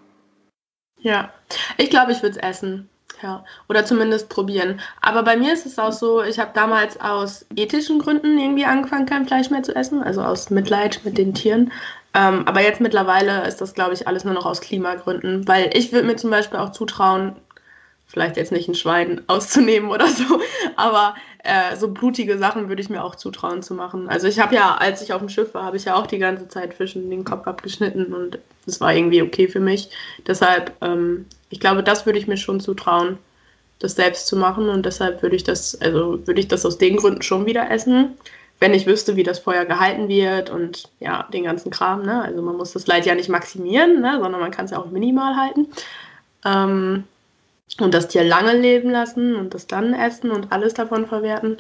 Ja, 0.99 1.31
ich 1.77 1.89
glaube, 1.89 2.13
ich 2.13 2.23
würde 2.23 2.39
es 2.39 2.43
essen. 2.43 2.89
Ja, 3.24 3.45
oder 3.69 3.86
zumindest 3.86 4.28
probieren. 4.28 4.82
Aber 4.99 5.24
bei 5.24 5.38
mir 5.38 5.53
ist 5.53 5.65
es 5.65 5.80
auch 5.80 5.93
so, 5.93 6.21
ich 6.21 6.39
habe 6.39 6.51
damals 6.53 6.99
aus 6.99 7.45
ethischen 7.55 7.99
Gründen 7.99 8.38
irgendwie 8.38 8.65
angefangen, 8.65 9.05
kein 9.05 9.26
Fleisch 9.26 9.49
mehr 9.49 9.63
zu 9.63 9.74
essen, 9.74 10.03
also 10.03 10.21
aus 10.21 10.49
Mitleid 10.49 10.99
mit 11.05 11.17
den 11.17 11.34
Tieren. 11.34 11.71
Ähm, 12.13 12.45
aber 12.45 12.61
jetzt 12.61 12.82
mittlerweile 12.82 13.47
ist 13.47 13.61
das, 13.61 13.74
glaube 13.74 13.93
ich, 13.93 14.09
alles 14.09 14.26
nur 14.26 14.34
noch 14.34 14.45
aus 14.45 14.59
Klimagründen, 14.59 15.47
weil 15.47 15.69
ich 15.74 15.93
würde 15.93 16.05
mir 16.05 16.17
zum 16.17 16.32
Beispiel 16.32 16.59
auch 16.59 16.74
zutrauen, 16.74 17.38
vielleicht 18.05 18.36
jetzt 18.36 18.51
nicht 18.51 18.67
ein 18.67 18.76
Schwein 18.76 19.21
auszunehmen 19.28 19.89
oder 19.89 20.07
so, 20.09 20.41
aber 20.76 21.15
äh, 21.43 21.75
so 21.75 21.89
blutige 21.89 22.37
Sachen 22.37 22.69
würde 22.69 22.81
ich 22.81 22.89
mir 22.89 23.03
auch 23.03 23.15
zutrauen 23.15 23.61
zu 23.61 23.73
machen. 23.73 24.09
Also 24.09 24.27
ich 24.27 24.39
habe 24.39 24.55
ja, 24.55 24.75
als 24.75 25.01
ich 25.01 25.13
auf 25.13 25.19
dem 25.19 25.29
Schiff 25.29 25.53
war, 25.53 25.63
habe 25.63 25.77
ich 25.77 25.85
ja 25.85 25.95
auch 25.95 26.07
die 26.07 26.19
ganze 26.19 26.47
Zeit 26.47 26.73
Fischen 26.73 27.09
den 27.09 27.23
Kopf 27.23 27.47
abgeschnitten 27.47 28.13
und 28.13 28.39
das 28.65 28.79
war 28.79 28.93
irgendwie 28.93 29.21
okay 29.21 29.47
für 29.47 29.59
mich. 29.59 29.89
Deshalb 30.25 30.71
ähm, 30.81 31.25
ich 31.53 31.59
glaube, 31.59 31.83
das 31.83 32.07
würde 32.07 32.17
ich 32.17 32.27
mir 32.27 32.35
schon 32.35 32.59
zutrauen, 32.59 33.19
das 33.77 33.95
selbst 33.95 34.25
zu 34.25 34.35
machen. 34.35 34.69
Und 34.69 34.87
deshalb 34.87 35.21
würde 35.21 35.35
ich 35.35 35.43
das, 35.43 35.79
also 35.79 36.25
würde 36.25 36.39
ich 36.39 36.47
das 36.47 36.65
aus 36.65 36.79
den 36.79 36.97
Gründen 36.97 37.21
schon 37.21 37.45
wieder 37.45 37.69
essen, 37.69 38.17
wenn 38.59 38.73
ich 38.73 38.87
wüsste, 38.87 39.15
wie 39.15 39.23
das 39.23 39.37
Feuer 39.37 39.65
gehalten 39.65 40.07
wird 40.07 40.49
und 40.49 40.89
ja, 40.99 41.27
den 41.31 41.43
ganzen 41.43 41.69
Kram. 41.69 42.01
Ne? 42.03 42.23
Also 42.23 42.41
man 42.41 42.57
muss 42.57 42.73
das 42.73 42.87
Leid 42.87 43.05
ja 43.05 43.13
nicht 43.13 43.29
maximieren, 43.29 44.01
ne? 44.01 44.17
sondern 44.19 44.41
man 44.41 44.49
kann 44.49 44.65
es 44.65 44.71
ja 44.71 44.79
auch 44.79 44.89
minimal 44.89 45.35
halten. 45.35 45.67
Ähm, 46.43 47.03
und 47.80 47.93
das 47.93 48.07
Tier 48.07 48.24
lange 48.24 48.53
leben 48.53 48.89
lassen 48.91 49.36
und 49.36 49.53
das 49.53 49.68
dann 49.68 49.93
essen 49.93 50.32
und 50.32 50.51
alles 50.51 50.74
davon 50.74 51.07
verwerten. 51.07 51.57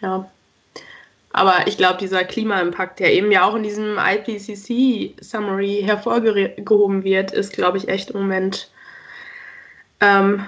Ja. 0.00 0.28
Aber 1.32 1.66
ich 1.66 1.76
glaube, 1.76 1.98
dieser 1.98 2.24
Klimaimpact, 2.24 3.00
der 3.00 3.12
eben 3.12 3.32
ja 3.32 3.44
auch 3.44 3.56
in 3.56 3.64
diesem 3.64 3.98
IPCC-Summary 3.98 5.82
hervorgehoben 5.84 7.02
wird, 7.02 7.32
ist, 7.32 7.52
glaube 7.52 7.78
ich, 7.78 7.88
echt 7.88 8.10
im 8.10 8.20
Moment 8.20 8.70
ähm, 10.00 10.46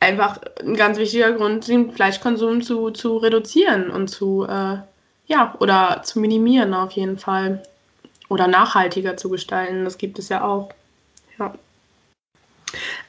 einfach 0.00 0.40
ein 0.60 0.74
ganz 0.74 0.98
wichtiger 0.98 1.32
Grund, 1.32 1.68
den 1.68 1.92
Fleischkonsum 1.92 2.62
zu, 2.62 2.90
zu 2.90 3.18
reduzieren 3.18 3.90
und 3.90 4.08
zu, 4.08 4.44
äh, 4.44 4.78
ja, 5.26 5.54
oder 5.60 6.02
zu 6.04 6.18
minimieren 6.18 6.74
auf 6.74 6.92
jeden 6.92 7.18
Fall. 7.18 7.62
Oder 8.28 8.48
nachhaltiger 8.48 9.16
zu 9.16 9.28
gestalten. 9.28 9.84
Das 9.84 9.98
gibt 9.98 10.18
es 10.18 10.28
ja 10.28 10.42
auch. 10.44 10.70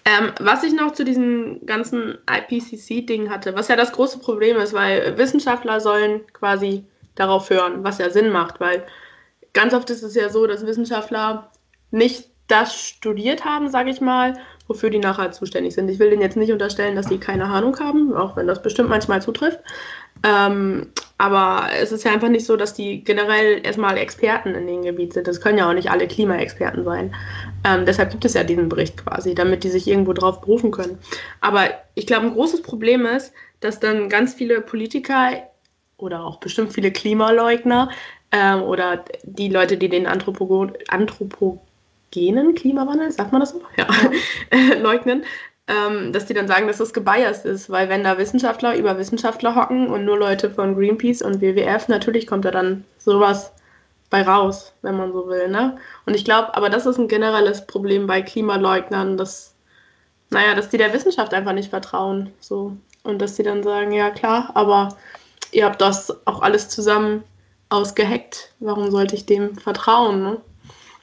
Ähm, 0.06 0.32
was 0.40 0.64
ich 0.64 0.74
noch 0.74 0.92
zu 0.92 1.04
diesem 1.04 1.66
ganzen 1.66 2.18
IPCC-Ding 2.30 3.30
hatte, 3.30 3.56
was 3.56 3.68
ja 3.68 3.76
das 3.76 3.92
große 3.92 4.20
Problem 4.20 4.58
ist, 4.58 4.74
weil 4.74 5.18
Wissenschaftler 5.18 5.80
sollen 5.80 6.22
quasi 6.34 6.86
darauf 7.16 7.50
hören, 7.50 7.84
was 7.84 7.98
ja 7.98 8.10
Sinn 8.10 8.30
macht, 8.30 8.60
weil 8.60 8.86
ganz 9.54 9.74
oft 9.74 9.90
ist 9.90 10.04
es 10.04 10.16
ja 10.16 10.30
so, 10.30 10.46
dass 10.48 10.66
Wissenschaftler 10.66 11.52
nicht 11.92 12.30
das 12.48 12.80
studiert 12.80 13.46
haben, 13.46 13.70
sage 13.70 13.90
ich 13.90 14.02
mal, 14.02 14.38
wofür 14.68 14.90
die 14.90 15.00
nachher 15.00 15.32
zuständig 15.32 15.76
sind. 15.76 15.90
Ich 15.90 16.00
will 16.00 16.10
denen 16.10 16.22
jetzt 16.22 16.38
nicht 16.38 16.52
unterstellen, 16.52 16.96
dass 16.96 17.08
die 17.08 17.20
keine 17.20 17.46
Ahnung 17.46 17.80
haben, 17.80 18.14
auch 18.14 18.36
wenn 18.36 18.48
das 18.48 18.62
bestimmt 18.62 18.90
manchmal 18.90 19.22
zutrifft. 19.22 19.60
Ähm, 20.24 20.88
aber 21.18 21.68
es 21.80 21.92
ist 21.92 22.04
ja 22.04 22.12
einfach 22.12 22.30
nicht 22.30 22.46
so, 22.46 22.58
dass 22.58 22.74
die 22.74 23.04
generell 23.04 23.66
erstmal 23.66 23.98
Experten 23.98 24.56
in 24.56 24.68
dem 24.68 24.82
Gebiet 24.82 25.14
sind. 25.14 25.28
Das 25.28 25.40
können 25.40 25.58
ja 25.58 25.70
auch 25.70 25.74
nicht 25.74 25.92
alle 25.92 26.08
Klimaexperten 26.08 26.84
sein. 26.84 27.14
Ähm, 27.64 27.86
deshalb 27.86 28.12
gibt 28.12 28.26
es 28.26 28.34
ja 28.34 28.44
diesen 28.44 28.70
Bericht 28.70 28.98
quasi, 28.98 29.36
damit 29.36 29.64
die 29.64 29.70
sich 29.70 29.88
irgendwo 29.88 30.14
drauf 30.14 30.42
berufen 30.42 30.72
können. 30.72 30.98
Aber 31.42 31.70
ich 31.94 32.08
glaube, 32.08 32.26
ein 32.26 32.34
großes 32.34 32.64
Problem 32.64 33.06
ist, 33.06 33.34
dass 33.60 33.80
dann 33.80 34.10
ganz 34.10 34.34
viele 34.34 34.62
Politiker 34.62 35.32
oder 35.98 36.24
auch 36.24 36.40
bestimmt 36.40 36.74
viele 36.74 36.92
Klimaleugner 36.92 37.90
ähm, 38.32 38.64
oder 38.64 39.06
die 39.24 39.50
Leute, 39.50 39.78
die 39.78 39.90
den 39.90 40.08
Anthropo 40.08 40.72
Anthropo 40.90 41.65
genen 42.12 42.56
Klimawandel, 42.56 43.12
sagt 43.12 43.32
man 43.32 43.42
das 43.42 43.52
so? 43.52 43.62
Ja, 43.78 43.88
ja. 44.54 44.76
leugnen, 44.80 45.24
ähm, 45.68 46.14
dass 46.14 46.26
die 46.26 46.34
dann 46.34 46.48
sagen, 46.48 46.68
dass 46.68 46.78
das 46.78 46.94
gebiased 46.94 47.46
ist, 47.46 47.70
weil 47.70 47.90
wenn 47.90 48.04
da 48.04 48.18
Wissenschaftler 48.18 48.76
über 48.76 48.98
Wissenschaftler 48.98 49.56
hocken 49.56 49.88
und 49.88 50.06
nur 50.06 50.18
Leute 50.18 50.50
von 50.50 50.76
Greenpeace 50.76 51.22
und 51.22 51.42
WWF, 51.42 51.88
natürlich 51.88 52.28
kommt 52.28 52.46
da 52.46 52.52
dann 52.52 52.84
sowas 52.98 53.52
bei 54.10 54.22
raus, 54.22 54.74
wenn 54.82 54.98
man 54.98 55.12
so 55.12 55.28
will. 55.28 55.50
Ne? 55.50 55.78
Und 56.06 56.16
ich 56.16 56.24
glaube, 56.24 56.56
aber 56.56 56.70
das 56.70 56.86
ist 56.86 56.98
ein 56.98 57.08
generelles 57.08 57.66
Problem 57.66 58.08
bei 58.08 58.22
Klimaleugnern, 58.22 59.18
dass, 59.18 59.56
naja, 60.30 60.54
dass 60.54 60.70
die 60.70 60.78
der 60.78 60.94
Wissenschaft 60.94 61.34
einfach 61.34 61.54
nicht 61.54 61.70
vertrauen. 61.70 62.32
So. 62.40 62.78
Und 63.04 63.22
dass 63.22 63.36
die 63.36 63.44
dann 63.44 63.64
sagen, 63.64 63.92
ja 63.92 64.12
klar, 64.12 64.52
aber 64.54 64.96
ihr 65.52 65.66
habt 65.66 65.82
das 65.82 66.16
auch 66.28 66.42
alles 66.42 66.70
zusammen 66.70 67.24
ausgeheckt. 67.70 68.54
Warum 68.60 68.92
sollte 68.92 69.16
ich 69.16 69.26
dem 69.26 69.56
vertrauen? 69.56 70.22
Ne? 70.22 70.42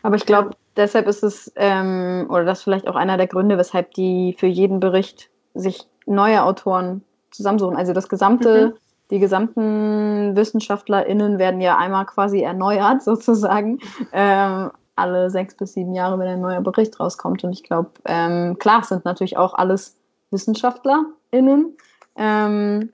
Aber 0.02 0.16
ich 0.16 0.26
glaube, 0.26 0.50
deshalb 0.76 1.06
ist 1.06 1.22
es, 1.22 1.52
ähm, 1.56 2.26
oder 2.28 2.44
das 2.44 2.58
ist 2.58 2.64
vielleicht 2.64 2.88
auch 2.88 2.96
einer 2.96 3.16
der 3.16 3.26
Gründe, 3.26 3.58
weshalb 3.58 3.92
die 3.94 4.34
für 4.38 4.46
jeden 4.46 4.80
Bericht 4.80 5.30
sich 5.54 5.86
neue 6.06 6.42
Autoren 6.42 7.02
zusammensuchen. 7.30 7.76
Also 7.76 7.92
das 7.92 8.08
gesamte, 8.08 8.68
mhm. 8.68 8.72
die 9.10 9.18
gesamten 9.18 10.36
WissenschaftlerInnen 10.36 11.38
werden 11.38 11.60
ja 11.60 11.76
einmal 11.76 12.06
quasi 12.06 12.40
erneuert, 12.40 13.02
sozusagen. 13.04 13.80
Ähm, 14.12 14.70
alle 14.94 15.30
sechs 15.30 15.56
bis 15.56 15.72
sieben 15.72 15.94
Jahre, 15.94 16.18
wenn 16.18 16.28
ein 16.28 16.40
neuer 16.40 16.60
Bericht 16.60 17.00
rauskommt. 17.00 17.42
Und 17.44 17.52
ich 17.52 17.62
glaube, 17.62 17.90
ähm, 18.04 18.58
klar, 18.58 18.80
es 18.82 18.88
sind 18.88 19.04
natürlich 19.04 19.36
auch 19.38 19.54
alles 19.54 19.96
WissenschaftlerInnen, 20.30 21.76
ähm, 22.16 22.92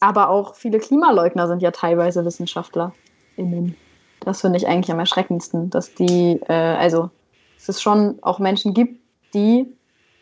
aber 0.00 0.30
auch 0.30 0.54
viele 0.54 0.78
Klimaleugner 0.78 1.46
sind 1.46 1.62
ja 1.62 1.70
teilweise 1.70 2.24
WissenschaftlerInnen. 2.24 3.76
Das 4.24 4.40
finde 4.40 4.58
ich 4.58 4.66
eigentlich 4.66 4.90
am 4.90 4.98
erschreckendsten, 4.98 5.70
dass 5.70 5.94
die, 5.94 6.40
äh, 6.48 6.52
also 6.52 7.10
dass 7.56 7.68
es 7.68 7.82
schon 7.82 8.18
auch 8.22 8.38
Menschen 8.38 8.74
gibt, 8.74 9.00
die 9.34 9.66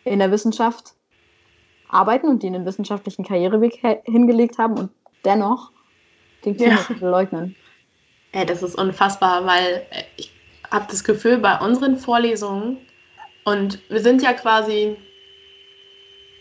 in 0.05 0.19
der 0.19 0.31
Wissenschaft 0.31 0.95
arbeiten 1.89 2.29
und 2.29 2.43
die 2.43 2.47
einen 2.47 2.65
wissenschaftlichen 2.65 3.25
Karriereweg 3.25 3.81
hingelegt 4.05 4.59
haben 4.59 4.79
und 4.79 4.91
dennoch 5.25 5.71
den 6.45 6.57
Klimawandel 6.57 6.97
ja. 7.01 7.11
leugnen. 7.11 7.57
Ey, 8.33 8.47
das 8.47 8.63
ist 8.63 8.77
unfassbar, 8.77 9.47
weil 9.47 9.87
ich 10.17 10.33
habe 10.71 10.87
das 10.91 11.05
Gefühl, 11.05 11.39
bei 11.39 11.59
unseren 11.59 11.99
Vorlesungen 11.99 12.79
und 13.45 13.79
wir 13.91 14.01
sind 14.01 14.23
ja 14.23 14.33
quasi, 14.33 14.97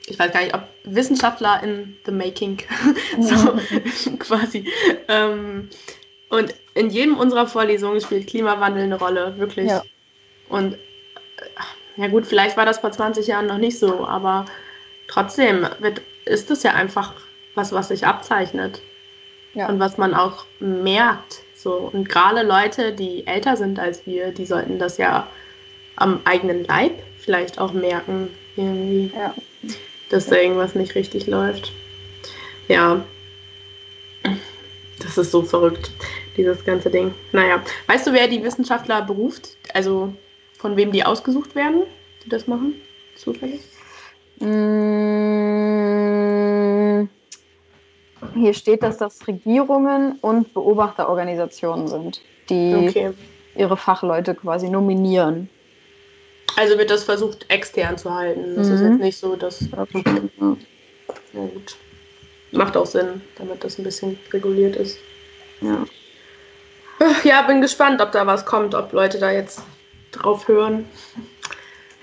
ich 0.08 0.18
weiß 0.18 0.32
gar 0.32 0.42
nicht, 0.42 0.54
ob 0.56 0.64
Wissenschaftler 0.86 1.62
in 1.64 1.96
the 2.06 2.12
making, 2.12 2.58
so 3.20 3.60
quasi. 4.20 4.66
Ähm, 5.08 5.70
und 6.32 6.56
in 6.74 6.90
jedem 6.90 7.18
unserer 7.18 7.46
Vorlesungen 7.46 8.02
spielt 8.02 8.28
Klimawandel 8.28 8.84
eine 8.84 8.98
Rolle, 8.98 9.38
wirklich. 9.38 9.70
Ja. 9.70 9.84
Und 10.50 10.78
ja 11.98 12.08
gut, 12.08 12.26
vielleicht 12.26 12.58
war 12.58 12.66
das 12.66 12.80
vor 12.80 12.92
20 12.92 13.28
Jahren 13.28 13.48
noch 13.48 13.58
nicht 13.58 13.78
so, 13.78 14.06
aber 14.06 14.46
trotzdem 15.08 15.68
wird, 15.80 16.02
ist 16.26 16.50
es 16.50 16.64
ja 16.64 16.74
einfach 16.74 17.14
was, 17.56 17.74
was 17.74 17.90
sich 17.90 18.06
abzeichnet. 18.06 18.82
Ja. 19.54 19.68
Und 19.68 19.80
was 19.80 19.98
man 19.98 20.14
auch 20.14 20.46
merkt. 20.60 21.42
So. 21.56 21.90
Und 21.92 22.08
gerade 22.08 22.42
Leute, 22.44 22.94
die 22.94 23.28
älter 23.28 23.58
sind 23.58 23.80
als 23.80 24.06
wir, 24.06 24.32
die 24.32 24.46
sollten 24.46 24.80
das 24.80 24.98
ja 24.98 25.28
am 25.98 26.22
eigenen 26.24 26.64
Leib 26.64 26.94
vielleicht 27.18 27.60
auch 27.60 27.74
merken. 27.74 28.30
Irgendwie. 28.56 29.12
Ja. 29.14 29.34
dass 30.10 30.28
da 30.28 30.36
irgendwas 30.36 30.76
nicht 30.76 30.96
richtig 30.96 31.28
läuft. 31.28 31.72
Ja, 32.68 33.04
das 35.00 35.18
ist 35.18 35.32
so 35.32 35.42
verrückt, 35.42 35.92
dieses 36.38 36.64
ganze 36.66 36.90
Ding. 36.90 37.14
Naja, 37.32 37.62
weißt 37.88 38.08
du, 38.08 38.14
wer 38.14 38.28
die 38.28 38.44
Wissenschaftler 38.44 39.02
beruft? 39.02 39.58
Also 39.74 40.14
von 40.58 40.78
wem 40.78 40.92
die 40.92 41.04
ausgesucht 41.04 41.56
werden, 41.56 41.84
die 42.24 42.30
das 42.30 42.48
machen? 42.48 42.76
Zufällig? 43.16 43.62
Mm, 44.40 45.22
hier 48.36 48.54
steht, 48.54 48.84
dass 48.84 48.98
das 48.98 49.28
Regierungen 49.28 50.20
und 50.22 50.54
Beobachterorganisationen 50.54 51.88
sind, 51.88 52.22
die 52.50 52.76
okay. 52.76 53.12
ihre 53.56 53.78
Fachleute 53.78 54.36
quasi 54.36 54.70
nominieren. 54.70 55.50
Also 56.58 56.78
wird 56.78 56.90
das 56.90 57.04
versucht, 57.04 57.46
extern 57.50 57.98
zu 57.98 58.14
halten. 58.14 58.56
Das 58.56 58.68
mhm. 58.68 58.74
ist 58.76 58.82
jetzt 58.82 59.00
nicht 59.00 59.18
so, 59.18 59.36
dass. 59.36 59.68
Okay. 59.72 60.04
Ja, 61.34 61.46
gut. 61.46 61.78
Macht 62.52 62.76
auch 62.76 62.86
Sinn, 62.86 63.22
damit 63.38 63.64
das 63.64 63.78
ein 63.78 63.84
bisschen 63.84 64.20
reguliert 64.34 64.76
ist. 64.76 64.98
Ja. 65.62 65.86
Ja, 67.24 67.42
bin 67.44 67.62
gespannt, 67.62 68.02
ob 68.02 68.12
da 68.12 68.26
was 68.28 68.46
kommt, 68.46 68.76
ob 68.76 68.92
Leute 68.94 69.20
da 69.20 69.32
jetzt 69.32 69.62
drauf 70.12 70.48
hören. 70.48 70.86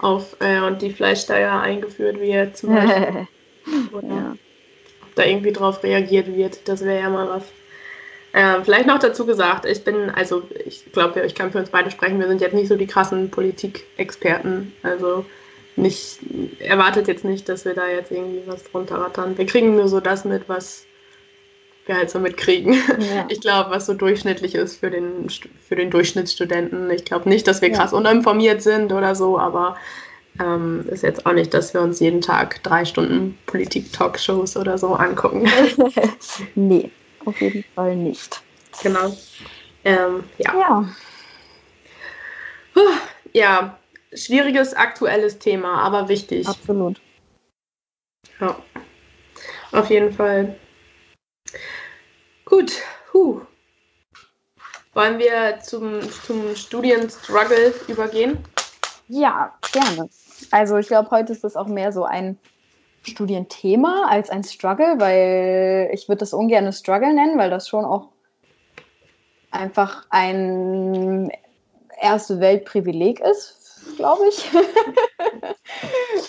Auf 0.00 0.36
äh, 0.40 0.60
und 0.60 0.80
die 0.80 0.92
Fleischsteuer 0.92 1.60
eingeführt 1.60 2.20
wird 2.20 2.56
zum 2.56 2.74
Beispiel. 2.74 3.26
Oder 3.92 4.08
ja. 4.08 4.36
ob 5.02 5.14
da 5.16 5.24
irgendwie 5.24 5.52
drauf 5.52 5.82
reagiert 5.82 6.34
wird. 6.34 6.68
Das 6.68 6.84
wäre 6.84 7.00
ja 7.00 7.10
mal 7.10 7.28
was. 7.28 7.44
Äh, 8.32 8.62
vielleicht 8.62 8.86
noch 8.86 8.98
dazu 8.98 9.26
gesagt, 9.26 9.64
ich 9.64 9.82
bin, 9.82 10.10
also 10.10 10.42
ich 10.64 10.92
glaube, 10.92 11.22
ich 11.22 11.34
kann 11.34 11.50
für 11.50 11.58
uns 11.58 11.70
beide 11.70 11.90
sprechen, 11.90 12.20
wir 12.20 12.28
sind 12.28 12.40
jetzt 12.40 12.54
nicht 12.54 12.68
so 12.68 12.76
die 12.76 12.86
krassen 12.86 13.30
Politikexperten. 13.30 14.72
Also 14.82 15.24
nicht, 15.74 16.18
erwartet 16.60 17.08
jetzt 17.08 17.24
nicht, 17.24 17.48
dass 17.48 17.64
wir 17.64 17.74
da 17.74 17.88
jetzt 17.88 18.12
irgendwie 18.12 18.42
was 18.46 18.64
drunter 18.64 18.96
rattern. 18.96 19.36
Wir 19.36 19.46
kriegen 19.46 19.74
nur 19.74 19.88
so 19.88 20.00
das 20.00 20.24
mit, 20.24 20.48
was 20.48 20.84
wir 21.88 21.96
halt 21.96 22.10
so 22.10 22.18
mitkriegen. 22.20 22.74
Ja. 22.74 23.26
Ich 23.28 23.40
glaube, 23.40 23.70
was 23.70 23.86
so 23.86 23.94
durchschnittlich 23.94 24.54
ist 24.54 24.76
für 24.76 24.90
den, 24.90 25.28
für 25.66 25.76
den 25.76 25.90
Durchschnittsstudenten. 25.90 26.90
Ich 26.90 27.04
glaube 27.04 27.28
nicht, 27.28 27.46
dass 27.46 27.62
wir 27.62 27.70
krass 27.70 27.92
ja. 27.92 27.98
uninformiert 27.98 28.62
sind 28.62 28.92
oder 28.92 29.14
so, 29.14 29.38
aber 29.38 29.76
ähm, 30.40 30.84
ist 30.90 31.02
jetzt 31.02 31.26
auch 31.26 31.32
nicht, 31.32 31.52
dass 31.54 31.74
wir 31.74 31.80
uns 31.80 32.00
jeden 32.00 32.20
Tag 32.20 32.62
drei 32.62 32.84
Stunden 32.84 33.38
Politik-Talkshows 33.46 34.56
oder 34.56 34.78
so 34.78 34.94
angucken. 34.94 35.48
nee. 36.54 36.90
Auf 37.24 37.40
jeden 37.40 37.64
Fall 37.74 37.96
nicht. 37.96 38.40
Genau. 38.82 39.16
Ähm, 39.84 40.24
ja. 40.38 40.54
Ja. 40.54 40.88
ja, 43.32 43.78
schwieriges 44.12 44.74
aktuelles 44.74 45.38
Thema, 45.38 45.82
aber 45.82 46.08
wichtig. 46.08 46.46
Absolut. 46.46 47.00
Ja, 48.40 48.56
auf 49.72 49.90
jeden 49.90 50.12
Fall. 50.12 50.56
Gut, 52.48 52.72
huh. 53.12 53.42
Wollen 54.94 55.18
wir 55.18 55.58
zum, 55.60 56.00
zum 56.00 56.56
Studienstruggle 56.56 57.74
übergehen? 57.88 58.38
Ja, 59.08 59.54
gerne. 59.70 60.08
Also 60.50 60.78
ich 60.78 60.86
glaube, 60.86 61.10
heute 61.10 61.32
ist 61.32 61.44
das 61.44 61.56
auch 61.56 61.66
mehr 61.66 61.92
so 61.92 62.04
ein 62.04 62.38
Studienthema 63.02 64.06
als 64.08 64.30
ein 64.30 64.44
Struggle, 64.44 64.98
weil 64.98 65.90
ich 65.92 66.08
würde 66.08 66.20
das 66.20 66.32
ungern 66.32 66.72
Struggle 66.72 67.12
nennen, 67.12 67.38
weil 67.38 67.50
das 67.50 67.68
schon 67.68 67.84
auch 67.84 68.08
einfach 69.50 70.06
ein 70.08 71.30
erste 72.00 72.40
Weltprivileg 72.40 73.20
ist, 73.20 73.96
glaube 73.96 74.26
ich. 74.28 74.48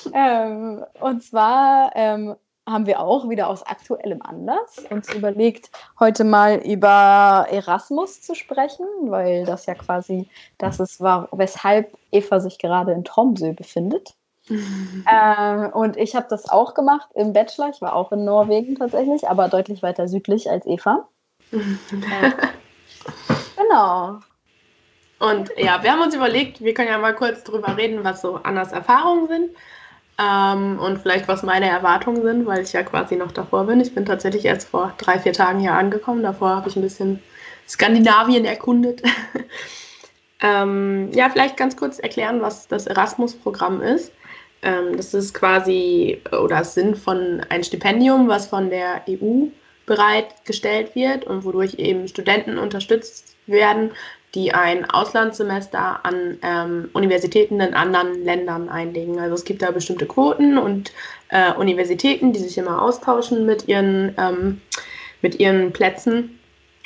ähm, 0.13 0.83
und 0.99 1.23
zwar 1.23 1.91
ähm, 1.95 2.35
haben 2.69 2.85
wir 2.85 2.99
auch 2.99 3.29
wieder 3.29 3.47
aus 3.47 3.63
aktuellem 3.63 4.21
Anlass 4.21 4.79
uns 4.89 5.13
überlegt, 5.13 5.69
heute 5.99 6.23
mal 6.23 6.57
über 6.57 7.47
Erasmus 7.49 8.21
zu 8.21 8.35
sprechen, 8.35 8.85
weil 9.03 9.45
das 9.45 9.65
ja 9.65 9.75
quasi 9.75 10.29
das 10.57 10.79
ist, 10.79 11.01
war, 11.01 11.29
weshalb 11.31 11.97
Eva 12.11 12.39
sich 12.39 12.59
gerade 12.59 12.91
in 12.91 13.03
Tromsø 13.03 13.53
befindet. 13.53 14.13
ähm, 14.49 15.69
und 15.73 15.97
ich 15.97 16.15
habe 16.15 16.27
das 16.29 16.49
auch 16.49 16.73
gemacht 16.73 17.09
im 17.13 17.33
Bachelor. 17.33 17.69
Ich 17.69 17.81
war 17.81 17.95
auch 17.95 18.11
in 18.11 18.25
Norwegen 18.25 18.75
tatsächlich, 18.75 19.27
aber 19.27 19.47
deutlich 19.47 19.83
weiter 19.83 20.07
südlich 20.07 20.49
als 20.49 20.65
Eva. 20.65 21.07
äh, 21.51 21.57
genau. 23.57 24.19
Und 25.19 25.51
ja, 25.57 25.83
wir 25.83 25.91
haben 25.91 26.01
uns 26.01 26.15
überlegt, 26.15 26.61
wir 26.61 26.73
können 26.73 26.87
ja 26.87 26.97
mal 26.97 27.13
kurz 27.13 27.43
drüber 27.43 27.77
reden, 27.77 28.03
was 28.03 28.21
so 28.21 28.39
Annas 28.43 28.71
Erfahrungen 28.71 29.27
sind 29.27 29.51
ähm, 30.19 30.79
und 30.79 30.99
vielleicht 30.99 31.27
was 31.27 31.43
meine 31.43 31.69
Erwartungen 31.69 32.21
sind, 32.21 32.45
weil 32.45 32.61
ich 32.61 32.73
ja 32.73 32.83
quasi 32.83 33.15
noch 33.15 33.31
davor 33.31 33.65
bin. 33.65 33.79
Ich 33.79 33.95
bin 33.95 34.05
tatsächlich 34.05 34.45
erst 34.45 34.67
vor 34.67 34.93
drei, 34.97 35.17
vier 35.19 35.33
Tagen 35.33 35.59
hier 35.59 35.73
angekommen. 35.73 36.23
Davor 36.23 36.49
habe 36.49 36.69
ich 36.69 36.75
ein 36.75 36.81
bisschen 36.81 37.21
Skandinavien 37.67 38.43
erkundet. 38.43 39.01
ähm, 40.41 41.09
ja, 41.13 41.29
vielleicht 41.29 41.55
ganz 41.55 41.77
kurz 41.77 41.99
erklären, 41.99 42.41
was 42.41 42.67
das 42.67 42.87
Erasmus-Programm 42.87 43.81
ist. 43.81 44.11
Ähm, 44.61 44.97
das 44.97 45.13
ist 45.13 45.33
quasi 45.33 46.21
oder 46.37 46.65
Sinn 46.65 46.95
von 46.95 47.41
ein 47.49 47.63
Stipendium, 47.63 48.27
was 48.27 48.47
von 48.47 48.69
der 48.69 49.03
EU 49.07 49.45
bereitgestellt 49.85 50.95
wird 50.95 51.23
und 51.23 51.45
wodurch 51.45 51.75
eben 51.75 52.07
Studenten 52.07 52.57
unterstützt 52.57 53.35
werden, 53.47 53.91
die 54.35 54.53
ein 54.53 54.89
Auslandssemester 54.89 56.05
an 56.05 56.37
ähm, 56.43 56.89
Universitäten 56.93 57.59
in 57.59 57.73
anderen 57.73 58.23
Ländern 58.23 58.69
einlegen. 58.69 59.19
Also 59.19 59.35
es 59.35 59.43
gibt 59.43 59.61
da 59.61 59.71
bestimmte 59.71 60.05
Quoten 60.05 60.57
und 60.57 60.91
äh, 61.29 61.53
Universitäten, 61.53 62.31
die 62.31 62.39
sich 62.39 62.57
immer 62.57 62.81
austauschen 62.81 63.45
mit 63.45 63.67
ihren, 63.67 64.13
ähm, 64.17 64.61
mit 65.21 65.39
ihren 65.39 65.71
Plätzen. 65.71 66.39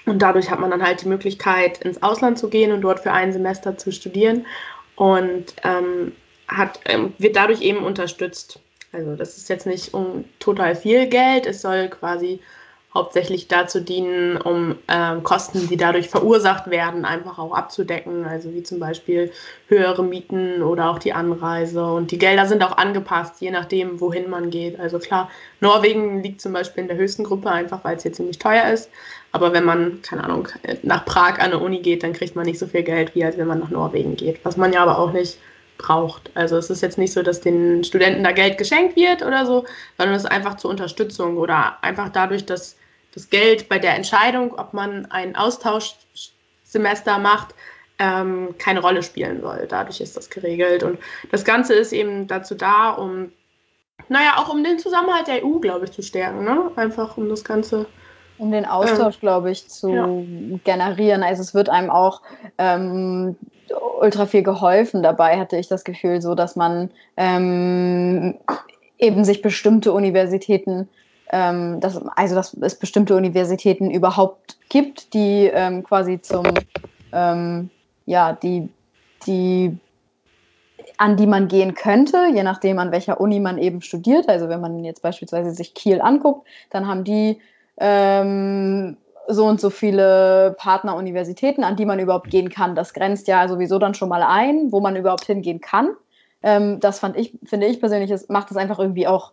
Und 0.06 0.22
dadurch 0.22 0.50
hat 0.50 0.60
man 0.60 0.72
dann 0.72 0.84
halt 0.84 1.02
die 1.02 1.08
Möglichkeit, 1.08 1.80
ins 1.80 2.02
Ausland 2.02 2.38
zu 2.38 2.50
gehen 2.50 2.72
und 2.72 2.82
dort 2.82 3.02
für 3.02 3.12
ein 3.12 3.34
Semester 3.34 3.78
zu 3.78 3.92
studieren. 3.92 4.46
Und 4.96 5.56
ähm, 5.64 6.14
hat, 6.48 6.80
ähm, 6.86 7.14
wird 7.18 7.36
dadurch 7.36 7.62
eben 7.62 7.84
unterstützt. 7.84 8.60
Also 8.92 9.16
das 9.16 9.38
ist 9.38 9.50
jetzt 9.50 9.66
nicht 9.66 9.94
um 9.94 10.26
total 10.40 10.76
viel 10.76 11.08
Geld, 11.08 11.46
es 11.46 11.62
soll 11.62 11.90
quasi 11.90 12.40
hauptsächlich 12.94 13.48
dazu 13.48 13.80
dienen, 13.80 14.38
um 14.38 14.76
äh, 14.88 15.16
Kosten, 15.24 15.68
die 15.68 15.78
dadurch 15.78 16.10
verursacht 16.10 16.70
werden, 16.70 17.06
einfach 17.06 17.40
auch 17.40 17.54
abzudecken. 17.54 18.26
Also 18.26 18.54
wie 18.54 18.62
zum 18.62 18.80
Beispiel 18.80 19.32
höhere 19.68 20.04
Mieten 20.04 20.62
oder 20.62 20.90
auch 20.90 21.00
die 21.00 21.14
Anreise. 21.14 21.84
Und 21.84 22.12
die 22.12 22.20
Gelder 22.20 22.46
sind 22.46 22.64
auch 22.64 22.78
angepasst, 22.78 23.42
je 23.42 23.50
nachdem, 23.50 24.00
wohin 24.00 24.30
man 24.30 24.52
geht. 24.52 24.80
Also 24.80 25.00
klar, 25.00 25.30
Norwegen 25.60 26.22
liegt 26.22 26.42
zum 26.42 26.54
Beispiel 26.54 26.84
in 26.84 26.88
der 26.88 26.98
höchsten 26.98 27.24
Gruppe, 27.24 27.50
einfach 27.50 27.84
weil 27.84 27.98
es 27.98 28.04
hier 28.04 28.14
ziemlich 28.14 28.38
teuer 28.38 28.72
ist. 28.72 28.90
Aber 29.32 29.54
wenn 29.54 29.66
man, 29.66 30.02
keine 30.04 30.24
Ahnung, 30.24 30.48
nach 30.84 31.06
Prag 31.06 31.40
an 31.40 31.52
eine 31.52 31.60
Uni 31.60 31.80
geht, 31.80 32.04
dann 32.04 32.14
kriegt 32.14 32.36
man 32.36 32.46
nicht 32.46 32.60
so 32.60 32.68
viel 32.68 32.84
Geld, 32.84 33.16
wie 33.16 33.26
als 33.26 33.38
wenn 33.38 33.48
man 33.48 33.60
nach 33.60 33.72
Norwegen 33.72 34.16
geht. 34.16 34.40
Was 34.46 34.58
man 34.58 34.72
ja 34.72 34.84
aber 34.84 35.00
auch 35.00 35.12
nicht 35.12 35.40
braucht. 35.80 36.30
Also 36.36 36.58
es 36.58 36.70
ist 36.70 36.82
jetzt 36.82 37.00
nicht 37.00 37.12
so, 37.12 37.24
dass 37.24 37.42
den 37.42 37.84
Studenten 37.84 38.24
da 38.24 38.32
Geld 38.32 38.60
geschenkt 38.60 38.96
wird 38.96 39.24
oder 39.24 39.48
so, 39.48 39.66
sondern 39.98 40.16
es 40.16 40.24
ist 40.24 40.30
einfach 40.30 40.58
zur 40.58 40.70
Unterstützung 40.70 41.38
oder 41.38 41.84
einfach 41.84 42.10
dadurch, 42.10 42.46
dass 42.46 42.78
das 43.14 43.30
Geld 43.30 43.70
bei 43.70 43.80
der 43.80 43.96
Entscheidung, 43.96 44.58
ob 44.58 44.74
man 44.74 45.06
ein 45.12 45.36
Austauschsemester 45.36 47.20
macht, 47.20 47.56
ähm, 48.00 48.56
keine 48.58 48.82
Rolle 48.82 49.04
spielen 49.04 49.42
soll. 49.42 49.68
Dadurch 49.70 50.02
ist 50.02 50.18
das 50.18 50.30
geregelt. 50.30 50.84
Und 50.84 51.00
das 51.32 51.46
Ganze 51.46 51.74
ist 51.74 51.94
eben 51.94 52.28
dazu 52.28 52.56
da, 52.56 52.92
um, 52.92 53.32
naja, 54.10 54.36
auch 54.38 54.52
um 54.52 54.64
den 54.64 54.80
Zusammenhalt 54.80 55.28
der 55.28 55.46
EU, 55.46 55.60
glaube 55.60 55.86
ich, 55.86 55.92
zu 55.92 56.02
stärken. 56.02 56.44
Ne? 56.44 56.72
Einfach 56.76 57.18
um 57.18 57.30
das 57.30 57.44
Ganze 57.44 57.86
um 58.38 58.52
den 58.52 58.66
Austausch, 58.66 59.16
ähm, 59.16 59.22
glaube 59.22 59.52
ich, 59.52 59.70
zu 59.70 59.90
ja. 59.90 60.08
generieren. 60.64 61.24
Also 61.24 61.42
es 61.42 61.54
wird 61.54 61.70
einem 61.70 61.90
auch 61.90 62.22
ähm, 62.58 63.36
ultra 64.00 64.26
viel 64.26 64.44
geholfen 64.44 65.04
dabei, 65.04 65.40
hatte 65.40 65.58
ich 65.58 65.68
das 65.68 65.84
Gefühl, 65.84 66.22
so 66.22 66.36
dass 66.36 66.56
man 66.56 66.90
ähm, 67.16 68.38
eben 68.98 69.24
sich 69.24 69.42
bestimmte 69.42 69.94
Universitäten, 69.94 70.90
ähm, 71.34 71.80
dass, 71.80 72.00
also 72.16 72.36
dass 72.36 72.54
es 72.54 72.76
bestimmte 72.76 73.16
Universitäten 73.16 73.90
überhaupt 73.90 74.58
gibt, 74.70 75.16
die 75.16 75.50
ähm, 75.52 75.84
quasi 75.84 76.22
zum, 76.22 76.46
ähm, 77.12 77.72
ja, 78.06 78.34
die, 78.34 78.70
die 79.26 79.76
an 80.98 81.18
die 81.18 81.26
man 81.26 81.48
gehen 81.48 81.74
könnte, 81.74 82.28
je 82.32 82.44
nachdem, 82.44 82.78
an 82.78 82.92
welcher 82.92 83.20
Uni 83.20 83.40
man 83.40 83.58
eben 83.58 83.82
studiert. 83.82 84.30
Also 84.30 84.48
wenn 84.48 84.62
man 84.62 84.84
jetzt 84.84 85.02
beispielsweise 85.02 85.52
sich 85.52 85.74
Kiel 85.74 86.02
anguckt, 86.02 86.48
dann 86.70 86.88
haben 86.88 87.04
die 87.04 87.40
ähm, 87.78 88.98
so 89.28 89.46
und 89.46 89.60
so 89.60 89.72
viele 89.72 90.56
Partneruniversitäten, 90.60 91.64
an 91.64 91.76
die 91.78 91.86
man 91.86 92.00
überhaupt 92.00 92.30
gehen 92.30 92.50
kann. 92.50 92.76
Das 92.76 92.94
grenzt 92.94 93.28
ja 93.28 93.48
sowieso 93.48 93.80
dann 93.80 93.96
schon 93.96 94.10
mal 94.10 94.22
ein, 94.22 94.72
wo 94.72 94.82
man 94.82 94.96
überhaupt 94.96 95.26
hingehen 95.26 95.62
kann. 95.62 95.96
Ähm, 96.44 96.80
das 96.80 97.00
fand 97.00 97.18
ich, 97.18 97.34
finde 97.44 97.66
ich 97.66 97.80
persönlich, 97.80 98.14
macht 98.30 98.52
es 98.52 98.58
einfach 98.58 98.78
irgendwie 98.78 99.08
auch 99.08 99.32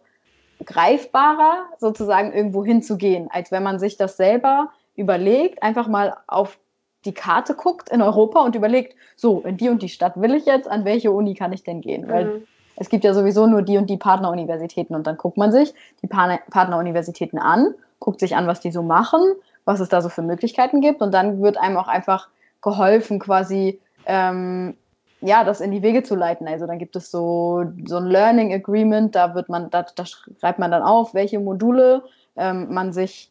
greifbarer, 0.65 1.65
sozusagen 1.79 2.33
irgendwo 2.33 2.65
hinzugehen, 2.65 3.29
als 3.31 3.51
wenn 3.51 3.63
man 3.63 3.79
sich 3.79 3.97
das 3.97 4.17
selber 4.17 4.71
überlegt, 4.95 5.63
einfach 5.63 5.89
mal 5.89 6.17
auf 6.27 6.59
die 7.05 7.15
Karte 7.15 7.55
guckt 7.55 7.89
in 7.89 8.03
Europa 8.03 8.41
und 8.41 8.55
überlegt, 8.55 8.95
so, 9.17 9.41
in 9.41 9.57
die 9.57 9.69
und 9.69 9.83
die 9.83 9.89
Stadt 9.89 10.21
will 10.21 10.35
ich 10.35 10.45
jetzt, 10.45 10.69
an 10.69 10.85
welche 10.85 11.11
Uni 11.11 11.35
kann 11.35 11.53
ich 11.53 11.63
denn 11.63 11.81
gehen? 11.81 12.07
Mhm. 12.07 12.09
Weil 12.09 12.43
es 12.77 12.89
gibt 12.89 13.05
ja 13.05 13.15
sowieso 13.15 13.47
nur 13.47 13.63
die 13.63 13.79
und 13.79 13.89
die 13.89 13.97
Partneruniversitäten 13.97 14.95
und 14.97 15.07
dann 15.07 15.17
guckt 15.17 15.37
man 15.37 15.53
sich 15.53 15.75
die 16.03 16.07
Partneruniversitäten 16.07 17.39
an, 17.39 17.75
guckt 17.99 18.21
sich 18.21 18.37
an, 18.37 18.47
was 18.47 18.61
die 18.61 18.71
so 18.71 18.83
machen, 18.83 19.21
was 19.65 19.81
es 19.81 19.89
da 19.89 20.01
so 20.01 20.09
für 20.09 20.23
Möglichkeiten 20.23 20.81
gibt 20.81 21.03
und 21.03 21.13
dann 21.13 21.43
wird 21.43 21.59
einem 21.59 21.77
auch 21.77 21.89
einfach 21.89 22.29
geholfen, 22.63 23.19
quasi 23.19 23.81
ähm, 24.07 24.77
ja, 25.21 25.45
das 25.45 25.61
in 25.61 25.71
die 25.71 25.83
Wege 25.83 26.03
zu 26.03 26.15
leiten. 26.15 26.49
Also 26.49 26.67
dann 26.67 26.79
gibt 26.79 26.97
es 26.97 27.11
so, 27.11 27.65
so 27.87 27.97
ein 27.97 28.07
Learning 28.07 28.53
Agreement, 28.53 29.15
da 29.15 29.35
wird 29.35 29.49
man, 29.49 29.71
da, 29.71 29.83
da 29.83 30.05
schreibt 30.07 30.59
man 30.59 30.71
dann 30.71 30.83
auf, 30.83 31.15
welche 31.15 31.39
Module 31.39 32.03
ähm, 32.37 32.73
man 32.73 32.93
sich 32.93 33.31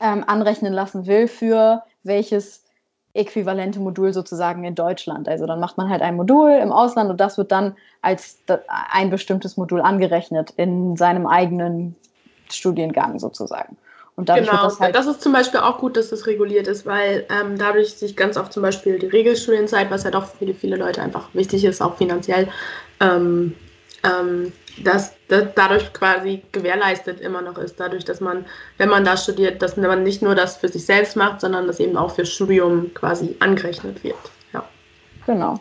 ähm, 0.00 0.24
anrechnen 0.26 0.72
lassen 0.72 1.06
will 1.06 1.28
für 1.28 1.82
welches 2.02 2.64
äquivalente 3.14 3.78
Modul 3.78 4.12
sozusagen 4.12 4.64
in 4.64 4.74
Deutschland. 4.74 5.28
Also 5.28 5.46
dann 5.46 5.60
macht 5.60 5.78
man 5.78 5.88
halt 5.88 6.02
ein 6.02 6.16
Modul 6.16 6.50
im 6.50 6.72
Ausland 6.72 7.10
und 7.10 7.20
das 7.20 7.38
wird 7.38 7.52
dann 7.52 7.76
als 8.02 8.38
ein 8.66 9.10
bestimmtes 9.10 9.56
Modul 9.56 9.80
angerechnet 9.80 10.50
in 10.56 10.96
seinem 10.96 11.26
eigenen 11.26 11.94
Studiengang 12.50 13.20
sozusagen. 13.20 13.76
Und 14.16 14.28
dadurch 14.28 14.48
genau, 14.48 14.62
das, 14.62 14.78
halt 14.78 14.94
das 14.94 15.06
ist 15.06 15.22
zum 15.22 15.32
Beispiel 15.32 15.60
auch 15.60 15.78
gut, 15.78 15.96
dass 15.96 16.10
das 16.10 16.26
reguliert 16.26 16.68
ist, 16.68 16.86
weil 16.86 17.26
ähm, 17.30 17.58
dadurch 17.58 17.94
sich 17.94 18.16
ganz 18.16 18.36
oft 18.36 18.52
zum 18.52 18.62
Beispiel 18.62 18.98
die 18.98 19.06
Regelstudienzeit, 19.06 19.90
was 19.90 20.04
ja 20.04 20.10
doch 20.10 20.26
für 20.26 20.38
viele, 20.38 20.54
viele 20.54 20.76
Leute 20.76 21.02
einfach 21.02 21.28
wichtig 21.32 21.64
ist, 21.64 21.82
auch 21.82 21.96
finanziell, 21.96 22.48
ähm, 23.00 23.56
ähm, 24.04 24.52
dass 24.84 25.14
das 25.28 25.46
dadurch 25.56 25.92
quasi 25.92 26.42
gewährleistet 26.52 27.20
immer 27.20 27.42
noch 27.42 27.58
ist, 27.58 27.80
dadurch, 27.80 28.04
dass 28.04 28.20
man, 28.20 28.44
wenn 28.78 28.88
man 28.88 29.04
da 29.04 29.16
studiert, 29.16 29.62
dass 29.62 29.76
man 29.76 30.04
nicht 30.04 30.22
nur 30.22 30.36
das 30.36 30.56
für 30.58 30.68
sich 30.68 30.84
selbst 30.86 31.16
macht, 31.16 31.40
sondern 31.40 31.66
das 31.66 31.80
eben 31.80 31.96
auch 31.96 32.14
fürs 32.14 32.30
Studium 32.30 32.94
quasi 32.94 33.36
angerechnet 33.40 34.04
wird. 34.04 34.16
Ja. 34.52 34.64
Genau. 35.26 35.58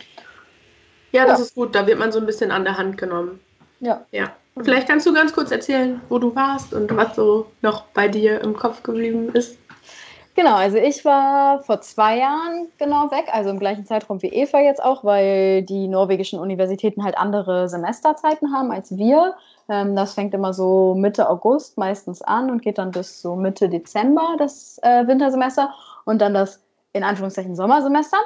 Ja, 1.11 1.25
das 1.25 1.39
ja. 1.39 1.45
ist 1.45 1.55
gut, 1.55 1.73
da 1.73 1.87
wird 1.87 1.97
man 1.97 2.11
so 2.11 2.19
ein 2.19 2.25
bisschen 2.25 2.51
an 2.51 2.65
der 2.65 2.77
Hand 2.77 2.97
genommen. 2.97 3.39
Ja. 3.79 4.05
Ja. 4.11 4.31
Vielleicht 4.61 4.87
kannst 4.87 5.05
du 5.05 5.13
ganz 5.13 5.33
kurz 5.33 5.51
erzählen, 5.51 6.01
wo 6.09 6.19
du 6.19 6.35
warst 6.35 6.73
und 6.73 6.95
was 6.95 7.15
so 7.15 7.47
noch 7.61 7.85
bei 7.93 8.07
dir 8.07 8.41
im 8.41 8.55
Kopf 8.55 8.83
geblieben 8.83 9.29
ist. 9.33 9.57
Genau, 10.35 10.55
also 10.55 10.77
ich 10.77 11.05
war 11.05 11.59
vor 11.61 11.81
zwei 11.81 12.17
Jahren 12.17 12.67
genau 12.79 13.11
weg, 13.11 13.25
also 13.31 13.51
im 13.51 13.59
gleichen 13.59 13.85
Zeitraum 13.85 14.21
wie 14.23 14.29
Eva 14.29 14.59
jetzt 14.59 14.83
auch, 14.83 15.03
weil 15.03 15.61
die 15.61 15.87
norwegischen 15.87 16.39
Universitäten 16.39 17.03
halt 17.03 17.17
andere 17.17 17.69
Semesterzeiten 17.69 18.51
haben 18.51 18.71
als 18.71 18.97
wir. 18.97 19.35
Ähm, 19.69 19.95
das 19.95 20.15
fängt 20.15 20.33
immer 20.33 20.53
so 20.53 20.95
Mitte 20.95 21.29
August 21.29 21.77
meistens 21.77 22.23
an 22.23 22.49
und 22.49 22.63
geht 22.63 22.79
dann 22.79 22.91
bis 22.91 23.21
so 23.21 23.35
Mitte 23.35 23.69
Dezember, 23.69 24.35
das 24.39 24.79
äh, 24.81 25.05
Wintersemester. 25.05 25.71
Und 26.05 26.19
dann 26.19 26.33
das 26.33 26.63
in 26.93 27.03
Anführungszeichen 27.03 27.55
Sommersemester 27.55 28.17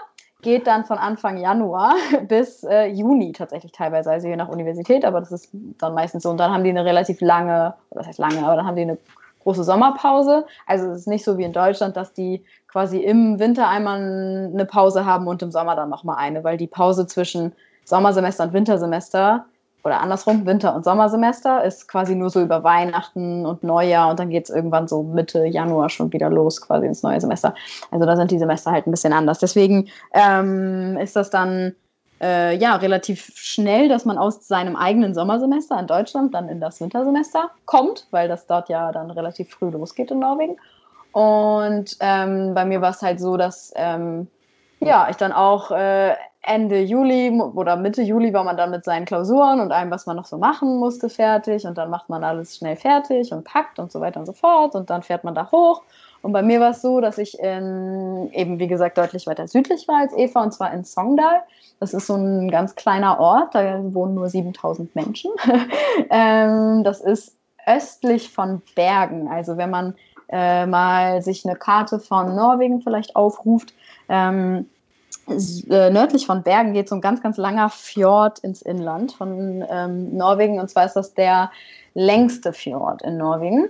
geht 0.41 0.67
dann 0.67 0.85
von 0.85 0.97
Anfang 0.97 1.37
Januar 1.37 1.95
bis 2.27 2.63
äh, 2.63 2.87
Juni 2.87 3.31
tatsächlich 3.31 3.71
teilweise, 3.71 4.11
also 4.11 4.27
je 4.27 4.35
nach 4.35 4.49
Universität, 4.49 5.05
aber 5.05 5.19
das 5.19 5.31
ist 5.31 5.49
dann 5.79 5.93
meistens 5.93 6.23
so. 6.23 6.29
Und 6.29 6.37
dann 6.37 6.51
haben 6.51 6.63
die 6.63 6.69
eine 6.69 6.85
relativ 6.85 7.21
lange, 7.21 7.73
das 7.91 8.07
heißt 8.07 8.19
lange, 8.19 8.45
aber 8.45 8.55
dann 8.55 8.65
haben 8.65 8.75
die 8.75 8.83
eine 8.83 8.97
große 9.43 9.63
Sommerpause. 9.63 10.45
Also 10.65 10.87
es 10.91 10.99
ist 10.99 11.07
nicht 11.07 11.23
so 11.23 11.37
wie 11.37 11.43
in 11.43 11.53
Deutschland, 11.53 11.97
dass 11.97 12.13
die 12.13 12.43
quasi 12.67 12.99
im 12.99 13.39
Winter 13.39 13.67
einmal 13.67 13.97
eine 14.53 14.65
Pause 14.65 15.05
haben 15.05 15.27
und 15.27 15.41
im 15.41 15.51
Sommer 15.51 15.75
dann 15.75 15.89
nochmal 15.89 16.17
eine, 16.17 16.43
weil 16.43 16.57
die 16.57 16.67
Pause 16.67 17.07
zwischen 17.07 17.53
Sommersemester 17.85 18.43
und 18.43 18.53
Wintersemester 18.53 19.45
oder 19.83 20.01
andersrum, 20.01 20.45
Winter- 20.45 20.75
und 20.75 20.83
Sommersemester 20.83 21.63
ist 21.63 21.87
quasi 21.87 22.15
nur 22.15 22.29
so 22.29 22.41
über 22.41 22.63
Weihnachten 22.63 23.45
und 23.45 23.63
Neujahr 23.63 24.09
und 24.09 24.19
dann 24.19 24.29
geht 24.29 24.45
es 24.45 24.49
irgendwann 24.49 24.87
so 24.87 25.03
Mitte 25.03 25.45
Januar 25.45 25.89
schon 25.89 26.11
wieder 26.11 26.29
los, 26.29 26.61
quasi 26.61 26.87
ins 26.87 27.03
neue 27.03 27.21
Semester. 27.21 27.55
Also 27.91 28.05
da 28.05 28.15
sind 28.15 28.31
die 28.31 28.39
Semester 28.39 28.71
halt 28.71 28.87
ein 28.87 28.91
bisschen 28.91 29.13
anders. 29.13 29.39
Deswegen 29.39 29.87
ähm, 30.13 30.97
ist 30.97 31.15
das 31.15 31.29
dann 31.29 31.73
äh, 32.21 32.57
ja, 32.57 32.75
relativ 32.75 33.31
schnell, 33.35 33.89
dass 33.89 34.05
man 34.05 34.17
aus 34.17 34.47
seinem 34.47 34.75
eigenen 34.75 35.13
Sommersemester 35.13 35.79
in 35.79 35.87
Deutschland 35.87 36.33
dann 36.33 36.49
in 36.49 36.59
das 36.59 36.81
Wintersemester 36.81 37.51
kommt, 37.65 38.07
weil 38.11 38.27
das 38.27 38.47
dort 38.47 38.69
ja 38.69 38.91
dann 38.91 39.11
relativ 39.11 39.49
früh 39.51 39.69
losgeht 39.69 40.11
in 40.11 40.19
Norwegen. 40.19 40.57
Und 41.11 41.97
ähm, 41.99 42.53
bei 42.53 42.65
mir 42.65 42.81
war 42.81 42.91
es 42.91 43.01
halt 43.01 43.19
so, 43.19 43.37
dass 43.37 43.71
ähm, 43.75 44.27
ja, 44.79 45.07
ich 45.09 45.17
dann 45.17 45.31
auch 45.31 45.71
äh, 45.71 46.15
Ende 46.47 46.79
Juli 46.79 47.41
oder 47.41 47.75
Mitte 47.75 48.01
Juli 48.01 48.33
war 48.33 48.43
man 48.43 48.55
dann 48.55 48.71
mit 48.71 48.85
seinen 48.85 49.05
Klausuren 49.05 49.59
und 49.59 49.71
allem, 49.71 49.91
was 49.91 50.05
man 50.05 50.15
noch 50.15 50.25
so 50.25 50.37
machen 50.37 50.79
musste, 50.79 51.09
fertig. 51.09 51.65
Und 51.65 51.77
dann 51.77 51.89
macht 51.89 52.07
man 52.09 52.23
alles 52.23 52.55
schnell 52.55 52.77
fertig 52.77 53.33
und 53.33 53.43
packt 53.43 53.79
und 53.79 53.91
so 53.91 53.99
weiter 53.99 54.21
und 54.21 54.25
so 54.25 54.33
fort. 54.33 54.73
Und 54.75 54.89
dann 54.89 55.03
fährt 55.03 55.25
man 55.25 55.35
da 55.35 55.51
hoch. 55.51 55.81
Und 56.21 56.31
bei 56.31 56.41
mir 56.41 56.59
war 56.59 56.71
es 56.71 56.81
so, 56.81 57.01
dass 57.01 57.17
ich 57.17 57.37
in, 57.39 58.29
eben, 58.31 58.59
wie 58.59 58.67
gesagt, 58.67 58.97
deutlich 58.97 59.27
weiter 59.27 59.47
südlich 59.47 59.87
war 59.87 59.97
als 59.97 60.15
Eva, 60.15 60.43
und 60.43 60.53
zwar 60.53 60.73
in 60.73 60.83
Songdal. 60.83 61.41
Das 61.79 61.93
ist 61.93 62.07
so 62.07 62.15
ein 62.15 62.49
ganz 62.49 62.75
kleiner 62.75 63.19
Ort, 63.19 63.53
da 63.53 63.81
wohnen 63.93 64.15
nur 64.15 64.29
7000 64.29 64.95
Menschen. 64.95 65.31
ähm, 66.09 66.83
das 66.83 67.01
ist 67.01 67.35
östlich 67.65 68.31
von 68.31 68.61
Bergen. 68.75 69.27
Also 69.27 69.57
wenn 69.57 69.69
man 69.69 69.95
äh, 70.29 70.65
mal 70.65 71.21
sich 71.21 71.45
eine 71.45 71.55
Karte 71.55 71.99
von 71.99 72.35
Norwegen 72.35 72.81
vielleicht 72.81 73.15
aufruft, 73.15 73.73
ähm, 74.09 74.67
äh, 75.27 75.89
nördlich 75.89 76.25
von 76.25 76.43
Bergen 76.43 76.73
geht 76.73 76.87
so 76.87 76.95
ein 76.95 77.01
ganz, 77.01 77.21
ganz 77.21 77.37
langer 77.37 77.69
Fjord 77.69 78.39
ins 78.39 78.61
Inland 78.61 79.11
von 79.11 79.65
ähm, 79.69 80.15
Norwegen. 80.15 80.59
Und 80.59 80.69
zwar 80.69 80.85
ist 80.85 80.93
das 80.93 81.13
der 81.13 81.51
längste 81.93 82.53
Fjord 82.53 83.01
in 83.01 83.17
Norwegen. 83.17 83.69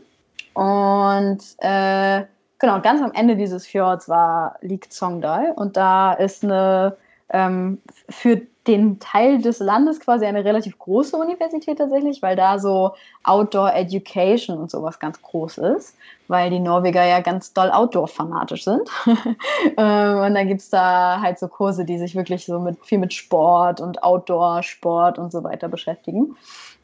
Und 0.53 1.39
äh, 1.59 2.23
genau, 2.59 2.81
ganz 2.81 3.01
am 3.01 3.11
Ende 3.13 3.35
dieses 3.35 3.65
Fjords 3.65 4.07
war, 4.07 4.57
liegt 4.61 4.93
Songdal. 4.93 5.53
Und 5.55 5.77
da 5.77 6.13
ist 6.13 6.43
eine 6.43 6.95
ähm, 7.29 7.81
für 8.09 8.41
den 8.67 8.99
Teil 8.99 9.41
des 9.41 9.59
Landes 9.59 9.99
quasi 9.99 10.25
eine 10.25 10.43
relativ 10.43 10.77
große 10.77 11.15
Universität 11.15 11.77
tatsächlich, 11.77 12.21
weil 12.21 12.35
da 12.35 12.59
so 12.59 12.93
Outdoor 13.23 13.73
Education 13.73 14.57
und 14.57 14.69
sowas 14.69 14.99
ganz 14.99 15.21
groß 15.21 15.57
ist, 15.59 15.95
weil 16.27 16.49
die 16.49 16.59
Norweger 16.59 17.05
ja 17.05 17.21
ganz 17.21 17.53
doll 17.53 17.71
Outdoor-fanatisch 17.71 18.63
sind. 18.63 18.89
Ähm, 19.75 20.19
und 20.19 20.33
dann 20.33 20.47
gibt 20.47 20.61
es 20.61 20.69
da 20.69 21.19
halt 21.21 21.37
so 21.39 21.47
Kurse, 21.47 21.83
die 21.85 21.97
sich 21.97 22.15
wirklich 22.15 22.45
so 22.45 22.59
mit 22.59 22.83
viel 22.85 22.97
mit 22.97 23.13
Sport 23.13 23.81
und 23.81 24.01
Outdoor-Sport 24.01 25.19
und 25.19 25.31
so 25.31 25.43
weiter 25.43 25.67
beschäftigen. 25.67 26.35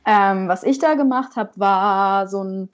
Ähm, 0.06 0.48
was 0.48 0.64
ich 0.64 0.80
da 0.80 0.95
gemacht 0.95 1.36
habe, 1.36 1.52
war 1.56 2.28
so 2.28 2.44
ein 2.44 2.70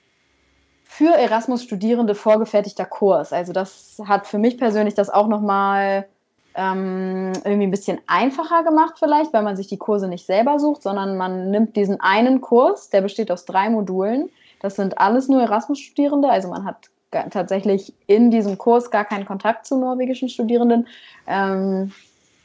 für 0.83 1.13
Erasmus-Studierende 1.13 2.15
vorgefertigter 2.15 2.85
Kurs. 2.85 3.31
Also 3.31 3.53
das 3.53 4.01
hat 4.05 4.25
für 4.25 4.39
mich 4.39 4.57
persönlich 4.57 4.95
das 4.95 5.09
auch 5.09 5.27
nochmal 5.27 6.07
ähm, 6.55 7.31
irgendwie 7.45 7.67
ein 7.67 7.71
bisschen 7.71 7.99
einfacher 8.07 8.63
gemacht 8.63 8.95
vielleicht, 8.97 9.31
weil 9.31 9.43
man 9.43 9.55
sich 9.55 9.67
die 9.67 9.77
Kurse 9.77 10.07
nicht 10.07 10.25
selber 10.25 10.59
sucht, 10.59 10.83
sondern 10.83 11.15
man 11.15 11.51
nimmt 11.51 11.75
diesen 11.75 12.01
einen 12.01 12.41
Kurs, 12.41 12.89
der 12.89 13.01
besteht 13.01 13.31
aus 13.31 13.45
drei 13.45 13.69
Modulen. 13.69 14.29
Das 14.59 14.75
sind 14.75 14.97
alles 14.97 15.27
nur 15.27 15.41
Erasmus-Studierende, 15.41 16.29
also 16.29 16.49
man 16.49 16.65
hat 16.65 16.89
tatsächlich 17.31 17.93
in 18.07 18.29
diesem 18.29 18.57
Kurs 18.57 18.91
gar 18.91 19.05
keinen 19.05 19.25
Kontakt 19.25 19.65
zu 19.65 19.77
norwegischen 19.77 20.29
Studierenden. 20.29 20.87
Ähm, 21.27 21.91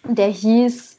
der 0.05 0.29
hieß 0.29 0.99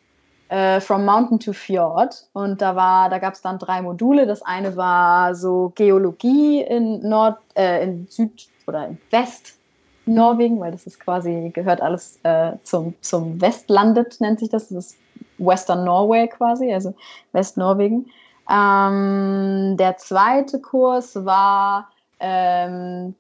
äh, 0.50 0.80
From 0.80 1.06
Mountain 1.06 1.40
to 1.40 1.54
Fjord 1.54 2.28
und 2.34 2.62
da 2.62 3.10
da 3.10 3.18
gab 3.18 3.34
es 3.34 3.42
dann 3.42 3.58
drei 3.58 3.82
Module. 3.82 4.28
Das 4.28 4.42
eine 4.42 4.76
war 4.76 5.34
so 5.36 5.72
Geologie 5.76 6.62
in 6.62 7.08
Nord, 7.08 7.38
äh, 7.56 7.84
in 7.84 8.08
Süd 8.08 8.48
oder 8.68 8.88
in 8.88 8.98
West 9.12 9.58
Norwegen, 10.06 10.60
weil 10.60 10.72
das 10.72 10.86
ist 10.86 11.00
quasi, 11.00 11.52
gehört 11.54 11.82
alles 11.82 12.20
äh, 12.24 12.54
zum, 12.64 12.94
zum 13.02 13.42
Westlandet, 13.42 14.22
nennt 14.22 14.40
sich 14.40 14.50
das. 14.50 14.70
Das 14.70 14.92
ist 14.92 14.98
Western 15.38 15.84
Norway 15.84 16.28
quasi, 16.28 16.72
also 16.72 16.94
Westnorwegen. 17.32 18.12
Ähm, 18.50 19.76
der 19.78 19.98
zweite 19.98 20.62
Kurs 20.62 21.26
war 21.26 21.90
ähm, 22.20 23.16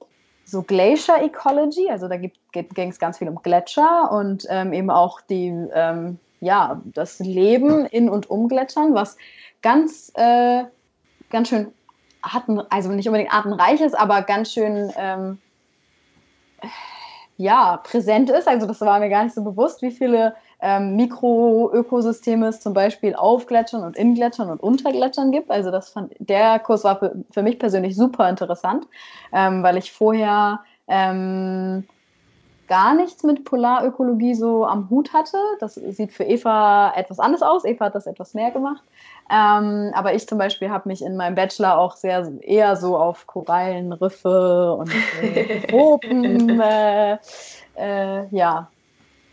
so 0.45 0.61
Glacier 0.61 1.23
Ecology, 1.23 1.89
also 1.89 2.07
da 2.07 2.17
ging 2.17 2.89
es 2.89 2.99
ganz 2.99 3.17
viel 3.17 3.27
um 3.27 3.41
Gletscher 3.41 4.11
und 4.11 4.45
ähm, 4.49 4.73
eben 4.73 4.91
auch 4.91 5.21
die, 5.21 5.47
ähm, 5.73 6.19
ja, 6.39 6.81
das 6.85 7.19
Leben 7.19 7.85
in 7.85 8.09
und 8.09 8.29
um 8.29 8.47
Gletschern, 8.47 8.93
was 8.93 9.17
ganz, 9.61 10.11
äh, 10.15 10.65
ganz 11.31 11.49
schön 11.49 11.73
Arten, 12.21 12.61
also 12.69 12.89
nicht 12.89 13.07
unbedingt 13.07 13.33
artenreich 13.33 13.81
ist, 13.81 13.97
aber 13.97 14.21
ganz 14.21 14.51
schön 14.51 14.91
ähm, 14.97 15.39
ja, 17.37 17.77
präsent 17.77 18.29
ist. 18.29 18.47
Also 18.47 18.67
das 18.67 18.81
war 18.81 18.99
mir 18.99 19.09
gar 19.09 19.23
nicht 19.23 19.35
so 19.35 19.43
bewusst, 19.43 19.81
wie 19.81 19.91
viele 19.91 20.35
ähm, 20.65 20.95
Mikroökosysteme 20.95 22.47
es 22.47 22.59
zum 22.59 22.73
Beispiel 22.73 23.13
auf 23.13 23.45
Gletschern 23.45 23.83
und 23.83 23.95
in 23.95 24.15
Gletschern 24.15 24.49
und 24.49 24.63
unter 24.63 24.91
Gletschern 24.91 25.31
gibt. 25.31 25.51
Also 25.51 25.69
das 25.69 25.89
fand, 25.89 26.13
der 26.17 26.57
Kurs 26.57 26.83
war 26.83 26.97
für, 26.97 27.15
für 27.29 27.43
mich 27.43 27.59
persönlich 27.59 27.95
super 27.95 28.27
interessant, 28.27 28.87
ähm, 29.31 29.61
weil 29.61 29.77
ich 29.77 29.91
vorher 29.91 30.61
ähm, 30.87 31.83
gar 32.67 32.95
nichts 32.95 33.21
mit 33.21 33.45
Polarökologie 33.45 34.33
so 34.33 34.65
am 34.65 34.89
Hut 34.89 35.13
hatte. 35.13 35.37
Das 35.59 35.75
sieht 35.75 36.11
für 36.11 36.23
Eva 36.23 36.93
etwas 36.95 37.19
anders 37.19 37.43
aus. 37.43 37.63
Eva 37.63 37.85
hat 37.85 37.93
das 37.93 38.07
etwas 38.07 38.33
mehr 38.33 38.49
gemacht. 38.49 38.83
Ähm, 39.29 39.91
aber 39.93 40.15
ich 40.15 40.27
zum 40.27 40.39
Beispiel 40.39 40.71
habe 40.71 40.89
mich 40.89 41.03
in 41.03 41.15
meinem 41.15 41.35
Bachelor 41.35 41.77
auch 41.77 41.95
sehr 41.95 42.27
eher 42.41 42.75
so 42.75 42.97
auf 42.97 43.27
Korallenriffe 43.27 44.73
und 44.73 44.91
äh, 45.21 45.59
Tropen 45.67 46.59
äh, 46.59 47.17
äh, 47.77 48.25
ja, 48.31 48.67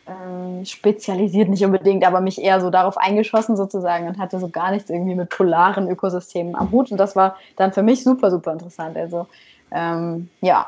ähm, 0.07 0.65
spezialisiert, 0.65 1.49
nicht 1.49 1.65
unbedingt, 1.65 2.05
aber 2.05 2.20
mich 2.20 2.41
eher 2.41 2.61
so 2.61 2.70
darauf 2.70 2.97
eingeschossen 2.97 3.57
sozusagen 3.57 4.09
und 4.09 4.19
hatte 4.19 4.39
so 4.39 4.49
gar 4.49 4.70
nichts 4.70 4.91
irgendwie 4.91 5.15
mit 5.15 5.29
polaren 5.31 5.89
Ökosystemen 5.89 6.57
am 6.57 6.70
Hut. 6.73 6.91
Und 6.91 6.99
das 6.99 7.15
war 7.15 7.37
dann 7.57 7.73
für 7.73 7.83
mich 7.83 8.03
super, 8.03 8.31
super 8.31 8.53
interessant. 8.53 8.97
Also 8.97 9.27
ähm, 9.70 10.29
ja. 10.41 10.66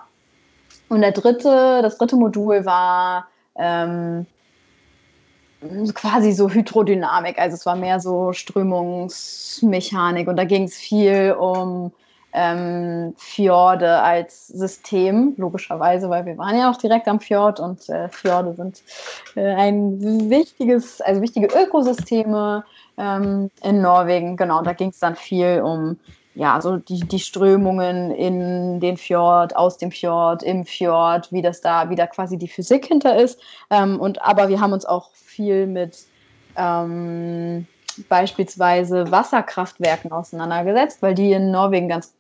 Und 0.89 1.01
der 1.01 1.13
dritte, 1.13 1.81
das 1.83 1.99
dritte 1.99 2.17
Modul 2.17 2.65
war 2.65 3.27
ähm, 3.57 4.27
quasi 5.95 6.33
so 6.33 6.51
Hydrodynamik, 6.51 7.39
also 7.39 7.55
es 7.55 7.65
war 7.65 7.77
mehr 7.77 8.01
so 8.01 8.33
Strömungsmechanik 8.33 10.29
und 10.29 10.37
da 10.37 10.45
ging 10.45 10.65
es 10.65 10.77
viel 10.77 11.33
um 11.33 11.93
ähm, 12.35 13.15
Fjorde 13.17 14.03
als 14.03 14.49
System, 14.49 15.35
logischerweise, 15.37 16.11
weil 16.11 16.27
wir 16.27 16.37
waren 16.37 16.59
ja 16.59 16.71
auch 16.71 16.77
direkt 16.77 17.07
am 17.07 17.21
Fjord 17.21 17.61
und 17.61 17.89
äh, 17.89 18.09
Fjorde 18.09 18.55
sind 18.55 18.83
äh, 19.37 19.55
ein 19.55 20.29
wichtiges, 20.29 21.01
also 21.01 21.23
wichtige 21.23 21.47
Ökosysteme 21.47 22.65
ähm, 22.99 23.51
in 23.63 23.81
Norwegen. 23.81 24.37
Genau, 24.37 24.63
da 24.63 24.73
ging 24.73 24.91
es 24.91 24.99
dann 24.99 25.15
viel 25.15 25.63
um 25.63 25.97
ja, 26.37 26.61
so 26.61 26.79
die, 26.79 26.99
die 27.01 27.21
Strömungen 27.21 28.11
in 28.11 28.81
den 28.81 28.97
Fjord, 28.97 29.55
aus 29.55 29.79
dem 29.79 29.93
Fjord, 29.93 30.43
im 30.43 30.65
Fjord, 30.65 31.31
wie 31.31 31.43
das 31.43 31.61
da, 31.61 31.89
wie 31.91 31.95
da 31.95 32.09
quasi 32.09 32.37
die 32.37 32.49
Physik 32.49 32.87
hinter 32.87 33.17
ist. 33.17 33.41
Ähm, 33.71 34.01
und 34.01 34.21
aber 34.23 34.49
wir 34.49 34.61
haben 34.61 34.73
uns 34.73 34.85
auch 34.85 35.11
viel 35.13 35.69
mit 35.69 35.97
ähm, 36.57 37.69
beispielsweise 38.09 39.09
Wasserkraftwerken 39.13 40.11
auseinandergesetzt, 40.11 41.03
weil 41.03 41.15
die 41.15 41.31
in 41.31 41.53
Norwegen 41.53 41.89
ganz 41.89 42.13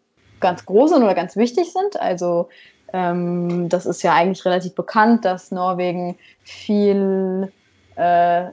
ganz 0.45 0.67
groß 0.67 0.91
sind 0.91 1.03
oder 1.03 1.15
ganz 1.15 1.37
wichtig 1.37 1.73
sind. 1.73 1.99
Also 1.99 2.49
ähm, 2.93 3.71
das 3.71 3.87
ist 3.87 4.03
ja 4.03 4.13
eigentlich 4.13 4.45
relativ 4.45 4.75
bekannt, 4.75 5.25
dass 5.25 5.51
Norwegen 5.51 6.17
viel 6.43 7.51
äh, 7.97 8.45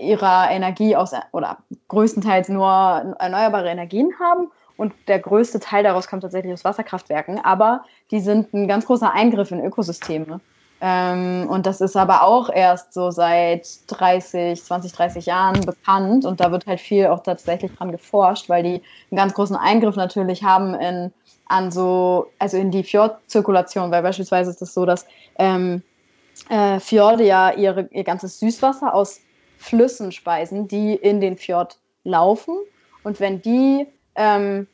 ihrer 0.00 0.50
Energie 0.50 0.96
aus 0.96 1.12
oder 1.30 1.58
größtenteils 1.86 2.48
nur 2.48 2.66
erneuerbare 3.18 3.70
Energien 3.70 4.10
haben. 4.18 4.50
Und 4.76 4.92
der 5.06 5.20
größte 5.20 5.60
Teil 5.60 5.84
daraus 5.84 6.08
kommt 6.08 6.22
tatsächlich 6.22 6.52
aus 6.52 6.64
Wasserkraftwerken. 6.64 7.44
Aber 7.44 7.84
die 8.10 8.20
sind 8.20 8.52
ein 8.52 8.66
ganz 8.66 8.86
großer 8.86 9.12
Eingriff 9.12 9.52
in 9.52 9.64
Ökosysteme. 9.64 10.40
Ähm, 10.80 11.48
und 11.50 11.66
das 11.66 11.80
ist 11.80 11.96
aber 11.96 12.22
auch 12.22 12.50
erst 12.50 12.92
so 12.92 13.10
seit 13.10 13.66
30, 13.88 14.62
20, 14.62 14.92
30 14.92 15.26
Jahren 15.26 15.60
bekannt. 15.66 16.24
Und 16.24 16.40
da 16.40 16.52
wird 16.52 16.66
halt 16.66 16.80
viel 16.80 17.06
auch 17.06 17.22
tatsächlich 17.22 17.72
dran 17.74 17.90
geforscht, 17.90 18.48
weil 18.48 18.62
die 18.62 18.82
einen 19.10 19.16
ganz 19.16 19.34
großen 19.34 19.56
Eingriff 19.56 19.96
natürlich 19.96 20.42
haben 20.44 20.74
in 20.74 21.12
an 21.48 21.70
so, 21.70 22.30
also 22.38 22.58
in 22.58 22.70
die 22.70 22.82
Fjordzirkulation, 22.82 23.90
weil 23.90 24.02
beispielsweise 24.02 24.50
ist 24.50 24.56
es 24.56 24.68
das 24.68 24.74
so, 24.74 24.84
dass 24.84 25.06
ähm, 25.38 25.82
äh, 26.50 26.78
Fjorde 26.78 27.24
ja 27.24 27.52
ihre, 27.52 27.88
ihr 27.90 28.04
ganzes 28.04 28.38
Süßwasser 28.38 28.94
aus 28.94 29.20
Flüssen 29.56 30.12
speisen, 30.12 30.68
die 30.68 30.94
in 30.94 31.20
den 31.20 31.36
Fjord 31.36 31.78
laufen. 32.04 32.54
Und 33.02 33.18
wenn 33.18 33.40
die 33.40 33.86
ähm, 34.14 34.66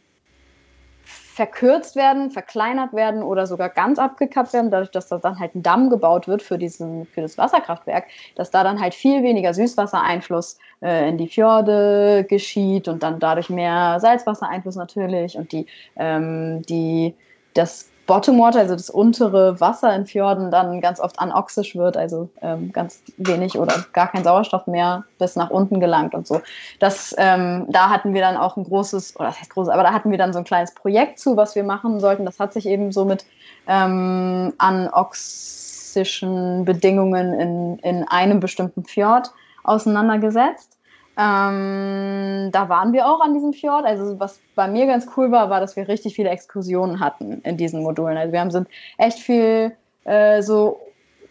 verkürzt 1.35 1.97
werden, 1.97 2.31
verkleinert 2.31 2.93
werden 2.93 3.25
oder 3.25 3.49
sogar 3.49 3.69
ganz 3.69 3.99
abgekappt 3.99 4.53
werden, 4.53 4.71
dadurch, 4.71 4.93
dass 4.93 5.09
da 5.09 5.19
dann 5.19 5.41
halt 5.41 5.57
ein 5.57 5.65
Damm 5.65 5.91
gebaut 5.91 6.29
wird 6.29 6.43
für, 6.43 6.59
diesen, 6.59 7.07
für 7.07 7.23
das 7.23 7.37
Wasserkraftwerk, 7.37 8.05
dass 8.37 8.53
da 8.53 8.63
dann 8.63 8.81
halt 8.81 8.95
viel 8.95 9.25
weniger 9.25 9.53
Süßwassereinfluss 9.53 10.59
äh, 10.81 11.09
in 11.09 11.19
die 11.19 11.27
Fjorde 11.27 12.25
geschieht 12.29 12.87
und 12.87 13.03
dann 13.03 13.19
dadurch 13.19 13.51
mehr 13.51 13.99
Salzwassereinfluss 13.99 14.77
natürlich 14.77 15.37
und 15.37 15.51
die, 15.51 15.67
ähm, 15.97 16.63
die, 16.63 17.15
das 17.55 17.91
Bottom 18.07 18.39
Water, 18.39 18.61
also 18.61 18.75
das 18.75 18.91
untere 18.91 19.61
Wasser 19.61 19.95
in 19.95 20.07
Fjorden, 20.07 20.51
dann 20.51 20.81
ganz 20.81 21.01
oft 21.01 21.19
anoxisch 21.19 21.75
wird, 21.75 21.97
also 21.97 22.29
ähm, 22.43 22.73
ganz 22.73 23.03
wenig 23.17 23.59
oder 23.59 23.85
gar 23.93 24.09
kein 24.09 24.25
Sauerstoff 24.25 24.67
mehr 24.67 25.05
bis 25.19 25.37
nach 25.37 25.51
unten 25.51 25.81
gelangt 25.81 26.15
und 26.15 26.27
so. 26.27 26.41
Das, 26.81 27.15
ähm, 27.19 27.67
da 27.69 27.89
hatten 27.89 28.13
wir 28.13 28.21
dann 28.21 28.37
auch 28.37 28.57
ein 28.57 28.65
großes, 28.65 29.17
oder 29.17 29.29
das 29.29 29.41
heißt 29.41 29.51
großes, 29.51 29.73
aber 29.73 29.83
da 29.83 29.93
hatten 29.93 30.11
wir 30.11 30.19
dann 30.19 30.33
so 30.33 30.39
ein 30.39 30.45
kleines 30.45 30.75
Projekt 30.75 31.19
zu, 31.19 31.37
was 31.37 31.55
wir 31.55 31.65
machen 31.65 32.01
sollten. 32.01 32.27
Das 32.27 32.39
hat 32.39 32.53
sich 32.53 32.67
eben 32.67 32.93
so 32.93 33.07
mit 33.07 33.25
ähm, 33.67 34.53
anoxischen 34.59 36.65
Bedingungen 36.65 37.33
in, 37.33 37.79
in 37.79 38.09
einem 38.09 38.41
bestimmten 38.41 38.85
Fjord 38.85 39.31
auseinandergesetzt. 39.63 40.74
Ähm, 41.17 42.51
da 42.51 42.69
waren 42.69 42.93
wir 42.93 43.07
auch 43.07 43.21
an 43.21 43.35
diesem 43.35 43.53
Fjord. 43.53 43.85
Also 43.85 44.19
was 44.19 44.41
bei 44.55 44.67
mir 44.67 44.87
ganz 44.87 45.07
cool 45.17 45.31
war, 45.31 45.49
war, 45.51 45.61
dass 45.61 45.77
wir 45.77 45.87
richtig 45.89 46.15
viele 46.15 46.31
Exkursionen 46.31 47.01
hatten 47.01 47.41
in 47.45 47.57
diesen 47.57 47.83
Modulen. 47.83 48.17
Also 48.17 48.33
wir 48.33 48.41
haben 48.41 48.51
sind 48.51 48.69
echt 48.99 49.19
viel 49.19 49.77
äh, 50.05 50.43
so 50.43 50.81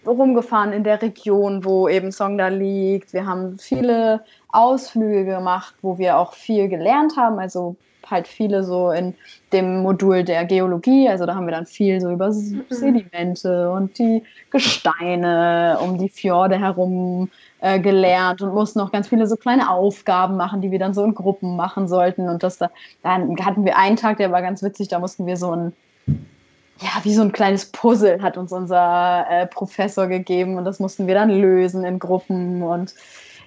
rumgefahren 0.06 0.74
in 0.74 0.84
der 0.84 1.02
Region, 1.02 1.64
wo 1.64 1.88
eben 1.88 2.12
Songda 2.12 2.48
liegt. 2.48 3.14
Wir 3.14 3.26
haben 3.26 3.58
viele 3.58 4.24
Ausflüge 4.50 5.26
gemacht, 5.26 5.76
wo 5.82 5.98
wir 5.98 6.18
auch 6.18 6.34
viel 6.34 6.70
gelernt 6.70 7.18
haben. 7.18 7.40
Also 7.40 7.76
halt 8.10 8.28
viele 8.28 8.64
so 8.64 8.92
in 8.92 9.16
dem 9.52 9.82
Modul 9.82 10.24
der 10.24 10.46
Geologie. 10.46 11.08
Also 11.10 11.26
da 11.26 11.36
haben 11.36 11.46
wir 11.46 11.54
dann 11.54 11.66
viel 11.66 12.00
so 12.02 12.12
über 12.12 12.30
mhm. 12.30 12.64
Sedimente 12.70 13.70
und 13.72 13.98
die 14.00 14.24
Gesteine 14.50 15.78
um 15.82 15.98
die 15.98 16.10
Fjorde 16.10 16.60
herum 16.60 17.30
äh, 17.62 17.80
gelernt 17.80 18.42
und 18.42 18.54
mussten 18.54 18.80
auch 18.80 18.92
ganz 18.92 19.08
viele 19.08 19.28
so 19.28 19.38
kleine 19.38 19.70
Aufgaben 19.70 20.36
machen, 20.36 20.62
die 20.62 20.72
wir 20.72 20.80
dann 20.80 20.94
so 20.94 21.04
in 21.04 21.16
Gruppen 21.16 21.56
machen 21.56 21.88
sollten. 21.88 22.28
Und 22.28 22.44
das 22.44 22.58
da, 22.58 22.70
dann 23.04 23.38
hatten 23.44 23.64
wir 23.64 23.78
einen 23.78 23.96
Tag, 23.96 24.18
der 24.18 24.32
war 24.32 24.42
ganz 24.42 24.62
witzig, 24.64 24.90
da 24.90 25.00
mussten 25.00 25.26
wir 25.26 25.38
so 25.38 25.56
ein, 25.56 25.74
ja, 26.08 26.90
wie 27.04 27.14
so 27.14 27.22
ein 27.22 27.32
kleines 27.32 27.66
Puzzle 27.68 28.22
hat 28.22 28.38
uns 28.38 28.52
unser 28.52 29.26
äh, 29.30 29.48
Professor 29.48 30.08
gegeben 30.08 30.58
und 30.58 30.66
das 30.66 30.80
mussten 30.80 31.08
wir 31.08 31.14
dann 31.14 31.30
lösen 31.30 31.86
in 31.86 32.00
Gruppen 32.00 32.64
und 32.64 32.94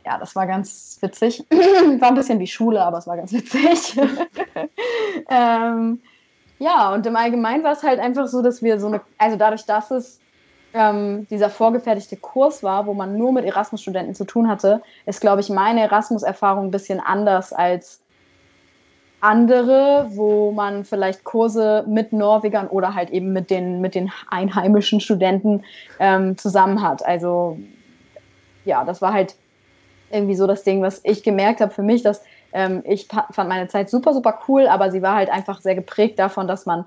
ja, 0.06 0.18
das 0.18 0.36
war 0.36 0.46
ganz 0.46 0.98
witzig. 1.00 1.44
war 1.50 2.08
ein 2.08 2.14
bisschen 2.14 2.38
wie 2.38 2.46
Schule, 2.46 2.80
aber 2.80 2.98
es 2.98 3.08
war 3.08 3.16
ganz 3.16 3.32
witzig. 3.32 4.00
ähm, 5.28 6.00
ja, 6.60 6.94
und 6.94 7.04
im 7.06 7.16
Allgemeinen 7.16 7.64
war 7.64 7.72
es 7.72 7.82
halt 7.82 7.98
einfach 7.98 8.28
so, 8.28 8.40
dass 8.40 8.62
wir 8.62 8.78
so 8.78 8.86
eine, 8.86 9.00
also 9.18 9.36
dadurch, 9.36 9.66
dass 9.66 9.90
es 9.90 10.20
ähm, 10.74 11.26
dieser 11.28 11.50
vorgefertigte 11.50 12.16
Kurs 12.16 12.62
war, 12.62 12.86
wo 12.86 12.94
man 12.94 13.18
nur 13.18 13.32
mit 13.32 13.44
Erasmus-Studenten 13.44 14.14
zu 14.14 14.24
tun 14.24 14.46
hatte, 14.46 14.80
ist, 15.06 15.20
glaube 15.20 15.40
ich, 15.40 15.50
meine 15.50 15.80
Erasmus-Erfahrung 15.80 16.66
ein 16.66 16.70
bisschen 16.70 17.00
anders 17.00 17.52
als 17.52 18.00
andere, 19.20 20.06
wo 20.10 20.52
man 20.52 20.84
vielleicht 20.84 21.24
Kurse 21.24 21.84
mit 21.88 22.12
Norwegern 22.12 22.68
oder 22.68 22.94
halt 22.94 23.10
eben 23.10 23.32
mit 23.32 23.50
den, 23.50 23.80
mit 23.80 23.96
den 23.96 24.12
einheimischen 24.30 25.00
Studenten 25.00 25.64
ähm, 25.98 26.38
zusammen 26.38 26.80
hat. 26.80 27.04
Also 27.04 27.58
ja, 28.64 28.84
das 28.84 29.02
war 29.02 29.12
halt 29.12 29.34
irgendwie 30.10 30.34
so 30.34 30.46
das 30.46 30.62
Ding, 30.62 30.82
was 30.82 31.00
ich 31.04 31.22
gemerkt 31.22 31.60
habe 31.60 31.72
für 31.72 31.82
mich, 31.82 32.02
dass 32.02 32.22
ähm, 32.52 32.82
ich 32.86 33.06
fand 33.06 33.48
meine 33.48 33.68
Zeit 33.68 33.90
super, 33.90 34.14
super 34.14 34.40
cool, 34.48 34.66
aber 34.66 34.90
sie 34.90 35.02
war 35.02 35.16
halt 35.16 35.30
einfach 35.30 35.60
sehr 35.60 35.74
geprägt 35.74 36.18
davon, 36.18 36.48
dass 36.48 36.66
man 36.66 36.86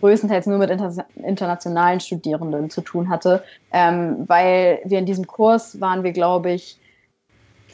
größtenteils 0.00 0.46
nur 0.46 0.58
mit 0.58 0.70
inter 0.70 0.92
internationalen 1.16 2.00
Studierenden 2.00 2.68
zu 2.68 2.82
tun 2.82 3.08
hatte, 3.08 3.42
ähm, 3.72 4.24
weil 4.26 4.80
wir 4.84 4.98
in 4.98 5.06
diesem 5.06 5.26
Kurs 5.26 5.80
waren 5.80 6.04
wir, 6.04 6.12
glaube 6.12 6.52
ich, 6.52 6.78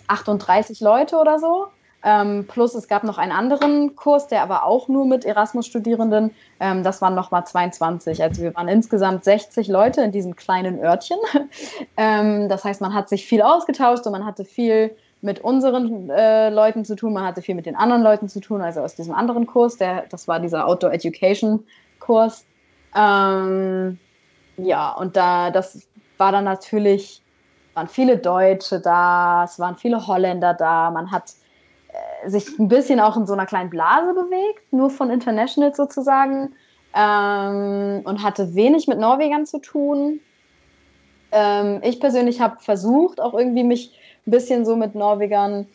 38 0.07 0.81
Leute 0.81 1.17
oder 1.17 1.41
so. 1.41 1.67
Ähm, 2.09 2.47
plus 2.47 2.77
es 2.77 2.87
gab 2.87 3.03
noch 3.03 3.19
einen 3.19 3.33
anderen 3.33 3.97
Kurs, 3.97 4.29
der 4.29 4.43
aber 4.43 4.63
auch 4.63 4.87
nur 4.87 5.05
mit 5.07 5.25
Erasmus-Studierenden, 5.25 6.31
ähm, 6.61 6.85
das 6.85 7.03
waren 7.03 7.17
nochmal 7.17 7.45
22. 7.45 8.23
Also 8.23 8.43
wir 8.43 8.55
waren 8.55 8.69
insgesamt 8.69 9.25
60 9.25 9.67
Leute 9.67 10.03
in 10.03 10.13
diesem 10.13 10.37
kleinen 10.37 10.79
Örtchen. 10.79 11.19
Ähm, 11.99 12.51
das 12.51 12.65
heißt, 12.65 12.83
man 12.83 12.93
hat 12.93 13.09
sich 13.09 13.25
viel 13.27 13.41
ausgetauscht 13.41 14.05
und 14.07 14.13
man 14.13 14.27
hatte 14.27 14.45
viel 14.45 14.95
mit 15.23 15.41
unseren 15.41 16.11
äh, 16.11 16.51
Leuten 16.51 16.85
zu 16.85 16.95
tun, 16.95 17.15
man 17.15 17.25
hatte 17.25 17.41
viel 17.41 17.55
mit 17.55 17.65
den 17.65 17.75
anderen 17.75 18.03
Leuten 18.03 18.29
zu 18.29 18.41
tun, 18.41 18.61
also 18.61 18.81
aus 18.81 18.95
diesem 18.95 19.15
anderen 19.15 19.47
Kurs, 19.47 19.79
der, 19.79 20.05
das 20.11 20.29
war 20.29 20.39
dieser 20.39 20.67
Outdoor 20.67 20.93
Education 20.93 21.65
Kurs. 21.99 22.45
Ähm, 22.95 23.99
ja, 24.59 24.93
und 24.93 25.17
da, 25.17 25.51
das 25.51 25.89
war 26.19 26.33
dann 26.33 26.45
natürlich, 26.45 27.23
waren 27.73 27.89
viele 27.89 28.19
Deutsche 28.19 28.79
da, 28.79 29.45
es 29.45 29.59
waren 29.59 29.77
viele 29.77 30.07
Holländer 30.07 30.53
da, 30.53 30.91
man 30.91 31.11
hat 31.11 31.33
sich 32.27 32.59
ein 32.59 32.69
bisschen 32.69 33.01
auch 33.01 33.17
in 33.17 33.27
so 33.27 33.33
einer 33.33 33.47
kleinen 33.47 33.71
Blase 33.71 34.15
bewegt, 34.15 34.73
nur 34.73 34.91
von 34.91 35.11
International 35.11 35.75
sozusagen, 35.75 36.55
ähm, 36.95 38.01
und 38.05 38.23
hatte 38.23 38.55
wenig 38.55 38.89
mit 38.89 38.99
Norwegern 38.99 39.47
zu 39.47 39.59
tun. 39.59 40.21
Ähm, 41.33 41.81
ich 41.83 42.01
persönlich 42.01 42.41
habe 42.41 42.59
versucht, 42.61 43.21
auch 43.21 43.35
irgendwie 43.35 43.65
mich 43.65 43.99
ein 44.27 44.31
bisschen 44.31 44.65
so 44.65 44.77
mit 44.77 44.95
Norwegern 44.95 45.67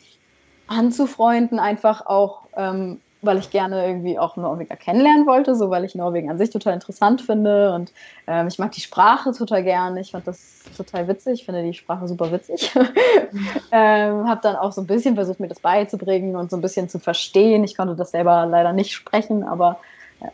anzufreunden, 0.66 1.58
einfach 1.58 2.06
auch, 2.06 2.42
ähm, 2.56 3.00
weil 3.22 3.38
ich 3.38 3.50
gerne 3.50 3.86
irgendwie 3.86 4.18
auch 4.18 4.36
Norweger 4.36 4.76
kennenlernen 4.76 5.26
wollte, 5.26 5.54
so 5.54 5.70
weil 5.70 5.84
ich 5.84 5.94
Norwegen 5.94 6.30
an 6.30 6.38
sich 6.38 6.50
total 6.50 6.74
interessant 6.74 7.22
finde 7.22 7.72
und 7.72 7.92
ähm, 8.26 8.48
ich 8.48 8.58
mag 8.58 8.72
die 8.72 8.80
Sprache 8.80 9.32
total 9.32 9.62
gerne. 9.62 10.00
Ich 10.00 10.10
fand 10.10 10.26
das 10.26 10.62
total 10.76 11.08
witzig, 11.08 11.40
ich 11.40 11.44
finde 11.44 11.62
die 11.62 11.74
Sprache 11.74 12.08
super 12.08 12.30
witzig. 12.32 12.72
ähm, 13.72 14.28
habe 14.28 14.40
dann 14.42 14.56
auch 14.56 14.72
so 14.72 14.80
ein 14.80 14.86
bisschen 14.86 15.14
versucht, 15.14 15.40
mir 15.40 15.48
das 15.48 15.60
beizubringen 15.60 16.36
und 16.36 16.50
so 16.50 16.56
ein 16.56 16.62
bisschen 16.62 16.88
zu 16.88 16.98
verstehen. 16.98 17.64
Ich 17.64 17.76
konnte 17.76 17.94
das 17.94 18.10
selber 18.10 18.46
leider 18.46 18.72
nicht 18.72 18.92
sprechen, 18.92 19.44
aber 19.44 19.78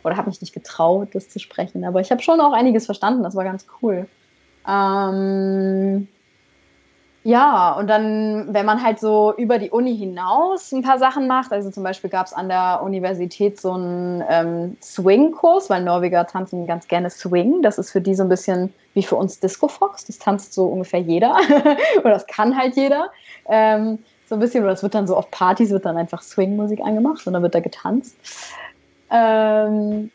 oder 0.03 0.17
habe 0.17 0.29
mich 0.29 0.41
nicht 0.41 0.53
getraut, 0.53 1.09
das 1.13 1.29
zu 1.29 1.39
sprechen. 1.39 1.83
Aber 1.83 2.01
ich 2.01 2.11
habe 2.11 2.21
schon 2.21 2.39
auch 2.41 2.53
einiges 2.53 2.85
verstanden. 2.85 3.23
Das 3.23 3.35
war 3.35 3.43
ganz 3.43 3.65
cool. 3.81 4.07
Ähm, 4.67 6.07
Ja, 7.23 7.73
und 7.73 7.87
dann, 7.87 8.53
wenn 8.53 8.65
man 8.65 8.81
halt 8.81 8.99
so 8.99 9.33
über 9.35 9.59
die 9.59 9.69
Uni 9.69 9.95
hinaus 9.97 10.71
ein 10.71 10.83
paar 10.83 10.97
Sachen 10.97 11.27
macht, 11.27 11.51
also 11.51 11.69
zum 11.69 11.83
Beispiel 11.83 12.09
gab 12.09 12.27
es 12.27 12.33
an 12.33 12.47
der 12.47 12.81
Universität 12.81 13.59
so 13.59 13.73
einen 13.73 14.23
ähm, 14.29 14.77
Swing-Kurs, 14.81 15.69
weil 15.69 15.83
Norweger 15.83 16.25
tanzen 16.25 16.65
ganz 16.65 16.87
gerne 16.87 17.09
Swing. 17.09 17.61
Das 17.61 17.77
ist 17.77 17.91
für 17.91 17.99
die 17.99 18.15
so 18.15 18.23
ein 18.23 18.29
bisschen 18.29 18.73
wie 18.93 19.03
für 19.03 19.17
uns 19.17 19.39
Disco 19.41 19.67
Fox. 19.67 20.05
Das 20.05 20.17
tanzt 20.17 20.53
so 20.53 20.67
ungefähr 20.67 21.01
jeder 21.01 21.35
oder 21.99 22.11
das 22.11 22.25
kann 22.25 22.55
halt 22.55 22.77
jeder. 22.77 23.09
Ähm, 23.49 23.99
so 24.27 24.35
ein 24.35 24.39
bisschen, 24.39 24.63
oder 24.63 24.71
das 24.71 24.83
wird 24.83 24.95
dann 24.95 25.07
so 25.07 25.17
auf 25.17 25.29
Partys, 25.29 25.71
wird 25.71 25.85
dann 25.85 25.97
einfach 25.97 26.21
Swing-Musik 26.21 26.79
angemacht 26.79 27.27
und 27.27 27.33
dann 27.33 27.43
wird 27.43 27.53
da 27.53 27.59
getanzt. 27.59 28.15
Ähm, 29.11 30.09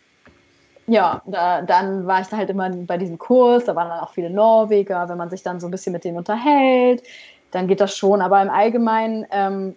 ja, 0.86 1.22
da, 1.26 1.62
dann 1.62 2.06
war 2.06 2.20
ich 2.20 2.28
da 2.28 2.36
halt 2.36 2.50
immer 2.50 2.68
bei 2.70 2.98
diesem 2.98 3.18
Kurs, 3.18 3.64
da 3.64 3.74
waren 3.74 3.88
dann 3.88 4.00
auch 4.00 4.12
viele 4.12 4.30
Norweger, 4.30 5.08
wenn 5.08 5.18
man 5.18 5.30
sich 5.30 5.42
dann 5.42 5.60
so 5.60 5.68
ein 5.68 5.70
bisschen 5.70 5.92
mit 5.92 6.04
denen 6.04 6.18
unterhält, 6.18 7.02
dann 7.50 7.68
geht 7.68 7.80
das 7.80 7.96
schon. 7.96 8.20
Aber 8.20 8.40
im 8.42 8.50
Allgemeinen, 8.50 9.26
ähm, 9.30 9.76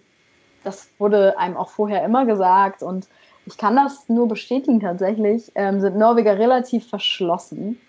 das 0.64 0.90
wurde 0.98 1.38
einem 1.38 1.56
auch 1.56 1.70
vorher 1.70 2.04
immer 2.04 2.26
gesagt 2.26 2.82
und 2.82 3.08
ich 3.46 3.56
kann 3.56 3.76
das 3.76 4.08
nur 4.08 4.28
bestätigen 4.28 4.80
tatsächlich, 4.80 5.50
ähm, 5.54 5.80
sind 5.80 5.96
Norweger 5.96 6.38
relativ 6.38 6.88
verschlossen. 6.88 7.80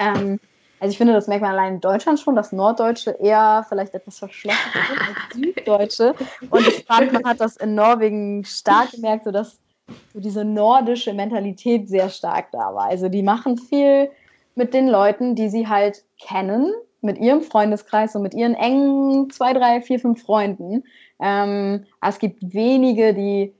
Ähm, 0.00 0.40
also 0.80 0.90
ich 0.90 0.98
finde, 0.98 1.12
das 1.12 1.28
merkt 1.28 1.42
man 1.42 1.52
allein 1.52 1.74
in 1.74 1.80
Deutschland 1.80 2.18
schon, 2.18 2.34
dass 2.34 2.50
Norddeutsche 2.50 3.12
eher 3.12 3.64
vielleicht 3.68 3.94
etwas 3.94 4.18
verschlossen 4.18 4.58
sind 4.72 5.00
als 5.00 5.34
Süddeutsche. 5.34 6.14
Und 6.50 6.66
ich 6.66 6.84
fand, 6.84 7.12
man 7.12 7.24
hat 7.24 7.40
das 7.40 7.56
in 7.58 7.76
Norwegen 7.76 8.44
stark 8.44 8.90
gemerkt, 8.90 9.22
sodass 9.22 9.61
so 10.12 10.20
diese 10.20 10.44
nordische 10.44 11.12
Mentalität 11.12 11.88
sehr 11.88 12.08
stark 12.08 12.50
da 12.52 12.74
war. 12.74 12.88
Also 12.88 13.08
die 13.08 13.22
machen 13.22 13.56
viel 13.58 14.10
mit 14.54 14.74
den 14.74 14.88
Leuten, 14.88 15.34
die 15.34 15.48
sie 15.48 15.68
halt 15.68 16.04
kennen, 16.20 16.72
mit 17.00 17.18
ihrem 17.18 17.42
Freundeskreis 17.42 18.14
und 18.14 18.22
mit 18.22 18.34
ihren 18.34 18.54
engen 18.54 19.30
zwei, 19.30 19.52
drei, 19.52 19.80
vier, 19.80 19.98
fünf 19.98 20.22
Freunden. 20.22 20.84
Ähm, 21.20 21.84
es 22.00 22.18
gibt 22.18 22.54
wenige, 22.54 23.14
die 23.14 23.54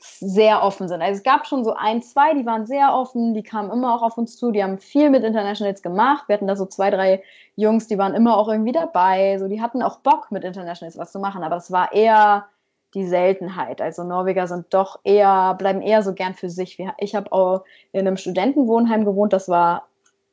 sehr 0.00 0.62
offen 0.62 0.88
sind. 0.88 1.02
Also 1.02 1.18
es 1.18 1.22
gab 1.22 1.46
schon 1.46 1.64
so 1.64 1.74
ein, 1.74 2.02
zwei, 2.02 2.34
die 2.34 2.46
waren 2.46 2.66
sehr 2.66 2.94
offen, 2.94 3.34
die 3.34 3.42
kamen 3.42 3.70
immer 3.70 3.94
auch 3.94 4.02
auf 4.02 4.16
uns 4.16 4.36
zu, 4.36 4.52
die 4.52 4.62
haben 4.62 4.78
viel 4.78 5.10
mit 5.10 5.24
Internationals 5.24 5.82
gemacht. 5.82 6.24
Wir 6.28 6.34
hatten 6.34 6.46
da 6.46 6.56
so 6.56 6.66
zwei, 6.66 6.90
drei 6.90 7.22
Jungs, 7.56 7.88
die 7.88 7.98
waren 7.98 8.14
immer 8.14 8.36
auch 8.36 8.48
irgendwie 8.48 8.72
dabei. 8.72 9.38
So, 9.38 9.48
die 9.48 9.60
hatten 9.60 9.82
auch 9.82 10.00
Bock, 10.00 10.30
mit 10.30 10.44
Internationals 10.44 10.98
was 10.98 11.12
zu 11.12 11.18
machen, 11.18 11.42
aber 11.42 11.56
es 11.56 11.72
war 11.72 11.92
eher 11.92 12.46
die 12.94 13.06
Seltenheit. 13.06 13.80
Also 13.80 14.04
Norweger 14.04 14.46
sind 14.46 14.66
doch 14.70 15.00
eher, 15.04 15.54
bleiben 15.54 15.82
eher 15.82 16.02
so 16.02 16.14
gern 16.14 16.34
für 16.34 16.48
sich. 16.48 16.78
Ich 16.98 17.14
habe 17.14 17.32
auch 17.32 17.64
in 17.92 18.06
einem 18.06 18.16
Studentenwohnheim 18.16 19.04
gewohnt, 19.04 19.32
das 19.32 19.48
war 19.48 19.88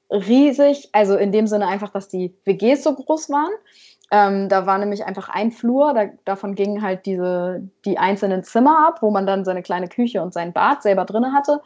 riesig, 0.09 0.89
also 0.91 1.17
in 1.17 1.31
dem 1.31 1.47
Sinne 1.47 1.67
einfach, 1.67 1.89
dass 1.89 2.07
die 2.07 2.33
WGs 2.45 2.83
so 2.83 2.93
groß 2.93 3.29
waren. 3.29 3.51
Ähm, 4.11 4.49
da 4.49 4.67
war 4.67 4.77
nämlich 4.77 5.05
einfach 5.05 5.29
ein 5.29 5.51
Flur, 5.51 5.93
da, 5.93 6.05
davon 6.25 6.53
gingen 6.53 6.81
halt 6.83 7.05
diese, 7.05 7.67
die 7.85 7.97
einzelnen 7.97 8.43
Zimmer 8.43 8.87
ab, 8.87 9.01
wo 9.01 9.09
man 9.09 9.25
dann 9.25 9.45
seine 9.45 9.63
kleine 9.63 9.87
Küche 9.87 10.21
und 10.21 10.33
sein 10.33 10.53
Bad 10.53 10.83
selber 10.83 11.05
drin 11.05 11.33
hatte. 11.33 11.61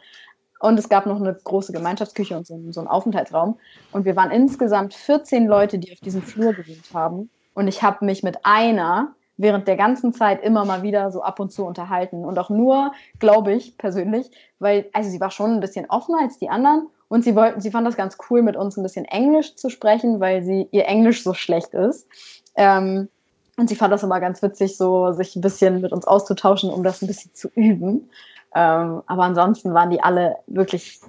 Und 0.58 0.78
es 0.78 0.88
gab 0.88 1.06
noch 1.06 1.20
eine 1.20 1.34
große 1.34 1.72
Gemeinschaftsküche 1.72 2.36
und 2.36 2.46
so, 2.46 2.58
so 2.70 2.80
einen 2.80 2.88
Aufenthaltsraum. 2.88 3.58
Und 3.92 4.04
wir 4.04 4.16
waren 4.16 4.30
insgesamt 4.30 4.94
14 4.94 5.46
Leute, 5.46 5.78
die 5.78 5.92
auf 5.92 6.00
diesem 6.00 6.22
Flur 6.22 6.52
gewohnt 6.52 6.92
haben. 6.92 7.30
Und 7.54 7.68
ich 7.68 7.82
habe 7.82 8.04
mich 8.04 8.22
mit 8.22 8.44
einer 8.44 9.14
während 9.40 9.66
der 9.66 9.76
ganzen 9.76 10.12
Zeit 10.12 10.42
immer 10.42 10.64
mal 10.66 10.82
wieder 10.82 11.10
so 11.10 11.22
ab 11.22 11.40
und 11.40 11.50
zu 11.50 11.64
unterhalten. 11.64 12.24
Und 12.24 12.38
auch 12.38 12.50
nur, 12.50 12.92
glaube 13.18 13.54
ich 13.54 13.78
persönlich, 13.78 14.30
weil, 14.58 14.86
also 14.92 15.08
sie 15.08 15.20
war 15.20 15.30
schon 15.30 15.52
ein 15.52 15.60
bisschen 15.60 15.88
offener 15.88 16.18
als 16.20 16.38
die 16.38 16.50
anderen 16.50 16.88
und 17.08 17.24
sie 17.24 17.34
wollten, 17.34 17.60
sie 17.60 17.70
fand 17.70 17.86
das 17.86 17.96
ganz 17.96 18.18
cool, 18.28 18.42
mit 18.42 18.56
uns 18.56 18.76
ein 18.76 18.82
bisschen 18.82 19.06
Englisch 19.06 19.56
zu 19.56 19.70
sprechen, 19.70 20.20
weil 20.20 20.42
sie 20.42 20.68
ihr 20.72 20.86
Englisch 20.86 21.24
so 21.24 21.32
schlecht 21.32 21.72
ist. 21.72 22.06
Ähm, 22.54 23.08
und 23.56 23.68
sie 23.68 23.76
fand 23.76 23.92
das 23.92 24.02
immer 24.02 24.20
ganz 24.20 24.42
witzig, 24.42 24.76
so 24.76 25.12
sich 25.12 25.34
ein 25.36 25.40
bisschen 25.40 25.80
mit 25.80 25.92
uns 25.92 26.06
auszutauschen, 26.06 26.70
um 26.70 26.82
das 26.82 27.00
ein 27.00 27.06
bisschen 27.06 27.34
zu 27.34 27.48
üben. 27.54 28.10
Ähm, 28.54 29.02
aber 29.06 29.22
ansonsten 29.22 29.72
waren 29.72 29.90
die 29.90 30.02
alle 30.02 30.36
wirklich 30.48 31.00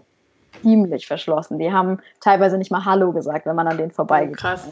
ziemlich 0.61 1.05
verschlossen. 1.05 1.59
Die 1.59 1.71
haben 1.71 1.99
teilweise 2.21 2.57
nicht 2.57 2.71
mal 2.71 2.85
Hallo 2.85 3.11
gesagt, 3.11 3.45
wenn 3.45 3.55
man 3.55 3.67
an 3.67 3.77
denen 3.77 3.91
vorbeigeht. 3.91 4.37
Krass. 4.37 4.71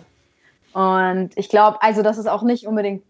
Und 0.73 1.31
ich 1.35 1.49
glaube, 1.49 1.81
also 1.81 2.03
das 2.03 2.17
ist 2.17 2.27
auch 2.27 2.43
nicht 2.43 2.67
unbedingt 2.67 3.03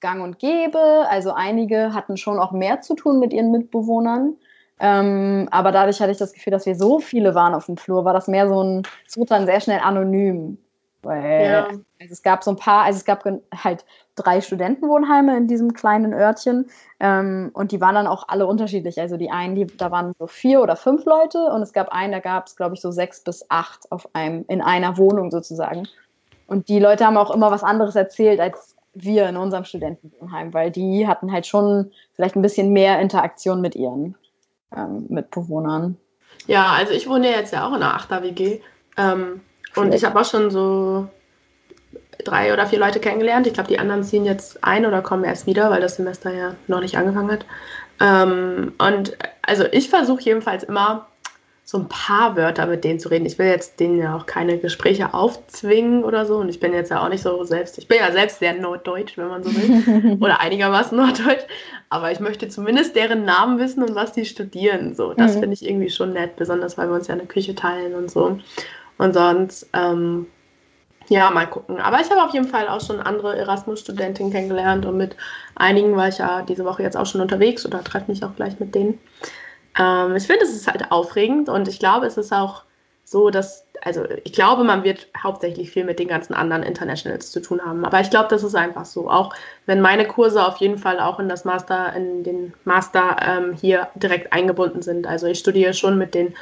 gang 0.00 0.22
und 0.22 0.38
gäbe. 0.38 1.06
Also 1.08 1.32
einige 1.32 1.94
hatten 1.94 2.16
schon 2.16 2.38
auch 2.38 2.52
mehr 2.52 2.80
zu 2.80 2.94
tun 2.94 3.18
mit 3.18 3.32
ihren 3.32 3.50
Mitbewohnern. 3.50 4.36
Ähm, 4.80 5.48
aber 5.50 5.72
dadurch 5.72 6.00
hatte 6.00 6.12
ich 6.12 6.18
das 6.18 6.32
Gefühl, 6.32 6.52
dass 6.52 6.66
wir 6.66 6.76
so 6.76 7.00
viele 7.00 7.34
waren 7.34 7.54
auf 7.54 7.66
dem 7.66 7.76
Flur, 7.76 8.04
war 8.04 8.12
das 8.12 8.28
mehr 8.28 8.48
so 8.48 8.62
ein, 8.62 8.82
es 9.06 9.16
wurde 9.16 9.30
dann 9.30 9.46
sehr 9.46 9.60
schnell 9.60 9.80
anonym. 9.80 10.58
Weil, 11.02 11.50
ja. 11.50 11.64
also 11.66 12.12
es 12.12 12.22
gab 12.22 12.42
so 12.42 12.50
ein 12.50 12.56
paar, 12.56 12.84
also 12.84 12.96
es 12.96 13.04
gab 13.04 13.24
halt 13.24 13.84
drei 14.16 14.40
Studentenwohnheime 14.40 15.36
in 15.36 15.46
diesem 15.46 15.72
kleinen 15.72 16.12
Örtchen 16.12 16.68
ähm, 16.98 17.50
und 17.54 17.70
die 17.70 17.80
waren 17.80 17.94
dann 17.94 18.08
auch 18.08 18.28
alle 18.28 18.46
unterschiedlich. 18.46 19.00
Also 19.00 19.16
die 19.16 19.30
einen, 19.30 19.54
die, 19.54 19.66
da 19.66 19.90
waren 19.90 20.12
so 20.18 20.26
vier 20.26 20.60
oder 20.60 20.74
fünf 20.74 21.04
Leute 21.04 21.38
und 21.38 21.62
es 21.62 21.72
gab 21.72 21.88
einen, 21.90 22.12
da 22.12 22.18
gab 22.18 22.46
es, 22.46 22.56
glaube 22.56 22.74
ich, 22.74 22.80
so 22.80 22.90
sechs 22.90 23.20
bis 23.20 23.46
acht 23.48 23.90
auf 23.92 24.08
einem, 24.12 24.44
in 24.48 24.60
einer 24.60 24.96
Wohnung 24.96 25.30
sozusagen. 25.30 25.86
Und 26.48 26.68
die 26.68 26.80
Leute 26.80 27.06
haben 27.06 27.16
auch 27.16 27.30
immer 27.30 27.50
was 27.50 27.62
anderes 27.62 27.94
erzählt 27.94 28.40
als 28.40 28.74
wir 29.04 29.28
in 29.28 29.36
unserem 29.36 29.64
Studentenwohnheim, 29.64 30.54
weil 30.54 30.70
die 30.70 31.06
hatten 31.06 31.32
halt 31.32 31.46
schon 31.46 31.90
vielleicht 32.14 32.36
ein 32.36 32.42
bisschen 32.42 32.72
mehr 32.72 33.00
Interaktion 33.00 33.60
mit 33.60 33.74
ihren 33.74 34.16
ähm, 34.76 35.06
Mitbewohnern. 35.08 35.96
Ja, 36.46 36.72
also 36.72 36.92
ich 36.92 37.08
wohne 37.08 37.30
jetzt 37.30 37.52
ja 37.52 37.66
auch 37.66 37.74
in 37.74 37.82
einer 37.82 37.98
8er 37.98 38.22
WG 38.22 38.60
ähm, 38.96 39.40
und 39.76 39.94
ich 39.94 40.04
habe 40.04 40.20
auch 40.20 40.24
schon 40.24 40.50
so 40.50 41.08
drei 42.24 42.52
oder 42.52 42.66
vier 42.66 42.78
Leute 42.78 43.00
kennengelernt. 43.00 43.46
Ich 43.46 43.54
glaube, 43.54 43.68
die 43.68 43.78
anderen 43.78 44.02
ziehen 44.02 44.24
jetzt 44.24 44.64
ein 44.64 44.86
oder 44.86 45.02
kommen 45.02 45.24
erst 45.24 45.46
wieder, 45.46 45.70
weil 45.70 45.80
das 45.80 45.96
Semester 45.96 46.32
ja 46.32 46.54
noch 46.66 46.80
nicht 46.80 46.96
angefangen 46.96 47.30
hat. 47.30 47.46
Ähm, 48.00 48.72
und 48.78 49.16
also 49.42 49.64
ich 49.72 49.88
versuche 49.88 50.22
jedenfalls 50.22 50.64
immer 50.64 51.08
so 51.70 51.76
ein 51.76 51.88
paar 51.88 52.34
Wörter 52.34 52.64
mit 52.64 52.82
denen 52.82 52.98
zu 52.98 53.10
reden. 53.10 53.26
Ich 53.26 53.38
will 53.38 53.48
jetzt 53.48 53.78
denen 53.78 53.98
ja 53.98 54.16
auch 54.16 54.24
keine 54.24 54.56
Gespräche 54.56 55.12
aufzwingen 55.12 56.02
oder 56.02 56.24
so. 56.24 56.38
Und 56.38 56.48
ich 56.48 56.60
bin 56.60 56.72
jetzt 56.72 56.90
ja 56.90 57.04
auch 57.04 57.10
nicht 57.10 57.22
so 57.22 57.44
selbst, 57.44 57.76
ich 57.76 57.86
bin 57.86 57.98
ja 57.98 58.10
selbst 58.10 58.38
sehr 58.38 58.54
norddeutsch, 58.54 59.18
wenn 59.18 59.28
man 59.28 59.44
so 59.44 59.50
will. 59.54 60.16
oder 60.20 60.40
einigermaßen 60.40 60.96
norddeutsch. 60.96 61.44
Aber 61.90 62.10
ich 62.10 62.20
möchte 62.20 62.48
zumindest 62.48 62.96
deren 62.96 63.26
Namen 63.26 63.58
wissen 63.58 63.82
und 63.82 63.94
was 63.94 64.14
die 64.14 64.24
studieren. 64.24 64.94
So, 64.94 65.12
das 65.12 65.36
mhm. 65.36 65.40
finde 65.40 65.54
ich 65.56 65.68
irgendwie 65.68 65.90
schon 65.90 66.14
nett, 66.14 66.36
besonders 66.36 66.78
weil 66.78 66.88
wir 66.88 66.94
uns 66.94 67.06
ja 67.06 67.14
eine 67.14 67.26
Küche 67.26 67.54
teilen 67.54 67.94
und 67.94 68.10
so. 68.10 68.38
Und 68.96 69.12
sonst, 69.12 69.68
ähm, 69.74 70.26
ja, 71.10 71.30
mal 71.30 71.44
gucken. 71.44 71.80
Aber 71.80 72.00
ich 72.00 72.10
habe 72.10 72.22
auf 72.22 72.32
jeden 72.32 72.48
Fall 72.48 72.68
auch 72.68 72.80
schon 72.80 72.98
andere 72.98 73.36
Erasmus-Studentinnen 73.36 74.32
kennengelernt 74.32 74.86
und 74.86 74.96
mit 74.96 75.16
einigen 75.54 75.94
war 75.96 76.08
ich 76.08 76.16
ja 76.16 76.40
diese 76.40 76.64
Woche 76.64 76.82
jetzt 76.82 76.96
auch 76.96 77.04
schon 77.04 77.20
unterwegs 77.20 77.66
oder 77.66 77.84
treffe 77.84 78.10
mich 78.10 78.24
auch 78.24 78.34
gleich 78.36 78.58
mit 78.58 78.74
denen. 78.74 78.98
Ähm, 79.78 80.16
ich 80.16 80.26
finde, 80.26 80.44
es 80.44 80.54
ist 80.54 80.66
halt 80.66 80.90
aufregend 80.90 81.48
und 81.48 81.68
ich 81.68 81.78
glaube, 81.78 82.06
es 82.06 82.16
ist 82.16 82.32
auch 82.32 82.64
so, 83.04 83.30
dass, 83.30 83.64
also 83.82 84.04
ich 84.24 84.32
glaube, 84.32 84.64
man 84.64 84.84
wird 84.84 85.08
hauptsächlich 85.22 85.70
viel 85.70 85.84
mit 85.84 85.98
den 85.98 86.08
ganzen 86.08 86.34
anderen 86.34 86.62
Internationals 86.62 87.30
zu 87.30 87.40
tun 87.40 87.60
haben. 87.64 87.84
Aber 87.84 88.00
ich 88.00 88.10
glaube, 88.10 88.28
das 88.28 88.42
ist 88.42 88.54
einfach 88.54 88.84
so. 88.84 89.10
Auch 89.10 89.34
wenn 89.64 89.80
meine 89.80 90.06
Kurse 90.06 90.44
auf 90.44 90.58
jeden 90.58 90.76
Fall 90.76 91.00
auch 91.00 91.18
in 91.18 91.28
das 91.28 91.44
Master, 91.44 91.94
in 91.94 92.22
den 92.22 92.52
Master 92.64 93.16
ähm, 93.26 93.54
hier 93.54 93.88
direkt 93.94 94.32
eingebunden 94.32 94.82
sind. 94.82 95.06
Also 95.06 95.26
ich 95.26 95.38
studiere 95.38 95.72
schon 95.72 95.96
mit 95.96 96.14
den 96.14 96.34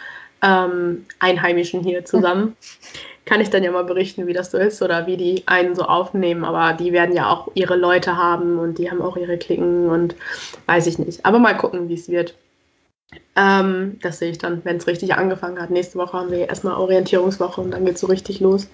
ähm, 0.42 1.06
Einheimischen 1.20 1.82
hier 1.82 2.04
zusammen. 2.04 2.56
Kann 3.26 3.40
ich 3.40 3.50
dann 3.50 3.64
ja 3.64 3.72
mal 3.72 3.84
berichten, 3.84 4.28
wie 4.28 4.32
das 4.32 4.52
so 4.52 4.58
ist 4.58 4.82
oder 4.82 5.06
wie 5.08 5.16
die 5.16 5.42
einen 5.46 5.74
so 5.74 5.82
aufnehmen. 5.82 6.44
Aber 6.44 6.72
die 6.72 6.92
werden 6.92 7.14
ja 7.14 7.28
auch 7.30 7.48
ihre 7.54 7.76
Leute 7.76 8.16
haben 8.16 8.58
und 8.58 8.78
die 8.78 8.90
haben 8.90 9.02
auch 9.02 9.16
ihre 9.16 9.36
Klicken 9.36 9.88
und 9.88 10.16
weiß 10.66 10.86
ich 10.86 10.98
nicht. 10.98 11.24
Aber 11.26 11.38
mal 11.38 11.56
gucken, 11.56 11.88
wie 11.88 11.94
es 11.94 12.08
wird. 12.08 12.34
Ähm, 13.36 13.98
das 14.02 14.18
sehe 14.18 14.30
ich 14.30 14.38
dann, 14.38 14.64
wenn 14.64 14.76
es 14.76 14.86
richtig 14.86 15.14
angefangen 15.14 15.60
hat. 15.60 15.70
Nächste 15.70 15.98
Woche 15.98 16.14
haben 16.18 16.30
wir 16.30 16.48
erstmal 16.48 16.74
Orientierungswoche 16.74 17.60
und 17.60 17.70
dann 17.70 17.84
geht 17.84 17.94
es 17.94 18.00
so 18.00 18.06
richtig 18.06 18.40
los. 18.40 18.68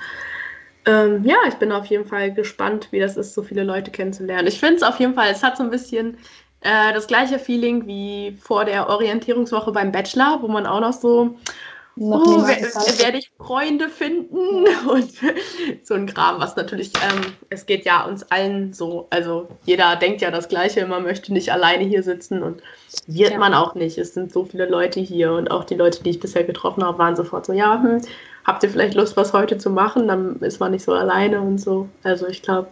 Ähm, 0.85 1.25
ja, 1.25 1.37
ich 1.47 1.55
bin 1.55 1.71
auf 1.71 1.87
jeden 1.87 2.07
Fall 2.07 2.33
gespannt, 2.33 2.89
wie 2.91 2.99
das 3.01 3.17
ist, 3.17 3.35
so 3.35 3.43
viele 3.43 3.63
Leute 3.63 3.91
kennenzulernen. 3.91 4.49
Ich 4.49 4.59
finde 4.59 4.77
es 4.77 4.83
auf 4.83 4.99
jeden 4.99 5.15
Fall, 5.15 5.31
es 5.31 5.43
hat 5.43 5.57
so 5.57 5.63
ein 5.63 5.71
bisschen 5.71 6.17
äh, 6.63 6.93
das 6.93 7.07
gleiche 7.07 7.39
Feeling 7.39 7.87
wie 7.87 8.37
vor 8.41 8.65
der 8.65 8.89
Orientierungswoche 8.89 9.73
beim 9.73 9.93
Bachelor, 9.93 10.39
wo 10.41 10.49
man 10.49 10.67
auch 10.67 10.81
noch 10.81 10.93
so 10.93 11.39
oh, 11.99 12.47
werde 12.47 13.19
ich 13.19 13.31
Freunde 13.37 13.89
finden 13.89 14.65
und 14.89 15.13
so 15.83 15.95
ein 15.95 16.07
Kram, 16.07 16.41
was 16.41 16.57
natürlich, 16.57 16.93
ähm, 16.97 17.33
es 17.51 17.67
geht 17.67 17.85
ja 17.85 18.05
uns 18.05 18.23
allen 18.31 18.73
so, 18.73 19.07
also 19.11 19.49
jeder 19.65 19.97
denkt 19.97 20.21
ja 20.21 20.31
das 20.31 20.49
Gleiche, 20.49 20.87
man 20.87 21.03
möchte 21.03 21.33
nicht 21.33 21.53
alleine 21.53 21.85
hier 21.85 22.03
sitzen 22.03 22.43
und 22.43 22.63
wird 23.07 23.33
ja. 23.33 23.39
man 23.39 23.55
auch 23.55 23.75
nicht. 23.75 23.99
Es 23.99 24.15
sind 24.15 24.33
so 24.33 24.45
viele 24.45 24.67
Leute 24.67 25.01
hier 25.01 25.33
und 25.33 25.51
auch 25.51 25.65
die 25.65 25.75
Leute, 25.75 26.03
die 26.03 26.11
ich 26.11 26.21
bisher 26.21 26.45
getroffen 26.45 26.85
habe, 26.85 26.99
waren 26.99 27.17
sofort 27.17 27.47
so, 27.47 27.53
ja, 27.53 27.83
hm, 27.83 28.01
habt 28.45 28.63
ihr 28.63 28.71
vielleicht 28.71 28.95
Lust, 28.95 29.17
was 29.17 29.33
heute 29.33 29.59
zu 29.59 29.71
machen? 29.71 30.09
Dann 30.09 30.37
ist 30.41 30.61
man 30.61 30.73
nicht 30.73 30.85
so 30.85 30.93
alleine 30.93 31.41
und 31.41 31.59
so. 31.59 31.89
Also 32.03 32.27
ich 32.27 32.43
glaube, 32.43 32.69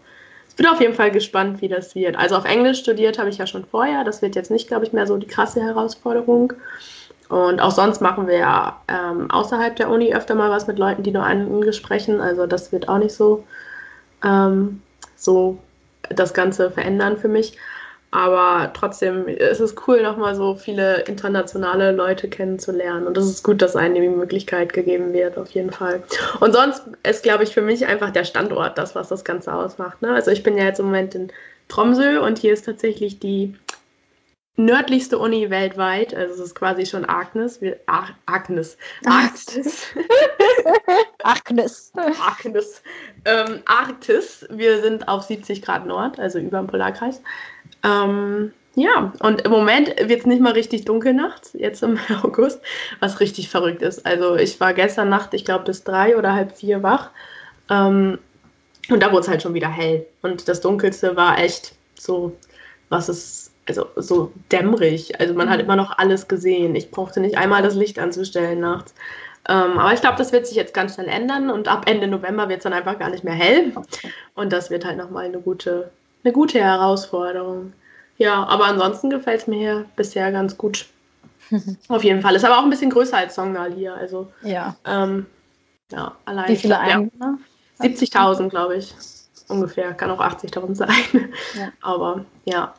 ich 0.49 0.57
bin 0.57 0.67
auf 0.67 0.81
jeden 0.81 0.95
Fall 0.95 1.11
gespannt, 1.11 1.61
wie 1.63 1.69
das 1.69 1.95
wird. 1.95 2.17
Also 2.17 2.37
auf 2.37 2.45
Englisch 2.45 2.81
studiert 2.81 3.19
habe 3.19 3.31
ich 3.31 3.39
ja 3.39 3.47
schon 3.47 3.65
vorher, 3.65 4.05
das 4.05 4.21
wird 4.21 4.35
jetzt 4.35 4.51
nicht, 4.51 4.69
glaube 4.69 4.85
ich, 4.85 4.93
mehr 4.93 5.07
so 5.07 5.17
die 5.17 5.27
krasse 5.27 5.63
Herausforderung. 5.63 6.53
Und 7.31 7.61
auch 7.61 7.71
sonst 7.71 8.01
machen 8.01 8.27
wir 8.27 8.39
ja 8.39 8.83
ähm, 8.89 9.31
außerhalb 9.31 9.77
der 9.77 9.89
Uni 9.89 10.13
öfter 10.13 10.35
mal 10.35 10.51
was 10.51 10.67
mit 10.67 10.81
Leuten, 10.81 11.05
die 11.05 11.13
nur 11.13 11.27
Englisch 11.27 11.77
sprechen. 11.77 12.21
Also 12.21 12.47
das 12.47 12.73
wird 12.73 12.89
auch 12.89 12.99
nicht 12.99 13.15
so 13.15 13.45
ähm, 14.25 14.83
so 15.15 15.59
das 16.09 16.35
Ganze 16.35 16.73
verändern 16.73 17.17
für 17.17 17.29
mich. 17.29 17.57
Aber 18.13 18.73
trotzdem 18.75 19.29
ist 19.29 19.61
es 19.61 19.77
cool, 19.87 20.03
nochmal 20.03 20.35
so 20.35 20.57
viele 20.57 21.03
internationale 21.03 21.93
Leute 21.93 22.29
kennenzulernen. 22.29 23.07
Und 23.07 23.17
es 23.17 23.27
ist 23.27 23.45
gut, 23.45 23.63
dass 23.63 23.77
einem 23.77 23.95
die 23.95 24.09
Möglichkeit 24.09 24.73
gegeben 24.73 25.13
wird, 25.13 25.39
auf 25.39 25.51
jeden 25.51 25.71
Fall. 25.71 26.03
Und 26.41 26.53
sonst 26.53 26.83
ist, 27.05 27.23
glaube 27.23 27.45
ich, 27.45 27.55
für 27.55 27.63
mich 27.63 27.87
einfach 27.87 28.11
der 28.11 28.25
Standort 28.25 28.77
das, 28.77 28.97
was 28.97 29.09
das 29.09 29.25
Ganze 29.25 29.55
ausmacht. 29.55 30.03
Ne? 30.03 30.13
Also 30.13 30.33
ich 30.33 30.43
bin 30.43 30.57
ja 30.59 30.65
jetzt 30.65 30.81
im 30.81 30.87
Moment 30.87 31.15
in 31.15 31.29
Tromsø 31.69 32.21
und 32.21 32.39
hier 32.39 32.53
ist 32.53 32.67
tatsächlich 32.67 33.21
die 33.21 33.55
nördlichste 34.65 35.19
Uni 35.19 35.51
weltweit. 35.51 36.15
Also 36.15 36.35
es 36.35 36.41
ist 36.41 36.55
quasi 36.55 36.87
schon 36.87 37.05
Agnes. 37.05 37.61
Wir, 37.61 37.79
Ag 37.87 38.15
Agnes. 38.27 38.77
Arktis. 39.05 39.87
Agnes. 41.23 41.93
Agnes. 41.95 42.83
Ähm, 43.25 43.63
Arktis. 43.67 44.47
Wir 44.51 44.81
sind 44.83 45.09
auf 45.09 45.23
70 45.23 45.63
Grad 45.63 45.87
Nord, 45.87 46.19
also 46.19 46.39
über 46.39 46.59
dem 46.59 46.67
Polarkreis. 46.67 47.23
Ähm, 47.85 48.53
ja, 48.77 49.13
und 49.21 49.43
im 49.43 49.51
Moment 49.51 49.89
wird 49.89 50.21
es 50.21 50.27
nicht 50.27 50.41
mal 50.41 50.53
richtig 50.53 50.85
dunkel 50.85 51.13
nachts, 51.13 51.55
jetzt 51.55 51.83
im 51.83 51.99
August, 52.23 52.61
was 53.01 53.21
richtig 53.21 53.49
verrückt 53.49 53.83
ist. 53.83 54.07
Also 54.07 54.37
ich 54.37 54.61
war 54.61 54.75
gestern 54.75 55.09
Nacht, 55.09 55.35
ich 55.35 55.45
glaube, 55.45 55.65
bis 55.65 55.83
drei 55.83 56.17
oder 56.17 56.35
halb 56.35 56.57
vier 56.57 56.83
wach. 56.83 57.11
Ähm, 57.69 58.19
und 58.89 59.03
da 59.03 59.11
wurde 59.13 59.23
es 59.23 59.29
halt 59.29 59.43
schon 59.43 59.55
wieder 59.55 59.69
hell. 59.69 60.07
Und 60.23 60.49
das 60.49 60.61
Dunkelste 60.61 61.17
war 61.17 61.39
echt 61.39 61.75
so, 61.99 62.37
was 62.89 63.09
es, 63.09 63.50
also 63.71 63.87
so 63.97 64.33
dämmerig. 64.53 65.19
Also 65.21 65.35
man 65.35 65.49
hat 65.49 65.59
mhm. 65.59 65.65
immer 65.65 65.77
noch 65.77 65.99
alles 65.99 66.29
gesehen. 66.29 66.75
Ich 66.75 66.91
brauchte 66.91 67.21
nicht 67.21 67.39
einmal 67.39 67.63
das 67.63 67.75
Licht 67.75 67.99
anzustellen 67.99 68.61
nachts. 68.61 68.95
Ähm, 69.49 69.79
aber 69.79 69.95
ich 69.95 70.01
glaube, 70.01 70.19
das 70.19 70.33
wird 70.33 70.47
sich 70.47 70.57
jetzt 70.57 70.75
ganz 70.75 70.95
schnell 70.95 71.09
ändern 71.09 71.51
und 71.51 71.67
ab 71.67 71.89
Ende 71.89 72.07
November 72.07 72.49
wird 72.49 72.59
es 72.59 72.65
dann 72.65 72.75
einfach 72.75 72.99
gar 72.99 73.09
nicht 73.11 73.25
mehr 73.25 73.35
hell. 73.35 73.73
Und 74.35 74.53
das 74.53 74.71
wird 74.71 74.85
halt 74.85 74.99
nochmal 74.99 75.25
eine 75.25 75.41
gute 75.41 75.91
eine 76.25 76.33
gute 76.33 76.61
Herausforderung. 76.61 77.73
Ja, 78.19 78.45
aber 78.47 78.67
ansonsten 78.67 79.11
gefällt 79.11 79.41
es 79.41 79.47
mir 79.47 79.59
hier 79.59 79.85
bisher 79.97 80.31
ganz 80.33 80.57
gut. 80.57 80.87
Auf 81.89 82.05
jeden 82.05 82.21
Fall. 82.21 82.35
Ist 82.35 82.45
aber 82.45 82.59
auch 82.59 82.65
ein 82.65 82.71
bisschen 82.71 82.91
größer 82.91 83.17
als 83.17 83.35
Songal 83.35 83.73
hier. 83.73 83.95
Also, 83.95 84.31
ja. 84.43 84.77
Ähm, 84.87 85.27
ja, 85.91 86.15
allein. 86.27 86.49
Wie 86.49 86.57
viele 86.57 86.79
Einwohner? 86.79 87.39
Ja, 87.81 87.87
70.000, 87.87 88.51
glaube 88.51 88.77
ich. 88.77 88.95
Ungefähr. 89.49 89.95
Kann 89.95 90.11
auch 90.11 90.21
80.000 90.21 90.75
sein. 90.75 91.33
Ja. 91.55 91.73
Aber 91.81 92.25
ja, 92.45 92.75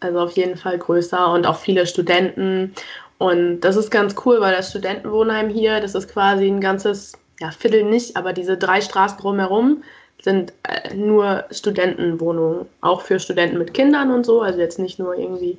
also 0.00 0.20
auf 0.20 0.32
jeden 0.32 0.56
Fall 0.56 0.78
größer 0.78 1.32
und 1.32 1.46
auch 1.46 1.56
viele 1.56 1.86
Studenten. 1.86 2.74
Und 3.18 3.60
das 3.60 3.76
ist 3.76 3.90
ganz 3.90 4.14
cool, 4.24 4.40
weil 4.40 4.54
das 4.54 4.70
Studentenwohnheim 4.70 5.48
hier, 5.48 5.80
das 5.80 5.94
ist 5.94 6.08
quasi 6.12 6.46
ein 6.46 6.60
ganzes, 6.60 7.12
ja, 7.40 7.50
Viertel 7.50 7.84
nicht, 7.84 8.16
aber 8.16 8.32
diese 8.32 8.56
drei 8.56 8.80
Straßen 8.80 9.18
drumherum 9.18 9.82
sind 10.20 10.52
äh, 10.64 10.94
nur 10.94 11.44
Studentenwohnungen, 11.50 12.66
auch 12.80 13.00
für 13.02 13.18
Studenten 13.18 13.58
mit 13.58 13.74
Kindern 13.74 14.10
und 14.10 14.26
so, 14.26 14.42
also 14.42 14.58
jetzt 14.58 14.78
nicht 14.78 14.98
nur 14.98 15.14
irgendwie 15.14 15.58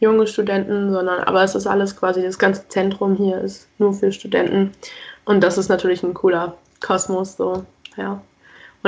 junge 0.00 0.26
Studenten, 0.26 0.92
sondern 0.92 1.20
aber 1.24 1.42
es 1.42 1.54
ist 1.54 1.66
alles 1.66 1.96
quasi, 1.96 2.22
das 2.22 2.38
ganze 2.38 2.68
Zentrum 2.68 3.16
hier 3.16 3.40
ist 3.40 3.68
nur 3.78 3.92
für 3.92 4.12
Studenten 4.12 4.72
und 5.24 5.42
das 5.42 5.58
ist 5.58 5.68
natürlich 5.68 6.02
ein 6.02 6.14
cooler 6.14 6.56
Kosmos, 6.80 7.36
so, 7.36 7.64
ja. 7.96 8.20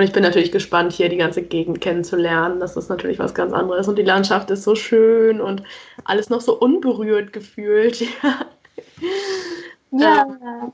Und 0.00 0.06
ich 0.06 0.12
bin 0.14 0.22
natürlich 0.22 0.50
gespannt, 0.50 0.94
hier 0.94 1.10
die 1.10 1.18
ganze 1.18 1.42
Gegend 1.42 1.82
kennenzulernen. 1.82 2.58
Das 2.58 2.74
ist 2.74 2.88
natürlich 2.88 3.18
was 3.18 3.34
ganz 3.34 3.52
anderes. 3.52 3.86
Und 3.86 3.98
die 3.98 4.02
Landschaft 4.02 4.50
ist 4.50 4.62
so 4.62 4.74
schön 4.74 5.42
und 5.42 5.62
alles 6.04 6.30
noch 6.30 6.40
so 6.40 6.58
unberührt 6.58 7.34
gefühlt. 7.34 8.02
Ja. 9.92 10.24
ja. 10.40 10.72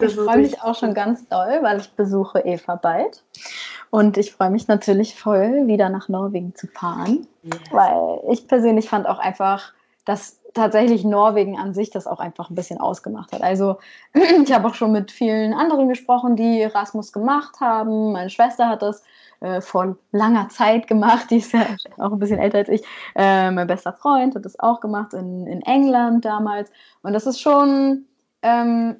Ich 0.00 0.14
freue 0.14 0.38
mich 0.38 0.62
auch 0.62 0.74
schon 0.74 0.94
ganz 0.94 1.28
doll, 1.28 1.58
weil 1.60 1.78
ich 1.78 1.90
besuche 1.90 2.40
Eva 2.40 2.76
bald. 2.76 3.22
Und 3.90 4.16
ich 4.16 4.32
freue 4.32 4.48
mich 4.50 4.66
natürlich 4.66 5.14
voll, 5.14 5.66
wieder 5.66 5.90
nach 5.90 6.08
Norwegen 6.08 6.54
zu 6.54 6.66
fahren. 6.66 7.26
Yes. 7.42 7.58
Weil 7.70 8.32
ich 8.32 8.48
persönlich 8.48 8.88
fand 8.88 9.06
auch 9.06 9.18
einfach, 9.18 9.74
dass 10.06 10.39
tatsächlich 10.54 11.04
Norwegen 11.04 11.58
an 11.58 11.74
sich 11.74 11.90
das 11.90 12.06
auch 12.06 12.20
einfach 12.20 12.50
ein 12.50 12.54
bisschen 12.54 12.80
ausgemacht 12.80 13.32
hat. 13.32 13.42
Also 13.42 13.78
ich 14.14 14.52
habe 14.52 14.68
auch 14.68 14.74
schon 14.74 14.92
mit 14.92 15.10
vielen 15.10 15.52
anderen 15.54 15.88
gesprochen, 15.88 16.36
die 16.36 16.60
Erasmus 16.60 17.12
gemacht 17.12 17.60
haben. 17.60 18.12
Meine 18.12 18.30
Schwester 18.30 18.68
hat 18.68 18.82
das 18.82 19.02
äh, 19.40 19.60
vor 19.60 19.96
langer 20.12 20.48
Zeit 20.48 20.86
gemacht, 20.86 21.30
die 21.30 21.38
ist 21.38 21.52
ja 21.52 21.66
auch 21.98 22.12
ein 22.12 22.18
bisschen 22.18 22.38
älter 22.38 22.58
als 22.58 22.68
ich. 22.68 22.82
Äh, 23.14 23.50
mein 23.50 23.66
bester 23.66 23.92
Freund 23.92 24.34
hat 24.34 24.44
das 24.44 24.58
auch 24.58 24.80
gemacht 24.80 25.14
in, 25.14 25.46
in 25.46 25.62
England 25.62 26.24
damals. 26.24 26.70
Und 27.02 27.12
das 27.12 27.26
ist 27.26 27.40
schon 27.40 28.06
ähm, 28.42 28.96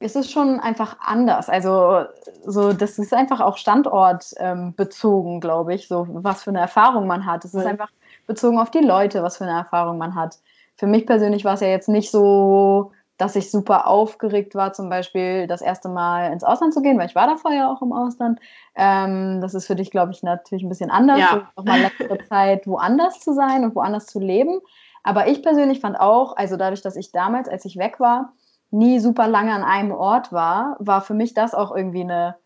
es 0.00 0.16
ist 0.16 0.32
schon 0.32 0.60
einfach 0.60 0.96
anders. 1.00 1.48
Also 1.50 2.06
so, 2.46 2.72
das 2.72 2.98
ist 2.98 3.12
einfach 3.12 3.40
auch 3.40 3.58
standortbezogen, 3.58 5.34
ähm, 5.34 5.40
glaube 5.40 5.74
ich, 5.74 5.88
so 5.88 6.06
was 6.10 6.42
für 6.42 6.50
eine 6.50 6.60
Erfahrung 6.60 7.06
man 7.06 7.26
hat. 7.26 7.44
Es 7.44 7.54
ist 7.54 7.66
einfach 7.66 7.90
bezogen 8.26 8.58
auf 8.58 8.70
die 8.70 8.78
Leute, 8.78 9.22
was 9.22 9.36
für 9.36 9.44
eine 9.44 9.58
Erfahrung 9.58 9.98
man 9.98 10.14
hat. 10.14 10.38
Für 10.80 10.86
mich 10.86 11.04
persönlich 11.04 11.44
war 11.44 11.52
es 11.52 11.60
ja 11.60 11.68
jetzt 11.68 11.90
nicht 11.90 12.10
so, 12.10 12.92
dass 13.18 13.36
ich 13.36 13.50
super 13.50 13.86
aufgeregt 13.86 14.54
war, 14.54 14.72
zum 14.72 14.88
Beispiel 14.88 15.46
das 15.46 15.60
erste 15.60 15.90
Mal 15.90 16.32
ins 16.32 16.42
Ausland 16.42 16.72
zu 16.72 16.80
gehen, 16.80 16.98
weil 16.98 17.06
ich 17.06 17.14
war 17.14 17.26
da 17.26 17.36
vorher 17.36 17.68
auch 17.68 17.82
im 17.82 17.92
Ausland. 17.92 18.40
Ähm, 18.74 19.42
das 19.42 19.52
ist 19.52 19.66
für 19.66 19.76
dich, 19.76 19.90
glaube 19.90 20.12
ich, 20.12 20.22
natürlich 20.22 20.64
ein 20.64 20.70
bisschen 20.70 20.90
anders, 20.90 21.18
ja. 21.18 21.50
auch 21.54 21.64
mal 21.64 21.82
letzte 21.82 22.16
Zeit 22.30 22.66
woanders 22.66 23.20
zu 23.20 23.34
sein 23.34 23.62
und 23.62 23.74
woanders 23.74 24.06
zu 24.06 24.20
leben. 24.20 24.58
Aber 25.02 25.28
ich 25.28 25.42
persönlich 25.42 25.80
fand 25.80 26.00
auch, 26.00 26.34
also 26.34 26.56
dadurch, 26.56 26.80
dass 26.80 26.96
ich 26.96 27.12
damals, 27.12 27.46
als 27.46 27.66
ich 27.66 27.76
weg 27.76 28.00
war, 28.00 28.32
nie 28.70 29.00
super 29.00 29.28
lange 29.28 29.52
an 29.52 29.64
einem 29.64 29.92
Ort 29.92 30.32
war, 30.32 30.76
war 30.78 31.02
für 31.02 31.12
mich 31.12 31.34
das 31.34 31.54
auch 31.54 31.76
irgendwie 31.76 32.04
eine 32.04 32.36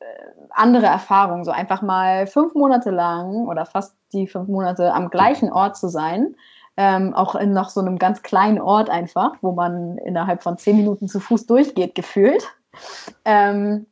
äh, 0.00 0.04
andere 0.50 0.86
Erfahrung. 0.86 1.44
So 1.44 1.52
einfach 1.52 1.80
mal 1.80 2.26
fünf 2.26 2.56
Monate 2.56 2.90
lang 2.90 3.46
oder 3.46 3.66
fast 3.66 3.96
die 4.12 4.26
fünf 4.26 4.48
Monate 4.48 4.92
am 4.92 5.10
gleichen 5.10 5.52
Ort 5.52 5.76
zu 5.76 5.86
sein. 5.86 6.34
Ähm, 6.76 7.14
auch 7.14 7.36
in 7.36 7.52
noch 7.52 7.70
so 7.70 7.80
einem 7.80 7.98
ganz 7.98 8.22
kleinen 8.22 8.60
Ort 8.60 8.90
einfach, 8.90 9.34
wo 9.42 9.52
man 9.52 9.98
innerhalb 9.98 10.42
von 10.42 10.58
zehn 10.58 10.76
Minuten 10.76 11.06
zu 11.06 11.20
Fuß 11.20 11.46
durchgeht, 11.46 11.94
gefühlt. 11.94 12.44
Ähm, 13.24 13.86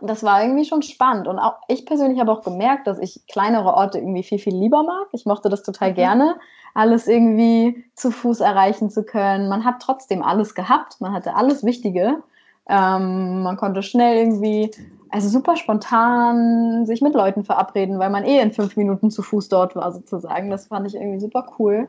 das 0.00 0.22
war 0.22 0.42
irgendwie 0.42 0.64
schon 0.64 0.82
spannend. 0.82 1.28
Und 1.28 1.38
auch 1.38 1.58
ich 1.68 1.84
persönlich 1.84 2.18
habe 2.18 2.32
auch 2.32 2.42
gemerkt, 2.42 2.86
dass 2.86 2.98
ich 2.98 3.26
kleinere 3.26 3.74
Orte 3.74 3.98
irgendwie 3.98 4.22
viel, 4.22 4.38
viel 4.38 4.56
lieber 4.56 4.82
mag. 4.82 5.08
Ich 5.12 5.26
mochte 5.26 5.48
das 5.48 5.62
total 5.62 5.90
mhm. 5.90 5.94
gerne 5.94 6.36
alles 6.76 7.08
irgendwie 7.08 7.84
zu 7.94 8.10
Fuß 8.10 8.40
erreichen 8.40 8.90
zu 8.90 9.02
können. 9.02 9.48
Man 9.48 9.64
hat 9.64 9.76
trotzdem 9.80 10.22
alles 10.22 10.54
gehabt, 10.54 11.00
man 11.00 11.12
hatte 11.12 11.34
alles 11.34 11.64
Wichtige. 11.64 12.22
Ähm, 12.68 13.42
man 13.42 13.56
konnte 13.56 13.82
schnell 13.82 14.18
irgendwie, 14.18 14.70
also 15.08 15.28
super 15.28 15.56
spontan 15.56 16.84
sich 16.84 17.00
mit 17.00 17.14
Leuten 17.14 17.44
verabreden, 17.44 17.98
weil 17.98 18.10
man 18.10 18.24
eh 18.24 18.40
in 18.40 18.52
fünf 18.52 18.76
Minuten 18.76 19.10
zu 19.10 19.22
Fuß 19.22 19.48
dort 19.48 19.74
war, 19.74 19.90
sozusagen. 19.90 20.50
Das 20.50 20.66
fand 20.66 20.86
ich 20.86 20.94
irgendwie 20.94 21.20
super 21.20 21.46
cool. 21.58 21.88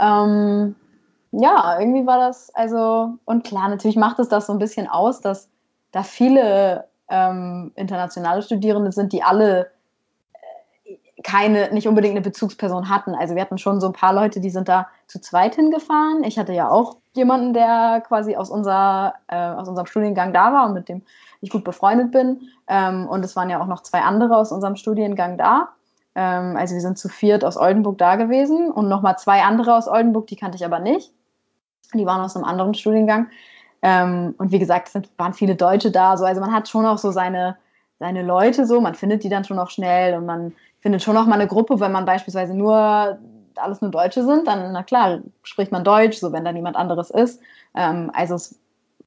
Ähm, 0.00 0.74
ja, 1.32 1.78
irgendwie 1.78 2.06
war 2.06 2.18
das, 2.18 2.52
also, 2.54 3.18
und 3.24 3.44
klar, 3.44 3.68
natürlich 3.68 3.96
macht 3.96 4.18
es 4.18 4.28
das 4.28 4.46
so 4.46 4.52
ein 4.52 4.58
bisschen 4.58 4.88
aus, 4.88 5.20
dass 5.20 5.48
da 5.92 6.02
viele 6.02 6.88
ähm, 7.08 7.72
internationale 7.76 8.42
Studierende 8.42 8.92
sind, 8.92 9.12
die 9.12 9.22
alle 9.22 9.70
keine, 11.22 11.72
nicht 11.72 11.86
unbedingt 11.86 12.12
eine 12.12 12.22
Bezugsperson 12.22 12.88
hatten. 12.88 13.14
Also 13.14 13.34
wir 13.34 13.42
hatten 13.42 13.58
schon 13.58 13.80
so 13.80 13.88
ein 13.88 13.92
paar 13.92 14.14
Leute, 14.14 14.40
die 14.40 14.50
sind 14.50 14.68
da 14.68 14.88
zu 15.06 15.20
zweit 15.20 15.54
hingefahren. 15.54 16.24
Ich 16.24 16.38
hatte 16.38 16.52
ja 16.52 16.70
auch 16.70 16.96
jemanden, 17.12 17.52
der 17.52 18.02
quasi 18.06 18.36
aus, 18.36 18.50
unser, 18.50 19.14
äh, 19.28 19.36
aus 19.36 19.68
unserem 19.68 19.86
Studiengang 19.86 20.32
da 20.32 20.52
war 20.52 20.66
und 20.66 20.74
mit 20.74 20.88
dem 20.88 21.02
ich 21.40 21.50
gut 21.50 21.64
befreundet 21.64 22.10
bin. 22.10 22.40
Ähm, 22.68 23.06
und 23.06 23.24
es 23.24 23.36
waren 23.36 23.50
ja 23.50 23.60
auch 23.60 23.66
noch 23.66 23.82
zwei 23.82 24.00
andere 24.00 24.36
aus 24.36 24.52
unserem 24.52 24.76
Studiengang 24.76 25.36
da. 25.36 25.70
Ähm, 26.14 26.56
also 26.56 26.74
wir 26.74 26.80
sind 26.80 26.98
zu 26.98 27.08
viert 27.08 27.44
aus 27.44 27.56
Oldenburg 27.56 27.98
da 27.98 28.16
gewesen 28.16 28.70
und 28.70 28.88
nochmal 28.88 29.18
zwei 29.18 29.42
andere 29.42 29.74
aus 29.74 29.88
Oldenburg, 29.88 30.26
die 30.26 30.36
kannte 30.36 30.56
ich 30.56 30.64
aber 30.64 30.78
nicht. 30.80 31.12
Die 31.94 32.06
waren 32.06 32.20
aus 32.20 32.36
einem 32.36 32.44
anderen 32.44 32.74
Studiengang. 32.74 33.28
Ähm, 33.82 34.34
und 34.38 34.52
wie 34.52 34.58
gesagt, 34.58 34.90
es 34.94 35.02
waren 35.16 35.34
viele 35.34 35.56
Deutsche 35.56 35.90
da. 35.90 36.16
So. 36.16 36.24
Also 36.24 36.40
man 36.40 36.52
hat 36.52 36.68
schon 36.68 36.86
auch 36.86 36.98
so 36.98 37.10
seine, 37.10 37.56
seine 37.98 38.22
Leute 38.22 38.66
so, 38.66 38.80
man 38.80 38.94
findet 38.94 39.24
die 39.24 39.28
dann 39.28 39.44
schon 39.44 39.58
auch 39.58 39.70
schnell 39.70 40.16
und 40.16 40.26
man 40.26 40.52
findet 40.80 41.02
schon 41.02 41.14
noch 41.14 41.26
mal 41.26 41.34
eine 41.34 41.46
Gruppe, 41.46 41.80
wenn 41.80 41.92
man 41.92 42.04
beispielsweise 42.04 42.54
nur 42.54 43.18
alles 43.56 43.80
nur 43.80 43.90
Deutsche 43.90 44.24
sind, 44.24 44.46
dann, 44.46 44.72
na 44.72 44.82
klar, 44.82 45.20
spricht 45.42 45.72
man 45.72 45.84
Deutsch, 45.84 46.18
so 46.18 46.32
wenn 46.32 46.44
da 46.44 46.52
niemand 46.52 46.76
anderes 46.76 47.10
ist. 47.10 47.40
Ähm, 47.74 48.10
also 48.14 48.34
es 48.34 48.58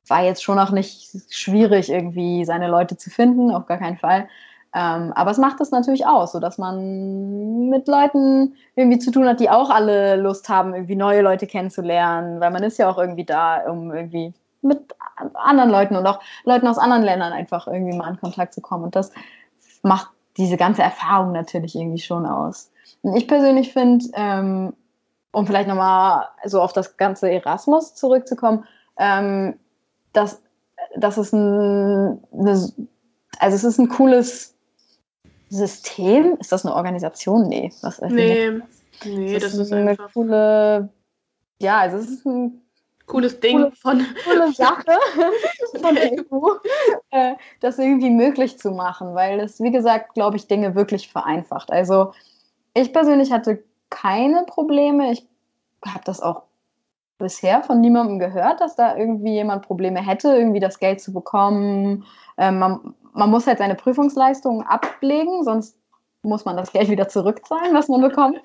war 0.08 0.24
jetzt 0.24 0.44
schon 0.44 0.60
auch 0.60 0.72
nicht 0.72 1.10
schwierig, 1.30 1.90
irgendwie 1.90 2.46
seine 2.46 2.68
Leute 2.68 2.98
zu 2.98 3.10
finden, 3.10 3.52
auf 3.52 3.66
gar 3.66 3.78
keinen 3.78 3.98
Fall. 3.98 4.28
Ähm, 4.76 5.14
aber 5.14 5.32
es 5.32 5.38
macht 5.38 5.62
es 5.62 5.70
natürlich 5.70 6.08
aus, 6.08 6.32
so 6.32 6.40
dass 6.40 6.58
man 6.58 7.70
mit 7.70 7.88
Leuten 7.88 8.56
irgendwie 8.76 8.98
zu 8.98 9.12
tun 9.12 9.28
hat, 9.28 9.40
die 9.40 9.50
auch 9.50 9.70
alle 9.70 10.16
Lust 10.16 10.50
haben, 10.50 10.74
irgendwie 10.74 10.96
neue 10.96 11.22
Leute 11.22 11.46
kennenzulernen, 11.46 12.40
weil 12.40 12.50
man 12.50 12.64
ist 12.64 12.80
ja 12.80 12.90
auch 12.90 12.98
irgendwie 12.98 13.24
da, 13.24 13.70
um 13.70 13.92
irgendwie 13.92 14.34
mit 14.62 14.80
anderen 15.36 15.70
Leuten 15.70 15.96
und 15.96 16.08
auch 16.08 16.20
Leuten 16.44 16.68
aus 16.68 16.80
anderen 16.80 17.04
Ländern 17.04 17.34
einfach 17.34 17.68
irgendwie 17.68 17.96
mal 17.96 18.10
in 18.10 18.20
Kontakt 18.20 18.54
zu 18.54 18.62
kommen. 18.62 18.86
Und 18.86 18.96
das 18.96 19.12
macht 19.84 20.10
diese 20.38 20.58
ganze 20.58 20.82
Erfahrung 20.82 21.34
natürlich 21.34 21.76
irgendwie 21.76 22.02
schon 22.02 22.26
aus. 22.26 22.72
Und 23.04 23.16
ich 23.16 23.28
persönlich 23.28 23.74
finde, 23.74 24.06
ähm, 24.14 24.74
um 25.32 25.46
vielleicht 25.46 25.68
nochmal 25.68 26.30
so 26.46 26.62
auf 26.62 26.74
das 26.74 26.98
ganze 26.98 27.30
Erasmus 27.30 27.94
zurückzukommen, 27.94 28.66
ähm, 28.98 29.60
dass, 30.14 30.42
dass 30.96 31.18
es 31.18 31.34
ein, 31.34 32.24
eine, 32.32 32.70
also 33.40 33.56
es 33.56 33.64
ist 33.64 33.80
ein 33.80 33.90
cooles 33.90 34.53
System? 35.58 36.38
Ist 36.40 36.52
das 36.52 36.66
eine 36.66 36.76
Organisation? 36.76 37.48
Nee. 37.48 37.72
Was, 37.82 38.02
nee, 38.02 38.62
nee, 39.06 39.34
das, 39.34 39.44
das 39.44 39.56
ist, 39.56 39.74
eine 39.74 39.92
einfach... 39.92 40.12
coole, 40.14 40.90
ja, 41.60 41.80
also 41.80 41.98
es 41.98 42.10
ist 42.10 42.26
ein 42.26 42.62
cooles 43.06 43.40
Ding 43.40 43.58
coole, 43.58 43.72
von 43.72 44.06
coole 44.26 44.52
Sache 44.54 44.98
von 45.82 45.96
der 45.96 46.14
EU, 46.14 46.50
äh, 47.12 47.36
das 47.60 47.80
irgendwie 47.80 48.10
möglich 48.10 48.58
zu 48.58 48.72
machen, 48.72 49.14
weil 49.16 49.40
es, 49.40 49.62
wie 49.62 49.72
gesagt, 49.72 50.14
glaube 50.14 50.38
ich, 50.38 50.48
Dinge 50.48 50.76
wirklich 50.76 51.10
vereinfacht. 51.10 51.72
Also 51.72 52.14
ich 52.74 52.94
persönlich 52.94 53.32
hatte 53.32 53.64
keine 53.90 54.44
Probleme. 54.46 55.12
Ich 55.12 55.28
habe 55.86 56.04
das 56.06 56.22
auch 56.22 56.44
bisher 57.18 57.64
von 57.64 57.80
niemandem 57.82 58.20
gehört, 58.20 58.62
dass 58.62 58.76
da 58.76 58.98
irgendwie 58.98 59.34
jemand 59.34 59.66
Probleme 59.66 60.06
hätte, 60.06 60.30
irgendwie 60.30 60.60
das 60.60 60.80
Geld 60.80 61.02
zu 61.02 61.14
bekommen. 61.14 62.06
Ähm, 62.38 62.60
man, 62.60 62.96
man 63.14 63.30
muss 63.30 63.48
halt 63.48 63.60
seine 63.60 63.76
Prüfungsleistungen 63.76 64.66
ablegen, 64.66 65.44
sonst 65.44 65.78
muss 66.24 66.46
man 66.46 66.56
das 66.56 66.72
Geld 66.72 66.90
wieder 66.90 67.08
zurückzahlen, 67.08 67.74
was 67.74 67.90
man 67.90 68.02
bekommt. 68.02 68.40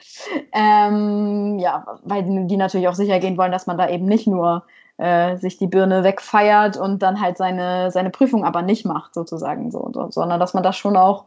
Ähm, 0.53 1.59
ja, 1.59 1.87
weil 2.03 2.25
die 2.47 2.57
natürlich 2.57 2.89
auch 2.89 2.95
sicher 2.95 3.21
gehen 3.21 3.39
wollen, 3.39 3.53
dass 3.53 3.67
man 3.67 3.79
da 3.79 3.89
eben 3.89 4.07
nicht 4.07 4.27
nur 4.27 4.65
äh, 4.97 5.37
sich 5.37 5.59
die 5.59 5.69
Birne 5.69 6.03
wegfeiert 6.03 6.77
und 6.77 7.03
dann 7.03 7.21
halt 7.21 7.39
seine, 7.39 7.91
seine 7.93 8.11
Prüfung 8.11 8.45
aber 8.45 8.63
nicht 8.63 8.85
macht, 8.85 9.15
sozusagen, 9.15 9.71
so, 9.71 9.91
so 9.93 10.11
sondern 10.11 10.41
dass 10.41 10.55
man 10.55 10.65
das 10.65 10.77
schon 10.77 10.97
auch 10.97 11.27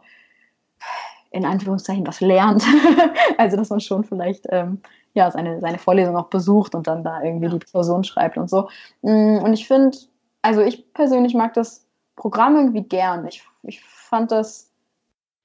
in 1.32 1.46
Anführungszeichen 1.46 2.06
was 2.06 2.20
lernt. 2.20 2.64
also, 3.38 3.56
dass 3.56 3.70
man 3.70 3.80
schon 3.80 4.04
vielleicht 4.04 4.46
ähm, 4.50 4.82
ja, 5.14 5.32
seine, 5.32 5.62
seine 5.62 5.78
Vorlesung 5.78 6.18
auch 6.18 6.28
besucht 6.28 6.76
und 6.76 6.88
dann 6.88 7.04
da 7.04 7.22
irgendwie 7.24 7.50
die 7.50 7.60
Klausuren 7.60 8.04
schreibt 8.04 8.38
und 8.38 8.50
so. 8.50 8.70
Mm, 9.02 9.38
und 9.38 9.54
ich 9.54 9.68
finde, 9.68 9.98
also 10.42 10.62
ich 10.62 10.94
persönlich 10.94 11.34
mag 11.34 11.54
das 11.54 11.86
Programm 12.22 12.56
irgendwie 12.56 12.84
gern. 12.84 13.26
Ich, 13.28 13.44
ich 13.64 13.84
fand 13.84 14.32
das 14.32 14.72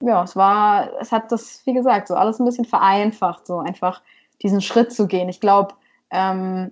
ja, 0.00 0.22
es 0.22 0.36
war, 0.36 0.90
es 1.00 1.12
hat 1.12 1.32
das, 1.32 1.62
wie 1.64 1.72
gesagt, 1.72 2.08
so 2.08 2.14
alles 2.14 2.38
ein 2.38 2.44
bisschen 2.44 2.64
vereinfacht, 2.64 3.46
so 3.46 3.58
einfach 3.58 4.02
diesen 4.42 4.60
Schritt 4.60 4.92
zu 4.92 5.06
gehen. 5.06 5.28
Ich 5.28 5.40
glaube, 5.40 5.74
ähm, 6.10 6.70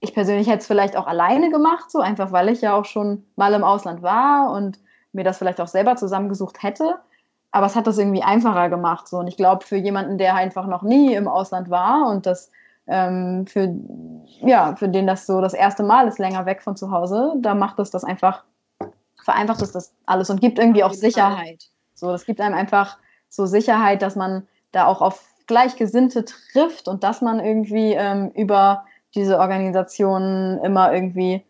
ich 0.00 0.14
persönlich 0.14 0.48
hätte 0.48 0.58
es 0.58 0.66
vielleicht 0.66 0.96
auch 0.96 1.06
alleine 1.06 1.50
gemacht, 1.50 1.90
so 1.90 2.00
einfach 2.00 2.32
weil 2.32 2.48
ich 2.48 2.60
ja 2.60 2.74
auch 2.74 2.84
schon 2.84 3.24
mal 3.36 3.52
im 3.54 3.64
Ausland 3.64 4.02
war 4.02 4.52
und 4.52 4.78
mir 5.12 5.24
das 5.24 5.38
vielleicht 5.38 5.60
auch 5.60 5.68
selber 5.68 5.96
zusammengesucht 5.96 6.62
hätte. 6.62 6.96
Aber 7.50 7.66
es 7.66 7.76
hat 7.76 7.86
das 7.86 7.98
irgendwie 7.98 8.22
einfacher 8.22 8.70
gemacht. 8.70 9.08
So. 9.08 9.18
Und 9.18 9.26
ich 9.26 9.36
glaube, 9.36 9.64
für 9.64 9.76
jemanden, 9.76 10.16
der 10.16 10.34
einfach 10.36 10.66
noch 10.66 10.82
nie 10.82 11.14
im 11.14 11.28
Ausland 11.28 11.68
war 11.68 12.08
und 12.08 12.26
das 12.26 12.50
ähm, 12.86 13.46
für, 13.46 13.74
ja, 14.40 14.74
für 14.76 14.88
den 14.88 15.06
das 15.06 15.26
so 15.26 15.40
das 15.40 15.54
erste 15.54 15.82
Mal 15.82 16.08
ist, 16.08 16.18
länger 16.18 16.46
weg 16.46 16.62
von 16.62 16.76
zu 16.76 16.90
Hause, 16.90 17.34
da 17.38 17.54
macht 17.54 17.78
es 17.78 17.90
das 17.90 18.04
einfach, 18.04 18.44
vereinfacht 19.22 19.62
es 19.62 19.72
das 19.72 19.94
alles 20.06 20.30
und 20.30 20.40
gibt 20.40 20.58
irgendwie 20.58 20.84
auch 20.84 20.92
Sicherheit. 20.92 21.64
So, 21.94 22.10
das 22.10 22.26
gibt 22.26 22.40
einem 22.40 22.54
einfach 22.54 22.98
so 23.28 23.46
Sicherheit, 23.46 24.02
dass 24.02 24.16
man 24.16 24.46
da 24.72 24.86
auch 24.86 25.00
auf 25.00 25.24
Gleichgesinnte 25.46 26.24
trifft 26.24 26.88
und 26.88 27.04
dass 27.04 27.20
man 27.20 27.40
irgendwie 27.40 27.92
ähm, 27.92 28.30
über 28.34 28.84
diese 29.14 29.38
Organisationen 29.38 30.58
immer 30.64 30.92
irgendwie 30.92 31.44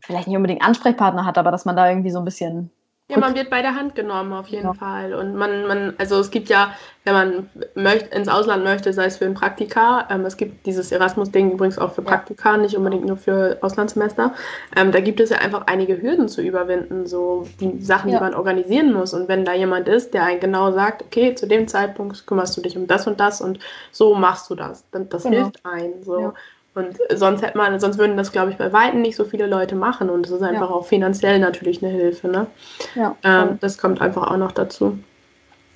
vielleicht 0.00 0.28
nicht 0.28 0.36
unbedingt 0.36 0.62
Ansprechpartner 0.62 1.24
hat, 1.24 1.38
aber 1.38 1.50
dass 1.50 1.64
man 1.64 1.76
da 1.76 1.88
irgendwie 1.88 2.10
so 2.10 2.18
ein 2.18 2.24
bisschen 2.24 2.70
ja, 3.08 3.18
man 3.18 3.36
wird 3.36 3.50
bei 3.50 3.62
der 3.62 3.76
Hand 3.76 3.94
genommen 3.94 4.32
auf 4.32 4.48
jeden 4.48 4.66
ja. 4.66 4.74
Fall. 4.74 5.14
Und 5.14 5.36
man, 5.36 5.66
man, 5.68 5.94
also 5.96 6.18
es 6.18 6.32
gibt 6.32 6.48
ja, 6.48 6.72
wenn 7.04 7.14
man 7.14 7.50
möcht, 7.76 8.12
ins 8.12 8.26
Ausland 8.26 8.64
möchte, 8.64 8.92
sei 8.92 9.04
es 9.04 9.18
für 9.18 9.26
ein 9.26 9.34
Praktika, 9.34 10.08
ähm, 10.10 10.24
es 10.24 10.36
gibt 10.36 10.66
dieses 10.66 10.90
Erasmus-Ding 10.90 11.52
übrigens 11.52 11.78
auch 11.78 11.92
für 11.92 12.02
Praktika, 12.02 12.52
ja. 12.52 12.56
nicht 12.56 12.76
unbedingt 12.76 13.06
nur 13.06 13.16
für 13.16 13.58
Auslandssemester. 13.60 14.34
Ähm, 14.74 14.90
da 14.90 14.98
gibt 14.98 15.20
es 15.20 15.30
ja 15.30 15.38
einfach 15.38 15.68
einige 15.68 16.02
Hürden 16.02 16.28
zu 16.28 16.42
überwinden, 16.42 17.06
so 17.06 17.46
die 17.60 17.80
Sachen, 17.80 18.10
ja. 18.10 18.18
die 18.18 18.24
man 18.24 18.34
organisieren 18.34 18.92
muss. 18.92 19.14
Und 19.14 19.28
wenn 19.28 19.44
da 19.44 19.54
jemand 19.54 19.86
ist, 19.86 20.12
der 20.12 20.24
einen 20.24 20.40
genau 20.40 20.72
sagt, 20.72 21.02
okay, 21.02 21.36
zu 21.36 21.46
dem 21.46 21.68
Zeitpunkt 21.68 22.26
kümmerst 22.26 22.56
du 22.56 22.60
dich 22.60 22.76
um 22.76 22.88
das 22.88 23.06
und 23.06 23.20
das 23.20 23.40
und 23.40 23.60
so 23.92 24.16
machst 24.16 24.50
du 24.50 24.56
das, 24.56 24.84
dann 24.90 25.08
das 25.08 25.22
genau. 25.22 25.36
hilft 25.36 25.64
einem. 25.64 26.02
So. 26.02 26.32
Und 26.76 26.98
sonst 27.14 27.40
hätte 27.40 27.56
man, 27.56 27.80
sonst 27.80 27.96
würden 27.96 28.18
das, 28.18 28.32
glaube 28.32 28.50
ich, 28.50 28.58
bei 28.58 28.70
Weitem 28.70 29.00
nicht 29.00 29.16
so 29.16 29.24
viele 29.24 29.46
Leute 29.46 29.74
machen. 29.74 30.10
Und 30.10 30.26
es 30.26 30.32
ist 30.32 30.42
einfach 30.42 30.68
ja. 30.68 30.76
auch 30.76 30.86
finanziell 30.86 31.38
natürlich 31.38 31.82
eine 31.82 31.90
Hilfe. 31.90 32.28
Ne? 32.28 32.46
Ja, 32.94 33.16
ähm, 33.24 33.58
das 33.60 33.78
kommt 33.78 34.02
einfach 34.02 34.30
auch 34.30 34.36
noch 34.36 34.52
dazu. 34.52 34.98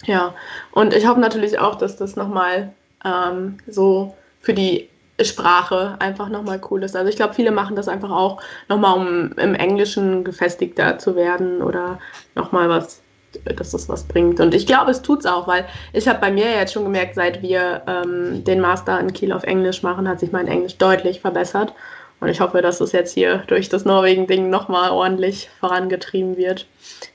Ja, 0.05 0.35
und 0.73 0.95
ich 0.95 1.09
hoffe 1.09 1.21
natürlich 1.21 1.59
auch, 1.59 1.77
dass 1.77 1.97
das 1.97 2.17
nochmal 2.17 2.73
ähm, 3.05 3.57
so 3.67 4.15
für 4.41 4.53
die 4.53 4.91
Sprache 5.23 5.97
einfach 6.01 6.29
nochmal 6.29 6.61
cool 6.71 6.83
ist. 6.83 6.95
Also 6.95 7.09
ich 7.09 7.17
glaube, 7.17 7.33
viele 7.33 7.51
machen 7.51 7.77
das 7.77 7.89
einfach 7.89 8.11
auch 8.11 8.43
nochmal, 8.69 8.99
um 8.99 9.33
im 9.39 9.55
Englischen 9.55 10.23
gefestigter 10.23 10.99
zu 10.99 11.17
werden 11.17 11.63
oder 11.63 11.99
nochmal 12.35 12.69
was 12.69 13.00
dass 13.45 13.71
das 13.71 13.89
was 13.89 14.05
bringt. 14.05 14.41
Und 14.41 14.55
ich 14.55 14.67
glaube, 14.67 14.91
es 14.91 15.03
tut 15.03 15.21
es 15.21 15.27
auch, 15.27 15.47
weil 15.47 15.67
ich 15.93 16.09
habe 16.09 16.19
bei 16.21 16.31
mir 16.31 16.51
jetzt 16.51 16.73
schon 16.73 16.85
gemerkt, 16.85 17.15
seit 17.15 17.43
wir 17.43 17.83
ähm, 17.87 18.45
den 18.45 18.61
Master 18.61 18.99
in 19.01 19.13
Kiel 19.13 19.33
auf 19.33 19.45
Englisch 19.45 19.83
machen, 19.83 20.09
hat 20.09 20.21
sich 20.21 20.33
mein 20.33 20.49
Englisch 20.49 20.77
deutlich 20.79 21.21
verbessert. 21.21 21.73
Und 22.21 22.29
ich 22.29 22.41
hoffe, 22.41 22.61
dass 22.61 22.81
es 22.81 22.93
jetzt 22.93 23.15
hier 23.15 23.45
durch 23.47 23.71
das 23.71 23.87
Norwegen-Ding 23.87 24.51
nochmal 24.51 24.91
ordentlich 24.91 25.49
vorangetrieben 25.59 26.37
wird. 26.37 26.67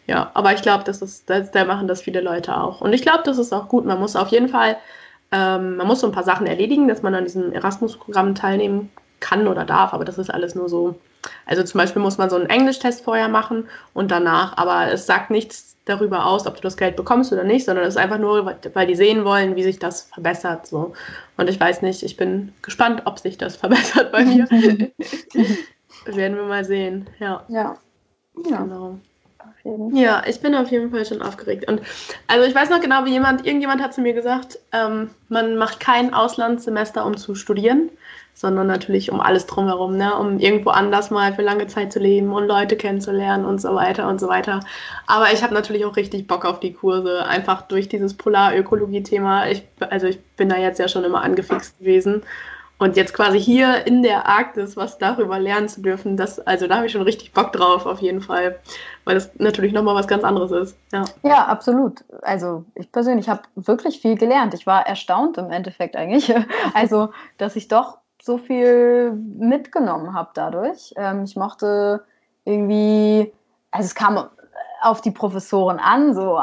Ja, 0.08 0.32
aber 0.34 0.54
ich 0.54 0.64
glaube, 0.64 0.84
das 0.84 1.02
ist, 1.02 1.30
das, 1.30 1.52
da 1.52 1.64
machen 1.64 1.88
das 1.88 2.02
viele 2.02 2.22
Leute 2.22 2.58
auch. 2.58 2.82
Und 2.82 2.94
ich 2.94 3.04
glaube, 3.04 3.22
das 3.24 3.38
ist 3.38 3.54
auch 3.54 3.68
gut. 3.68 3.86
Man 3.86 4.00
muss 4.00 4.16
auf 4.16 4.30
jeden 4.30 4.50
Fall, 4.50 4.78
ähm, 5.32 5.78
man 5.78 5.86
muss 5.86 6.00
so 6.00 6.08
ein 6.08 6.14
paar 6.14 6.24
Sachen 6.24 6.48
erledigen, 6.48 6.88
dass 6.88 7.04
man 7.04 7.14
an 7.14 7.26
diesem 7.26 7.52
Erasmus-Programm 7.52 8.34
teilnehmen 8.34 8.90
kann 9.20 9.48
oder 9.48 9.64
darf, 9.64 9.94
aber 9.94 10.06
das 10.06 10.18
ist 10.18 10.30
alles 10.30 10.56
nur 10.56 10.70
so. 10.70 10.96
Also 11.46 11.64
zum 11.64 11.80
Beispiel 11.80 12.02
muss 12.02 12.18
man 12.18 12.30
so 12.30 12.36
einen 12.36 12.50
Englischtest 12.50 13.04
vorher 13.04 13.28
machen 13.28 13.68
und 13.94 14.12
danach, 14.12 14.58
aber 14.58 14.92
es 14.92 15.06
sagt 15.06 15.32
nichts 15.32 15.75
darüber 15.86 16.26
aus, 16.26 16.46
ob 16.48 16.56
du 16.56 16.62
das 16.62 16.78
Geld 16.78 16.96
bekommst 16.96 17.32
oder 17.32 17.44
nicht, 17.44 17.66
sondern 17.66 17.86
es 17.86 17.96
ist 17.96 18.02
einfach 18.02 18.18
nur, 18.18 18.46
weil 18.74 18.88
die 18.88 18.96
sehen 18.96 19.24
wollen, 19.24 19.56
wie 19.56 19.64
sich 19.64 19.80
das 19.80 20.04
verbessert. 20.04 20.68
So. 20.68 20.94
Und 21.38 21.50
ich 21.50 21.60
weiß 21.60 21.82
nicht, 21.84 22.04
ich 22.04 22.18
bin 22.18 22.54
gespannt, 22.62 23.04
ob 23.06 23.20
sich 23.20 23.38
das 23.38 23.56
verbessert 23.58 24.12
bei 24.12 24.26
mir. 24.26 24.48
Werden 26.06 26.36
wir 26.36 26.44
mal 26.44 26.66
sehen. 26.66 27.08
Ja. 27.20 27.44
Ja. 27.48 27.78
ja. 28.50 28.62
Genau. 28.62 29.00
Ja, 29.94 30.22
ich 30.28 30.42
bin 30.42 30.54
auf 30.54 30.70
jeden 30.70 30.92
Fall 30.92 31.06
schon 31.06 31.24
aufgeregt. 31.24 31.68
Und 31.68 31.82
also 32.28 32.48
ich 32.48 32.54
weiß 32.54 32.70
noch 32.70 32.82
genau, 32.82 33.04
wie 33.06 33.12
jemand, 33.12 33.48
irgendjemand 33.48 33.82
hat 33.82 33.96
zu 33.96 34.02
mir 34.02 34.14
gesagt, 34.14 34.60
ähm, 34.72 35.10
man 35.30 35.56
macht 35.56 35.80
kein 35.80 36.14
Auslandssemester, 36.14 37.04
um 37.04 37.18
zu 37.18 37.34
studieren, 37.34 37.90
sondern 38.36 38.68
natürlich 38.68 39.12
um 39.12 39.22
alles 39.22 39.48
drumherum, 39.48 39.96
ne? 39.96 40.16
um 40.16 40.40
irgendwo 40.40 40.70
anders 40.70 41.10
mal 41.10 41.34
für 41.34 41.42
lange 41.42 41.68
Zeit 41.68 41.94
zu 41.94 42.00
leben 42.00 42.34
und 42.34 42.46
Leute 42.46 42.76
kennenzulernen 42.76 43.46
und 43.46 43.62
so 43.62 43.74
weiter 43.74 44.10
und 44.10 44.20
so 44.20 44.28
weiter. 44.28 44.60
Aber 45.08 45.32
ich 45.32 45.42
habe 45.42 45.54
natürlich 45.54 45.86
auch 45.86 45.96
richtig 45.96 46.28
Bock 46.28 46.46
auf 46.46 46.60
die 46.60 46.74
Kurse, 46.74 47.26
einfach 47.26 47.64
durch 47.64 47.88
dieses 47.88 48.14
Polarökologie-Thema. 48.14 49.48
Ich, 49.48 49.64
also 49.90 50.08
ich 50.08 50.22
bin 50.36 50.50
da 50.50 50.58
jetzt 50.58 50.80
ja 50.80 50.90
schon 50.90 51.06
immer 51.06 51.24
angefixt 51.24 51.80
gewesen. 51.80 52.24
Und 52.78 52.98
jetzt 52.98 53.14
quasi 53.14 53.40
hier 53.40 53.88
in 53.88 54.04
der 54.04 54.28
Arktis 54.28 54.76
was 54.76 54.98
darüber 54.98 55.40
lernen 55.40 55.70
zu 55.70 55.82
dürfen, 55.82 56.18
das, 56.18 56.46
also 56.46 56.68
da 56.68 56.76
habe 56.76 56.88
ich 56.88 56.92
schon 56.92 57.04
richtig 57.04 57.32
Bock 57.32 57.54
drauf, 57.54 57.86
auf 57.86 58.02
jeden 58.02 58.20
Fall. 58.20 58.60
Weil 59.06 59.16
das 59.16 59.32
natürlich 59.38 59.72
nochmal 59.72 59.96
was 59.96 60.10
ganz 60.10 60.26
anderes 60.26 60.52
ist. 60.52 60.78
Ja, 60.92 61.06
ja 61.24 61.46
absolut. 61.46 62.04
Also 62.22 62.66
ich 62.76 62.92
persönlich 62.92 63.30
habe 63.30 63.44
wirklich 63.56 64.02
viel 64.02 64.18
gelernt. 64.18 64.54
Ich 64.54 64.68
war 64.68 64.86
erstaunt 64.86 65.38
im 65.38 65.52
Endeffekt 65.52 65.96
eigentlich. 65.96 66.34
Also, 66.74 67.10
dass 67.38 67.56
ich 67.56 67.68
doch 67.68 68.00
so 68.26 68.40
viel 68.40 69.12
mitgenommen 69.12 70.14
habe 70.14 70.32
dadurch. 70.34 70.94
Ähm, 70.98 71.26
ich 71.26 71.36
mochte 71.36 72.04
irgendwie, 72.44 73.32
also 73.70 73.86
es 73.86 73.94
kam 73.94 74.28
auf 74.82 75.02
die 75.02 75.12
Professoren 75.12 75.78
an, 75.78 76.16
so 76.16 76.40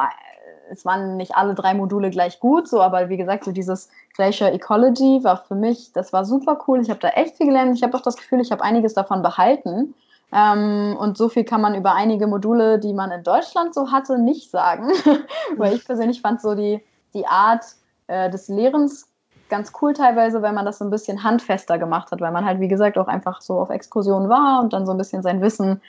es 0.70 0.84
waren 0.84 1.16
nicht 1.16 1.34
alle 1.34 1.54
drei 1.54 1.74
Module 1.74 2.10
gleich 2.10 2.38
gut, 2.38 2.68
so, 2.68 2.80
aber 2.80 3.08
wie 3.08 3.16
gesagt, 3.16 3.44
so 3.44 3.50
dieses 3.50 3.90
Glacier 4.14 4.52
Ecology 4.52 5.22
war 5.24 5.38
für 5.38 5.56
mich, 5.56 5.92
das 5.92 6.12
war 6.12 6.24
super 6.24 6.56
cool. 6.66 6.80
Ich 6.80 6.88
habe 6.88 7.00
da 7.00 7.08
echt 7.08 7.36
viel 7.36 7.46
gelernt. 7.46 7.76
Ich 7.76 7.82
habe 7.82 7.96
auch 7.96 8.00
das 8.00 8.16
Gefühl, 8.16 8.40
ich 8.40 8.52
habe 8.52 8.62
einiges 8.62 8.94
davon 8.94 9.20
behalten. 9.20 9.94
Ähm, 10.32 10.96
und 10.98 11.18
so 11.18 11.28
viel 11.28 11.44
kann 11.44 11.60
man 11.60 11.74
über 11.74 11.94
einige 11.94 12.26
Module, 12.28 12.78
die 12.78 12.94
man 12.94 13.10
in 13.10 13.24
Deutschland 13.24 13.74
so 13.74 13.90
hatte, 13.90 14.18
nicht 14.18 14.50
sagen. 14.50 14.88
Weil 15.56 15.74
ich 15.74 15.84
persönlich 15.84 16.22
fand 16.22 16.40
so 16.40 16.54
die, 16.54 16.82
die 17.12 17.26
Art 17.26 17.64
äh, 18.06 18.30
des 18.30 18.48
Lehrens 18.48 19.11
ganz 19.52 19.70
cool 19.82 19.92
teilweise, 19.92 20.40
weil 20.40 20.54
man 20.54 20.64
das 20.64 20.78
so 20.78 20.84
ein 20.86 20.90
bisschen 20.90 21.22
handfester 21.22 21.78
gemacht 21.78 22.10
hat, 22.10 22.22
weil 22.22 22.32
man 22.32 22.46
halt, 22.46 22.58
wie 22.58 22.68
gesagt, 22.68 22.96
auch 22.96 23.06
einfach 23.06 23.42
so 23.42 23.60
auf 23.60 23.68
Exkursionen 23.68 24.30
war 24.30 24.62
und 24.62 24.72
dann 24.72 24.86
so 24.86 24.92
ein 24.92 24.98
bisschen 24.98 25.22
sein 25.22 25.42
Wissen 25.42 25.82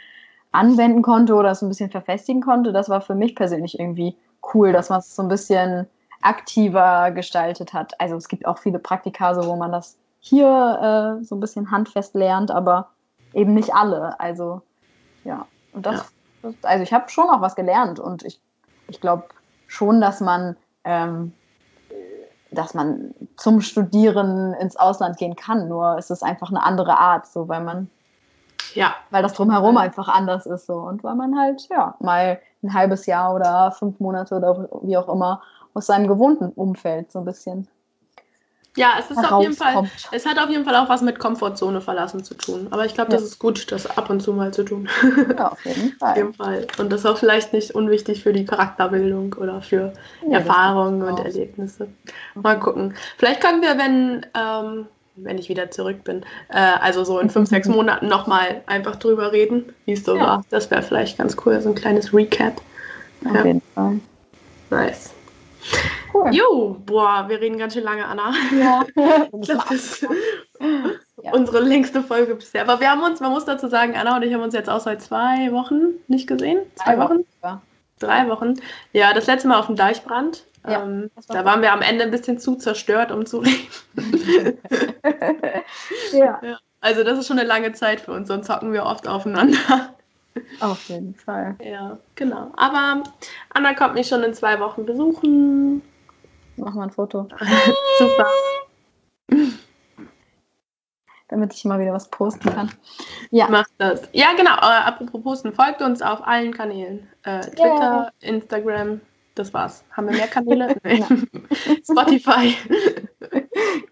anwenden 0.52 1.02
konnte 1.02 1.34
oder 1.34 1.52
es 1.52 1.62
ein 1.62 1.70
bisschen 1.70 1.90
verfestigen 1.90 2.42
konnte. 2.42 2.74
Das 2.74 2.90
war 2.90 3.00
für 3.00 3.16
mich 3.16 3.36
persönlich 3.36 3.80
irgendwie 3.80 4.18
cool, 4.54 4.74
dass 4.74 4.90
man 4.90 5.00
es 5.00 5.16
so 5.16 5.24
ein 5.24 5.30
bisschen 5.30 5.88
aktiver 6.22 7.12
gestaltet 7.12 7.74
hat. 7.74 8.00
Also 8.02 8.18
es 8.18 8.28
gibt 8.28 8.46
auch 8.46 8.58
viele 8.58 8.80
Praktika, 8.80 9.34
so, 9.34 9.48
wo 9.48 9.56
man 9.56 9.72
das 9.72 9.98
hier 10.20 11.20
äh, 11.22 11.24
so 11.24 11.36
ein 11.36 11.40
bisschen 11.40 11.72
handfest 11.72 12.16
lernt, 12.16 12.52
aber 12.52 12.90
eben 13.34 13.54
nicht 13.54 13.74
alle. 13.74 14.20
Also 14.20 14.62
ja, 15.24 15.48
und 15.72 15.86
das, 15.86 16.12
ja. 16.44 16.52
also 16.64 16.84
ich 16.84 16.92
habe 16.92 17.10
schon 17.10 17.30
auch 17.30 17.40
was 17.40 17.56
gelernt 17.56 18.02
und 18.02 18.24
ich, 18.24 18.42
ich 18.90 19.00
glaube 19.00 19.24
schon, 19.68 20.02
dass 20.02 20.20
man 20.20 20.58
ähm, 20.84 21.32
dass 22.54 22.74
man 22.74 23.14
zum 23.38 23.62
Studieren 23.62 24.54
ins 24.54 24.76
Ausland 24.76 25.18
gehen 25.18 25.36
kann. 25.36 25.68
Nur 25.68 25.98
es 25.98 26.10
ist 26.10 26.24
einfach 26.24 26.50
eine 26.50 26.64
andere 26.64 26.98
Art, 26.98 27.28
so 27.28 27.48
weil 27.48 27.64
man 27.64 27.90
ja, 28.76 28.96
weil 29.12 29.22
das 29.22 29.34
drumherum 29.34 29.78
einfach 29.78 30.08
anders 30.08 30.46
ist 30.46 30.66
so 30.66 30.74
und 30.74 31.04
weil 31.04 31.16
man 31.16 31.38
halt 31.38 31.68
ja 31.70 31.96
mal 32.00 32.40
ein 32.64 32.74
halbes 32.74 33.06
Jahr 33.06 33.36
oder 33.36 33.72
fünf 33.72 34.00
Monate 34.00 34.36
oder 34.36 34.68
wie 34.82 34.98
auch 34.98 35.10
immer 35.10 35.42
aus 35.74 35.88
seinem 35.88 36.08
gewohnten 36.08 36.50
Umfeld 36.50 37.12
so 37.12 37.20
ein 37.20 37.26
bisschen. 37.26 37.68
Ja, 38.76 38.94
es 39.00 39.12
ist 39.12 39.24
auf 39.24 39.40
jeden 39.40 39.54
Fall, 39.56 39.90
es 40.12 40.26
hat 40.26 40.40
auf 40.40 40.50
jeden 40.50 40.66
Fall 40.66 40.76
auch 40.76 40.90
was 40.90 41.02
mit 41.04 41.20
Komfortzone 41.20 41.80
verlassen 41.80 42.24
zu 42.24 42.34
tun. 42.34 42.68
Aber 42.72 42.86
ich 42.86 42.94
glaube, 42.96 43.12
das 43.12 43.22
Ja. 43.22 43.28
ist 43.28 43.40
gut, 43.40 43.72
das 43.72 43.86
ab 43.86 44.10
und 44.10 44.22
zu 44.22 44.34
mal 44.34 44.52
zu 44.52 44.64
tun. 44.64 44.90
Ja, 45.38 45.52
auf 45.52 45.64
jeden 45.66 45.92
auf 45.94 46.00
Fall. 46.00 46.18
jeden 46.18 46.34
Fall. 46.34 46.68
Und 46.80 46.92
das 46.92 47.02
ist 47.02 47.06
auch 47.06 47.18
vielleicht 47.18 47.54
nicht 47.54 47.72
unwichtig 47.76 48.24
für 48.24 48.34
die 48.34 48.46
Charakterbildung 48.46 49.34
oder 49.34 49.62
für 49.62 49.94
das 50.22 50.32
Erfahrungen 50.48 51.02
und. 51.04 51.20
Erlebnisse. 51.20 51.88
Mal 52.34 52.60
gucken. 52.60 52.96
Vielleicht 53.18 53.42
können 53.42 53.62
wir, 53.62 53.78
wenn, 53.78 54.26
ähm, 54.36 54.88
wenn 55.16 55.38
ich 55.38 55.50
wieder 55.50 55.70
zurück 55.70 56.04
bin, 56.04 56.26
äh, 56.50 56.58
also 56.82 57.04
so 57.04 57.20
in 57.20 57.30
fünf, 57.30 57.50
sechs 57.50 57.68
Monaten 57.70 58.08
nochmal 58.08 58.64
einfach 58.66 58.96
drüber 58.96 59.32
reden, 59.32 59.72
wie 59.86 59.94
es 59.94 60.04
so 60.04 60.16
Ja. 60.16 60.22
war. 60.24 60.44
Das 60.50 60.72
wäre 60.72 60.82
vielleicht 60.82 61.18
ganz 61.20 61.38
cool, 61.46 61.62
so 61.62 61.70
ein 61.70 61.76
kleines 61.76 62.12
Recap. 62.14 62.62
Auf 63.26 63.36
Ja. 63.36 63.46
jeden 63.46 63.62
Fall. 63.76 64.00
Nice. 64.70 65.13
Cool. 66.14 66.34
Jo, 66.34 66.78
boah, 66.86 67.26
wir 67.28 67.40
reden 67.42 67.58
ganz 67.58 67.74
schön 67.74 67.84
lange, 67.84 68.06
Anna. 68.06 68.34
Ja. 68.58 68.86
Ich 69.34 69.42
glaube, 69.50 69.64
das 69.70 69.72
ist 69.72 70.08
Ja. 71.24 71.32
unsere 71.34 71.60
längste 71.60 72.02
Folge 72.04 72.36
bisher. 72.36 72.62
Aber 72.62 72.80
wir 72.80 72.90
haben 72.92 73.02
uns, 73.04 73.20
man 73.20 73.32
muss 73.32 73.46
dazu 73.46 73.68
sagen, 73.68 73.96
Anna 73.96 74.16
und 74.18 74.24
ich 74.24 74.34
haben 74.34 74.42
uns 74.44 74.54
jetzt 74.54 74.70
auch 74.70 74.80
seit 74.80 75.02
zwei 75.02 75.52
Wochen 75.52 75.96
nicht 76.08 76.28
gesehen. 76.28 76.60
Zwei 76.76 76.98
Wochen? 77.00 77.26
Ja. 77.44 77.62
Drei 78.00 78.28
Wochen. 78.30 78.56
Ja, 78.92 79.14
das 79.14 79.28
letzte 79.28 79.48
Mal 79.48 79.60
auf 79.60 79.68
dem 79.68 79.76
Deichbrand. 79.76 80.46
Ja, 80.68 80.84
ähm, 80.84 81.10
war 81.28 81.36
da 81.36 81.46
waren 81.46 81.62
wir 81.62 81.74
am 81.74 81.82
Ende 81.82 82.04
ein 82.06 82.12
bisschen 82.12 82.38
zu 82.40 82.56
zerstört, 82.56 83.12
um 83.12 83.26
zu 83.26 83.40
reden. 83.40 83.68
ja, 86.14 86.40
Ja. 86.42 86.60
Also 86.82 87.04
das 87.06 87.18
ist 87.18 87.28
schon 87.28 87.40
eine 87.40 87.48
lange 87.48 87.72
Zeit 87.72 88.02
für 88.02 88.12
uns, 88.12 88.28
sonst 88.28 88.48
zocken 88.48 88.74
wir 88.74 88.84
oft 88.86 89.08
aufeinander. 89.08 89.94
Auf 90.60 90.90
jeden 90.90 91.16
Fall. 91.16 91.56
Ja, 91.64 91.98
genau. 92.16 92.52
Aber 92.56 93.04
Anna 93.54 93.74
kommt 93.74 93.96
mich 93.96 94.08
schon 94.08 94.24
in 94.24 94.34
zwei 94.34 94.60
Wochen 94.60 94.86
besuchen. 94.86 95.82
Mach 96.58 96.74
mal 96.74 96.84
ein 96.84 96.92
Foto, 96.92 97.28
Super. 97.98 98.28
damit 101.28 101.54
ich 101.54 101.66
mal 101.66 101.80
wieder 101.80 101.94
was 101.94 102.10
posten 102.10 102.50
kann. 102.50 102.72
Ja, 103.32 103.50
Macht 103.50 103.72
das. 103.80 104.08
Ja, 104.12 104.34
genau. 104.34 104.56
Äh, 104.58 104.86
apropos 104.86 105.24
posten, 105.24 105.54
folgt 105.54 105.82
uns 105.82 106.02
auf 106.02 106.26
allen 106.26 106.54
Kanälen. 106.54 107.08
Äh, 107.24 107.42
Twitter, 107.42 108.12
Instagram, 108.20 109.02
das 109.34 109.54
war's. 109.54 109.84
Haben 109.92 110.10
wir 110.10 110.18
mehr 110.18 110.28
Kanäle? 110.28 110.76
Spotify. 111.84 112.56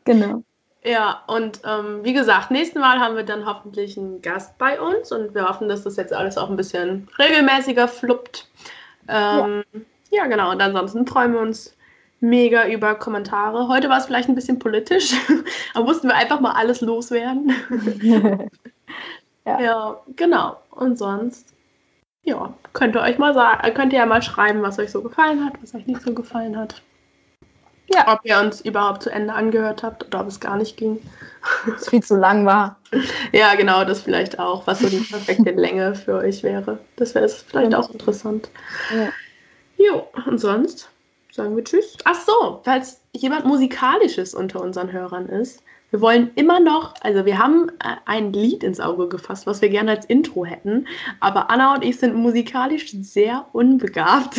genau. 0.03 0.43
Ja, 0.83 1.23
und 1.27 1.61
ähm, 1.63 2.03
wie 2.03 2.13
gesagt, 2.13 2.49
nächsten 2.49 2.79
Mal 2.79 2.99
haben 2.99 3.15
wir 3.15 3.23
dann 3.23 3.45
hoffentlich 3.45 3.97
einen 3.97 4.21
Gast 4.21 4.57
bei 4.57 4.81
uns 4.81 5.11
und 5.11 5.35
wir 5.35 5.47
hoffen, 5.47 5.69
dass 5.69 5.83
das 5.83 5.95
jetzt 5.95 6.11
alles 6.11 6.37
auch 6.37 6.49
ein 6.49 6.55
bisschen 6.55 7.07
regelmäßiger 7.19 7.87
fluppt. 7.87 8.47
Ähm, 9.07 9.63
ja. 10.09 10.25
genau. 10.25 10.51
Und 10.51 10.61
ansonsten 10.61 11.05
freuen 11.05 11.33
wir 11.33 11.39
uns 11.39 11.75
mega 12.19 12.67
über 12.67 12.95
Kommentare. 12.95 13.67
Heute 13.67 13.89
war 13.89 13.97
es 13.97 14.05
vielleicht 14.05 14.29
ein 14.29 14.35
bisschen 14.35 14.57
politisch, 14.57 15.13
aber 15.75 15.85
mussten 15.85 16.07
wir 16.07 16.15
einfach 16.15 16.39
mal 16.39 16.53
alles 16.53 16.81
loswerden. 16.81 17.53
Ja. 19.43 19.59
ja, 19.59 20.01
genau. 20.15 20.57
Und 20.69 20.99
sonst, 20.99 21.55
ja, 22.23 22.53
könnt 22.73 22.95
ihr 22.95 23.01
euch 23.01 23.17
mal 23.17 23.33
sagen, 23.33 23.73
könnt 23.73 23.91
ihr 23.91 23.97
ja 23.99 24.05
mal 24.05 24.21
schreiben, 24.21 24.61
was 24.61 24.77
euch 24.77 24.91
so 24.91 25.01
gefallen 25.01 25.43
hat, 25.43 25.53
was 25.63 25.73
euch 25.73 25.87
nicht 25.87 26.01
so 26.01 26.13
gefallen 26.13 26.55
hat. 26.55 26.81
Ja. 27.93 28.13
Ob 28.13 28.19
ihr 28.23 28.39
uns 28.39 28.61
überhaupt 28.61 29.03
zu 29.03 29.11
Ende 29.11 29.33
angehört 29.33 29.83
habt 29.83 30.05
oder 30.05 30.21
ob 30.21 30.27
es 30.27 30.39
gar 30.39 30.57
nicht 30.57 30.77
ging. 30.77 30.99
es 31.75 31.89
viel 31.89 32.03
zu 32.03 32.15
lang 32.15 32.45
war. 32.45 32.77
Ja, 33.31 33.55
genau, 33.55 33.83
das 33.83 34.01
vielleicht 34.01 34.39
auch, 34.39 34.67
was 34.67 34.79
so 34.79 34.89
die 34.89 34.97
perfekte 35.11 35.51
Länge 35.51 35.95
für 35.95 36.15
euch 36.15 36.43
wäre. 36.43 36.79
Das 36.95 37.15
wäre 37.15 37.27
vielleicht 37.29 37.71
Ja. 37.71 37.79
auch 37.79 37.89
interessant. 37.89 38.49
Ja. 38.95 39.09
Jo, 39.77 40.07
und 40.27 40.39
sonst 40.39 40.89
sagen 41.31 41.55
wir 41.55 41.63
Tschüss. 41.63 41.97
Ach 42.05 42.15
so, 42.15 42.61
falls 42.63 43.01
jemand 43.13 43.45
Musikalisches 43.45 44.35
unter 44.35 44.61
unseren 44.61 44.91
Hörern 44.91 45.27
ist, 45.27 45.63
wir 45.89 45.99
wollen 45.99 46.31
immer 46.35 46.61
noch, 46.61 46.93
also 47.01 47.25
wir 47.25 47.37
haben 47.37 47.67
äh, 47.83 47.95
ein 48.05 48.31
Lied 48.31 48.63
ins 48.63 48.79
Auge 48.79 49.09
gefasst, 49.09 49.45
was 49.45 49.61
wir 49.61 49.67
gerne 49.67 49.91
als 49.91 50.05
Intro 50.05 50.45
hätten, 50.45 50.87
aber 51.19 51.49
Anna 51.49 51.73
und 51.75 51.83
ich 51.83 51.99
sind 51.99 52.15
musikalisch 52.15 52.91
sehr 53.01 53.45
unbegabt. 53.51 54.37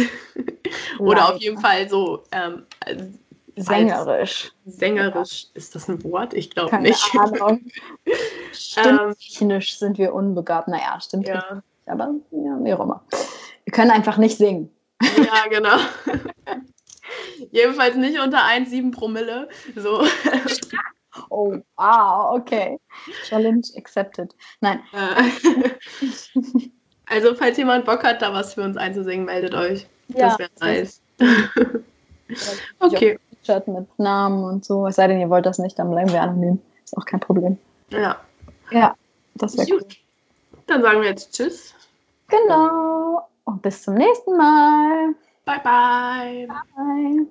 Oder 0.98 1.28
auf 1.34 1.38
jeden 1.38 1.58
Fall 1.60 1.88
so 1.90 2.22
ähm, 2.32 2.62
Sängerisch. 3.56 4.52
sängerisch. 4.64 5.46
Ist 5.54 5.74
das 5.74 5.88
ein 5.88 6.02
Wort? 6.04 6.32
Ich 6.34 6.50
glaube 6.50 6.70
Keine 6.70 6.88
nicht. 6.88 7.14
Ahnung. 7.18 7.66
Stimmtechnisch 8.52 9.78
sind 9.78 9.98
wir 9.98 10.14
unbegabt. 10.14 10.68
Naja, 10.68 10.98
stimmt. 11.00 11.28
Ja, 11.28 11.62
Aber 11.86 12.14
ja, 12.30 12.58
wie 12.62 12.72
auch 12.74 12.80
immer. 12.80 13.04
Wir 13.64 13.72
können 13.72 13.90
einfach 13.90 14.16
nicht 14.18 14.38
singen. 14.38 14.70
ja, 15.02 15.48
genau. 15.50 15.76
Jedenfalls 17.50 17.96
nicht 17.96 18.18
unter 18.20 18.38
1,7 18.38 18.92
Promille. 18.92 19.48
So. 19.76 20.04
Oh, 21.28 21.58
wow, 21.76 22.38
okay. 22.40 22.78
Challenge 23.28 23.60
accepted. 23.76 24.34
Nein, 24.62 24.80
Äh, 24.94 25.68
also, 27.04 27.34
falls 27.34 27.58
jemand 27.58 27.84
Bock 27.84 28.02
hat, 28.02 28.22
da 28.22 28.32
was 28.32 28.54
für 28.54 28.62
uns 28.62 28.78
einzusingen, 28.78 29.26
meldet 29.26 29.52
euch. 29.54 29.86
das 30.08 30.38
wäre 30.38 30.48
nice. 30.60 31.02
Okay, 32.78 33.18
Chat 33.42 33.68
mit 33.68 33.86
Namen 33.98 34.44
und 34.44 34.64
so. 34.64 34.86
Es 34.86 34.96
sei 34.96 35.06
denn, 35.08 35.20
ihr 35.20 35.30
wollt 35.30 35.46
das 35.46 35.58
nicht, 35.58 35.78
dann 35.78 35.90
bleiben 35.90 36.12
wir 36.12 36.22
anonym. 36.22 36.60
Ist 36.84 36.96
auch 36.96 37.04
kein 37.04 37.20
Problem. 37.20 37.58
ja. 37.90 38.16
Ja, 38.70 38.94
das 39.34 39.56
wäre 39.56 39.68
cool. 39.70 39.78
Gut. 39.80 39.96
Dann 40.66 40.82
sagen 40.82 41.00
wir 41.02 41.08
jetzt 41.08 41.32
Tschüss. 41.32 41.74
Genau. 42.28 43.28
Und 43.44 43.60
bis 43.60 43.82
zum 43.82 43.94
nächsten 43.94 44.36
Mal. 44.36 45.14
Bye, 45.44 45.60
bye. 45.62 46.48
Bye. 46.76 47.26